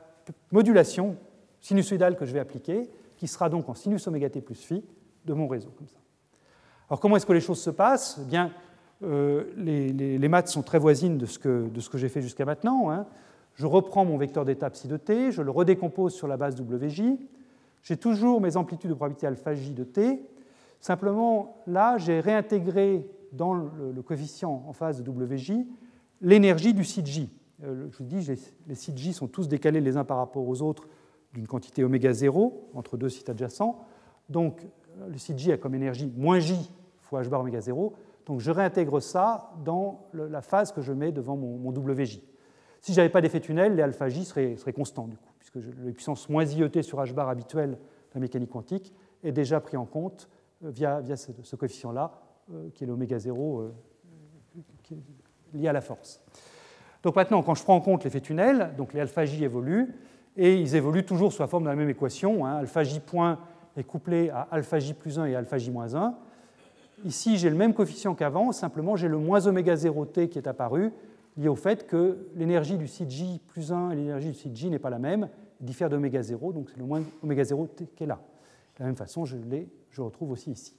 modulation 0.51 1.17
sinusoïdale 1.59 2.15
que 2.15 2.25
je 2.25 2.33
vais 2.33 2.39
appliquer, 2.39 2.89
qui 3.17 3.27
sera 3.27 3.49
donc 3.49 3.67
en 3.69 3.73
sinus 3.73 4.07
oméga 4.07 4.29
t 4.29 4.41
plus 4.41 4.55
phi 4.55 4.83
de 5.25 5.33
mon 5.33 5.47
réseau. 5.47 5.69
Comme 5.77 5.87
ça. 5.87 5.97
Alors 6.89 6.99
comment 6.99 7.17
est-ce 7.17 7.25
que 7.25 7.33
les 7.33 7.41
choses 7.41 7.59
se 7.59 7.69
passent? 7.69 8.19
Eh 8.21 8.25
bien, 8.25 8.51
euh, 9.03 9.45
les, 9.57 10.27
maths 10.29 10.47
sont 10.47 10.61
très 10.61 10.79
voisines 10.79 11.17
de 11.17 11.25
ce 11.25 11.39
que, 11.39 11.69
j'ai 11.95 12.09
fait 12.09 12.21
jusqu'à 12.21 12.45
maintenant. 12.45 12.91
Hein. 12.91 13.05
Je 13.55 13.65
reprends 13.65 14.05
mon 14.05 14.17
vecteur 14.17 14.45
d'étape 14.45 14.73
psi 14.73 14.87
de 14.87 14.97
t, 14.97 15.31
je 15.31 15.41
le 15.41 15.51
redécompose 15.51 16.13
sur 16.13 16.27
la 16.27 16.37
base 16.37 16.59
wj. 16.59 17.17
J'ai 17.85 17.95
toujours 17.95 18.41
mes 18.41 18.57
amplitudes 18.57 18.89
de 18.89 18.95
probabilité 18.95 19.27
alpha 19.27 19.53
j 19.53 19.71
de 19.71 19.83
t. 19.83 20.21
Simplement, 20.81 21.63
là, 21.67 21.97
j'ai 21.97 22.19
réintégré 22.19 23.09
dans 23.31 23.53
le, 23.53 24.01
coefficient 24.01 24.65
en 24.67 24.73
phase 24.73 25.01
de 25.01 25.09
wj 25.09 25.65
l'énergie 26.21 26.73
du 26.73 26.83
site 26.83 27.05
j. 27.05 27.29
Euh, 27.63 27.87
je 27.91 27.97
vous 27.97 28.03
dis, 28.03 28.27
les 28.67 28.75
sites 28.75 28.97
j 28.97 29.13
sont 29.13 29.27
tous 29.27 29.47
décalés 29.47 29.81
les 29.81 29.95
uns 29.95 30.03
par 30.03 30.17
rapport 30.17 30.47
aux 30.47 30.61
autres 30.61 30.87
d'une 31.33 31.47
quantité 31.47 31.83
oméga 31.83 32.11
0 32.11 32.71
entre 32.73 32.97
deux 32.97 33.09
sites 33.09 33.29
adjacents. 33.29 33.85
Donc, 34.29 34.65
le 35.07 35.17
site 35.17 35.37
j 35.37 35.51
a 35.51 35.57
comme 35.57 35.75
énergie 35.75 36.11
moins 36.17 36.39
j 36.39 36.55
fois 37.01 37.21
h 37.21 37.29
bar 37.29 37.41
oméga 37.41 37.61
0. 37.61 37.93
Donc 38.25 38.39
je 38.39 38.49
réintègre 38.49 38.99
ça 38.99 39.53
dans 39.63 40.07
la 40.13 40.41
phase 40.41 40.71
que 40.71 40.81
je 40.81 40.91
mets 40.91 41.11
devant 41.11 41.37
mon, 41.37 41.69
WJ. 41.69 42.19
Si 42.81 42.93
je 42.93 42.97
n'avais 42.97 43.09
pas 43.09 43.21
d'effet 43.21 43.39
tunnel, 43.39 43.75
les 43.75 43.83
alpha 43.83 44.09
J 44.09 44.25
seraient, 44.25 44.55
constants, 44.73 45.07
du 45.07 45.17
coup, 45.17 45.29
puisque 45.51 45.67
la 45.83 45.91
puissance 45.91 46.29
moins 46.29 46.45
IET 46.45 46.81
sur 46.81 46.99
H 46.99 47.13
bar 47.13 47.29
habituelle 47.29 47.71
de 47.71 48.15
la 48.15 48.21
mécanique 48.21 48.49
quantique 48.49 48.93
est 49.23 49.31
déjà 49.31 49.59
pris 49.59 49.77
en 49.77 49.85
compte 49.85 50.29
euh, 50.63 50.69
via, 50.69 51.01
ce, 51.15 51.55
coefficient-là, 51.55 52.11
euh, 52.51 52.69
qui 52.73 52.83
est 52.83 52.87
l'oméga 52.87 53.19
0 53.19 53.59
euh, 53.59 53.71
lié 55.53 55.67
à 55.67 55.73
la 55.73 55.81
force. 55.81 56.21
Donc 57.03 57.15
maintenant, 57.15 57.43
quand 57.43 57.55
je 57.55 57.63
prends 57.63 57.75
en 57.75 57.81
compte 57.81 58.03
l'effet 58.03 58.21
tunnel, 58.21 58.73
donc 58.77 58.93
les 58.93 58.99
alpha 58.99 59.25
J 59.25 59.43
évoluent, 59.43 59.93
et 60.37 60.55
ils 60.55 60.75
évoluent 60.75 61.05
toujours 61.05 61.31
sous 61.31 61.41
la 61.41 61.47
forme 61.47 61.63
de 61.63 61.69
la 61.69 61.75
même 61.75 61.89
équation. 61.89 62.45
Hein. 62.45 62.57
alpha 62.57 62.83
J 62.83 62.99
point 62.99 63.39
est 63.77 63.83
couplé 63.83 64.29
à 64.29 64.47
alpha 64.51 64.79
J 64.79 64.93
plus 64.93 65.19
1 65.19 65.25
et 65.25 65.35
alpha 65.35 65.57
J 65.57 65.69
moins 65.69 65.93
1. 65.93 66.15
Ici, 67.03 67.37
j'ai 67.37 67.49
le 67.49 67.55
même 67.55 67.73
coefficient 67.73 68.15
qu'avant, 68.15 68.51
simplement 68.51 68.95
j'ai 68.95 69.07
le 69.07 69.17
moins 69.17 69.45
oméga 69.45 69.75
0t 69.75 70.29
qui 70.29 70.39
est 70.39 70.47
apparu, 70.47 70.91
lié 71.37 71.47
au 71.47 71.55
fait 71.55 71.85
que 71.85 72.27
l'énergie 72.35 72.77
du 72.77 72.87
site 72.87 73.09
J 73.09 73.41
plus 73.47 73.71
1 73.71 73.91
et 73.91 73.95
l'énergie 73.95 74.29
du 74.29 74.33
site 74.33 74.55
J 74.55 74.69
n'est 74.69 74.79
pas 74.79 74.89
la 74.89 74.99
même, 74.99 75.29
diffère 75.59 75.89
d'oméga 75.89 76.21
0, 76.21 76.53
donc 76.53 76.69
c'est 76.69 76.77
le 76.77 76.85
moins 76.85 77.03
oméga 77.23 77.43
0t 77.43 77.87
qui 77.95 78.03
est 78.03 78.07
là. 78.07 78.19
De 78.77 78.83
la 78.83 78.85
même 78.87 78.95
façon, 78.95 79.25
je, 79.25 79.37
je 79.89 80.01
retrouve 80.01 80.31
aussi 80.31 80.51
ici. 80.51 80.75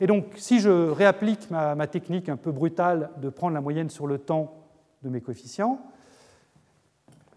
Et 0.00 0.06
donc, 0.06 0.26
si 0.36 0.60
je 0.60 0.90
réapplique 0.90 1.50
ma, 1.50 1.86
technique 1.86 2.28
un 2.28 2.36
peu 2.36 2.52
brutale 2.52 3.10
de 3.20 3.28
prendre 3.28 3.54
la 3.54 3.60
moyenne 3.60 3.90
sur 3.90 4.06
le 4.06 4.18
temps 4.18 4.54
de 5.02 5.10
mes 5.10 5.20
coefficients, 5.20 5.80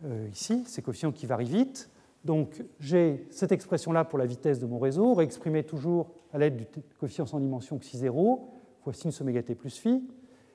euh, 0.06 0.28
ici, 0.32 0.64
ces 0.66 0.82
coefficients 0.82 1.12
qui 1.12 1.26
varient 1.26 1.46
vite, 1.46 1.90
donc 2.24 2.64
j'ai 2.80 3.28
cette 3.32 3.52
expression-là 3.52 4.06
pour 4.06 4.18
la 4.18 4.26
vitesse 4.26 4.60
de 4.60 4.66
mon 4.66 4.80
réseau, 4.80 5.14
réexprimée 5.14 5.64
toujours 5.64 6.12
à 6.32 6.38
l'aide 6.38 6.56
du 6.56 6.66
coefficient 6.98 7.26
sans 7.26 7.40
dimension 7.40 7.78
xi 7.78 7.98
0 7.98 8.50
fois 8.82 8.94
sinus 8.94 9.22
oméga 9.22 9.42
t 9.42 9.56
plus 9.56 9.78
phi. 9.78 10.04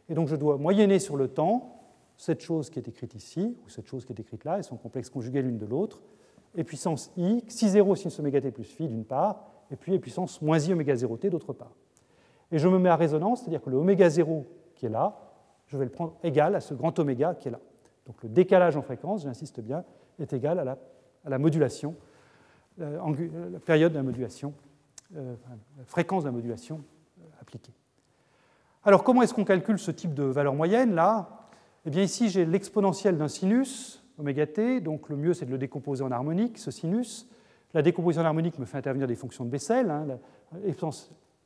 Et 0.08 0.14
donc 0.14 0.28
je 0.28 0.36
dois 0.36 0.56
moyenner 0.56 0.98
sur 0.98 1.16
le 1.16 1.28
temps 1.28 1.74
cette 2.16 2.40
chose 2.40 2.70
qui 2.70 2.78
est 2.78 2.88
écrite 2.88 3.14
ici, 3.14 3.56
ou 3.64 3.68
cette 3.68 3.86
chose 3.86 4.04
qui 4.04 4.12
est 4.12 4.20
écrite 4.20 4.44
là, 4.44 4.56
elles 4.56 4.64
sont 4.64 4.76
complexes 4.76 5.10
conjuguées 5.10 5.42
l'une 5.42 5.58
de 5.58 5.66
l'autre, 5.66 6.02
et 6.56 6.64
puissance 6.64 7.12
i, 7.16 7.44
xi 7.46 7.68
0 7.68 7.94
sinus 7.94 8.18
oméga 8.18 8.40
t 8.40 8.50
plus 8.50 8.64
phi 8.64 8.88
d'une 8.88 9.04
part, 9.04 9.44
et 9.70 9.76
puis 9.76 9.98
puissance 9.98 10.42
moins 10.42 10.58
i 10.58 10.72
oméga 10.72 10.96
0 10.96 11.16
t 11.18 11.30
d'autre 11.30 11.52
part. 11.52 11.72
Et 12.50 12.58
je 12.58 12.66
me 12.66 12.78
mets 12.78 12.88
à 12.88 12.96
résonance, 12.96 13.42
c'est-à-dire 13.42 13.62
que 13.62 13.70
le 13.70 13.76
oméga 13.76 14.08
0 14.08 14.46
qui 14.74 14.86
est 14.86 14.90
là, 14.90 15.18
je 15.66 15.76
vais 15.76 15.84
le 15.84 15.90
prendre 15.90 16.16
égal 16.22 16.54
à 16.54 16.60
ce 16.60 16.74
grand 16.74 16.98
oméga 16.98 17.34
qui 17.34 17.48
est 17.48 17.50
là. 17.50 17.60
Donc 18.06 18.22
le 18.22 18.28
décalage 18.28 18.76
en 18.76 18.82
fréquence, 18.82 19.22
j'insiste 19.22 19.60
bien, 19.60 19.84
est 20.18 20.32
égal 20.32 20.58
à 20.58 20.64
la 20.64 20.78
à 21.24 21.30
la 21.30 21.38
modulation, 21.38 21.94
euh, 22.80 22.98
euh, 22.98 23.50
la 23.50 23.60
période 23.60 23.92
de 23.92 23.98
la 23.98 24.02
modulation, 24.02 24.54
euh, 25.16 25.34
la 25.76 25.84
fréquence 25.84 26.24
de 26.24 26.28
la 26.28 26.32
modulation 26.32 26.82
appliquée. 27.40 27.72
Alors 28.84 29.02
comment 29.02 29.22
est-ce 29.22 29.34
qu'on 29.34 29.44
calcule 29.44 29.78
ce 29.78 29.90
type 29.90 30.14
de 30.14 30.22
valeur 30.22 30.54
moyenne 30.54 30.94
là? 30.94 31.48
Eh 31.84 31.90
bien 31.90 32.02
ici 32.02 32.28
j'ai 32.28 32.44
l'exponentielle 32.44 33.16
d'un 33.16 33.28
sinus, 33.28 34.04
oméga 34.18 34.46
t, 34.46 34.80
donc 34.80 35.08
le 35.08 35.16
mieux 35.16 35.34
c'est 35.34 35.46
de 35.46 35.50
le 35.50 35.58
décomposer 35.58 36.04
en 36.04 36.10
harmonique, 36.10 36.58
ce 36.58 36.70
sinus. 36.70 37.28
La 37.74 37.82
décomposition 37.82 38.22
en 38.22 38.26
harmonique 38.26 38.58
me 38.58 38.64
fait 38.64 38.78
intervenir 38.78 39.06
des 39.06 39.14
fonctions 39.14 39.44
de 39.44 39.50
Bessel. 39.50 39.90
Hein. 39.90 40.06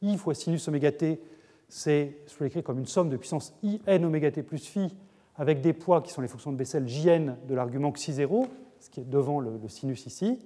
I 0.03 0.16
fois 0.16 0.35
sinus 0.35 0.68
oméga 0.68 0.93
t, 0.93 1.20
c'est, 1.68 2.18
je 2.26 2.35
peux 2.35 2.45
l'écrire 2.45 2.62
comme 2.62 2.78
une 2.78 2.87
somme 2.87 3.09
de 3.09 3.16
puissance 3.16 3.55
i 3.62 3.80
n 3.87 4.05
oméga 4.05 4.30
t 4.30 4.43
plus 4.43 4.66
phi 4.66 4.95
avec 5.37 5.61
des 5.61 5.72
poids 5.72 6.03
qui 6.03 6.12
sont 6.12 6.20
les 6.20 6.28
fonctions 6.28 6.53
de 6.53 6.57
Bessel 6.57 6.87
jn 6.87 7.37
de 7.49 7.55
l'argument 7.55 7.93
xi 7.93 8.12
0 8.12 8.47
ce 8.78 8.91
qui 8.91 9.01
est 9.01 9.09
devant 9.09 9.41
le, 9.41 9.59
sinus 9.68 10.07
ici. 10.07 10.39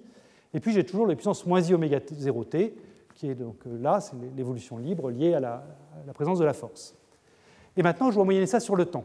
Et 0.54 0.60
puis 0.60 0.72
j'ai 0.72 0.84
toujours 0.84 1.06
la 1.06 1.14
puissance 1.14 1.46
moins 1.46 1.60
i 1.62 1.74
oméga 1.74 1.98
0t, 1.98 2.72
qui 3.16 3.30
est 3.30 3.34
donc 3.34 3.56
euh, 3.66 3.76
là, 3.80 4.00
c'est 4.00 4.14
l'évolution 4.36 4.78
libre 4.78 5.10
liée 5.10 5.34
à 5.34 5.40
la, 5.40 5.64
présence 6.14 6.38
de 6.38 6.44
la 6.44 6.52
force. 6.52 6.94
Et 7.76 7.82
maintenant, 7.82 8.10
je 8.10 8.14
dois 8.14 8.24
moyenner 8.24 8.46
ça 8.46 8.60
sur 8.60 8.76
le 8.76 8.84
temps. 8.84 9.04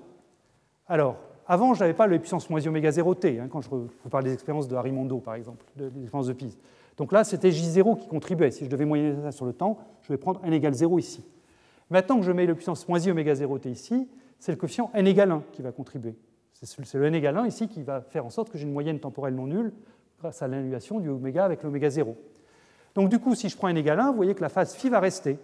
Alors, 0.88 1.18
avant, 1.48 1.74
je 1.74 1.80
n'avais 1.80 1.94
pas 1.94 2.06
la 2.08 2.20
puissance 2.20 2.50
moins 2.50 2.60
i 2.60 2.68
oméga 2.68 2.92
0t, 2.92 3.40
hein, 3.40 3.48
quand 3.50 3.62
je 3.62 3.70
vous 3.70 3.90
parle 4.10 4.26
des 4.26 4.34
expériences 4.34 4.68
de 4.68 4.76
Harimondo, 4.76 5.20
par 5.20 5.34
exemple, 5.36 5.66
des 5.76 5.86
expériences 5.86 6.28
de 6.28 6.34
Pise. 6.34 6.58
Donc 6.98 7.12
là, 7.12 7.24
c'était 7.24 7.50
J0 7.50 7.98
qui 7.98 8.08
contribuait. 8.08 8.52
Si 8.52 8.66
je 8.66 8.70
devais 8.70 8.86
moyenner 8.86 9.22
ça 9.24 9.32
sur 9.32 9.46
le 9.46 9.54
temps, 9.54 9.80
je 10.02 10.10
vais 10.10 10.18
prendre 10.18 10.40
n 10.44 10.54
égale 10.54 10.74
0 10.74 11.00
ici. 11.00 11.26
Maintenant 11.90 12.18
que 12.18 12.24
je 12.24 12.32
mets 12.32 12.46
la 12.46 12.54
puissance 12.54 12.88
moins 12.88 13.00
i 13.00 13.10
oméga 13.10 13.34
0t 13.34 13.70
ici, 13.70 14.08
c'est 14.40 14.52
le 14.52 14.58
coefficient 14.58 14.92
n 14.94 15.08
égale 15.08 15.32
1 15.32 15.44
qui 15.52 15.62
va 15.62 15.72
contribuer. 15.72 16.16
C'est 16.54 16.96
le 16.96 17.06
n 17.06 17.16
égale 17.16 17.38
1 17.38 17.48
ici 17.48 17.68
qui 17.68 17.82
va 17.82 18.02
faire 18.02 18.26
en 18.26 18.30
sorte 18.30 18.50
que 18.50 18.58
j'ai 18.58 18.66
une 18.66 18.74
moyenne 18.74 19.00
temporelle 19.00 19.36
non 19.36 19.48
nulle 19.48 19.74
grâce 20.20 20.42
à 20.42 20.48
l'annulation 20.48 21.00
du 21.00 21.10
oméga 21.10 21.44
avec 21.44 21.64
l'oméga 21.64 21.90
0. 21.90 22.16
Donc 22.96 23.10
du 23.10 23.20
coup, 23.20 23.36
si 23.36 23.50
je 23.50 23.58
prends 23.58 23.68
n 23.68 23.78
égale 23.78 24.00
1, 24.00 24.12
vous 24.12 24.18
voyez 24.18 24.36
que 24.36 24.42
la 24.42 24.50
phase 24.50 24.76
phi 24.76 24.90
va 24.90 25.00
rester, 25.00 25.40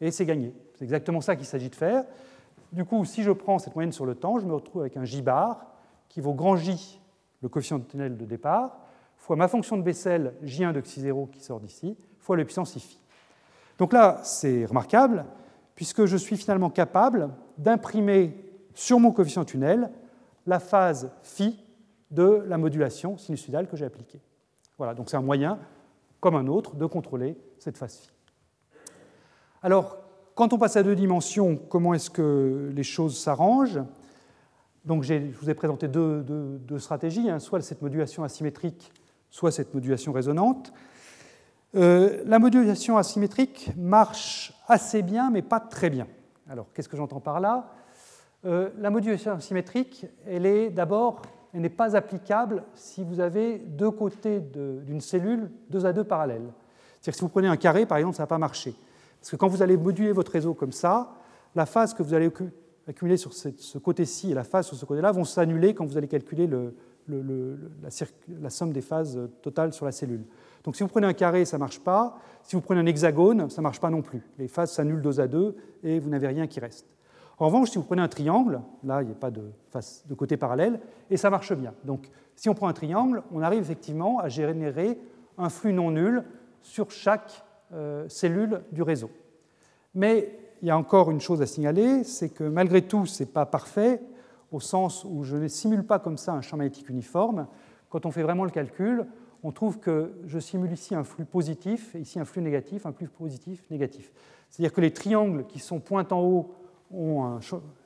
et 0.00 0.10
c'est 0.10 0.26
gagné. 0.26 0.54
C'est 0.74 0.84
exactement 0.84 1.20
ça 1.20 1.36
qu'il 1.36 1.46
s'agit 1.46 1.70
de 1.70 1.74
faire. 1.74 2.04
Du 2.72 2.84
coup, 2.84 3.04
si 3.04 3.22
je 3.22 3.32
prends 3.32 3.58
cette 3.58 3.74
moyenne 3.74 3.92
sur 3.92 4.06
le 4.06 4.14
temps, 4.14 4.38
je 4.38 4.46
me 4.46 4.54
retrouve 4.54 4.82
avec 4.82 4.96
un 4.96 5.04
j 5.04 5.22
bar 5.22 5.66
qui 6.08 6.20
vaut 6.20 6.34
grand 6.34 6.56
J, 6.56 7.00
le 7.42 7.48
coefficient 7.48 7.78
de 7.78 7.84
tunnel 7.84 8.16
de 8.16 8.24
départ, 8.24 8.78
fois 9.16 9.36
ma 9.36 9.48
fonction 9.48 9.76
de 9.76 9.82
Bessel, 9.82 10.34
J1 10.44 10.72
de 10.72 10.80
xi 10.80 11.00
0 11.00 11.26
qui 11.26 11.40
sort 11.40 11.60
d'ici, 11.60 11.96
fois 12.18 12.36
le 12.36 12.44
puissance 12.44 12.72
phi. 12.72 12.98
Donc 13.78 13.92
là, 13.92 14.20
c'est 14.22 14.64
remarquable, 14.64 15.24
puisque 15.74 16.06
je 16.06 16.16
suis 16.16 16.36
finalement 16.36 16.70
capable 16.70 17.30
d'imprimer 17.56 18.34
sur 18.74 18.98
mon 18.98 19.12
coefficient 19.12 19.44
tunnel 19.44 19.90
la 20.46 20.58
phase 20.58 21.10
phi 21.22 21.62
de 22.10 22.42
la 22.46 22.58
modulation 22.58 23.16
sinusoïdale 23.16 23.68
que 23.68 23.76
j'ai 23.76 23.84
appliquée. 23.84 24.20
Voilà, 24.78 24.94
donc 24.94 25.10
c'est 25.10 25.16
un 25.16 25.22
moyen, 25.22 25.58
comme 26.20 26.34
un 26.34 26.46
autre, 26.46 26.74
de 26.76 26.86
contrôler 26.86 27.36
cette 27.58 27.78
phase 27.78 27.98
phi. 27.98 28.10
Alors, 29.62 29.98
quand 30.34 30.52
on 30.52 30.58
passe 30.58 30.76
à 30.76 30.82
deux 30.82 30.94
dimensions, 30.94 31.56
comment 31.56 31.94
est-ce 31.94 32.10
que 32.10 32.70
les 32.74 32.82
choses 32.84 33.18
s'arrangent? 33.18 33.80
Donc, 34.84 35.02
je 35.02 35.32
vous 35.40 35.50
ai 35.50 35.54
présenté 35.54 35.88
deux, 35.88 36.78
stratégies, 36.78 37.28
hein, 37.28 37.40
soit 37.40 37.60
cette 37.60 37.82
modulation 37.82 38.22
asymétrique, 38.22 38.92
soit 39.30 39.50
cette 39.50 39.74
modulation 39.74 40.12
résonante. 40.12 40.72
Euh, 41.74 42.22
la 42.24 42.38
modulation 42.38 42.96
asymétrique 42.96 43.70
marche 43.76 44.54
assez 44.68 45.02
bien, 45.02 45.30
mais 45.30 45.42
pas 45.42 45.60
très 45.60 45.90
bien. 45.90 46.06
Alors, 46.48 46.66
qu'est-ce 46.72 46.88
que 46.88 46.96
j'entends 46.96 47.20
par 47.20 47.40
là? 47.40 47.72
Euh, 48.44 48.70
la 48.78 48.90
modulation 48.90 49.38
symétrique, 49.40 50.06
elle 50.26 50.46
est 50.46 50.70
d'abord, 50.70 51.22
elle 51.54 51.62
n'est 51.62 51.68
pas 51.68 51.96
applicable 51.96 52.64
si 52.74 53.04
vous 53.04 53.20
avez 53.20 53.58
deux 53.58 53.90
côtés 53.90 54.40
d'une 54.40 55.00
cellule, 55.00 55.50
deux 55.70 55.86
à 55.86 55.92
deux 55.92 56.04
parallèles. 56.04 56.52
C'est-à-dire 57.00 57.16
si 57.16 57.20
vous 57.22 57.28
prenez 57.28 57.48
un 57.48 57.56
carré, 57.56 57.86
par 57.86 57.98
exemple, 57.98 58.16
ça 58.16 58.22
ne 58.22 58.24
va 58.24 58.28
pas 58.28 58.38
marcher. 58.38 58.74
Parce 59.20 59.30
que 59.30 59.36
quand 59.36 59.48
vous 59.48 59.62
allez 59.62 59.76
moduler 59.76 60.12
votre 60.12 60.32
réseau 60.32 60.54
comme 60.54 60.72
ça, 60.72 61.14
la 61.54 61.66
phase 61.66 61.94
que 61.94 62.02
vous 62.02 62.14
allez 62.14 62.30
accumuler 62.86 63.16
sur 63.16 63.32
ce 63.32 63.78
côté-ci 63.78 64.30
et 64.30 64.34
la 64.34 64.44
phase 64.44 64.66
sur 64.66 64.76
ce 64.76 64.84
côté-là 64.84 65.12
vont 65.12 65.24
s'annuler 65.24 65.74
quand 65.74 65.86
vous 65.86 65.96
allez 65.96 66.08
calculer 66.08 66.48
la, 67.08 68.50
somme 68.50 68.72
des 68.72 68.80
phases 68.80 69.18
totales 69.42 69.72
sur 69.72 69.86
la 69.86 69.92
cellule. 69.92 70.24
Donc 70.64 70.76
si 70.76 70.82
vous 70.82 70.88
prenez 70.88 71.06
un 71.06 71.14
carré, 71.14 71.44
ça 71.44 71.56
ne 71.56 71.60
marche 71.60 71.80
pas. 71.80 72.18
Si 72.42 72.56
vous 72.56 72.62
prenez 72.62 72.80
un 72.80 72.86
hexagone, 72.86 73.48
ça 73.48 73.60
ne 73.60 73.64
marche 73.64 73.80
pas 73.80 73.90
non 73.90 74.02
plus. 74.02 74.22
Les 74.38 74.48
phases 74.48 74.72
s'annulent 74.72 75.02
deux 75.02 75.20
à 75.20 75.26
deux 75.26 75.56
et 75.82 75.98
vous 75.98 76.10
n'avez 76.10 76.28
rien 76.28 76.46
qui 76.46 76.60
reste. 76.60 76.86
En 77.38 77.46
revanche, 77.46 77.70
si 77.70 77.78
vous 77.78 77.84
prenez 77.84 78.02
un 78.02 78.08
triangle, 78.08 78.60
là, 78.82 79.02
il 79.02 79.06
n'y 79.06 79.12
a 79.12 79.16
pas 79.16 79.30
de, 79.30 79.42
face, 79.70 80.04
de 80.08 80.14
côté 80.14 80.36
parallèle, 80.36 80.80
et 81.10 81.16
ça 81.16 81.30
marche 81.30 81.52
bien. 81.52 81.72
Donc, 81.84 82.10
si 82.34 82.48
on 82.48 82.54
prend 82.54 82.68
un 82.68 82.72
triangle, 82.72 83.22
on 83.32 83.42
arrive 83.42 83.60
effectivement 83.60 84.18
à 84.18 84.28
générer 84.28 84.98
un 85.36 85.48
flux 85.48 85.72
non 85.72 85.92
nul 85.92 86.24
sur 86.62 86.90
chaque 86.90 87.44
cellule 88.08 88.62
du 88.72 88.82
réseau. 88.82 89.10
Mais 89.94 90.38
il 90.62 90.68
y 90.68 90.70
a 90.70 90.78
encore 90.78 91.10
une 91.10 91.20
chose 91.20 91.42
à 91.42 91.46
signaler, 91.46 92.04
c'est 92.04 92.30
que 92.30 92.44
malgré 92.44 92.82
tout, 92.82 93.06
ce 93.06 93.22
n'est 93.22 93.28
pas 93.28 93.46
parfait, 93.46 94.00
au 94.50 94.60
sens 94.60 95.04
où 95.04 95.24
je 95.24 95.36
ne 95.36 95.48
simule 95.48 95.84
pas 95.84 95.98
comme 95.98 96.16
ça 96.16 96.32
un 96.32 96.40
champ 96.40 96.56
magnétique 96.56 96.88
uniforme. 96.88 97.46
Quand 97.90 98.06
on 98.06 98.10
fait 98.10 98.22
vraiment 98.22 98.44
le 98.44 98.50
calcul, 98.50 99.06
on 99.42 99.52
trouve 99.52 99.78
que 99.78 100.12
je 100.26 100.38
simule 100.38 100.72
ici 100.72 100.94
un 100.94 101.04
flux 101.04 101.24
positif 101.24 101.94
ici 101.94 102.18
un 102.18 102.24
flux 102.24 102.42
négatif, 102.42 102.86
un 102.86 102.92
flux 102.92 103.08
positif, 103.08 103.64
négatif. 103.70 104.10
C'est-à-dire 104.50 104.72
que 104.72 104.80
les 104.80 104.92
triangles 104.92 105.46
qui 105.46 105.58
sont 105.58 105.78
pointe 105.78 106.12
en 106.12 106.22
haut 106.22 106.54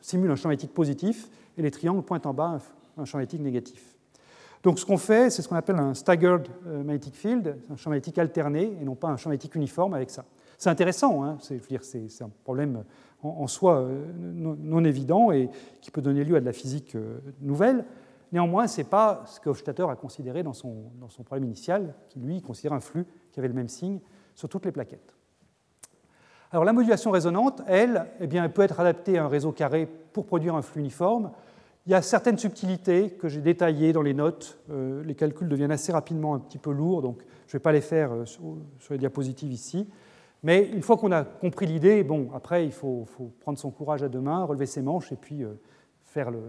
simulent 0.00 0.30
un 0.30 0.36
champ 0.36 0.48
magnétique 0.48 0.74
positif 0.74 1.28
et 1.56 1.62
les 1.62 1.70
triangles 1.70 2.02
pointe 2.02 2.26
en 2.26 2.34
bas 2.34 2.58
un 2.96 3.04
champ 3.04 3.18
magnétique 3.18 3.40
négatif. 3.40 3.96
Donc 4.62 4.78
ce 4.78 4.86
qu'on 4.86 4.98
fait, 4.98 5.30
c'est 5.30 5.42
ce 5.42 5.48
qu'on 5.48 5.56
appelle 5.56 5.78
un 5.78 5.94
staggered 5.94 6.46
euh, 6.66 6.84
magnetic 6.84 7.14
field, 7.14 7.56
un 7.70 7.76
champ 7.76 7.90
magnétique 7.90 8.18
alterné 8.18 8.76
et 8.80 8.84
non 8.84 8.94
pas 8.94 9.08
un 9.08 9.16
champ 9.16 9.28
magnétique 9.28 9.54
uniforme 9.54 9.94
avec 9.94 10.10
ça. 10.10 10.24
C'est 10.56 10.70
intéressant, 10.70 11.24
hein, 11.24 11.38
c'est 11.40 12.22
un 12.22 12.30
problème 12.44 12.84
en, 13.24 13.46
soi 13.48 13.80
euh, 13.80 14.04
non, 14.16 14.84
évident 14.84 15.32
et 15.32 15.48
qui 15.80 15.90
peut 15.90 16.02
donner 16.02 16.22
lieu 16.24 16.36
à 16.36 16.40
de 16.40 16.44
la 16.44 16.52
physique 16.52 16.94
euh, 16.94 17.18
nouvelle. 17.40 17.84
Néanmoins, 18.30 18.68
ce 18.68 18.80
n'est 18.80 18.86
pas 18.86 19.24
ce 19.26 19.40
que 19.40 19.48
Hofstadter 19.48 19.86
a 19.90 19.96
considéré 19.96 20.44
dans 20.44 20.52
son, 20.52 20.90
dans 21.00 21.08
son 21.08 21.24
problème 21.24 21.44
initial, 21.44 21.94
qui 22.08 22.20
lui 22.20 22.40
considère 22.40 22.72
un 22.72 22.80
flux 22.80 23.04
qui 23.32 23.40
avait 23.40 23.48
le 23.48 23.54
même 23.54 23.68
signe 23.68 23.98
sur 24.34 24.48
toutes 24.48 24.64
les 24.64 24.72
plaquettes. 24.72 25.11
Alors 26.52 26.66
la 26.66 26.74
modulation 26.74 27.10
résonante, 27.10 27.62
elle, 27.66 28.04
eh 28.20 28.26
bien, 28.26 28.44
elle 28.44 28.52
peut 28.52 28.60
être 28.60 28.78
adaptée 28.78 29.16
à 29.16 29.24
un 29.24 29.28
réseau 29.28 29.52
carré 29.52 29.88
pour 30.12 30.26
produire 30.26 30.54
un 30.54 30.60
flux 30.60 30.82
uniforme. 30.82 31.30
Il 31.86 31.92
y 31.92 31.94
a 31.94 32.02
certaines 32.02 32.36
subtilités 32.36 33.08
que 33.08 33.26
j'ai 33.26 33.40
détaillées 33.40 33.94
dans 33.94 34.02
les 34.02 34.12
notes. 34.12 34.58
Euh, 34.70 35.02
les 35.02 35.14
calculs 35.14 35.48
deviennent 35.48 35.72
assez 35.72 35.92
rapidement 35.92 36.34
un 36.34 36.38
petit 36.38 36.58
peu 36.58 36.70
lourds, 36.70 37.00
donc 37.00 37.22
je 37.46 37.56
ne 37.56 37.58
vais 37.58 37.62
pas 37.62 37.72
les 37.72 37.80
faire 37.80 38.10
sur, 38.26 38.42
sur 38.80 38.92
les 38.92 38.98
diapositives 38.98 39.50
ici. 39.50 39.88
Mais 40.42 40.68
une 40.68 40.82
fois 40.82 40.98
qu'on 40.98 41.10
a 41.10 41.24
compris 41.24 41.64
l'idée, 41.64 42.04
bon, 42.04 42.28
après, 42.34 42.66
il 42.66 42.72
faut, 42.72 43.06
prendre 43.40 43.58
son 43.58 43.70
courage 43.70 44.02
à 44.02 44.10
deux 44.10 44.20
mains, 44.20 44.44
relever 44.44 44.66
ses 44.66 44.82
manches 44.82 45.10
et 45.10 45.16
puis 45.16 45.44
euh, 45.44 45.54
faire 46.04 46.30
le, 46.30 46.40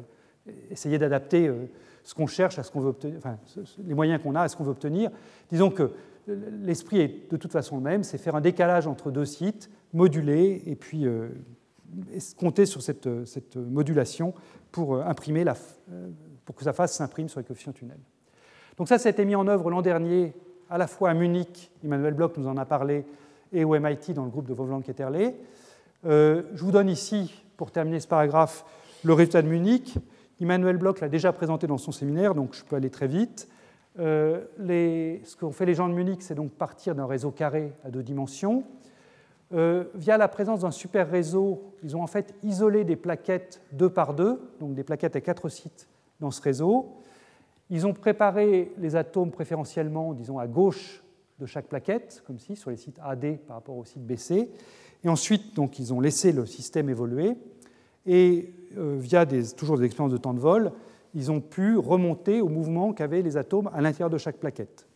essayer 0.69 0.97
d'adapter 0.97 1.47
euh, 1.47 1.69
ce 2.03 2.13
qu'on 2.13 2.27
cherche 2.27 2.59
à 2.59 2.63
ce 2.63 2.71
qu'on 2.71 2.81
veut 2.81 2.89
obtenir, 2.89 3.17
enfin, 3.19 3.38
les 3.85 3.93
moyens 3.93 4.21
qu'on 4.21 4.35
a 4.35 4.41
à 4.41 4.49
ce 4.49 4.57
qu'on 4.57 4.65
veut 4.65 4.71
obtenir. 4.71 5.11
Disons 5.49 5.69
que 5.69 5.91
l'esprit 6.27 6.99
est 6.99 7.31
de 7.31 7.38
toute 7.38 7.53
façon 7.53 7.77
le 7.77 7.84
même, 7.84 8.03
c'est 8.03 8.17
faire 8.17 8.35
un 8.35 8.41
décalage 8.41 8.85
entre 8.85 9.09
deux 9.09 9.25
sites, 9.25 9.69
moduler 9.93 10.61
et 10.65 10.75
puis 10.75 11.05
euh, 11.05 11.29
compter 12.37 12.65
sur 12.65 12.81
cette, 12.81 13.25
cette 13.25 13.55
modulation 13.55 14.33
pour 14.71 15.01
imprimer 15.01 15.43
la, 15.43 15.55
pour 16.45 16.55
que 16.55 16.63
sa 16.63 16.73
face 16.73 16.93
s'imprime 16.93 17.29
sur 17.29 17.39
les 17.39 17.45
coefficients 17.45 17.73
tunnels. 17.73 17.99
Donc 18.77 18.87
ça, 18.87 18.97
ça 18.97 19.09
a 19.09 19.11
été 19.11 19.23
mis 19.25 19.35
en 19.35 19.47
œuvre 19.47 19.69
l'an 19.69 19.81
dernier, 19.81 20.33
à 20.69 20.77
la 20.77 20.87
fois 20.87 21.11
à 21.11 21.13
Munich, 21.13 21.71
Emmanuel 21.83 22.13
Bloch 22.13 22.35
nous 22.37 22.47
en 22.47 22.57
a 22.57 22.65
parlé, 22.65 23.05
et 23.51 23.63
au 23.63 23.79
MIT 23.79 24.13
dans 24.13 24.25
le 24.25 24.31
groupe 24.31 24.47
de 24.47 24.53
Vauveland-Ketterle. 24.53 25.33
Euh, 26.05 26.43
je 26.53 26.63
vous 26.63 26.71
donne 26.71 26.89
ici, 26.89 27.43
pour 27.55 27.71
terminer 27.71 27.99
ce 27.99 28.07
paragraphe, 28.07 28.65
le 29.03 29.13
résultat 29.13 29.41
de 29.41 29.47
Munich. 29.47 29.95
Emmanuel 30.41 30.77
Bloch 30.77 30.99
l'a 30.99 31.09
déjà 31.09 31.31
présenté 31.31 31.67
dans 31.67 31.77
son 31.77 31.91
séminaire, 31.91 32.33
donc 32.33 32.55
je 32.55 32.63
peux 32.63 32.75
aller 32.75 32.89
très 32.89 33.07
vite. 33.07 33.47
Euh, 33.99 34.45
ce 34.57 35.35
qu'ont 35.35 35.51
fait 35.51 35.65
les 35.65 35.75
gens 35.75 35.87
de 35.87 35.93
Munich, 35.93 36.23
c'est 36.23 36.35
donc 36.35 36.51
partir 36.51 36.95
d'un 36.95 37.05
réseau 37.05 37.29
carré 37.29 37.73
à 37.85 37.91
deux 37.91 38.01
dimensions. 38.01 38.63
Euh, 39.51 39.85
via 39.93 40.17
la 40.17 40.27
présence 40.27 40.61
d'un 40.61 40.71
super 40.71 41.09
réseau, 41.09 41.73
ils 41.83 41.95
ont 41.95 42.01
en 42.01 42.07
fait 42.07 42.33
isolé 42.43 42.83
des 42.83 42.95
plaquettes 42.95 43.61
deux 43.71 43.89
par 43.89 44.13
deux, 44.13 44.39
donc 44.59 44.73
des 44.73 44.83
plaquettes 44.83 45.15
à 45.15 45.21
quatre 45.21 45.49
sites 45.49 45.87
dans 46.19 46.31
ce 46.31 46.41
réseau. 46.41 46.95
Ils 47.69 47.85
ont 47.85 47.93
préparé 47.93 48.71
les 48.77 48.95
atomes 48.95 49.31
préférentiellement, 49.31 50.13
disons, 50.13 50.39
à 50.39 50.47
gauche 50.47 51.03
de 51.39 51.45
chaque 51.45 51.67
plaquette, 51.67 52.23
comme 52.25 52.39
si 52.39 52.55
sur 52.55 52.69
les 52.69 52.77
sites 52.77 52.99
AD 53.03 53.37
par 53.47 53.57
rapport 53.57 53.77
au 53.77 53.85
site 53.85 54.05
BC. 54.05 54.49
Et 55.03 55.09
ensuite, 55.09 55.55
donc, 55.55 55.79
ils 55.79 55.93
ont 55.93 55.99
laissé 55.99 56.31
le 56.31 56.45
système 56.45 56.89
évoluer. 56.89 57.35
Et 58.05 58.53
euh, 58.77 58.95
via 58.97 59.25
des, 59.25 59.51
toujours 59.53 59.77
des 59.77 59.85
expériences 59.85 60.13
de 60.13 60.17
temps 60.17 60.33
de 60.33 60.39
vol, 60.39 60.71
ils 61.13 61.31
ont 61.31 61.41
pu 61.41 61.77
remonter 61.77 62.41
au 62.41 62.49
mouvement 62.49 62.93
qu'avaient 62.93 63.21
les 63.21 63.37
atomes 63.37 63.69
à 63.73 63.81
l'intérieur 63.81 64.09
de 64.09 64.17
chaque 64.17 64.37
plaquette. 64.37 64.87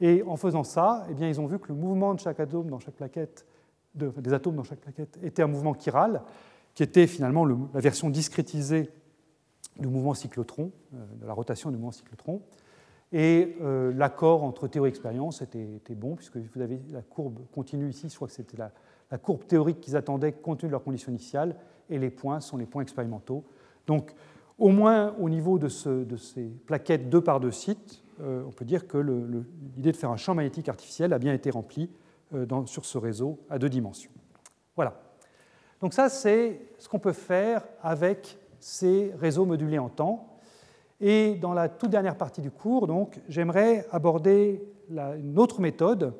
Et 0.00 0.22
en 0.22 0.36
faisant 0.36 0.64
ça, 0.64 1.06
eh 1.10 1.14
bien, 1.14 1.28
ils 1.28 1.40
ont 1.40 1.46
vu 1.46 1.58
que 1.58 1.68
le 1.68 1.74
mouvement 1.74 2.14
de 2.14 2.20
chaque 2.20 2.40
atome 2.40 2.68
dans 2.68 2.78
chaque 2.78 2.94
plaquette, 2.94 3.46
des 3.96 4.32
atomes 4.32 4.56
dans 4.56 4.64
chaque 4.64 4.80
plaquette, 4.80 5.18
était 5.22 5.42
un 5.42 5.46
mouvement 5.46 5.74
chiral, 5.74 6.22
qui 6.74 6.82
était 6.82 7.06
finalement 7.06 7.44
la 7.44 7.80
version 7.80 8.10
discrétisée 8.10 8.90
du 9.78 9.88
mouvement 9.88 10.14
cyclotron, 10.14 10.70
euh, 10.94 10.98
de 11.20 11.26
la 11.26 11.32
rotation 11.32 11.70
du 11.70 11.76
mouvement 11.76 11.92
cyclotron. 11.92 12.42
Et 13.12 13.56
euh, 13.62 13.92
l'accord 13.94 14.42
entre 14.42 14.66
théorie 14.68 14.88
et 14.88 14.90
expérience 14.90 15.42
était, 15.42 15.94
bon, 15.94 16.16
puisque 16.16 16.36
vous 16.36 16.60
avez 16.60 16.80
la 16.90 17.02
courbe 17.02 17.38
continue 17.52 17.88
ici, 17.88 18.08
je 18.08 18.16
crois 18.16 18.28
que 18.28 18.34
c'était 18.34 18.56
la, 18.56 19.18
courbe 19.18 19.46
théorique 19.46 19.80
qu'ils 19.80 19.96
attendaient 19.96 20.32
compte 20.32 20.60
tenu 20.60 20.68
de 20.68 20.72
leurs 20.72 20.82
conditions 20.82 21.10
initiales, 21.10 21.56
et 21.88 21.98
les 21.98 22.10
points 22.10 22.40
sont 22.40 22.56
les 22.56 22.66
points 22.66 22.82
expérimentaux. 22.82 23.44
Donc, 23.86 24.12
au 24.58 24.70
moins 24.70 25.14
au 25.20 25.28
niveau 25.28 25.58
de, 25.58 25.68
ces 25.68 26.44
plaquettes 26.66 27.08
deux 27.08 27.20
par 27.20 27.38
deux 27.38 27.52
sites, 27.52 28.02
euh, 28.20 28.42
on 28.46 28.50
peut 28.50 28.64
dire 28.64 28.88
que 28.88 28.98
l'idée 28.98 29.92
de 29.92 29.96
faire 29.96 30.10
un 30.10 30.16
champ 30.16 30.34
magnétique 30.34 30.68
artificiel 30.68 31.12
a 31.12 31.18
bien 31.18 31.32
été 31.32 31.50
remplie 31.50 31.90
euh, 32.34 32.66
sur 32.66 32.84
ce 32.84 32.98
réseau 32.98 33.38
à 33.48 33.58
deux 33.58 33.68
dimensions. 33.68 34.10
Voilà. 34.74 35.00
Donc 35.80 35.94
ça, 35.94 36.08
c'est 36.08 36.60
ce 36.78 36.88
qu'on 36.88 36.98
peut 36.98 37.12
faire 37.12 37.64
avec 37.82 38.38
ces 38.58 39.12
réseaux 39.18 39.44
modulés 39.44 39.78
en 39.78 39.88
temps. 39.88 40.38
Et 41.00 41.34
dans 41.34 41.52
la 41.52 41.68
toute 41.68 41.90
dernière 41.90 42.16
partie 42.16 42.40
du 42.40 42.50
cours, 42.50 42.88
j'aimerais 43.28 43.86
aborder 43.90 44.62
une 44.90 45.38
autre 45.38 45.60
méthode 45.60 46.14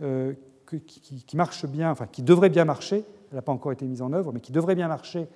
euh, 0.00 0.34
qui, 0.66 1.36
marche 1.36 1.66
bien, 1.66 1.90
enfin 1.90 2.06
qui 2.06 2.22
devrait 2.22 2.48
bien 2.48 2.64
marcher, 2.64 3.04
elle 3.30 3.36
n'a 3.36 3.42
pas 3.42 3.52
encore 3.52 3.72
été 3.72 3.84
mise 3.86 4.00
en 4.00 4.12
œuvre, 4.12 4.32
mais 4.32 4.40
qui 4.40 4.52
devrait 4.52 4.74
bien 4.74 4.88
marcher 4.88 5.28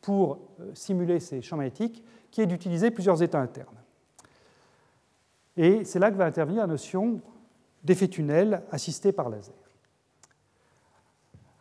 pour 0.00 0.38
euh, 0.60 0.70
simuler 0.74 1.20
ces 1.20 1.42
champs 1.42 1.56
magnétiques, 1.56 2.02
qui 2.30 2.40
est 2.40 2.46
d'utiliser 2.46 2.90
plusieurs 2.90 3.22
états 3.22 3.40
internes. 3.40 3.76
Et 5.56 5.84
c'est 5.84 5.98
là 5.98 6.10
que 6.10 6.16
va 6.16 6.24
intervenir 6.24 6.62
la 6.62 6.68
notion 6.68 7.20
d'effet 7.84 8.08
tunnel 8.08 8.62
assisté 8.70 9.12
par 9.12 9.28
laser. 9.28 9.54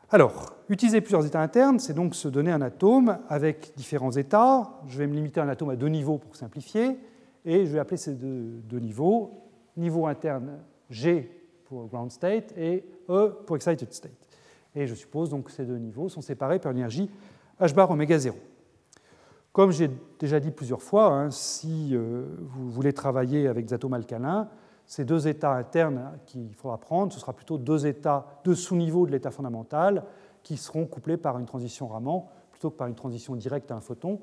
Alors, 0.10 0.56
utiliser 0.70 1.02
plusieurs 1.02 1.26
états 1.26 1.42
internes, 1.42 1.80
c'est 1.80 1.94
donc 1.94 2.16
se 2.16 2.30
donner 2.30 2.52
un 2.52 2.62
atome 2.62 3.20
avec 3.28 3.74
différents 3.76 4.12
états. 4.12 4.80
Je 4.88 4.98
vais 4.98 5.08
me 5.08 5.14
limiter 5.14 5.42
à 5.42 5.44
un 5.44 5.50
atome 5.50 5.72
à 5.72 5.76
deux 5.76 5.90
niveaux 5.90 6.18
pour 6.18 6.36
simplifier, 6.36 6.98
et 7.44 7.66
je 7.66 7.74
vais 7.74 7.80
appeler 7.80 7.98
ces 7.98 8.14
deux, 8.14 8.80
niveaux 8.80 9.44
niveau 9.76 10.08
interne 10.08 10.60
G 10.90 11.30
pour 11.66 11.88
ground 11.88 12.12
state 12.12 12.54
et 12.58 12.86
E 13.10 13.38
pour 13.46 13.58
excited 13.58 13.94
state. 13.94 14.12
Et 14.74 14.88
je 14.88 14.96
suppose 14.96 15.30
donc 15.30 15.46
que 15.46 15.52
ces 15.52 15.66
deux 15.66 15.78
niveaux 15.78 16.10
sont 16.10 16.22
séparés 16.22 16.60
par 16.60 16.72
l'énergie 16.72 17.12
H 17.60 17.74
bar 17.74 17.92
oméga 17.92 18.18
0. 18.18 18.36
Comme 19.52 19.72
j'ai 19.72 19.90
déjà 20.20 20.40
dit 20.40 20.52
plusieurs 20.52 20.82
fois, 20.82 21.08
hein, 21.08 21.32
si 21.32 21.90
euh, 21.94 22.26
vous 22.40 22.70
voulez 22.70 22.94
travailler 22.94 23.48
avec 23.48 23.66
des 23.66 23.74
atomes 23.74 23.94
alcalins, 23.94 24.50
ces 24.88 25.04
deux 25.04 25.28
états 25.28 25.52
internes 25.52 26.18
qu'il 26.26 26.54
faudra 26.56 26.78
prendre, 26.78 27.12
ce 27.12 27.20
sera 27.20 27.34
plutôt 27.34 27.58
deux 27.58 27.86
états, 27.86 28.26
deux 28.46 28.56
sous-niveaux 28.56 29.06
de 29.06 29.12
l'état 29.12 29.32
fondamental 29.32 30.04
qui 30.44 30.56
seront 30.56 30.86
couplés 30.86 31.18
par 31.18 31.38
une 31.38 31.46
transition 31.46 31.88
Raman 31.88 32.26
plutôt 32.52 32.72
que 32.72 32.78
par 32.78 32.88
une 32.88 32.96
transition 32.96 33.36
directe 33.36 33.70
à 33.70 33.76
un 33.76 33.82
photon. 33.82 34.20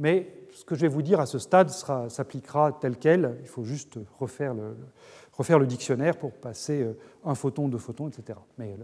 Mais 0.00 0.46
ce 0.52 0.64
que 0.64 0.74
je 0.74 0.80
vais 0.80 0.88
vous 0.88 1.02
dire 1.02 1.20
à 1.20 1.26
ce 1.26 1.38
stade 1.38 1.70
s'appliquera 1.70 2.72
tel 2.80 2.96
quel. 2.96 3.38
Il 3.42 3.46
faut 3.46 3.64
juste 3.64 3.98
refaire 4.18 4.54
le, 4.54 5.66
dictionnaire 5.66 6.18
pour 6.18 6.32
passer 6.32 6.82
euh, 6.82 6.98
un 7.24 7.34
photon, 7.34 7.68
deux 7.68 7.78
photons, 7.78 8.08
etc. 8.08 8.38
Mais 8.58 8.76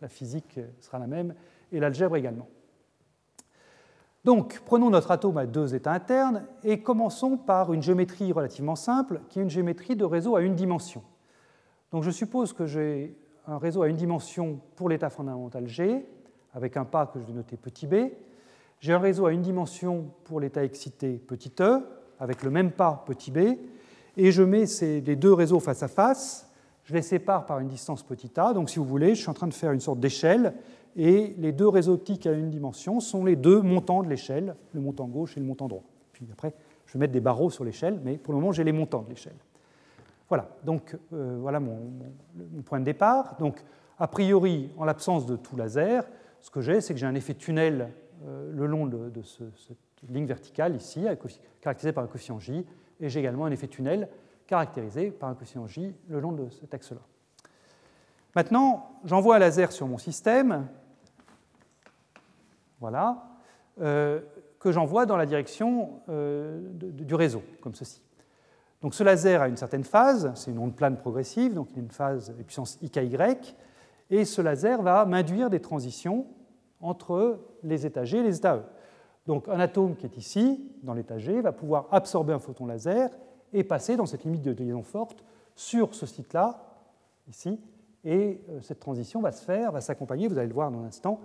la 0.00 0.08
physique 0.08 0.60
sera 0.80 0.98
la 0.98 1.06
même 1.06 1.34
et 1.72 1.80
l'algèbre 1.80 2.16
également. 2.16 2.48
Donc, 4.24 4.60
prenons 4.66 4.90
notre 4.90 5.10
atome 5.10 5.38
à 5.38 5.46
deux 5.46 5.74
états 5.74 5.92
internes 5.92 6.44
et 6.64 6.82
commençons 6.82 7.36
par 7.36 7.72
une 7.72 7.82
géométrie 7.82 8.32
relativement 8.32 8.76
simple, 8.76 9.20
qui 9.28 9.38
est 9.38 9.42
une 9.42 9.50
géométrie 9.50 9.96
de 9.96 10.04
réseau 10.04 10.36
à 10.36 10.42
une 10.42 10.54
dimension. 10.54 11.02
Donc, 11.92 12.02
je 12.02 12.10
suppose 12.10 12.52
que 12.52 12.66
j'ai 12.66 13.16
un 13.46 13.58
réseau 13.58 13.82
à 13.82 13.88
une 13.88 13.96
dimension 13.96 14.60
pour 14.76 14.88
l'état 14.88 15.08
fondamental 15.08 15.66
G, 15.66 16.04
avec 16.52 16.76
un 16.76 16.84
pas 16.84 17.06
que 17.06 17.20
je 17.20 17.24
vais 17.24 17.32
noter 17.32 17.56
petit 17.56 17.86
b. 17.86 18.10
J'ai 18.80 18.92
un 18.92 18.98
réseau 18.98 19.26
à 19.26 19.32
une 19.32 19.42
dimension 19.42 20.10
pour 20.24 20.40
l'état 20.40 20.64
excité 20.64 21.14
petit 21.14 21.52
e, 21.60 21.80
avec 22.18 22.42
le 22.42 22.50
même 22.50 22.72
pas 22.72 23.04
petit 23.06 23.30
b. 23.30 23.38
Et 24.16 24.32
je 24.32 24.42
mets 24.42 24.66
ces, 24.66 25.00
les 25.00 25.16
deux 25.16 25.32
réseaux 25.32 25.60
face 25.60 25.82
à 25.82 25.88
face. 25.88 26.47
Je 26.88 26.94
les 26.94 27.02
sépare 27.02 27.44
par 27.44 27.58
une 27.58 27.68
distance 27.68 28.02
petit 28.02 28.30
a. 28.40 28.54
Donc, 28.54 28.70
si 28.70 28.78
vous 28.78 28.84
voulez, 28.86 29.14
je 29.14 29.20
suis 29.20 29.28
en 29.28 29.34
train 29.34 29.46
de 29.46 29.52
faire 29.52 29.72
une 29.72 29.80
sorte 29.80 30.00
d'échelle 30.00 30.54
et 30.96 31.34
les 31.36 31.52
deux 31.52 31.68
réseaux 31.68 31.92
optiques 31.92 32.26
à 32.26 32.32
une 32.32 32.48
dimension 32.48 32.98
sont 32.98 33.26
les 33.26 33.36
deux 33.36 33.60
montants 33.60 34.02
de 34.02 34.08
l'échelle, 34.08 34.56
le 34.72 34.80
montant 34.80 35.06
gauche 35.06 35.36
et 35.36 35.40
le 35.40 35.44
montant 35.44 35.68
droit. 35.68 35.82
Puis 36.14 36.26
après, 36.32 36.54
je 36.86 36.94
vais 36.94 37.00
mettre 37.00 37.12
des 37.12 37.20
barreaux 37.20 37.50
sur 37.50 37.62
l'échelle, 37.62 38.00
mais 38.02 38.16
pour 38.16 38.32
le 38.32 38.40
moment, 38.40 38.52
j'ai 38.52 38.64
les 38.64 38.72
montants 38.72 39.02
de 39.02 39.10
l'échelle. 39.10 39.36
Voilà, 40.30 40.48
donc 40.64 40.96
euh, 41.12 41.36
voilà 41.38 41.60
mon, 41.60 41.76
point 42.64 42.80
de 42.80 42.86
départ. 42.86 43.36
Donc, 43.38 43.62
a 43.98 44.08
priori, 44.08 44.70
en 44.78 44.86
l'absence 44.86 45.26
de 45.26 45.36
tout 45.36 45.56
laser, 45.56 46.08
ce 46.40 46.48
que 46.48 46.62
j'ai, 46.62 46.80
c'est 46.80 46.94
que 46.94 47.00
j'ai 47.00 47.06
un 47.06 47.14
effet 47.14 47.34
tunnel 47.34 47.92
euh, 48.24 48.50
le 48.50 48.64
long 48.64 48.86
de, 48.86 49.12
cette 49.22 50.08
ligne 50.08 50.24
verticale 50.24 50.74
ici, 50.74 51.04
caractérisé 51.60 51.92
par 51.92 52.04
un 52.04 52.06
coefficient 52.06 52.38
J, 52.38 52.64
et 52.98 53.10
j'ai 53.10 53.20
également 53.20 53.44
un 53.44 53.50
effet 53.50 53.68
tunnel 53.68 54.08
caractérisé 54.48 55.10
par 55.12 55.28
un 55.28 55.34
coefficient 55.34 55.66
J 55.68 55.94
le 56.08 56.18
long 56.18 56.32
de 56.32 56.48
cet 56.48 56.74
axe-là. 56.74 57.02
Maintenant, 58.34 58.90
j'envoie 59.04 59.36
un 59.36 59.38
laser 59.38 59.70
sur 59.70 59.86
mon 59.86 59.98
système, 59.98 60.66
voilà, 62.80 63.24
euh, 63.80 64.20
que 64.58 64.72
j'envoie 64.72 65.06
dans 65.06 65.16
la 65.16 65.26
direction 65.26 66.00
euh, 66.08 66.60
du 66.72 67.14
réseau, 67.14 67.42
comme 67.60 67.74
ceci. 67.74 68.02
Donc 68.80 68.94
ce 68.94 69.02
laser 69.02 69.42
a 69.42 69.48
une 69.48 69.56
certaine 69.56 69.84
phase, 69.84 70.32
c'est 70.34 70.50
une 70.50 70.58
onde 70.58 70.74
plane 70.74 70.96
progressive, 70.96 71.54
donc 71.54 71.68
une 71.76 71.90
phase 71.90 72.34
de 72.34 72.42
puissance 72.42 72.78
IKY, 72.80 73.16
et 74.10 74.24
ce 74.24 74.40
laser 74.40 74.82
va 74.82 75.04
m'induire 75.04 75.50
des 75.50 75.60
transitions 75.60 76.26
entre 76.80 77.40
les 77.62 77.84
états 77.86 78.04
G 78.04 78.18
et 78.18 78.22
les 78.22 78.36
états 78.36 78.56
E. 78.56 78.62
Donc 79.26 79.48
un 79.48 79.60
atome 79.60 79.94
qui 79.96 80.06
est 80.06 80.16
ici, 80.16 80.72
dans 80.82 80.94
l'état 80.94 81.18
G, 81.18 81.40
va 81.42 81.52
pouvoir 81.52 81.86
absorber 81.90 82.32
un 82.32 82.38
photon 82.38 82.66
laser 82.66 83.10
et 83.52 83.64
passer 83.64 83.96
dans 83.96 84.06
cette 84.06 84.24
limite 84.24 84.42
de 84.42 84.52
liaison 84.52 84.82
forte 84.82 85.24
sur 85.54 85.94
ce 85.94 86.06
site-là, 86.06 86.62
ici, 87.28 87.58
et 88.04 88.40
euh, 88.48 88.60
cette 88.62 88.80
transition 88.80 89.20
va 89.20 89.32
se 89.32 89.44
faire, 89.44 89.72
va 89.72 89.80
s'accompagner, 89.80 90.28
vous 90.28 90.38
allez 90.38 90.48
le 90.48 90.54
voir 90.54 90.70
dans 90.70 90.80
un 90.80 90.86
instant, 90.86 91.20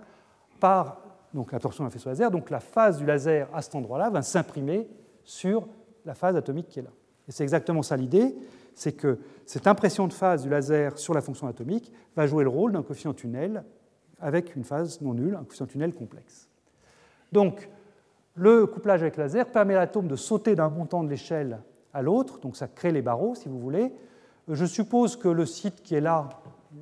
par 0.60 1.00
l'absorption 1.34 1.84
d'un 1.84 1.90
faisceau 1.90 2.08
laser. 2.08 2.30
Donc 2.30 2.50
la 2.50 2.60
phase 2.60 2.98
du 2.98 3.06
laser 3.06 3.48
à 3.54 3.62
cet 3.62 3.74
endroit-là 3.74 4.10
va 4.10 4.22
s'imprimer 4.22 4.88
sur 5.24 5.66
la 6.04 6.14
phase 6.14 6.36
atomique 6.36 6.68
qui 6.68 6.80
est 6.80 6.82
là. 6.82 6.90
Et 7.28 7.32
c'est 7.32 7.42
exactement 7.42 7.82
ça 7.82 7.96
l'idée, 7.96 8.36
c'est 8.74 8.92
que 8.92 9.18
cette 9.46 9.66
impression 9.66 10.06
de 10.08 10.12
phase 10.12 10.42
du 10.42 10.48
laser 10.48 10.98
sur 10.98 11.14
la 11.14 11.20
fonction 11.20 11.46
atomique 11.46 11.92
va 12.16 12.26
jouer 12.26 12.44
le 12.44 12.50
rôle 12.50 12.72
d'un 12.72 12.82
coefficient 12.82 13.14
tunnel 13.14 13.64
avec 14.20 14.56
une 14.56 14.64
phase 14.64 15.00
non 15.00 15.14
nulle, 15.14 15.34
un 15.34 15.44
coefficient 15.44 15.66
tunnel 15.66 15.94
complexe. 15.94 16.48
Donc, 17.32 17.68
le 18.36 18.66
couplage 18.66 19.02
avec 19.02 19.16
laser 19.16 19.46
permet 19.50 19.74
à 19.74 19.78
l'atome 19.78 20.08
de 20.08 20.16
sauter 20.16 20.54
d'un 20.54 20.68
montant 20.68 21.04
de 21.04 21.08
l'échelle 21.08 21.60
à 21.94 22.02
l'autre, 22.02 22.40
donc 22.40 22.56
ça 22.56 22.68
crée 22.68 22.92
les 22.92 23.02
barreaux, 23.02 23.34
si 23.34 23.48
vous 23.48 23.58
voulez. 23.58 23.92
Je 24.48 24.64
suppose 24.66 25.16
que 25.16 25.28
le 25.28 25.46
site 25.46 25.82
qui 25.82 25.94
est 25.94 26.00
là, 26.00 26.28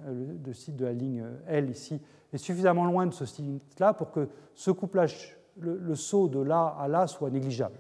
le 0.07 0.53
site 0.53 0.77
de 0.77 0.87
la 0.87 0.93
ligne 0.93 1.25
L 1.47 1.71
ici, 1.71 2.01
est 2.33 2.39
suffisamment 2.39 2.85
loin 2.85 3.07
de 3.07 3.13
ce 3.13 3.27
site-là 3.27 3.93
pour 3.93 4.11
que 4.11 4.29
ce 4.55 4.71
couplage, 4.71 5.39
le, 5.61 5.95
saut 5.95 6.29
de 6.29 6.41
là 6.41 6.75
à 6.79 6.89
là, 6.89 7.07
soit 7.07 7.31
négligeable. 7.31 7.77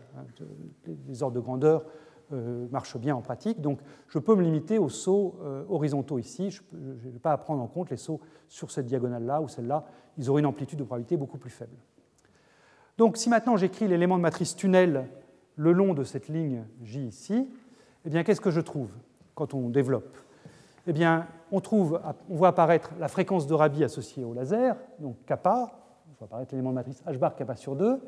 Les 1.08 1.22
ordres 1.22 1.36
de 1.36 1.40
grandeur 1.40 1.84
euh, 2.32 2.66
marchent 2.70 2.98
bien 2.98 3.16
en 3.16 3.22
pratique, 3.22 3.60
donc 3.60 3.80
je 4.08 4.18
peux 4.18 4.34
me 4.34 4.42
limiter 4.42 4.78
aux 4.78 4.90
sauts 4.90 5.36
euh, 5.42 5.64
horizontaux 5.68 6.18
ici. 6.18 6.50
Je 6.50 6.62
ne 6.72 7.10
vais 7.10 7.18
pas 7.18 7.36
prendre 7.38 7.62
en 7.62 7.66
compte 7.66 7.90
les 7.90 7.96
sauts 7.96 8.20
sur 8.48 8.70
cette 8.70 8.86
diagonale-là 8.86 9.40
ou 9.40 9.48
celle-là. 9.48 9.84
Ils 10.18 10.28
auraient 10.28 10.40
une 10.40 10.46
amplitude 10.46 10.78
de 10.78 10.84
probabilité 10.84 11.16
beaucoup 11.16 11.38
plus 11.38 11.50
faible. 11.50 11.76
Donc 12.98 13.16
si 13.16 13.30
maintenant 13.30 13.56
j'écris 13.56 13.88
l'élément 13.88 14.18
de 14.18 14.22
matrice 14.22 14.54
tunnel 14.54 15.08
le 15.56 15.72
long 15.72 15.94
de 15.94 16.04
cette 16.04 16.28
ligne 16.28 16.64
J 16.82 17.06
ici, 17.06 17.48
eh 18.04 18.10
bien 18.10 18.24
qu'est-ce 18.24 18.40
que 18.40 18.50
je 18.50 18.60
trouve 18.60 18.90
quand 19.34 19.54
on 19.54 19.68
développe? 19.68 20.16
Eh 20.86 20.92
bien, 20.92 21.28
on, 21.52 21.60
trouve, 21.60 22.00
on 22.28 22.34
voit 22.34 22.48
apparaître 22.48 22.90
la 22.98 23.06
fréquence 23.08 23.46
de 23.46 23.54
Rabi 23.54 23.84
associée 23.84 24.24
au 24.24 24.34
laser, 24.34 24.76
donc 24.98 25.16
kappa, 25.26 25.78
on 26.10 26.18
voit 26.18 26.26
apparaître 26.26 26.52
l'élément 26.52 26.70
de 26.70 26.74
matrice 26.74 27.02
H 27.06 27.18
bar 27.18 27.36
kappa 27.36 27.54
sur 27.54 27.76
2. 27.76 28.00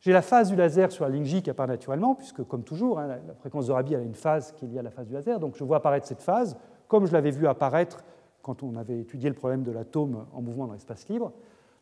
J'ai 0.00 0.12
la 0.12 0.22
phase 0.22 0.50
du 0.50 0.56
laser 0.56 0.90
sur 0.90 1.04
la 1.04 1.10
ligne 1.12 1.24
J 1.24 1.42
qui 1.42 1.50
apparaît 1.50 1.68
naturellement, 1.68 2.16
puisque 2.16 2.42
comme 2.42 2.64
toujours, 2.64 2.98
hein, 2.98 3.06
la 3.06 3.34
fréquence 3.34 3.68
de 3.68 3.72
Rabi 3.72 3.94
a 3.94 4.00
une 4.00 4.16
phase 4.16 4.50
qui 4.52 4.64
est 4.64 4.68
liée 4.68 4.80
à 4.80 4.82
la 4.82 4.90
phase 4.90 5.06
du 5.06 5.12
laser, 5.12 5.38
donc 5.38 5.56
je 5.56 5.62
vois 5.62 5.76
apparaître 5.76 6.06
cette 6.06 6.22
phase, 6.22 6.56
comme 6.88 7.06
je 7.06 7.12
l'avais 7.12 7.30
vu 7.30 7.46
apparaître 7.46 8.02
quand 8.42 8.64
on 8.64 8.74
avait 8.74 8.98
étudié 8.98 9.28
le 9.28 9.36
problème 9.36 9.62
de 9.62 9.70
l'atome 9.70 10.26
en 10.32 10.42
mouvement 10.42 10.66
dans 10.66 10.72
l'espace 10.72 11.08
libre. 11.08 11.32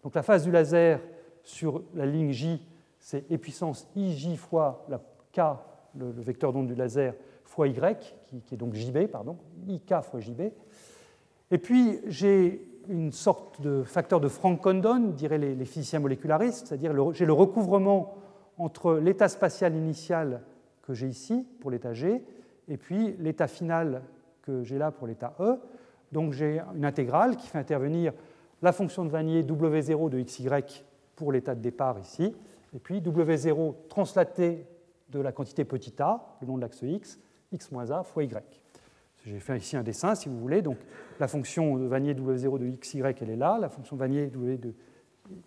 Donc 0.02 0.14
la 0.14 0.22
phase 0.22 0.44
du 0.44 0.50
laser 0.50 1.00
sur 1.42 1.82
la 1.94 2.04
ligne 2.04 2.30
J, 2.30 2.60
c'est 3.00 3.30
e 3.32 3.36
puissance 3.38 3.88
ij 3.96 4.36
fois 4.36 4.84
la 4.88 5.00
k, 5.32 5.40
le, 5.96 6.10
vecteur 6.10 6.52
d'onde 6.52 6.68
du 6.68 6.74
laser, 6.74 7.14
fois 7.44 7.66
y, 7.66 7.74
qui, 7.74 8.54
est 8.54 8.56
donc 8.56 8.74
jb, 8.74 9.08
pardon, 9.08 9.36
ik 9.68 9.92
fois 10.02 10.20
jb. 10.20 10.52
Et 11.50 11.58
puis 11.58 11.98
j'ai 12.06 12.62
une 12.88 13.12
sorte 13.12 13.60
de 13.60 13.82
facteur 13.82 14.20
de 14.20 14.28
Frank-Condon, 14.28 15.12
diraient 15.16 15.38
les, 15.38 15.64
physiciens 15.64 15.98
molécularistes, 15.98 16.66
c'est-à-dire 16.66 16.92
j'ai 17.12 17.26
le 17.26 17.32
recouvrement 17.32 18.14
entre 18.58 18.94
l'état 18.94 19.28
spatial 19.28 19.74
initial 19.74 20.42
que 20.82 20.94
j'ai 20.94 21.08
ici 21.08 21.46
pour 21.60 21.70
l'état 21.70 21.92
G 21.92 22.22
et 22.68 22.76
puis 22.76 23.16
l'état 23.18 23.46
final 23.48 24.02
que 24.42 24.62
j'ai 24.64 24.78
là 24.78 24.90
pour 24.90 25.06
l'état 25.06 25.34
E. 25.40 25.58
Donc 26.12 26.32
j'ai 26.32 26.60
une 26.74 26.84
intégrale 26.84 27.36
qui 27.36 27.46
fait 27.46 27.58
intervenir 27.58 28.12
la 28.62 28.72
fonction 28.72 29.04
de 29.04 29.10
Vanier 29.10 29.42
W0 29.42 30.10
de 30.10 30.20
xy 30.20 30.48
pour 31.16 31.32
l'état 31.32 31.54
de 31.54 31.60
départ 31.60 31.98
ici, 31.98 32.34
et 32.74 32.78
puis 32.78 33.00
W0 33.00 33.74
translaté 33.88 34.66
de 35.10 35.20
la 35.20 35.32
quantité 35.32 35.64
petit 35.64 35.94
a, 36.00 36.36
le 36.40 36.46
long 36.46 36.56
de 36.56 36.62
l'axe 36.62 36.82
x, 36.82 37.18
x 37.52 37.72
moins 37.72 37.90
a 37.90 38.02
fois 38.02 38.24
y. 38.24 38.60
J'ai 39.26 39.38
fait 39.38 39.58
ici 39.58 39.76
un 39.76 39.82
dessin, 39.82 40.14
si 40.14 40.28
vous 40.28 40.38
voulez. 40.38 40.62
Donc 40.62 40.78
la 41.18 41.28
fonction 41.28 41.76
de 41.76 41.84
Vanier 41.84 42.14
W0 42.14 42.58
de 42.58 42.70
xy, 42.76 43.00
elle 43.00 43.30
est 43.30 43.36
là. 43.36 43.58
La 43.60 43.68
fonction 43.68 43.96
Vanier 43.96 44.28
W 44.28 44.56
de 44.56 44.74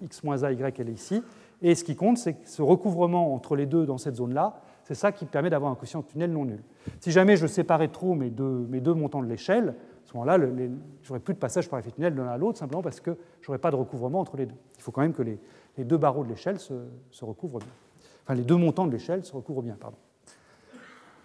x 0.01 0.23
moins 0.23 0.43
a, 0.43 0.51
y, 0.51 0.79
elle 0.79 0.89
est 0.89 0.93
ici. 0.93 1.23
Et 1.61 1.75
ce 1.75 1.83
qui 1.83 1.95
compte, 1.95 2.17
c'est 2.17 2.37
ce 2.45 2.61
recouvrement 2.61 3.33
entre 3.33 3.55
les 3.55 3.65
deux 3.65 3.85
dans 3.85 3.97
cette 3.97 4.15
zone-là, 4.15 4.61
c'est 4.83 4.95
ça 4.95 5.11
qui 5.11 5.25
permet 5.25 5.49
d'avoir 5.49 5.71
un 5.71 5.75
quotient 5.75 6.01
tunnel 6.01 6.31
non 6.31 6.45
nul. 6.45 6.61
Si 6.99 7.11
jamais 7.11 7.37
je 7.37 7.47
séparais 7.47 7.87
trop 7.87 8.15
mes 8.15 8.29
deux, 8.29 8.93
montants 8.93 9.21
de 9.21 9.27
l'échelle, 9.27 9.75
ce 10.13 10.17
moment-là, 10.17 10.37
j'aurais 11.01 11.19
plus 11.19 11.33
de 11.33 11.39
passage 11.39 11.67
par 11.67 11.79
effet 11.79 11.89
tunnel 11.89 12.13
de 12.13 12.21
l'un 12.21 12.29
à 12.29 12.37
l'autre, 12.37 12.59
simplement 12.59 12.83
parce 12.83 12.99
que 12.99 13.17
je 13.41 13.47
n'aurais 13.47 13.57
pas 13.57 13.71
de 13.71 13.75
recouvrement 13.75 14.19
entre 14.19 14.37
les 14.37 14.45
deux. 14.45 14.55
Il 14.77 14.81
faut 14.83 14.91
quand 14.91 15.01
même 15.01 15.13
que 15.13 15.23
les, 15.23 15.39
deux 15.79 15.97
barreaux 15.97 16.23
de 16.23 16.29
l'échelle 16.29 16.59
se, 16.59 16.73
recouvrent 17.21 17.57
bien. 17.57 17.73
Enfin, 18.23 18.35
les 18.35 18.43
deux 18.43 18.55
montants 18.55 18.85
de 18.85 18.91
l'échelle 18.91 19.25
se 19.25 19.33
recouvrent 19.33 19.63
bien. 19.63 19.75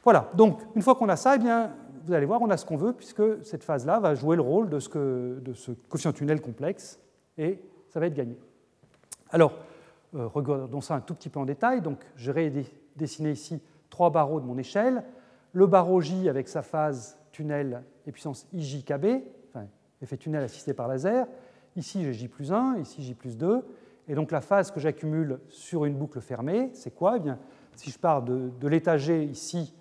Voilà, 0.02 0.30
donc 0.34 0.62
une 0.74 0.80
fois 0.80 0.94
qu'on 0.94 1.10
a 1.10 1.16
ça, 1.16 1.36
eh 1.36 1.38
bien, 1.38 1.70
vous 2.06 2.14
allez 2.14 2.24
voir, 2.24 2.40
on 2.40 2.48
a 2.48 2.56
ce 2.56 2.64
qu'on 2.64 2.78
veut, 2.78 2.94
puisque 2.94 3.44
cette 3.44 3.62
phase-là 3.62 4.00
va 4.00 4.14
jouer 4.14 4.36
le 4.36 4.42
rôle 4.42 4.70
de 4.70 4.80
ce, 4.80 4.88
que, 4.88 5.42
coefficient 5.90 6.14
tunnel 6.14 6.40
complexe, 6.40 6.98
et 7.36 7.60
ça 7.90 8.00
va 8.00 8.06
être 8.06 8.14
gagné. 8.14 8.38
Alors, 9.30 9.52
euh, 10.14 10.28
regardons 10.28 10.80
ça 10.80 10.94
un 10.94 11.00
tout 11.00 11.14
petit 11.14 11.28
peu 11.28 11.38
en 11.38 11.44
détail. 11.44 11.82
Donc, 11.82 11.98
j'ai 12.16 12.64
dessiné 12.96 13.32
ici 13.32 13.60
trois 13.90 14.08
barreaux 14.08 14.40
de 14.40 14.46
mon 14.46 14.56
échelle. 14.56 15.04
Le 15.52 15.66
barreau 15.66 16.00
J 16.00 16.30
avec 16.30 16.48
sa 16.48 16.62
phase 16.62 17.17
tunnel 17.38 17.84
et 18.04 18.10
puissance 18.10 18.48
IJKB, 18.52 19.22
enfin, 19.48 19.66
effet 20.02 20.16
tunnel 20.16 20.42
assisté 20.42 20.74
par 20.74 20.88
laser. 20.88 21.26
Ici, 21.76 22.02
j'ai 22.02 22.12
J 22.12 22.26
plus 22.26 22.52
1, 22.52 22.78
ici 22.78 23.00
J 23.00 23.14
plus 23.14 23.36
2. 23.36 23.64
Et 24.08 24.16
donc 24.16 24.32
la 24.32 24.40
phase 24.40 24.72
que 24.72 24.80
j'accumule 24.80 25.38
sur 25.48 25.84
une 25.84 25.94
boucle 25.94 26.20
fermée, 26.20 26.70
c'est 26.72 26.90
quoi? 26.90 27.18
Eh 27.18 27.20
bien, 27.20 27.38
Si 27.76 27.92
je 27.92 27.98
pars 27.98 28.22
de, 28.22 28.66
l'état 28.66 28.96
G 28.96 29.22
ici, 29.22 29.72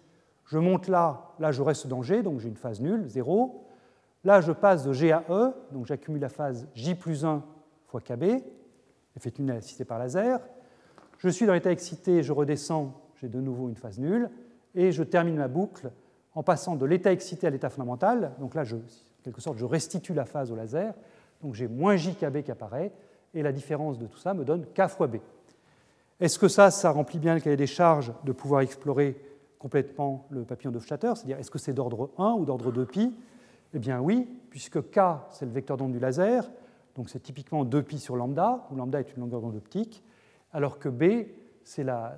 je 0.45 0.59
monte 0.59 0.87
là, 0.87 1.33
là 1.39 1.51
je 1.51 1.63
reste 1.63 1.87
dans 1.87 2.03
G, 2.03 2.21
donc 2.21 2.39
j'ai 2.39 2.49
une 2.49 2.57
phase 2.57 2.79
nulle, 2.79 3.07
0. 3.07 3.65
Là 4.23 4.39
je 4.39 4.51
passe 4.51 4.83
de 4.85 4.93
G 4.93 5.11
à 5.11 5.23
E, 5.29 5.51
donc 5.71 5.87
j'accumule 5.87 6.21
la 6.21 6.29
phase 6.29 6.67
J 6.75 6.93
plus 6.93 7.25
1 7.25 7.43
fois 7.87 8.01
KB, 8.01 8.43
effet 9.15 9.31
tunnel 9.31 9.57
assisté 9.57 9.83
par 9.83 9.97
laser. 9.97 10.39
Je 11.17 11.29
suis 11.29 11.47
dans 11.47 11.53
l'état 11.53 11.71
excité, 11.71 12.21
je 12.21 12.31
redescends, 12.31 12.93
j'ai 13.15 13.29
de 13.29 13.41
nouveau 13.41 13.67
une 13.67 13.77
phase 13.77 13.97
nulle, 13.97 14.29
et 14.75 14.91
je 14.91 15.01
termine 15.01 15.37
ma 15.37 15.47
boucle 15.47 15.89
en 16.37 16.43
passant 16.43 16.75
de 16.75 16.85
l'état 16.85 17.11
excité 17.11 17.47
à 17.47 17.49
l'état 17.49 17.71
fondamental. 17.71 18.33
Donc 18.39 18.53
là, 18.53 18.63
je, 18.63 18.75
en 18.75 19.23
quelque 19.23 19.41
sorte, 19.41 19.57
je 19.57 19.65
restitue 19.65 20.13
la 20.13 20.25
phase 20.25 20.51
au 20.51 20.55
laser. 20.55 20.93
Donc 21.41 21.55
j'ai 21.55 21.67
moins 21.67 21.95
JKB 21.95 22.43
qui 22.43 22.51
apparaît, 22.51 22.91
et 23.33 23.41
la 23.41 23.51
différence 23.51 23.97
de 23.97 24.05
tout 24.05 24.19
ça 24.19 24.35
me 24.35 24.45
donne 24.45 24.67
K 24.67 24.87
fois 24.87 25.07
B. 25.07 25.15
Est-ce 26.19 26.37
que 26.37 26.47
ça, 26.47 26.69
ça 26.69 26.91
remplit 26.91 27.17
bien 27.17 27.33
le 27.33 27.39
cahier 27.39 27.57
des 27.57 27.65
charges 27.65 28.13
de 28.23 28.31
pouvoir 28.31 28.61
explorer 28.61 29.19
complètement 29.57 30.27
le 30.29 30.43
papillon 30.43 30.69
de 30.69 30.77
Schatter 30.79 31.11
C'est-à-dire, 31.15 31.39
est-ce 31.39 31.49
que 31.49 31.57
c'est 31.57 31.73
d'ordre 31.73 32.11
1 32.19 32.33
ou 32.33 32.45
d'ordre 32.45 32.71
2π 32.71 33.11
Eh 33.73 33.79
bien 33.79 33.99
oui, 33.99 34.27
puisque 34.51 34.79
K, 34.91 34.99
c'est 35.31 35.45
le 35.45 35.51
vecteur 35.51 35.75
d'onde 35.75 35.93
du 35.93 35.99
laser, 35.99 36.47
donc 36.95 37.09
c'est 37.09 37.19
typiquement 37.19 37.65
2π 37.65 37.97
sur 37.97 38.15
lambda, 38.15 38.67
où 38.69 38.75
lambda 38.75 38.99
est 38.99 39.11
une 39.15 39.23
longueur 39.23 39.41
d'onde 39.41 39.55
optique, 39.55 40.03
alors 40.53 40.77
que 40.77 40.89
B, 40.89 41.25
c'est 41.63 41.83
la, 41.83 42.15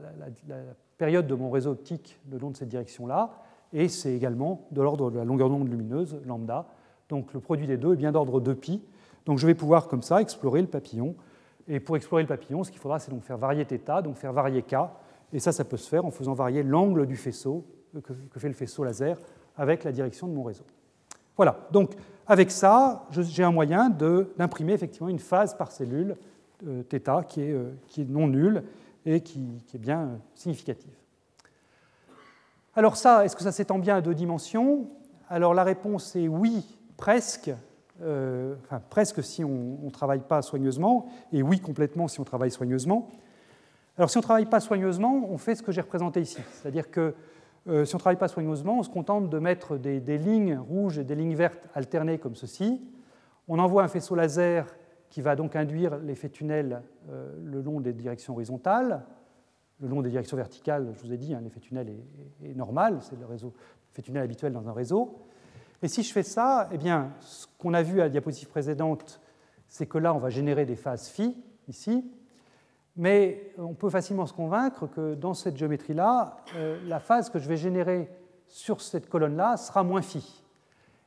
période 0.98 1.28
de 1.28 1.36
mon 1.36 1.50
réseau 1.50 1.72
optique 1.72 2.20
le 2.30 2.38
long 2.38 2.50
de 2.50 2.58
cette 2.58 2.68
direction-là, 2.68 3.30
et 3.74 3.88
c'est 3.88 4.14
également 4.14 4.68
de 4.72 4.82
l'ordre 4.82 5.12
de 5.12 5.18
la 5.18 5.26
longueur 5.26 5.50
d'onde 5.50 5.70
lumineuse, 5.70 6.20
lambda. 6.26 6.68
Donc 7.10 7.34
le 7.34 7.40
produit 7.40 7.68
des 7.68 7.78
deux 7.78 7.94
est 7.94 7.98
bien 7.98 8.12
d'ordre 8.12 8.42
2pi. 8.42 8.82
Donc 9.26 9.38
je 9.38 9.46
vais 9.46 9.56
pouvoir 9.56 9.88
comme 9.88 10.02
ça 10.02 10.22
explorer 10.22 10.62
le 10.62 10.68
papillon. 10.68 11.16
Et 11.68 11.80
pour 11.80 11.96
explorer 11.96 12.24
le 12.24 12.28
papillon, 12.28 12.64
ce 12.64 12.72
qu'il 12.72 12.80
faudra, 12.80 13.00
c'est 13.00 13.12
donc 13.12 13.24
faire 13.24 13.38
varier 13.38 13.66
θ, 13.66 14.02
donc 14.02 14.16
faire 14.16 14.34
varier 14.34 14.64
k. 14.64 14.76
Et 15.32 15.40
ça, 15.40 15.52
ça 15.52 15.64
peut 15.64 15.78
se 15.78 15.88
faire 15.88 16.06
en 16.06 16.12
faisant 16.12 16.34
varier 16.34 16.64
l'angle 16.64 17.06
du 17.06 17.16
faisceau 17.16 17.64
euh, 17.96 18.02
que 18.02 18.40
fait 18.40 18.48
le 18.48 18.56
faisceau 18.56 18.84
laser 18.84 19.18
avec 19.56 19.84
la 19.84 19.92
direction 19.92 20.28
de 20.28 20.34
mon 20.34 20.44
réseau. 20.44 20.64
Voilà, 21.36 21.68
donc 21.72 21.92
avec 22.28 22.52
ça, 22.52 23.08
j'ai 23.12 23.44
un 23.44 23.52
moyen 23.52 23.90
d'imprimer 23.90 24.74
effectivement 24.74 25.10
une 25.10 25.20
phase 25.20 25.56
par 25.56 25.72
cellule 25.72 26.18
euh, 26.68 26.84
θ 26.84 27.26
qui 27.28 27.42
est, 27.42 27.54
euh, 27.54 27.72
qui 27.88 28.02
est 28.02 28.10
non 28.10 28.28
nulle 28.28 28.64
et 29.06 29.22
qui 29.22 29.62
est 29.74 29.78
bien 29.78 30.20
significative. 30.34 30.99
Alors 32.76 32.98
ça, 32.98 33.26
est-ce 33.26 33.36
que 33.36 33.44
ça 33.44 33.52
s'étend 33.52 33.80
bien 33.80 33.98
à 33.98 34.02
deux 34.02 34.14
dimensions? 34.14 34.90
Alors 35.28 35.54
la 35.54 35.64
réponse 35.64 36.16
est 36.16 36.28
oui, 36.28 36.78
presque, 36.98 37.52
euh, 38.02 38.56
enfin, 38.64 38.82
presque 38.90 39.24
si 39.24 39.44
on 39.44 39.78
ne 39.82 39.90
travaille 39.90 40.22
pas 40.22 40.42
soigneusement, 40.42 41.08
et 41.32 41.42
oui, 41.42 41.60
complètement 41.60 42.08
si 42.08 42.20
on 42.20 42.24
travaille 42.24 42.52
soigneusement. 42.52 43.10
Alors 43.98 44.10
si 44.10 44.18
on 44.18 44.22
ne 44.22 44.24
travaille 44.24 44.46
pas 44.46 44.60
soigneusement, 44.60 45.28
on 45.30 45.38
fait 45.38 45.56
ce 45.56 45.64
que 45.64 45.72
j'ai 45.72 45.82
représenté 45.82 46.22
ici. 46.22 46.40
C'est-à-dire 46.54 46.90
que 46.90 47.16
euh, 47.68 47.86
si 47.86 47.96
on 47.96 47.98
ne 47.98 48.00
travaille 48.00 48.18
pas 48.18 48.28
soigneusement, 48.28 48.80
on 48.80 48.84
se 48.84 48.90
contente 48.90 49.30
de 49.30 49.40
mettre 49.40 49.78
des, 49.78 50.00
lignes 50.18 50.58
rouges 50.58 50.98
et 50.98 51.04
des 51.04 51.16
lignes 51.16 51.36
vertes 51.36 51.68
alternées 51.76 52.18
comme 52.18 52.36
ceci. 52.36 52.82
On 53.48 53.60
envoie 53.60 53.84
un 53.84 53.88
faisceau 53.88 54.16
laser 54.16 54.66
qui 55.10 55.22
va 55.22 55.36
donc 55.36 55.56
induire 55.56 55.98
l'effet 55.98 56.30
tunnel 56.30 56.82
euh, 57.10 57.32
le 57.44 57.62
long 57.62 57.82
des 57.82 57.94
directions 57.94 58.34
horizontales. 58.34 59.04
Le 59.82 59.88
long 59.88 60.02
des 60.02 60.10
directions 60.10 60.38
verticales, 60.38 60.94
je 60.96 61.02
vous 61.02 61.14
ai 61.14 61.18
dit, 61.18 61.34
hein, 61.34 61.42
l'effet 61.44 61.60
tunnel 61.60 61.88
est, 62.44 62.56
normal, 62.56 63.00
c'est 63.02 63.18
le 63.18 63.26
réseau, 63.26 63.54
l'effet 63.90 64.02
tunnel 64.02 64.24
habituel 64.24 64.52
dans 64.52 64.68
un 64.68 64.74
réseau. 64.74 65.20
Et 65.82 65.88
si 65.88 66.04
je 66.04 66.12
fais 66.12 66.24
ça, 66.24 66.68
eh 66.72 66.78
bien, 66.78 67.12
ce 67.22 67.48
qu'on 67.58 67.74
a 67.74 67.82
vu 67.82 68.02
à 68.02 68.06
la 68.06 68.10
diapositive 68.10 68.50
précédente, 68.50 69.22
c'est 69.68 69.86
que 69.86 69.98
là, 69.98 70.14
on 70.14 70.18
va 70.18 70.30
générer 70.30 70.66
des 70.66 70.76
phases 70.76 71.08
phi, 71.08 71.38
ici, 71.68 72.04
mais 72.98 73.54
on 73.58 73.74
peut 73.74 73.90
facilement 73.90 74.26
se 74.26 74.34
convaincre 74.34 74.88
que 74.88 75.16
dans 75.16 75.34
cette 75.34 75.56
géométrie-là, 75.56 76.38
euh, 76.56 76.78
la 76.86 77.00
phase 77.00 77.30
que 77.30 77.40
je 77.40 77.48
vais 77.48 77.56
générer 77.56 78.10
sur 78.48 78.82
cette 78.82 79.08
colonne-là 79.08 79.56
sera 79.56 79.84
moins 79.84 80.02
phi. 80.02 80.44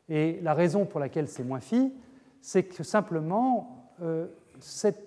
Et 0.09 0.40
la 0.40 0.55
raison 0.55 0.86
pour 0.86 1.01
laquelle 1.01 1.28
c'est 1.28 1.44
moins 1.44 1.61
phi, 1.61 1.93
c'est 2.40 2.65
que 2.65 2.82
simplement, 2.82 3.90
euh, 4.03 4.27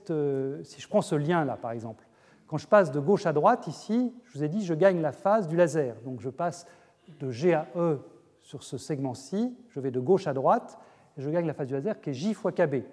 euh, 0.10 0.64
si 0.64 0.82
je 0.82 0.88
prends 0.88 1.02
ce 1.02 1.16
lien-là, 1.16 1.58
par 1.58 1.72
exemple, 1.72 2.06
quand 2.48 2.58
je 2.58 2.68
passe 2.68 2.92
de 2.92 3.00
gauche 3.00 3.26
à 3.26 3.34
droite, 3.34 3.68
ici, 3.68 4.14
je 4.26 4.38
vous 4.38 4.44
ai 4.44 4.50
dit, 4.50 4.64
je 4.64 4.74
gagne 4.74 5.02
la 5.02 5.12
phase 5.12 5.48
du 5.48 5.56
laser. 5.56 5.96
Donc 6.04 6.22
je 6.22 6.30
passe 6.30 6.68
de 7.20 7.32
G 7.32 7.54
à 7.54 7.68
E 7.76 8.00
sur 8.42 8.64
ce 8.64 8.78
segment-ci, 8.78 9.56
je 9.70 9.80
vais 9.80 9.92
de 9.92 10.00
gauche 10.00 10.28
à 10.28 10.34
droite, 10.34 10.78
et 11.18 11.22
je 11.22 11.30
gagne 11.30 11.48
la 11.48 11.54
phase 11.54 11.68
du 11.68 11.74
laser 11.74 12.00
qui 12.00 12.12
est 12.12 12.14
J 12.14 12.34
fois 12.34 12.52
KB. 12.52 12.84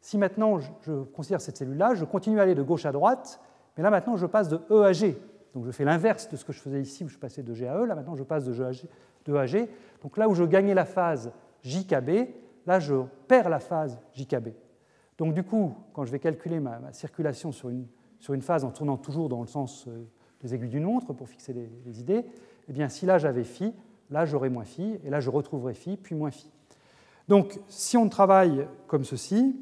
Si 0.00 0.18
maintenant 0.18 0.60
je 0.60 1.02
considère 1.02 1.40
cette 1.40 1.56
cellule-là, 1.56 1.94
je 1.94 2.04
continue 2.04 2.38
à 2.38 2.42
aller 2.42 2.54
de 2.54 2.62
gauche 2.62 2.86
à 2.86 2.92
droite, 2.92 3.40
mais 3.76 3.82
là 3.82 3.90
maintenant 3.90 4.16
je 4.16 4.26
passe 4.26 4.48
de 4.48 4.60
E 4.70 4.82
à 4.84 4.92
G. 4.92 5.18
Donc 5.54 5.64
je 5.64 5.72
fais 5.72 5.84
l'inverse 5.84 6.28
de 6.28 6.36
ce 6.36 6.44
que 6.44 6.52
je 6.52 6.60
faisais 6.60 6.80
ici 6.80 7.02
où 7.02 7.08
je 7.08 7.18
passais 7.18 7.42
de 7.42 7.54
G 7.54 7.66
à 7.66 7.76
E, 7.78 7.86
là 7.86 7.94
maintenant 7.94 8.14
je 8.14 8.22
passe 8.22 8.44
de, 8.44 8.52
G 8.52 8.62
à 8.62 8.72
G, 8.72 8.88
E 9.28 9.36
à 9.36 9.46
G. 9.46 9.68
Donc 10.02 10.16
là 10.16 10.28
où 10.28 10.34
je 10.34 10.44
gagnais 10.44 10.74
la 10.74 10.84
phase 10.84 11.32
JKB, 11.62 12.28
là 12.66 12.78
je 12.78 12.94
perds 13.26 13.48
la 13.48 13.58
phase 13.58 13.98
JKB. 14.12 14.50
Donc 15.18 15.34
du 15.34 15.42
coup, 15.42 15.74
quand 15.92 16.04
je 16.04 16.12
vais 16.12 16.18
calculer 16.18 16.60
ma, 16.60 16.92
circulation 16.92 17.52
sur 17.52 17.70
une, 17.70 17.86
sur 18.26 18.34
une, 18.34 18.42
phase 18.42 18.64
en 18.64 18.72
tournant 18.72 18.96
toujours 18.96 19.28
dans 19.28 19.40
le 19.40 19.46
sens 19.46 19.86
euh, 19.86 20.02
des 20.42 20.52
aiguilles 20.52 20.68
d'une 20.68 20.82
montre 20.82 21.12
pour 21.12 21.28
fixer 21.28 21.52
les, 21.52 22.00
idées, 22.00 22.24
eh 22.68 22.72
bien 22.72 22.88
si 22.88 23.06
là 23.06 23.18
j'avais 23.18 23.44
phi, 23.44 23.72
là 24.10 24.24
j'aurais 24.24 24.50
moins 24.50 24.64
phi, 24.64 24.98
et 25.04 25.10
là 25.10 25.20
je 25.20 25.30
retrouverai 25.30 25.74
phi, 25.74 25.96
puis 25.96 26.16
moins 26.16 26.32
phi. 26.32 26.50
Donc 27.28 27.60
si 27.68 27.96
on 27.96 28.08
travaille 28.08 28.66
comme 28.88 29.04
ceci, 29.04 29.54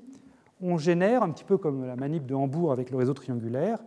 on 0.62 0.78
génère, 0.78 1.23
un 1.23 1.31
petit 1.31 1.45
peu 1.45 1.59
comme 1.59 1.85
la 1.85 1.95
manip 1.95 2.24
de 2.24 2.35
Hambourg 2.35 2.73
avec 2.73 2.91
le 2.91 2.97
réseau 2.97 3.12
triangulaire, 3.12 3.81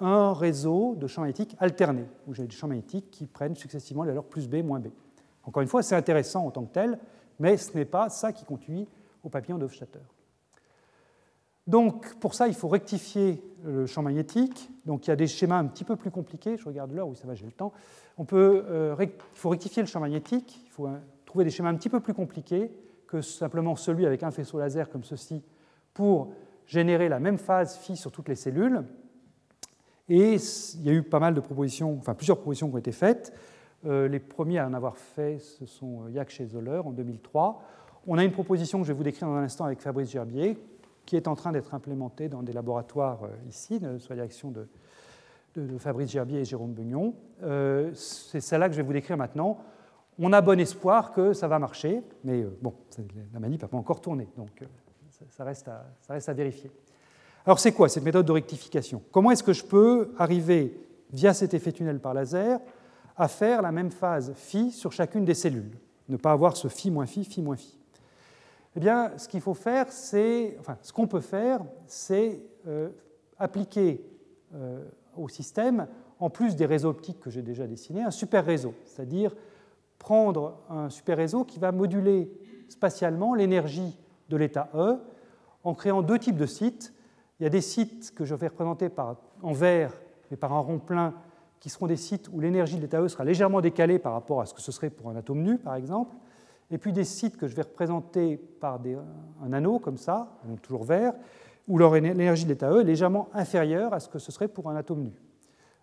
un 0.00 0.32
réseau 0.32 0.94
de 0.94 1.08
champs 1.08 1.22
magnétiques 1.22 1.56
alternés, 1.58 2.06
où 2.28 2.32
j'ai 2.32 2.44
des 2.44 2.54
champs 2.54 2.68
magnétiques 2.68 3.10
qui 3.10 3.26
prennent 3.26 3.56
successivement 3.56 4.04
les 4.04 4.10
valeurs 4.10 4.26
plus 4.26 4.48
B, 4.48 4.64
moins 4.64 4.78
B. 4.78 4.90
Encore 5.42 5.62
une 5.62 5.68
fois, 5.68 5.82
c'est 5.82 5.96
intéressant 5.96 6.46
en 6.46 6.52
tant 6.52 6.62
que 6.62 6.72
tel, 6.72 7.00
mais 7.40 7.56
ce 7.56 7.76
n'est 7.76 7.84
pas 7.84 8.08
ça 8.08 8.32
qui 8.32 8.44
conduit 8.44 8.86
au 9.24 9.28
papillon 9.28 9.58
de. 9.58 9.66
Donc, 11.66 12.14
pour 12.16 12.34
ça, 12.34 12.48
il 12.48 12.54
faut 12.54 12.68
rectifier 12.68 13.42
le 13.64 13.86
champ 13.86 14.02
magnétique. 14.02 14.70
Donc, 14.86 15.06
il 15.06 15.10
y 15.10 15.12
a 15.12 15.16
des 15.16 15.26
schémas 15.26 15.58
un 15.58 15.66
petit 15.66 15.84
peu 15.84 15.96
plus 15.96 16.10
compliqués. 16.10 16.56
Je 16.56 16.64
regarde 16.64 16.92
l'heure, 16.92 17.08
oui, 17.08 17.16
ça 17.16 17.26
va, 17.26 17.34
j'ai 17.34 17.46
le 17.46 17.52
temps. 17.52 17.72
On 18.18 18.24
peut, 18.24 18.64
euh, 18.68 18.96
il 19.00 19.10
faut 19.34 19.50
rectifier 19.50 19.82
le 19.82 19.88
champ 19.88 20.00
magnétique. 20.00 20.62
Il 20.64 20.70
faut 20.70 20.86
euh, 20.86 20.98
trouver 21.26 21.44
des 21.44 21.50
schémas 21.50 21.70
un 21.70 21.76
petit 21.76 21.88
peu 21.88 22.00
plus 22.00 22.14
compliqués 22.14 22.70
que 23.06 23.20
simplement 23.20 23.76
celui 23.76 24.06
avec 24.06 24.22
un 24.22 24.30
faisceau 24.30 24.58
laser 24.58 24.88
comme 24.88 25.04
ceci 25.04 25.42
pour 25.94 26.32
générer 26.66 27.08
la 27.08 27.18
même 27.18 27.38
phase 27.38 27.76
phi 27.76 27.96
sur 27.96 28.12
toutes 28.12 28.28
les 28.28 28.36
cellules. 28.36 28.84
Et 30.08 30.34
il 30.34 30.82
y 30.82 30.90
a 30.90 30.92
eu 30.92 31.02
pas 31.02 31.20
mal 31.20 31.34
de 31.34 31.40
propositions, 31.40 31.96
enfin 31.98 32.14
plusieurs 32.14 32.36
propositions 32.38 32.68
qui 32.68 32.74
ont 32.74 32.78
été 32.78 32.92
faites. 32.92 33.32
Euh, 33.86 34.08
les 34.08 34.18
premiers 34.18 34.58
à 34.58 34.66
en 34.66 34.74
avoir 34.74 34.96
fait, 34.96 35.38
ce 35.38 35.66
sont 35.66 36.08
Yak 36.08 36.40
et 36.40 36.46
Zoller 36.46 36.80
en 36.84 36.90
2003. 36.90 37.62
On 38.06 38.18
a 38.18 38.24
une 38.24 38.32
proposition 38.32 38.80
que 38.80 38.84
je 38.86 38.92
vais 38.92 38.96
vous 38.96 39.04
décrire 39.04 39.28
dans 39.28 39.34
un 39.34 39.42
instant 39.42 39.64
avec 39.64 39.80
Fabrice 39.80 40.10
Gerbier, 40.10 40.58
qui 41.10 41.16
est 41.16 41.26
en 41.26 41.34
train 41.34 41.50
d'être 41.50 41.74
implémentée 41.74 42.28
dans 42.28 42.44
des 42.44 42.52
laboratoires 42.52 43.24
euh, 43.24 43.48
ici, 43.48 43.80
sous 43.98 44.10
la 44.10 44.14
direction 44.14 44.52
de, 44.52 44.68
Fabrice 45.78 46.08
Gerbier 46.08 46.38
et 46.38 46.44
Jérôme 46.44 46.72
Bugnon. 46.72 47.14
Euh, 47.42 47.90
c'est 47.94 48.40
celle-là 48.40 48.68
que 48.68 48.74
je 48.74 48.80
vais 48.80 48.86
vous 48.86 48.92
décrire 48.92 49.16
maintenant. 49.16 49.58
On 50.20 50.32
a 50.32 50.40
bon 50.40 50.60
espoir 50.60 51.12
que 51.12 51.32
ça 51.32 51.48
va 51.48 51.58
marcher, 51.58 52.04
mais 52.22 52.46
bon, 52.62 52.74
la 53.34 53.40
manip 53.40 53.60
n'a 53.60 53.66
pas 53.66 53.76
encore 53.76 54.00
tourné, 54.00 54.28
donc 54.36 54.62
ça 55.30 55.42
reste 55.42 55.66
à, 55.66 55.84
ça 56.00 56.12
reste 56.12 56.28
à 56.28 56.32
vérifier. 56.32 56.70
Alors 57.44 57.58
c'est 57.58 57.72
quoi 57.72 57.88
cette 57.88 58.04
méthode 58.04 58.26
de 58.26 58.32
rectification? 58.32 59.02
Comment 59.10 59.32
est-ce 59.32 59.42
que 59.42 59.52
je 59.52 59.64
peux 59.64 60.12
arriver, 60.16 60.80
via 61.12 61.34
cet 61.34 61.54
effet 61.54 61.72
tunnel 61.72 61.98
par 61.98 62.14
laser, 62.14 62.60
à 63.16 63.26
faire 63.26 63.62
la 63.62 63.72
même 63.72 63.90
phase 63.90 64.32
phi 64.36 64.70
sur 64.70 64.92
chacune 64.92 65.24
des 65.24 65.34
cellules? 65.34 65.76
Ne 66.08 66.16
pas 66.16 66.30
avoir 66.30 66.56
ce 66.56 66.68
phi 66.68 66.92
moins 66.92 67.06
phi, 67.06 67.24
phi 67.24 67.42
moins 67.42 67.56
phi. 67.56 67.79
Eh 68.76 68.80
bien, 68.80 69.12
ce 69.16 69.26
qu'il 69.26 69.40
faut 69.40 69.54
faire, 69.54 69.90
c'est, 69.90 70.56
enfin, 70.60 70.78
ce 70.82 70.92
qu'on 70.92 71.06
peut 71.06 71.20
faire, 71.20 71.60
c'est 71.86 72.40
euh, 72.66 72.90
appliquer 73.38 74.04
euh, 74.54 74.84
au 75.16 75.28
système, 75.28 75.88
en 76.20 76.30
plus 76.30 76.54
des 76.54 76.66
réseaux 76.66 76.90
optiques 76.90 77.20
que 77.20 77.30
j'ai 77.30 77.42
déjà 77.42 77.66
dessinés, 77.66 78.02
un 78.02 78.10
super 78.10 78.44
réseau, 78.44 78.74
c'est-à-dire 78.84 79.34
prendre 79.98 80.58
un 80.68 80.88
super 80.88 81.16
réseau 81.16 81.44
qui 81.44 81.58
va 81.58 81.72
moduler 81.72 82.30
spatialement 82.68 83.34
l'énergie 83.34 83.98
de 84.28 84.36
l'état 84.36 84.70
E 84.74 84.98
en 85.64 85.74
créant 85.74 86.02
deux 86.02 86.18
types 86.18 86.36
de 86.36 86.46
sites. 86.46 86.94
Il 87.38 87.44
y 87.44 87.46
a 87.46 87.50
des 87.50 87.60
sites 87.60 88.14
que 88.14 88.24
je 88.24 88.34
vais 88.34 88.48
représenter 88.48 88.88
en 89.42 89.52
vert, 89.52 89.92
mais 90.30 90.36
par 90.36 90.52
un 90.52 90.60
rond 90.60 90.78
plein, 90.78 91.14
qui 91.58 91.68
seront 91.68 91.86
des 91.86 91.96
sites 91.96 92.28
où 92.32 92.40
l'énergie 92.40 92.76
de 92.76 92.82
l'état 92.82 93.02
E 93.02 93.08
sera 93.08 93.24
légèrement 93.24 93.60
décalée 93.60 93.98
par 93.98 94.12
rapport 94.12 94.40
à 94.40 94.46
ce 94.46 94.54
que 94.54 94.60
ce 94.60 94.72
serait 94.72 94.90
pour 94.90 95.10
un 95.10 95.16
atome 95.16 95.42
nu, 95.42 95.58
par 95.58 95.74
exemple. 95.74 96.14
Et 96.70 96.78
puis 96.78 96.92
des 96.92 97.04
sites 97.04 97.36
que 97.36 97.48
je 97.48 97.56
vais 97.56 97.62
représenter 97.62 98.36
par 98.36 98.78
des, 98.78 98.96
un 99.42 99.52
anneau, 99.52 99.78
comme 99.78 99.96
ça, 99.96 100.38
toujours 100.62 100.84
vert, 100.84 101.14
où 101.66 101.78
l'énergie 101.78 102.44
de 102.44 102.50
l'état 102.50 102.70
E 102.72 102.80
est 102.80 102.84
légèrement 102.84 103.28
inférieure 103.32 103.92
à 103.92 104.00
ce 104.00 104.08
que 104.08 104.18
ce 104.18 104.32
serait 104.32 104.48
pour 104.48 104.70
un 104.70 104.76
atome 104.76 105.02
nu. 105.02 105.12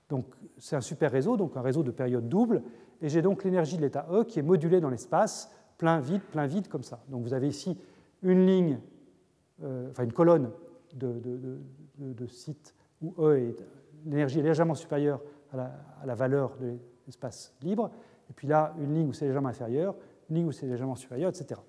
Donc 0.09 0.25
c'est 0.57 0.75
un 0.75 0.81
super 0.81 1.11
réseau, 1.11 1.37
donc 1.37 1.57
un 1.57 1.61
réseau 1.61 1.83
de 1.83 1.91
période 1.91 2.27
double, 2.29 2.63
et 3.01 3.09
j'ai 3.09 3.21
donc 3.21 3.43
l'énergie 3.43 3.77
de 3.77 3.81
l'état 3.81 4.07
E 4.11 4.23
qui 4.23 4.39
est 4.39 4.43
modulée 4.43 4.79
dans 4.79 4.89
l'espace, 4.89 5.51
plein 5.77 5.99
vide, 5.99 6.21
plein 6.21 6.45
vide, 6.45 6.67
comme 6.67 6.83
ça. 6.83 6.99
Donc 7.09 7.23
vous 7.23 7.33
avez 7.33 7.47
ici 7.47 7.77
une 8.23 8.45
ligne, 8.45 8.79
euh, 9.63 9.89
enfin 9.91 10.03
une 10.03 10.13
colonne 10.13 10.51
de, 10.93 12.27
sites 12.27 12.73
où 13.01 13.13
E 13.19 13.37
est 13.37 13.55
l'énergie 14.05 14.39
est 14.39 14.43
légèrement 14.43 14.75
supérieure 14.75 15.21
à 15.53 16.05
la, 16.05 16.15
valeur 16.15 16.55
de 16.57 16.77
l'espace 17.05 17.53
libre, 17.61 17.91
et 18.29 18.33
puis 18.33 18.47
là, 18.47 18.73
une 18.79 18.93
ligne 18.93 19.09
où 19.09 19.13
c'est 19.13 19.25
légèrement 19.25 19.49
inférieur, 19.49 19.95
ligne 20.29 20.47
où 20.47 20.51
c'est 20.51 20.65
légèrement 20.65 20.95
supérieur, 20.95 21.29
etc. 21.29 21.59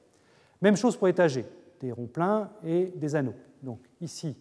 Même 0.60 0.76
chose 0.76 0.96
pour 0.96 1.08
étager, 1.08 1.44
des 1.80 1.92
ronds 1.92 2.06
pleins 2.06 2.50
et 2.64 2.86
des 2.96 3.14
anneaux. 3.14 3.34
Donc 3.62 3.80
ici, 4.00 4.36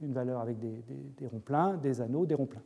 une 0.00 0.12
valeur 0.12 0.40
avec 0.40 0.58
des, 0.58 0.82
des 1.18 1.26
ronds 1.26 1.40
pleins, 1.40 1.76
des 1.76 2.00
anneaux, 2.00 2.26
des 2.26 2.34
ronds 2.34 2.46
pleins. 2.46 2.62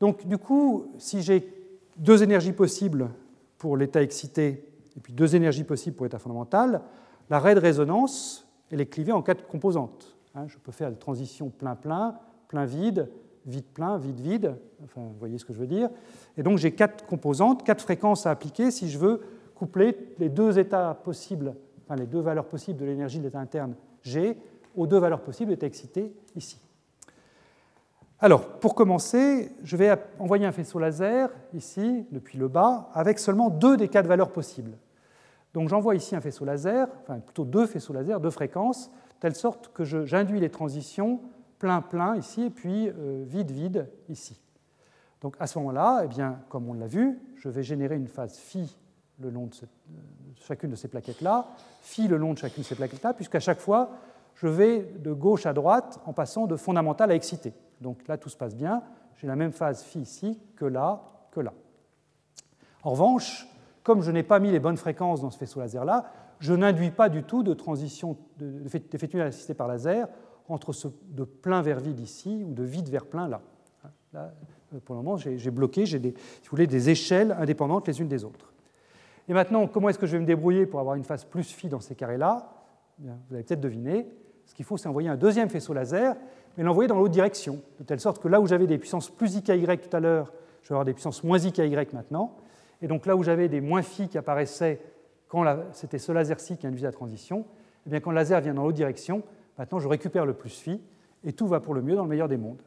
Donc 0.00 0.26
du 0.26 0.38
coup, 0.38 0.92
si 0.98 1.22
j'ai 1.22 1.52
deux 1.96 2.22
énergies 2.22 2.52
possibles 2.52 3.10
pour 3.58 3.76
l'état 3.76 4.02
excité 4.02 4.64
et 4.96 5.00
puis 5.00 5.12
deux 5.12 5.34
énergies 5.34 5.64
possibles 5.64 5.96
pour 5.96 6.06
l'état 6.06 6.18
fondamental, 6.18 6.82
la 7.30 7.38
raie 7.38 7.54
de 7.54 7.60
résonance, 7.60 8.48
elle 8.70 8.80
est 8.80 8.86
clivée 8.86 9.12
en 9.12 9.22
quatre 9.22 9.46
composantes. 9.46 10.16
Hein. 10.34 10.46
je 10.46 10.58
peux 10.58 10.72
faire 10.72 10.90
des 10.90 10.96
transitions 10.96 11.50
plein-plein, 11.50 12.18
plein-vide, 12.48 13.08
vide-plein, 13.46 13.98
vide-vide, 13.98 14.54
enfin, 14.84 15.00
vous 15.00 15.18
voyez 15.18 15.38
ce 15.38 15.44
que 15.44 15.52
je 15.52 15.58
veux 15.58 15.66
dire. 15.66 15.88
Et 16.36 16.42
donc 16.42 16.58
j'ai 16.58 16.72
quatre 16.72 17.06
composantes, 17.06 17.64
quatre 17.64 17.82
fréquences 17.82 18.26
à 18.26 18.30
appliquer 18.30 18.70
si 18.70 18.90
je 18.90 18.98
veux 18.98 19.22
coupler 19.58 20.14
les 20.18 20.28
deux 20.28 20.58
états 20.58 20.94
possibles, 20.94 21.54
enfin 21.84 21.96
les 21.96 22.06
deux 22.06 22.20
valeurs 22.20 22.46
possibles 22.46 22.78
de 22.78 22.84
l'énergie 22.84 23.18
de 23.18 23.24
l'état 23.24 23.40
interne 23.40 23.74
G 24.02 24.36
aux 24.76 24.86
deux 24.86 24.98
valeurs 24.98 25.22
possibles 25.22 25.50
d'état 25.50 25.66
excité 25.66 26.12
ici. 26.36 26.60
Alors, 28.20 28.58
pour 28.58 28.74
commencer, 28.74 29.52
je 29.62 29.76
vais 29.76 29.96
envoyer 30.18 30.44
un 30.44 30.52
faisceau 30.52 30.78
laser 30.78 31.30
ici, 31.54 32.06
depuis 32.10 32.38
le 32.38 32.48
bas, 32.48 32.90
avec 32.92 33.18
seulement 33.18 33.48
deux 33.48 33.76
des 33.76 33.88
quatre 33.88 34.06
valeurs 34.06 34.32
possibles. 34.32 34.76
Donc 35.54 35.68
j'envoie 35.68 35.94
ici 35.94 36.14
un 36.14 36.20
faisceau 36.20 36.44
laser, 36.44 36.88
enfin 37.02 37.20
plutôt 37.20 37.44
deux 37.44 37.66
faisceaux 37.66 37.92
laser, 37.92 38.20
deux 38.20 38.30
fréquences, 38.30 38.90
telle 39.20 39.34
sorte 39.34 39.72
que 39.72 39.84
j'induis 39.84 40.40
les 40.40 40.50
transitions 40.50 41.20
plein-plein 41.58 42.16
ici 42.16 42.44
et 42.44 42.50
puis 42.50 42.90
vide-vide 43.26 43.88
euh, 43.88 44.12
ici. 44.12 44.40
Donc 45.20 45.36
à 45.40 45.48
ce 45.48 45.58
moment-là, 45.58 46.04
eh 46.04 46.22
comme 46.48 46.68
on 46.68 46.74
l'a 46.74 46.86
vu, 46.86 47.18
je 47.36 47.48
vais 47.48 47.64
générer 47.64 47.96
une 47.96 48.06
phase 48.06 48.36
phi 48.36 48.76
le 49.20 49.30
long 49.30 49.46
de, 49.46 49.52
chacune 50.36 50.70
de 50.70 50.76
ces 50.76 50.88
plaquettes-là, 50.88 51.46
phi 51.80 52.08
le 52.08 52.16
long 52.16 52.32
de 52.32 52.38
chacune 52.38 52.62
de 52.62 52.66
ces 52.66 52.74
plaquettes-là, 52.74 53.14
puisqu'à 53.14 53.40
chaque 53.40 53.60
fois, 53.60 53.90
je 54.34 54.46
vais 54.46 54.82
de 54.98 55.12
gauche 55.12 55.46
à 55.46 55.52
droite 55.52 56.00
en 56.06 56.12
passant 56.12 56.46
de 56.46 56.56
fondamental 56.56 57.10
à 57.10 57.14
excité. 57.14 57.52
Donc 57.80 58.06
là, 58.06 58.16
tout 58.16 58.28
se 58.28 58.36
passe 58.36 58.54
bien. 58.54 58.82
J'ai 59.16 59.26
la 59.26 59.36
même 59.36 59.52
phase 59.52 59.82
phi 59.82 60.00
ici 60.00 60.38
que 60.56 60.64
là, 60.64 61.02
que 61.32 61.40
là. 61.40 61.52
En 62.84 62.90
revanche, 62.90 63.48
comme 63.82 64.02
je 64.02 64.10
n'ai 64.10 64.22
pas 64.22 64.38
mis 64.38 64.50
les 64.50 64.60
bonnes 64.60 64.76
fréquences 64.76 65.20
dans 65.20 65.30
ce 65.30 65.38
faisceau 65.38 65.60
laser-là, 65.60 66.04
je 66.38 66.54
n'induis 66.54 66.90
pas 66.90 67.08
du 67.08 67.24
tout 67.24 67.42
de 67.42 67.52
transition 67.52 68.16
d'effet 68.38 69.20
assisté 69.20 69.54
par 69.54 69.66
laser 69.66 70.06
entre 70.48 70.72
ce 70.72 70.88
de 71.08 71.24
plein 71.24 71.62
vers 71.62 71.80
vide 71.80 71.98
ici 71.98 72.44
ou 72.46 72.54
de 72.54 72.62
vide 72.62 72.88
vers 72.88 73.06
plein 73.06 73.28
là. 73.28 73.40
là 74.12 74.32
pour 74.84 74.94
le 74.94 75.02
moment, 75.02 75.16
j'ai 75.16 75.50
bloqué, 75.50 75.86
j'ai 75.86 76.00
si 76.00 76.66
des 76.66 76.90
échelles 76.90 77.34
indépendantes 77.38 77.88
les 77.88 78.00
unes 78.00 78.08
des 78.08 78.24
autres. 78.24 78.52
Et 79.28 79.34
maintenant, 79.34 79.66
comment 79.66 79.88
est-ce 79.90 79.98
que 79.98 80.06
je 80.06 80.12
vais 80.12 80.20
me 80.20 80.26
débrouiller 80.26 80.66
pour 80.66 80.80
avoir 80.80 80.96
une 80.96 81.04
phase 81.04 81.24
plus 81.24 81.52
phi 81.52 81.68
dans 81.68 81.80
ces 81.80 81.94
carrés-là? 81.94 82.50
Vous 82.98 83.34
avez 83.34 83.44
peut-être 83.44 83.60
deviné, 83.60 84.06
ce 84.46 84.54
qu'il 84.54 84.64
faut, 84.64 84.76
c'est 84.76 84.88
envoyer 84.88 85.08
un 85.08 85.16
deuxième 85.16 85.50
faisceau 85.50 85.74
laser, 85.74 86.16
mais 86.56 86.64
l'envoyer 86.64 86.88
dans 86.88 86.96
l'autre 86.98 87.12
direction, 87.12 87.60
de 87.78 87.84
telle 87.84 88.00
sorte 88.00 88.20
que 88.20 88.28
là 88.28 88.40
où 88.40 88.46
j'avais 88.46 88.66
des 88.66 88.78
puissances 88.78 89.10
plus 89.10 89.36
IKY 89.36 89.66
tout 89.78 89.94
à 89.96 90.00
l'heure, 90.00 90.32
je 90.62 90.68
vais 90.68 90.72
avoir 90.72 90.84
des 90.84 90.94
puissances 90.94 91.22
moins 91.22 91.38
IKY 91.38 91.76
maintenant. 91.92 92.34
Et 92.80 92.88
donc 92.88 93.06
là 93.06 93.14
où 93.14 93.22
j'avais 93.22 93.48
des 93.48 93.60
moins 93.60 93.82
phi 93.82 94.08
qui 94.08 94.18
apparaissaient 94.18 94.80
quand 95.28 95.44
c'était 95.72 95.98
ce 95.98 96.10
laser-ci 96.10 96.56
qui 96.56 96.66
induisait 96.66 96.86
la 96.86 96.92
transition, 96.92 97.44
eh 97.86 97.90
bien 97.90 98.00
quand 98.00 98.10
le 98.10 98.16
laser 98.16 98.40
vient 98.40 98.54
dans 98.54 98.62
l'autre 98.62 98.76
direction, 98.76 99.22
maintenant 99.58 99.78
je 99.78 99.88
récupère 99.88 100.24
le 100.24 100.32
plus 100.32 100.58
phi 100.58 100.80
et 101.24 101.32
tout 101.32 101.46
va 101.46 101.60
pour 101.60 101.74
le 101.74 101.82
mieux 101.82 101.96
dans 101.96 102.04
le 102.04 102.08
meilleur 102.08 102.28
des 102.28 102.38
mondes. 102.38 102.62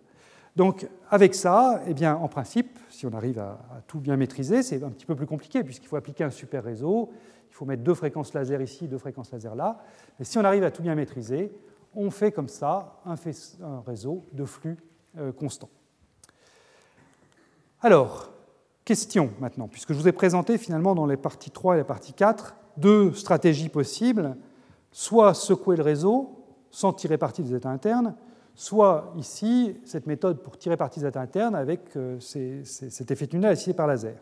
Donc 0.55 0.87
avec 1.09 1.33
ça, 1.33 1.81
eh 1.87 1.93
bien, 1.93 2.15
en 2.15 2.27
principe, 2.27 2.77
si 3.01 3.07
on 3.07 3.13
arrive 3.13 3.39
à, 3.39 3.57
tout 3.87 3.99
bien 3.99 4.15
maîtriser, 4.15 4.61
c'est 4.61 4.83
un 4.83 4.91
petit 4.91 5.07
peu 5.07 5.15
plus 5.15 5.25
compliqué 5.25 5.63
puisqu'il 5.63 5.87
faut 5.87 5.95
appliquer 5.95 6.23
un 6.23 6.29
super 6.29 6.63
réseau, 6.63 7.09
il 7.49 7.53
faut 7.55 7.65
mettre 7.65 7.81
deux 7.81 7.95
fréquences 7.95 8.31
laser 8.35 8.61
ici, 8.61 8.87
deux 8.87 8.99
fréquences 8.99 9.31
laser 9.31 9.55
là. 9.55 9.79
Et 10.19 10.23
si 10.23 10.37
on 10.37 10.43
arrive 10.43 10.63
à 10.63 10.69
tout 10.69 10.83
bien 10.83 10.93
maîtriser, 10.93 11.51
on 11.95 12.11
fait 12.11 12.31
comme 12.31 12.47
ça 12.47 13.01
un, 13.07 13.15
réseau 13.87 14.23
de 14.33 14.45
flux 14.45 14.77
euh, 15.17 15.31
constant. 15.31 15.69
Alors, 17.81 18.33
question 18.85 19.31
maintenant, 19.39 19.67
puisque 19.67 19.93
je 19.93 19.97
vous 19.97 20.07
ai 20.07 20.11
présenté 20.11 20.59
finalement 20.59 20.93
dans 20.93 21.07
les 21.07 21.17
parties 21.17 21.49
3 21.49 21.73
et 21.73 21.77
la 21.79 21.83
partie 21.83 22.13
4 22.13 22.55
deux 22.77 23.13
stratégies 23.15 23.69
possibles, 23.69 24.37
soit 24.91 25.33
secouer 25.33 25.75
le 25.75 25.83
réseau 25.83 26.45
sans 26.69 26.93
tirer 26.93 27.17
parti 27.17 27.41
des 27.41 27.55
états 27.55 27.71
internes, 27.71 28.13
soit 28.61 29.11
ici 29.17 29.75
cette 29.85 30.05
méthode 30.05 30.43
pour 30.43 30.55
tirer 30.55 30.77
parti 30.77 30.99
des 30.99 31.07
états 31.07 31.21
internes 31.21 31.55
avec 31.55 31.97
euh, 31.97 32.19
cet 32.19 33.09
effet 33.09 33.25
tunnel 33.25 33.53
assisté 33.53 33.73
par 33.73 33.87
laser. 33.87 34.13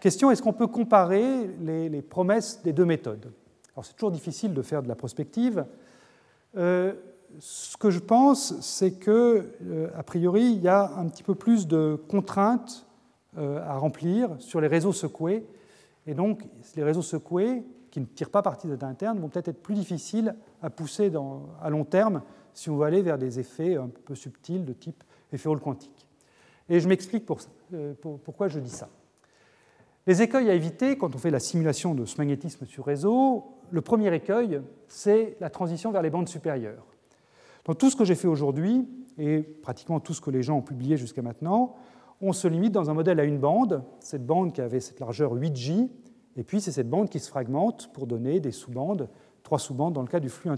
Question, 0.00 0.32
est-ce 0.32 0.42
qu'on 0.42 0.52
peut 0.52 0.66
comparer 0.66 1.48
les, 1.60 2.02
promesses 2.02 2.60
des 2.64 2.72
deux 2.72 2.84
méthodes? 2.84 3.30
Alors 3.76 3.84
c'est 3.84 3.92
toujours 3.94 4.10
difficile 4.10 4.52
de 4.52 4.62
faire 4.62 4.82
de 4.82 4.88
la 4.88 4.96
prospective. 4.96 5.64
Euh, 6.56 6.94
ce 7.38 7.76
que 7.76 7.90
je 7.90 8.00
pense, 8.00 8.60
c'est 8.60 8.98
que, 8.98 9.44
euh, 9.64 9.88
a 9.96 10.02
priori, 10.02 10.42
il 10.42 10.60
y 10.60 10.66
a 10.66 10.90
un 10.96 11.06
petit 11.06 11.22
peu 11.22 11.36
plus 11.36 11.68
de 11.68 12.00
contraintes 12.08 12.86
à 13.36 13.78
remplir 13.78 14.28
sur 14.40 14.60
les 14.60 14.68
réseaux 14.68 14.92
secoués. 14.92 15.46
Et 16.06 16.12
donc, 16.12 16.42
les 16.76 16.82
réseaux 16.82 17.00
secoués, 17.00 17.64
qui 17.92 18.00
ne 18.00 18.06
tirent 18.06 18.30
pas 18.30 18.42
parti 18.42 18.66
des 18.66 18.72
états 18.72 18.88
internes, 18.88 19.20
vont 19.20 19.28
peut-être 19.28 19.48
être 19.48 19.62
plus 19.62 19.74
difficiles 19.74 20.34
à 20.62 20.70
pousser 20.70 21.12
à 21.60 21.70
long 21.70 21.84
terme 21.84 22.22
si 22.54 22.70
on 22.70 22.76
veut 22.78 22.86
aller 22.86 23.02
vers 23.02 23.18
des 23.18 23.38
effets 23.38 23.76
un 23.76 23.88
peu 23.88 24.14
subtils 24.14 24.64
de 24.64 24.72
type 24.72 25.04
effet 25.30 25.48
Hall 25.48 25.60
quantique. 25.60 26.08
Et 26.68 26.80
je 26.80 26.88
m'explique 26.88 27.24
euh, 27.74 27.92
pourquoi 28.24 28.48
je 28.48 28.58
dis 28.58 28.70
ça. 28.70 28.88
Les 30.06 30.22
écueils 30.22 30.48
à 30.48 30.54
éviter 30.54 30.96
quand 30.96 31.14
on 31.14 31.18
fait 31.18 31.30
la 31.30 31.38
simulation 31.38 31.94
de 31.94 32.06
ce 32.06 32.16
magnétisme 32.16 32.64
sur 32.64 32.86
réseau, 32.86 33.44
le 33.70 33.82
premier 33.82 34.12
écueil, 34.14 34.62
c'est 34.88 35.36
la 35.40 35.50
transition 35.50 35.92
vers 35.92 36.02
les 36.02 36.10
bandes 36.10 36.28
supérieures. 36.28 36.86
Dans 37.66 37.74
tout 37.74 37.90
ce 37.90 37.96
que 37.96 38.04
j'ai 38.04 38.14
fait 38.14 38.26
aujourd'hui, 38.26 38.88
et 39.18 39.42
pratiquement 39.42 40.00
tout 40.00 40.14
ce 40.14 40.22
que 40.22 40.30
les 40.30 40.42
gens 40.42 40.56
ont 40.56 40.62
publié 40.62 40.96
jusqu'à 40.96 41.22
maintenant, 41.22 41.76
on 42.22 42.32
se 42.32 42.48
limite 42.48 42.72
dans 42.72 42.88
un 42.88 42.94
modèle 42.94 43.20
à 43.20 43.24
une 43.24 43.38
bande, 43.38 43.84
cette 44.00 44.24
bande 44.24 44.52
qui 44.54 44.62
avait 44.62 44.80
cette 44.80 44.98
largeur 44.98 45.34
8J, 45.34 45.90
et 46.36 46.44
puis 46.44 46.60
c'est 46.60 46.72
cette 46.72 46.88
bande 46.88 47.08
qui 47.08 47.18
se 47.18 47.28
fragmente 47.28 47.92
pour 47.92 48.06
donner 48.06 48.40
des 48.40 48.52
sous-bandes, 48.52 49.08
trois 49.42 49.58
sous-bandes 49.58 49.94
dans 49.94 50.02
le 50.02 50.08
cas 50.08 50.20
du 50.20 50.28
flux 50.28 50.50
un 50.50 50.56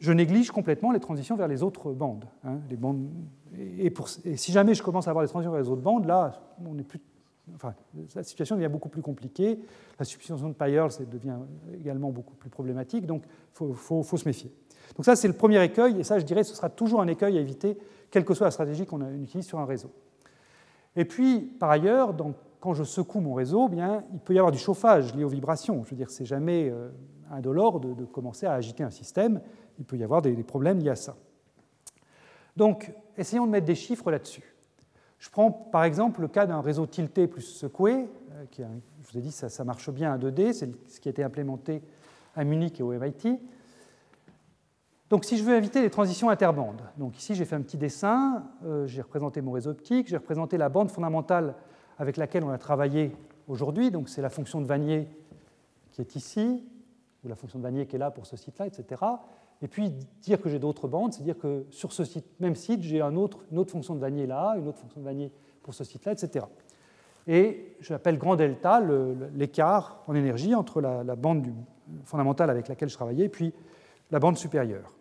je 0.00 0.12
néglige 0.12 0.50
complètement 0.50 0.92
les 0.92 1.00
transitions 1.00 1.36
vers 1.36 1.46
les 1.46 1.62
autres 1.62 1.92
bandes. 1.92 2.24
Hein, 2.44 2.58
et, 3.58 3.92
si 4.36 4.50
jamais 4.50 4.74
je 4.74 4.82
commence 4.82 5.06
à 5.06 5.10
avoir 5.10 5.24
des 5.24 5.28
transitions 5.28 5.52
vers 5.52 5.60
les 5.60 5.68
autres 5.68 5.82
bandes, 5.82 6.06
là, 6.06 6.32
on 6.66 6.78
est 6.78 6.82
plus, 6.82 7.00
enfin, 7.54 7.74
la 8.14 8.22
situation 8.22 8.56
devient 8.56 8.70
beaucoup 8.70 8.88
plus 8.88 9.02
compliquée. 9.02 9.60
La 9.98 10.06
substitution 10.06 10.48
de 10.48 10.54
Peierls 10.54 10.92
devient 11.10 11.36
également 11.78 12.10
beaucoup 12.10 12.34
plus 12.34 12.48
problématique, 12.48 13.06
donc 13.06 13.24
il 13.60 13.74
faut, 13.74 14.02
se 14.02 14.26
méfier. 14.26 14.50
Donc 14.96 15.04
ça, 15.04 15.16
c'est 15.16 15.28
le 15.28 15.34
premier 15.34 15.62
écueil, 15.62 16.00
et 16.00 16.04
ça, 16.04 16.18
je 16.18 16.24
dirais, 16.24 16.44
ce 16.44 16.54
sera 16.54 16.70
toujours 16.70 17.02
un 17.02 17.08
écueil 17.08 17.36
à 17.36 17.40
éviter, 17.40 17.76
quelle 18.10 18.24
que 18.24 18.32
soit 18.32 18.46
la 18.46 18.50
stratégie 18.50 18.86
qu'on 18.86 19.02
utilise 19.22 19.46
sur 19.46 19.58
un 19.58 19.66
réseau. 19.66 19.90
Et 20.96 21.04
puis, 21.04 21.40
par 21.40 21.70
ailleurs, 21.70 22.14
quand 22.60 22.74
je 22.74 22.84
secoue 22.84 23.20
mon 23.20 23.34
réseau, 23.34 23.68
bien, 23.68 24.04
il 24.12 24.20
peut 24.20 24.34
y 24.34 24.38
avoir 24.38 24.52
du 24.52 24.58
chauffage 24.58 25.14
lié 25.14 25.24
aux 25.24 25.28
vibrations. 25.28 25.82
Je 25.84 25.90
veux 25.90 25.96
dire, 25.96 26.10
c'est 26.10 26.26
jamais 26.26 26.68
euh, 26.70 26.90
indolore 27.30 27.80
de, 27.80 27.94
de 27.94 28.04
commencer 28.04 28.46
à 28.46 28.52
agiter 28.52 28.84
un 28.84 28.90
système 28.90 29.40
il 29.80 29.86
peut 29.86 29.96
y 29.96 30.04
avoir 30.04 30.22
des, 30.22 30.34
problèmes 30.44 30.78
liés 30.78 30.90
à 30.90 30.96
ça. 30.96 31.16
Donc, 32.56 32.92
essayons 33.16 33.46
de 33.46 33.50
mettre 33.50 33.66
des 33.66 33.74
chiffres 33.74 34.10
là-dessus. 34.10 34.54
Je 35.18 35.30
prends 35.30 35.50
par 35.50 35.84
exemple 35.84 36.20
le 36.20 36.28
cas 36.28 36.46
d'un 36.46 36.60
réseau 36.60 36.86
tilté 36.86 37.26
plus 37.26 37.42
secoué, 37.42 38.08
euh, 38.32 38.44
qui 38.50 38.62
je 38.62 39.12
vous 39.12 39.18
ai 39.18 39.22
dit 39.22 39.32
ça, 39.32 39.64
marche 39.64 39.90
bien 39.90 40.12
à 40.12 40.18
2D, 40.18 40.52
c'est 40.52 40.70
ce 40.88 41.00
qui 41.00 41.08
a 41.08 41.10
été 41.10 41.22
implémenté 41.22 41.82
à 42.36 42.44
Munich 42.44 42.78
et 42.78 42.82
au 42.82 42.92
MIT. 42.92 43.40
Donc 45.08 45.24
si 45.24 45.36
je 45.36 45.44
veux 45.44 45.56
éviter 45.56 45.82
les 45.82 45.90
transitions 45.90 46.30
interbandes, 46.30 46.82
donc 46.96 47.18
ici 47.18 47.34
j'ai 47.34 47.44
fait 47.44 47.56
un 47.56 47.62
petit 47.62 47.76
dessin, 47.76 48.44
euh, 48.64 48.86
j'ai 48.86 49.02
représenté 49.02 49.40
mon 49.40 49.52
réseau 49.52 49.70
optique, 49.70 50.08
j'ai 50.08 50.16
représenté 50.16 50.56
la 50.56 50.68
bande 50.68 50.90
fondamentale 50.90 51.54
avec 52.00 52.16
laquelle 52.16 52.44
on 52.44 52.50
a 52.50 52.56
travaillé 52.56 53.12
aujourd'hui, 53.46 53.90
donc 53.90 54.08
c'est 54.08 54.22
la 54.22 54.30
fonction 54.30 54.62
de 54.62 54.66
Vanier 54.66 55.06
qui 55.92 56.00
est 56.00 56.16
ici, 56.16 56.64
ou 57.22 57.28
la 57.28 57.34
fonction 57.34 57.58
de 57.58 57.62
Vanier 57.62 57.84
qui 57.84 57.96
est 57.96 57.98
là 57.98 58.10
pour 58.10 58.24
ce 58.24 58.38
site-là, 58.38 58.66
etc. 58.66 59.02
Et 59.60 59.68
puis 59.68 59.90
dire 60.22 60.40
que 60.40 60.48
j'ai 60.48 60.58
d'autres 60.58 60.88
bandes, 60.88 61.12
c'est 61.12 61.22
dire 61.22 61.38
que 61.38 61.66
sur 61.68 61.92
ce 61.92 62.02
même 62.40 62.54
site, 62.54 62.80
j'ai 62.80 63.02
une 63.02 63.18
autre 63.18 63.44
fonction 63.66 63.94
de 63.94 64.00
Vanier 64.00 64.26
là, 64.26 64.54
une 64.56 64.66
autre 64.66 64.78
fonction 64.78 64.98
de 64.98 65.04
Vanier 65.04 65.30
pour 65.62 65.74
ce 65.74 65.84
site-là, 65.84 66.12
etc. 66.12 66.46
Et 67.26 67.76
j'appelle 67.80 68.16
grand 68.16 68.34
delta 68.34 68.80
l'écart 69.34 70.02
en 70.06 70.14
énergie 70.14 70.54
entre 70.54 70.80
la, 70.80 71.04
bande 71.16 71.48
fondamentale 72.04 72.48
avec 72.48 72.68
laquelle 72.68 72.88
je 72.88 72.94
travaillais 72.94 73.26
et 73.26 73.28
puis 73.28 73.52
la 74.10 74.20
bande 74.20 74.38
supérieure. 74.38 74.94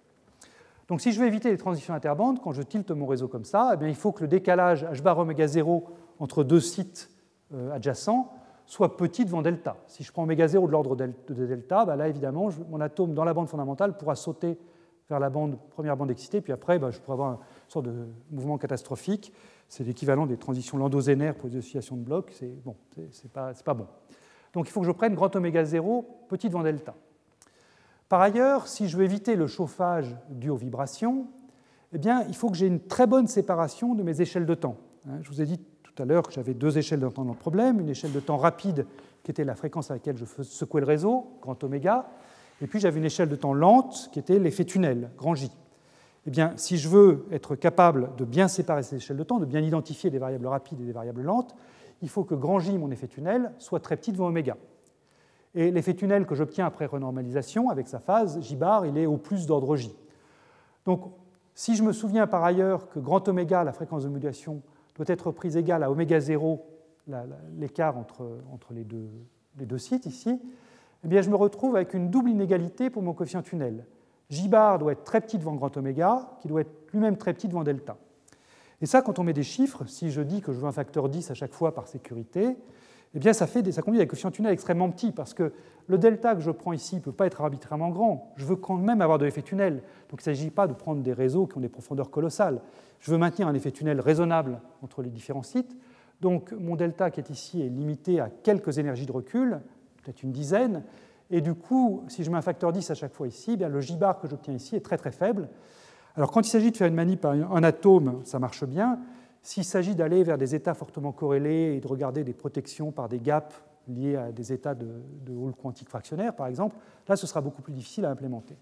Donc 0.90 1.00
si 1.00 1.14
je 1.14 1.22
veux 1.22 1.28
éviter 1.28 1.50
les 1.50 1.58
transitions 1.58 1.94
interbandes, 1.94 2.42
quand 2.42 2.52
je 2.52 2.62
tilte 2.62 2.92
mon 2.92 3.06
réseau 3.06 3.30
comme 3.30 3.46
ça, 3.46 3.72
eh 3.74 3.78
bien, 3.78 3.88
il 3.88 3.96
faut 3.96 4.12
que 4.12 4.24
le 4.24 4.28
décalage 4.28 4.84
h 4.84 5.02
bar 5.02 5.18
oméga 5.18 5.48
0 5.48 5.88
entre 6.20 6.44
deux 6.44 6.60
sites 6.60 7.10
euh, 7.54 7.72
adjacents 7.72 8.34
soit 8.66 8.98
petit 8.98 9.26
devant 9.26 9.42
delta. 9.42 9.78
Si 9.88 10.04
je 10.04 10.12
prends 10.12 10.24
oméga 10.24 10.48
0 10.48 10.68
de 10.68 10.72
l'ordre 10.72 10.96
de 10.96 11.46
delta, 11.48 11.86
bah 11.86 11.96
là 11.96 12.08
évidemment, 12.08 12.50
mon 12.70 12.80
atome 12.80 13.16
dans 13.16 13.24
la 13.24 13.34
bande 13.34 13.50
fondamentale 13.50 13.98
pourra 13.98 14.16
sauter 14.16 14.60
vers 15.10 15.20
la 15.20 15.32
bande, 15.32 15.58
première 15.72 15.98
bande 15.98 16.12
excitée, 16.12 16.40
puis 16.40 16.54
après 16.54 16.78
bah, 16.78 16.92
je 16.92 17.00
pourrai 17.00 17.14
avoir 17.14 17.32
une 17.32 17.38
sorte 17.68 17.86
de 17.86 18.06
mouvement 18.30 18.60
catastrophique. 18.60 19.34
C'est 19.68 19.84
l'équivalent 19.84 20.28
des 20.28 20.38
transitions 20.38 20.78
landozénaires 20.78 21.34
pour 21.34 21.50
les 21.50 21.58
oscillations 21.58 21.96
de 21.96 22.04
blocs. 22.04 22.32
C'est 22.38 22.64
bon, 22.64 22.76
pas, 23.34 23.54
pas 23.54 23.74
bon. 23.74 23.88
Donc 24.54 24.68
il 24.68 24.72
faut 24.72 24.82
que 24.82 24.88
je 24.88 24.92
prenne 24.92 25.16
grand 25.16 25.36
oméga 25.36 25.66
0 25.66 26.26
petit 26.28 26.48
devant 26.48 26.62
delta. 26.62 26.94
Par 28.08 28.22
ailleurs, 28.22 28.68
si 28.68 28.88
je 28.88 28.98
veux 28.98 29.04
éviter 29.04 29.36
le 29.36 29.48
chauffage 29.48 30.16
dû 30.30 30.52
aux 30.52 30.56
vibrations, 30.56 31.28
eh 31.94 31.98
bien, 31.98 32.24
il 32.28 32.36
faut 32.36 32.50
que 32.50 32.56
j'ai 32.56 32.68
une 32.68 32.82
très 32.82 33.08
bonne 33.08 33.28
séparation 33.28 33.96
de 33.96 34.04
mes 34.04 34.22
échelles 34.22 34.46
de 34.46 34.56
temps. 34.56 34.78
Hein, 35.08 35.20
je 35.22 35.30
vous 35.30 35.42
ai 35.42 35.46
dit 35.46 35.60
l'heure 36.06 36.24
que 36.24 36.34
j'avais 36.34 36.54
deux 36.54 36.78
échelles 36.78 37.00
de 37.00 37.10
temps 37.10 37.26
problème, 37.34 37.80
une 37.80 37.90
échelle 37.90 38.12
de 38.12 38.20
temps 38.20 38.38
rapide 38.38 38.86
qui 39.24 39.32
était 39.32 39.44
la 39.44 39.56
fréquence 39.56 39.92
à 39.92 39.96
laquelle 39.96 40.18
je 40.18 40.26
secouais 40.44 40.82
le 40.82 40.88
réseau, 40.88 41.28
grand 41.42 41.64
oméga, 41.64 42.10
et 42.62 42.68
puis 42.68 42.80
j'avais 42.80 43.00
une 43.00 43.06
échelle 43.06 43.30
de 43.30 43.36
temps 43.36 43.54
lente 43.54 44.10
qui 44.12 44.20
était 44.20 44.40
l'effet 44.40 44.66
tunnel, 44.66 45.12
grand 45.18 45.36
J. 45.36 45.52
Eh 46.28 46.30
bien, 46.30 46.54
si 46.58 46.78
je 46.78 46.90
veux 46.90 47.26
être 47.32 47.56
capable 47.56 48.10
de 48.18 48.26
bien 48.26 48.48
séparer 48.48 48.84
ces 48.84 48.98
échelles 48.98 49.18
de 49.18 49.24
temps, 49.24 49.40
de 49.40 49.46
bien 49.46 49.62
identifier 49.62 50.10
des 50.10 50.20
variables 50.20 50.48
rapides 50.48 50.82
et 50.82 50.86
des 50.86 50.92
variables 50.92 51.22
lentes, 51.22 51.56
il 52.02 52.10
faut 52.10 52.24
que 52.24 52.36
grand 52.36 52.60
J, 52.60 52.78
mon 52.78 52.92
effet 52.92 53.08
tunnel, 53.08 53.52
soit 53.58 53.80
très 53.80 53.96
petit 53.96 54.12
devant 54.12 54.28
oméga. 54.28 54.58
Et 55.56 55.72
l'effet 55.72 55.94
tunnel 55.94 56.26
que 56.26 56.36
j'obtiens 56.36 56.66
après 56.66 56.86
renormalisation, 56.86 57.70
avec 57.70 57.88
sa 57.88 58.00
phase, 58.00 58.40
J 58.42 58.56
bar, 58.56 58.86
il 58.86 58.98
est 58.98 59.06
au 59.06 59.18
plus 59.18 59.48
d'ordre 59.48 59.76
J. 59.76 59.94
Donc, 60.86 61.12
si 61.56 61.76
je 61.76 61.84
me 61.84 61.92
souviens 61.92 62.28
par 62.28 62.44
ailleurs 62.44 62.90
que 62.90 63.00
grand 63.00 63.28
oméga, 63.28 63.64
la 63.64 63.74
fréquence 63.74 64.04
de 64.04 64.10
modulation, 64.10 64.62
doit 65.00 65.14
être 65.14 65.32
prise 65.32 65.56
égale 65.56 65.84
à 65.84 65.90
oméga 65.90 66.20
0, 66.20 66.62
l'écart 67.58 67.98
entre, 67.98 68.42
entre 68.52 68.74
les, 68.74 68.84
deux, 68.84 69.10
les, 69.58 69.66
deux, 69.66 69.78
sites 69.78 70.06
ici, 70.06 70.42
eh 71.06 71.08
bien, 71.08 71.22
je 71.22 71.30
me 71.30 71.38
retrouve 71.38 71.78
avec 71.78 71.94
une 71.94 72.10
double 72.10 72.30
inégalité 72.30 72.90
pour 72.90 73.02
mon 73.02 73.14
coefficient 73.14 73.42
tunnel. 73.42 73.86
J 74.30 74.50
bar 74.50 74.78
doit 74.78 74.92
être 74.92 75.06
très 75.06 75.22
petit 75.22 75.38
devant 75.38 75.56
grand 75.56 75.76
oméga, 75.78 76.38
qui 76.42 76.50
doit 76.50 76.62
être 76.62 76.72
lui-même 76.92 77.16
très 77.16 77.34
petit 77.34 77.48
devant 77.48 77.64
delta. 77.64 77.96
Et 78.82 78.86
ça, 78.86 79.02
quand 79.02 79.20
on 79.20 79.24
met 79.24 79.32
des 79.32 79.44
chiffres, 79.44 79.86
si 79.86 80.12
je 80.12 80.22
dis 80.22 80.42
que 80.42 80.52
je 80.52 80.60
veux 80.60 80.68
un 80.68 80.74
facteur 80.74 81.08
10 81.08 81.32
à 81.32 81.34
chaque 81.34 81.54
fois 81.54 81.74
par 81.74 81.88
sécurité, 81.88 82.58
eh 83.16 83.20
bien, 83.20 83.34
ça, 83.34 83.48
fait 83.48 83.62
des, 83.62 83.72
ça 83.72 83.82
conduit 83.82 84.00
à 84.00 84.04
des 84.04 84.08
coefficients 84.08 84.32
tunnel 84.32 84.54
extrêmement 84.54 84.90
petits, 84.90 85.12
parce 85.12 85.34
que 85.34 85.52
le 85.88 85.98
delta 85.98 86.36
que 86.36 86.42
je 86.42 86.52
prends 86.52 86.74
ici 86.74 86.96
ne 86.96 87.02
peut 87.02 87.12
pas 87.12 87.26
être 87.26 87.42
arbitrairement 87.42 87.90
grand. 87.90 88.34
Je 88.36 88.46
veux 88.46 88.56
quand 88.56 88.78
même 88.78 89.02
avoir 89.02 89.18
de 89.18 89.26
l'effet 89.26 89.42
tunnel. 89.42 89.82
Donc 90.10 90.20
il 90.24 90.30
ne 90.30 90.36
s'agit 90.36 90.52
pas 90.52 90.68
de 90.68 90.74
prendre 90.74 91.02
des 91.02 91.14
réseaux 91.14 91.48
qui 91.48 91.58
ont 91.58 91.62
des 91.62 91.70
profondeurs 91.70 92.12
colossales. 92.12 92.62
Je 93.00 93.10
veux 93.10 93.18
maintenir 93.18 93.48
un 93.48 93.56
effet 93.56 93.72
tunnel 93.72 94.00
raisonnable 94.00 94.62
entre 94.84 95.02
les 95.02 95.10
différents 95.10 95.42
sites. 95.42 95.76
Donc 96.22 96.52
mon 96.52 96.76
delta 96.76 97.10
qui 97.10 97.20
est 97.20 97.32
ici 97.32 97.62
est 97.64 97.70
limité 97.70 98.20
à 98.20 98.30
quelques 98.30 98.78
énergies 98.78 99.08
de 99.08 99.12
recul, 99.12 99.60
peut-être 100.04 100.22
une 100.22 100.32
dizaine. 100.32 100.84
Et 101.32 101.42
du 101.42 101.56
coup, 101.56 102.04
si 102.08 102.24
je 102.24 102.30
mets 102.30 102.38
un 102.38 102.44
facteur 102.44 102.72
10 102.72 102.92
à 102.92 102.94
chaque 102.94 103.14
fois 103.14 103.28
ici, 103.28 103.52
eh 103.54 103.58
bien 103.58 103.70
le 103.70 103.82
J 103.82 103.98
bar 103.98 104.20
que 104.20 104.28
j'obtiens 104.28 104.54
ici 104.54 104.76
est 104.76 104.82
très 104.82 104.98
très 104.98 105.12
faible. 105.12 105.50
Alors 106.16 106.32
quand 106.32 106.46
il 106.46 106.50
s'agit 106.50 106.70
de 106.70 106.78
faire 106.78 106.88
une 106.88 106.96
manip 106.96 107.26
à 107.26 107.32
un 107.32 107.64
atome, 107.64 108.22
ça 108.26 108.38
marche 108.38 108.64
bien. 108.66 109.00
S'il 109.42 109.64
s'agit 109.64 109.96
d'aller 109.96 110.24
vers 110.24 110.38
des 110.38 110.56
états 110.56 110.74
fortement 110.74 111.12
corrélés 111.12 111.76
et 111.76 111.80
de 111.80 111.88
regarder 111.88 112.24
des 112.24 112.34
protections 112.34 112.92
par 112.92 113.10
des 113.10 113.20
gaps 113.20 113.56
liés 113.88 114.16
à 114.16 114.32
des 114.32 114.54
états 114.54 114.76
de, 114.76 114.88
hall 115.30 115.54
quantique 115.56 115.90
fractionnaire, 115.90 116.36
par 116.36 116.48
exemple, 116.48 116.76
là, 117.08 117.16
ce 117.16 117.26
sera 117.26 117.42
beaucoup 117.42 117.62
plus 117.62 117.74
difficile 117.74 118.06
à 118.06 118.12
implémenter. 118.12 118.56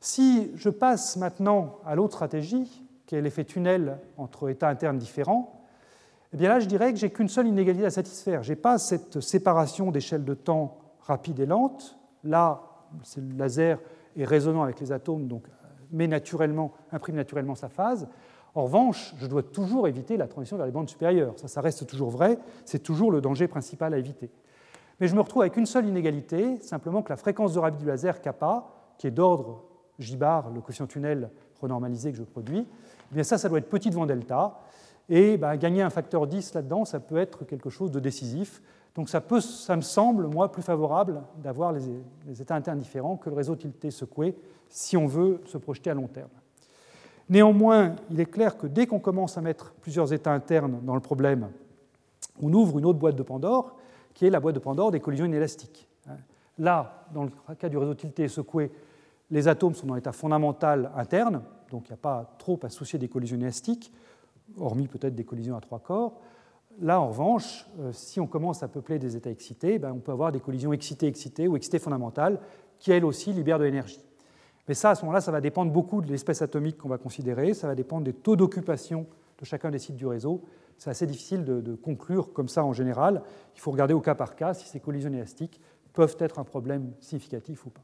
Si 0.00 0.50
je 0.56 0.68
passe 0.68 1.16
maintenant 1.16 1.78
à 1.86 1.94
l'autre 1.94 2.14
stratégie, 2.14 2.84
qui 3.06 3.14
est 3.14 3.22
l'effet 3.22 3.44
tunnel 3.44 3.98
entre 4.18 4.48
états 4.48 4.68
internes 4.68 4.98
différents, 4.98 5.62
eh 6.32 6.42
là, 6.42 6.60
je 6.60 6.66
dirais 6.66 6.92
que 6.92 6.98
j'ai 6.98 7.10
qu'une 7.10 7.28
seule 7.28 7.46
inégalité 7.46 7.84
à 7.84 7.90
satisfaire. 7.90 8.42
Je 8.42 8.50
n'ai 8.50 8.56
pas 8.56 8.78
cette 8.78 9.20
séparation 9.20 9.90
d'échelle 9.90 10.24
de 10.24 10.34
temps 10.34 10.78
rapide 11.00 11.40
et 11.40 11.46
lente. 11.46 11.98
Là, 12.24 12.62
le 13.16 13.36
laser 13.36 13.78
est 14.16 14.24
résonnant 14.24 14.62
avec 14.62 14.80
les 14.80 14.92
atomes, 14.92 15.28
donc 15.28 15.44
imprime 16.90 17.16
naturellement 17.16 17.54
sa 17.54 17.68
phase. 17.68 18.08
En 18.54 18.64
revanche, 18.64 19.14
je 19.18 19.26
dois 19.26 19.42
toujours 19.42 19.88
éviter 19.88 20.16
la 20.16 20.26
transition 20.26 20.56
vers 20.56 20.66
les 20.66 20.72
bandes 20.72 20.88
supérieures. 20.88 21.34
Ça, 21.38 21.48
ça 21.48 21.60
reste 21.60 21.86
toujours 21.86 22.10
vrai, 22.10 22.38
c'est 22.64 22.82
toujours 22.82 23.10
le 23.10 23.20
danger 23.20 23.48
principal 23.48 23.94
à 23.94 23.98
éviter. 23.98 24.30
Mais 25.00 25.08
je 25.08 25.14
me 25.14 25.20
retrouve 25.20 25.42
avec 25.42 25.56
une 25.56 25.66
seule 25.66 25.86
inégalité, 25.86 26.60
simplement 26.60 27.02
que 27.02 27.10
la 27.10 27.16
fréquence 27.16 27.54
de 27.54 27.58
rapide 27.58 27.80
du 27.80 27.86
laser 27.86 28.20
kappa, 28.20 28.66
qui 28.98 29.06
est 29.06 29.10
d'ordre 29.10 29.64
J 29.98 30.16
bar, 30.16 30.50
le 30.50 30.60
coefficient 30.60 30.86
tunnel 30.86 31.30
renormalisé 31.60 32.12
que 32.12 32.18
je 32.18 32.22
produis, 32.24 32.66
eh 33.10 33.14
bien 33.14 33.24
ça, 33.24 33.38
ça 33.38 33.48
doit 33.48 33.58
être 33.58 33.68
petit 33.68 33.90
devant 33.90 34.06
delta. 34.06 34.60
Et 35.08 35.36
ben, 35.36 35.56
gagner 35.56 35.82
un 35.82 35.90
facteur 35.90 36.26
10 36.26 36.54
là-dedans, 36.54 36.84
ça 36.84 37.00
peut 37.00 37.16
être 37.16 37.44
quelque 37.44 37.70
chose 37.70 37.90
de 37.90 38.00
décisif. 38.00 38.62
Donc 38.94 39.08
ça, 39.08 39.22
me 39.76 39.80
semble, 39.80 40.26
moi, 40.26 40.52
plus 40.52 40.62
favorable 40.62 41.22
d'avoir 41.42 41.72
les, 41.72 42.40
états 42.40 42.54
internes 42.54 42.78
différents 42.78 43.16
que 43.16 43.30
le 43.30 43.36
réseau 43.36 43.56
tilté 43.56 43.90
secoué 43.90 44.36
si 44.68 44.96
on 44.96 45.06
veut 45.06 45.40
se 45.46 45.58
projeter 45.58 45.90
à 45.90 45.94
long 45.94 46.08
terme. 46.08 46.30
Néanmoins, 47.32 47.96
il 48.10 48.20
est 48.20 48.26
clair 48.26 48.58
que 48.58 48.66
dès 48.66 48.86
qu'on 48.86 48.98
commence 48.98 49.38
à 49.38 49.40
mettre 49.40 49.72
plusieurs 49.80 50.12
états 50.12 50.34
internes 50.34 50.80
dans 50.82 50.94
le 50.94 51.00
problème, 51.00 51.48
on 52.42 52.52
ouvre 52.52 52.78
une 52.78 52.84
autre 52.84 52.98
boîte 52.98 53.16
de 53.16 53.22
Pandore, 53.22 53.74
qui 54.12 54.26
est 54.26 54.30
la 54.30 54.38
boîte 54.38 54.54
de 54.54 54.60
Pandore 54.60 54.90
des 54.90 55.00
collisions 55.00 55.24
inélastiques. 55.24 55.88
Là, 56.58 57.06
dans 57.14 57.22
le 57.22 57.30
cas 57.58 57.70
du 57.70 57.78
réseau 57.78 57.94
tilté 57.94 58.24
et 58.24 58.28
secoué, 58.28 58.70
les 59.30 59.48
atomes 59.48 59.74
sont 59.74 59.86
dans 59.86 59.94
l'état 59.94 60.12
fondamental 60.12 60.90
interne, 60.94 61.40
donc 61.70 61.84
il 61.86 61.92
n'y 61.92 61.94
a 61.94 62.02
pas 62.02 62.34
trop 62.36 62.60
à 62.64 62.68
soucier 62.68 62.98
des 62.98 63.08
collisions 63.08 63.36
inélastiques, 63.36 63.90
hormis 64.58 64.86
peut-être 64.86 65.14
des 65.14 65.24
collisions 65.24 65.56
à 65.56 65.62
trois 65.62 65.78
corps. 65.78 66.20
Là, 66.82 67.00
en 67.00 67.08
revanche, 67.08 67.66
euh, 67.80 67.92
si 67.94 68.20
on 68.20 68.26
commence 68.26 68.62
à 68.62 68.68
peupler 68.68 68.98
des 68.98 69.16
états 69.16 69.30
excités, 69.30 69.78
ben, 69.78 69.92
on 69.92 70.00
peut 70.00 70.12
avoir 70.12 70.32
des 70.32 70.40
collisions 70.40 70.74
excitées-excitées 70.74 71.48
ou 71.48 71.56
excitées 71.56 71.78
fondamentales 71.78 72.38
qui, 72.78 72.92
elles 72.92 73.06
aussi, 73.06 73.32
libèrent 73.32 73.58
de 73.58 73.64
l'énergie. 73.64 74.00
Mais 74.68 74.74
ça, 74.74 74.90
à 74.90 74.94
ce 74.94 75.02
moment-là, 75.02 75.20
ça 75.20 75.32
va 75.32 75.40
dépendre 75.40 75.72
beaucoup 75.72 76.00
de 76.00 76.08
l'espèce 76.08 76.42
atomique 76.42 76.78
qu'on 76.78 76.88
va 76.88 76.98
considérer, 76.98 77.54
ça 77.54 77.66
va 77.66 77.74
dépendre 77.74 78.04
des 78.04 78.12
taux 78.12 78.36
d'occupation 78.36 79.06
de 79.38 79.44
chacun 79.44 79.70
des 79.70 79.78
sites 79.78 79.96
du 79.96 80.06
réseau. 80.06 80.42
C'est 80.78 80.90
assez 80.90 81.06
difficile 81.06 81.44
de, 81.44 81.74
conclure 81.74 82.32
comme 82.32 82.48
ça 82.48 82.64
en 82.64 82.72
général. 82.72 83.22
Il 83.54 83.60
faut 83.60 83.70
regarder 83.70 83.94
au 83.94 84.00
cas 84.00 84.14
par 84.14 84.36
cas 84.36 84.54
si 84.54 84.66
ces 84.68 84.80
collisions 84.80 85.12
élastiques 85.12 85.60
peuvent 85.92 86.16
être 86.18 86.38
un 86.38 86.44
problème 86.44 86.92
significatif 87.00 87.66
ou 87.66 87.70
pas. 87.70 87.82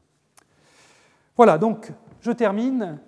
Voilà, 1.35 1.57
donc 1.57 1.93
je 2.21 2.31
termine. 2.31 2.99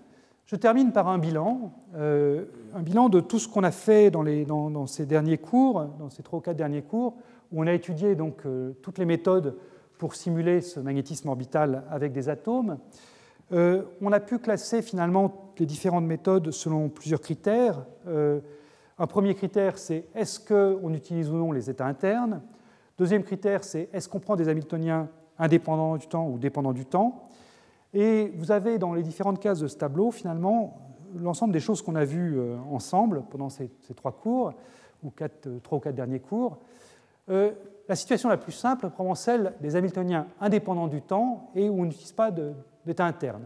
Je 0.46 0.58
termine 0.58 0.92
par 0.92 1.08
un 1.08 1.18
bilan, 1.18 1.72
euh, 1.96 2.44
un 2.74 2.82
bilan 2.82 3.08
de 3.08 3.22
tout 3.22 3.40
ce 3.40 3.48
qu'on 3.48 3.64
a 3.64 3.72
fait 3.72 4.12
dans, 4.12 4.86
ces 4.86 5.06
derniers 5.06 5.38
cours, 5.38 5.86
dans 5.98 6.10
ces 6.10 6.24
trois 6.24 6.40
ou 6.40 6.42
quatre 6.42 6.58
derniers 6.58 6.82
cours, 6.82 7.16
où 7.54 7.64
on 7.64 7.68
a 7.68 7.74
étudié 7.74 8.16
donc 8.16 8.46
euh, 8.46 8.74
toutes 8.82 8.98
les 8.98 9.06
méthodes 9.06 9.56
pour 9.98 10.14
simuler 10.14 10.60
ce 10.60 10.82
magnétisme 10.82 11.30
orbital 11.30 11.86
avec 11.90 12.12
des 12.12 12.28
atomes. 12.28 12.80
Euh, 13.52 13.84
on 14.02 14.12
a 14.12 14.20
pu 14.20 14.40
classer 14.40 14.82
finalement 14.82 15.54
les 15.60 15.66
différentes 15.66 16.06
méthodes 16.06 16.52
selon 16.52 16.90
plusieurs 16.90 17.22
critères. 17.22 17.86
Euh, 18.08 18.40
un 18.98 19.08
premier 19.08 19.36
critère, 19.36 19.78
c'est 19.78 20.08
est-ce 20.16 20.40
qu'on 20.40 20.94
utilise 20.94 21.30
ou 21.30 21.36
non 21.36 21.52
les 21.52 21.70
états 21.70 21.86
internes 21.86 22.42
Deuxième 22.98 23.24
critère, 23.24 23.64
c'est 23.64 23.90
est-ce 23.94 24.08
qu'on 24.08 24.20
prend 24.20 24.36
des 24.36 24.48
Hamiltoniens 24.48 25.10
indépendants 25.40 25.98
du 25.98 26.08
temps 26.08 26.28
ou 26.28 26.38
dépendants 26.38 26.74
du 26.74 26.86
temps 26.86 27.28
et 27.94 28.32
vous 28.38 28.52
avez 28.52 28.78
dans 28.78 28.94
les 28.94 29.04
différentes 29.04 29.40
cases 29.40 29.60
de 29.60 29.68
ce 29.68 29.76
tableau, 29.76 30.12
finalement, 30.12 30.78
l'ensemble 31.16 31.52
des 31.52 31.60
choses 31.60 31.82
qu'on 31.82 31.96
a 31.96 32.06
vues 32.06 32.40
euh, 32.40 32.58
ensemble 32.72 33.24
pendant 33.30 33.50
ces, 33.50 33.70
trois 33.96 34.14
cours, 34.14 34.54
ou 35.04 35.12
trois 35.62 35.78
ou 35.78 35.82
quatre 35.82 35.96
derniers 35.96 36.20
cours. 36.20 36.60
Euh, 37.32 37.52
la 37.88 37.96
situation 37.96 38.30
la 38.30 38.38
plus 38.38 38.52
simple 38.52 38.86
est 38.86 38.90
probablement 38.90 39.16
celle 39.16 39.54
des 39.60 39.76
Hamiltoniens 39.76 40.28
indépendants 40.40 40.88
du 40.88 41.02
temps 41.02 41.50
et 41.56 41.70
où 41.70 41.82
on 41.82 41.86
n'utilise 41.86 42.12
pas 42.12 42.32
d'état 42.86 43.06
interne. 43.06 43.44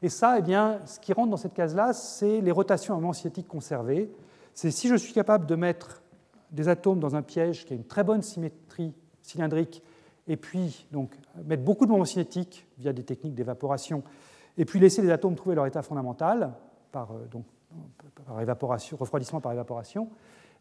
Et 0.00 0.08
ça, 0.08 0.38
eh 0.38 0.42
bien, 0.42 0.78
ce 0.86 0.98
qui 0.98 1.12
rentre 1.12 1.30
dans 1.30 1.36
cette 1.36 1.54
case-là, 1.54 1.92
c'est 1.92 2.40
les 2.40 2.50
rotations 2.50 3.12
cinétique 3.12 3.48
conservées. 3.48 4.10
C'est 4.54 4.70
si 4.70 4.88
je 4.88 4.94
suis 4.94 5.12
capable 5.12 5.46
de 5.46 5.54
mettre 5.54 6.02
des 6.50 6.68
atomes 6.68 6.98
dans 6.98 7.14
un 7.14 7.22
piège 7.22 7.66
qui 7.66 7.72
a 7.72 7.76
une 7.76 7.84
très 7.84 8.04
bonne 8.04 8.22
symétrie 8.22 8.94
cylindrique 9.22 9.82
et 10.28 10.36
puis 10.36 10.86
donc, 10.92 11.14
mettre 11.44 11.62
beaucoup 11.62 11.86
de 11.86 11.90
moments 11.90 12.04
cinétiques 12.04 12.66
via 12.78 12.92
des 12.92 13.02
techniques 13.02 13.34
d'évaporation, 13.34 14.02
et 14.56 14.64
puis 14.64 14.78
laisser 14.78 15.02
les 15.02 15.10
atomes 15.10 15.34
trouver 15.34 15.54
leur 15.54 15.66
état 15.66 15.82
fondamental 15.82 16.52
par, 16.92 17.12
euh, 17.12 17.26
donc, 17.30 17.44
refroidissement 18.28 19.40
par 19.40 19.52
évaporation, 19.52 20.08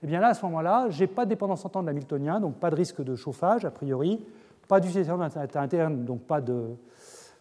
eh 0.04 0.08
bien 0.08 0.20
là, 0.20 0.30
à 0.30 0.34
ce 0.34 0.46
moment-là, 0.46 0.90
je 0.90 1.00
n'ai 1.00 1.08
pas 1.08 1.26
de 1.26 1.30
dépendance 1.30 1.66
en 1.66 1.70
temps 1.70 1.82
de 1.82 1.88
l'hamiltonien, 1.88 2.40
donc 2.40 2.56
pas 2.56 2.70
de 2.70 2.76
risque 2.76 3.04
de 3.04 3.16
chauffage, 3.16 3.66
a 3.66 3.72
priori, 3.72 4.24
pas 4.68 4.80
d'utilisation 4.80 5.20
interne, 5.22 6.06
donc 6.06 6.22
pas 6.22 6.42
de, 6.42 6.76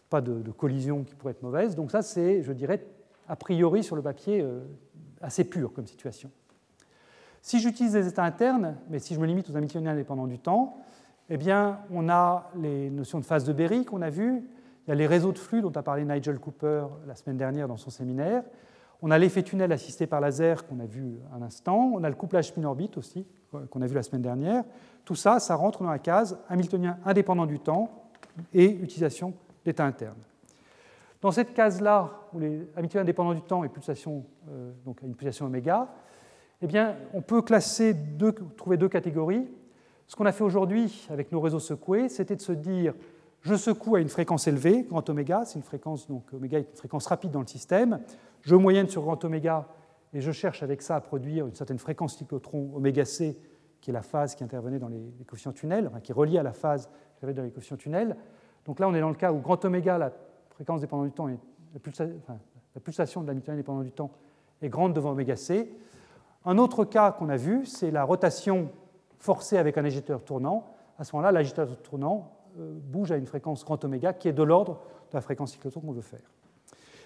pas 0.09 0.21
de, 0.21 0.51
collision 0.51 1.03
qui 1.03 1.15
pourrait 1.15 1.31
être 1.31 1.43
mauvaise. 1.43 1.75
Donc 1.75 1.91
ça, 1.91 2.01
c'est, 2.01 2.41
je 2.41 2.53
dirais, 2.53 2.83
a 3.27 3.35
priori 3.35 3.83
sur 3.83 3.95
le 3.95 4.01
papier, 4.01 4.41
euh, 4.41 4.61
assez 5.21 5.43
pur 5.43 5.73
comme 5.73 5.85
situation. 5.85 6.31
Si 7.41 7.59
j'utilise 7.59 7.93
des 7.93 8.07
états 8.07 8.23
internes, 8.23 8.75
mais 8.89 8.99
si 8.99 9.13
je 9.13 9.19
me 9.19 9.25
limite 9.25 9.49
aux 9.49 9.55
hamiltoniens 9.55 9.91
indépendants 9.91 10.27
du 10.27 10.39
temps, 10.39 10.77
eh 11.29 11.37
bien, 11.37 11.79
on 11.91 12.09
a 12.09 12.49
les 12.55 12.89
notions 12.89 13.19
de 13.19 13.25
phase 13.25 13.43
de 13.43 13.53
Berry 13.53 13.85
qu'on 13.85 14.01
a 14.01 14.09
vues, 14.09 14.43
il 14.85 14.89
y 14.89 14.93
a 14.93 14.95
les 14.95 15.07
réseaux 15.07 15.33
de 15.33 15.37
flux 15.37 15.61
dont 15.61 15.71
a 15.71 15.83
parlé 15.83 16.05
Nigel 16.05 16.39
Cooper 16.39 16.85
la 17.05 17.15
semaine 17.15 17.37
dernière 17.37 17.67
dans 17.67 17.77
son 17.77 17.89
séminaire, 17.89 18.43
on 19.01 19.11
a 19.11 19.17
l'effet 19.17 19.43
tunnel 19.43 19.71
assisté 19.71 20.07
par 20.07 20.21
laser 20.21 20.65
qu'on 20.65 20.79
a 20.79 20.85
vu 20.85 21.19
un 21.35 21.41
instant, 21.41 21.91
on 21.93 22.03
a 22.03 22.09
le 22.09 22.15
couplage 22.15 22.47
spin-orbite 22.47 22.97
aussi 22.97 23.25
qu'on 23.69 23.81
a 23.81 23.87
vu 23.87 23.95
la 23.95 24.03
semaine 24.03 24.21
dernière. 24.21 24.63
Tout 25.05 25.15
ça, 25.15 25.39
ça 25.39 25.55
rentre 25.55 25.83
dans 25.83 25.89
la 25.89 25.99
case 25.99 26.37
Hamiltonien 26.49 26.97
indépendant 27.05 27.45
du 27.45 27.59
temps 27.59 27.89
et 28.53 28.65
utilisation 28.65 29.33
d'état 29.63 29.85
interne. 29.85 30.17
Dans 31.21 31.31
cette 31.31 31.53
case-là, 31.53 32.11
où 32.33 32.39
les 32.39 32.67
Hamiltoniens 32.75 33.01
indépendants 33.01 33.33
du 33.33 33.41
temps 33.41 33.63
et 33.63 33.69
pulsation, 33.69 34.25
euh, 34.49 34.71
donc 34.85 35.01
une 35.01 35.15
pulsation 35.15 35.47
oméga, 35.47 35.87
eh 36.61 36.67
bien, 36.67 36.95
on 37.13 37.21
peut 37.21 37.41
classer 37.41 37.93
deux, 37.93 38.33
trouver 38.55 38.77
deux 38.77 38.89
catégories. 38.89 39.47
Ce 40.07 40.15
qu'on 40.15 40.25
a 40.25 40.31
fait 40.31 40.43
aujourd'hui 40.43 41.07
avec 41.09 41.31
nos 41.31 41.41
réseaux 41.41 41.59
secoués, 41.59 42.09
c'était 42.09 42.35
de 42.35 42.41
se 42.41 42.51
dire 42.51 42.93
je 43.47 43.55
secoue 43.55 43.95
à 43.95 44.01
une 44.01 44.09
fréquence 44.09 44.45
élevée, 44.47 44.83
grand 44.83 45.09
oméga, 45.09 45.45
c'est 45.45 45.55
une 45.55 45.63
fréquence, 45.63 46.07
donc 46.07 46.33
oméga 46.33 46.59
est 46.59 46.69
une 46.69 46.75
fréquence 46.75 47.07
rapide 47.07 47.31
dans 47.31 47.39
le 47.39 47.47
système, 47.47 48.01
je 48.41 48.55
moyenne 48.55 48.89
sur 48.89 49.01
grand 49.03 49.23
oméga 49.23 49.67
et 50.13 50.19
je 50.19 50.31
cherche 50.31 50.63
avec 50.63 50.81
ça 50.81 50.97
à 50.97 51.01
produire 51.01 51.47
une 51.47 51.55
certaine 51.55 51.79
fréquence 51.79 52.17
cyclotron 52.17 52.71
oméga 52.75 53.05
c, 53.05 53.39
qui 53.79 53.91
est 53.91 53.93
la 53.93 54.01
phase 54.01 54.35
qui 54.35 54.43
intervenait 54.43 54.79
dans 54.79 54.89
les, 54.89 55.13
coefficients 55.25 55.53
tunnels, 55.53 55.89
qui 56.03 56.11
est 56.11 56.15
reliée 56.15 56.39
à 56.39 56.43
la 56.43 56.51
phase 56.51 56.89
qui 57.17 57.23
avait 57.23 57.33
dans 57.33 57.43
les 57.43 57.51
coefficients 57.51 57.77
tunnels. 57.77 58.17
Donc 58.65 58.79
là, 58.79 58.89
on 58.89 58.93
est 58.93 58.99
dans 58.99 59.09
le 59.09 59.15
cas 59.15 59.31
où 59.31 59.39
grand 59.39 59.63
oméga, 59.63 59.97
la 59.97 60.11
fréquence 60.49 60.81
dépendante 60.81 61.07
du 61.07 61.13
temps, 61.13 61.29
est, 61.29 61.39
la, 61.73 61.79
pulsation, 62.81 63.21
de 63.21 63.27
la 63.27 63.31
Hamiltonienne 63.31 63.61
dépendante 63.61 63.85
du 63.85 63.91
temps 63.91 64.11
est 64.61 64.69
grande 64.69 64.93
devant 64.93 65.11
oméga 65.11 65.37
c. 65.37 65.71
Un 66.43 66.57
autre 66.57 66.83
cas 66.83 67.13
qu'on 67.13 67.29
a 67.29 67.37
vu, 67.37 67.65
c'est 67.65 67.91
la 67.91 68.03
rotation 68.03 68.71
forcé 69.19 69.57
avec 69.57 69.77
un 69.77 69.85
agitateur 69.85 70.23
tournant, 70.23 70.65
à 70.99 71.05
ce 71.05 71.15
moment-là, 71.15 71.31
l'agitateur 71.31 71.81
tournant 71.81 72.36
bouge 72.57 73.11
à 73.11 73.17
une 73.17 73.27
fréquence 73.27 73.63
grand 73.63 73.83
oméga 73.85 74.13
qui 74.13 74.27
est 74.27 74.33
de 74.33 74.43
l'ordre 74.43 74.81
de 75.11 75.15
la 75.15 75.21
fréquence 75.21 75.51
cyclotron 75.51 75.81
qu'on 75.81 75.91
veut 75.91 76.01
faire. 76.01 76.31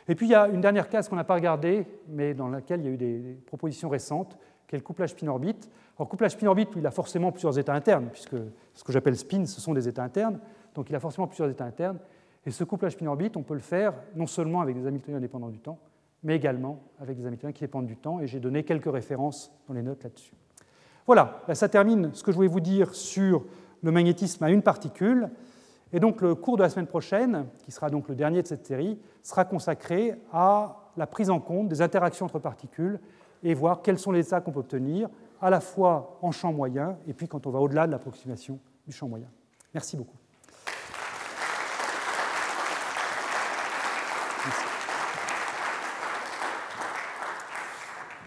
Et 0.08 0.16
puis 0.16 0.28
il 0.28 0.32
y 0.32 0.36
a 0.36 0.48
une 0.48 0.62
dernière 0.62 0.90
case 0.90 1.08
qu'on 1.08 1.16
n'a 1.16 1.24
pas 1.24 1.36
regardée, 1.36 1.86
mais 2.08 2.34
dans 2.34 2.48
laquelle 2.48 2.82
il 2.82 2.86
y 2.86 2.90
a 2.90 2.92
eu 2.92 2.98
des 2.98 3.38
propositions 3.46 3.90
récentes, 3.90 4.38
qui 4.68 4.76
est 4.76 4.80
le 4.80 4.84
couplage 4.84 5.12
spin-orbite. 5.12 5.70
Alors, 5.98 6.08
couplage 6.08 6.32
spin-orbite, 6.32 6.70
il 6.78 6.88
a 6.88 6.92
forcément 6.92 7.32
plusieurs 7.32 7.60
états 7.60 7.74
internes, 7.74 8.08
puisque 8.10 8.38
ce 8.74 8.84
que 8.84 8.92
j'appelle 8.92 9.18
spin, 9.18 9.46
ce 9.46 9.60
sont 9.60 9.74
des 9.74 9.88
états 9.88 10.04
internes, 10.04 10.40
donc 10.74 10.90
il 10.90 10.96
a 10.96 11.00
forcément 11.00 11.28
plusieurs 11.28 11.50
états 11.50 11.66
internes. 11.66 12.00
Et 12.46 12.52
ce 12.52 12.64
couplage 12.64 12.94
spin-orbite, 12.94 13.36
on 13.38 13.44
peut 13.44 13.54
le 13.54 13.60
faire 13.60 13.94
non 14.16 14.26
seulement 14.26 14.62
avec 14.62 14.80
des 14.80 14.88
Hamiltoniens 14.88 15.20
dépendants 15.20 15.50
du 15.50 15.60
temps, 15.60 15.78
mais 16.24 16.36
également 16.38 16.82
avec 17.00 17.18
des 17.18 17.26
Hamiltoniens 17.26 17.52
qui 17.52 17.62
dépendent 17.62 17.86
du 17.86 17.98
temps, 17.98 18.20
et 18.22 18.28
j'ai 18.28 18.40
donné 18.40 18.64
quelques 18.64 18.92
références 18.92 19.52
dans 19.68 19.74
les 19.74 19.84
notes 19.84 20.04
là-dessus. 20.04 20.34
Voilà, 21.06 21.42
ça 21.54 21.68
termine 21.68 22.14
ce 22.14 22.24
que 22.24 22.32
je 22.32 22.38
voulais 22.38 22.48
vous 22.48 22.62
dire 22.62 22.96
sur 22.96 23.44
le 23.84 23.92
magnétisme 23.92 24.44
à 24.44 24.50
une 24.50 24.62
particule. 24.62 25.30
Et 25.94 26.00
donc 26.00 26.22
le 26.22 26.36
cours 26.36 26.58
de 26.58 26.64
la 26.64 26.70
semaine 26.70 26.88
prochaine, 26.88 27.46
qui 27.66 27.72
sera 27.72 27.90
donc 27.90 28.08
le 28.08 28.16
dernier 28.16 28.42
de 28.42 28.48
cette 28.48 28.66
série, 28.66 29.00
sera 29.24 29.46
consacré 29.46 30.16
à 30.32 30.78
la 30.98 31.08
prise 31.08 31.30
en 31.30 31.40
compte 31.40 31.68
des 31.68 31.82
interactions 31.82 32.26
entre 32.26 32.40
particules 32.40 33.00
et 33.44 33.54
voir 33.54 33.82
quels 33.82 34.00
sont 34.00 34.12
les 34.12 34.28
états 34.28 34.42
qu'on 34.42 34.52
peut 34.52 34.60
obtenir, 34.60 35.10
à 35.42 35.50
la 35.50 35.60
fois 35.60 36.20
en 36.22 36.32
champ 36.32 36.54
moyen 36.54 36.98
et 37.08 37.14
puis 37.14 37.28
quand 37.28 37.48
on 37.48 37.52
va 37.52 37.60
au-delà 37.60 37.88
de 37.88 37.92
l'approximation 37.92 38.60
du 38.86 38.94
champ 38.94 39.08
moyen. 39.08 39.28
Merci 39.74 39.98
beaucoup. 39.98 40.18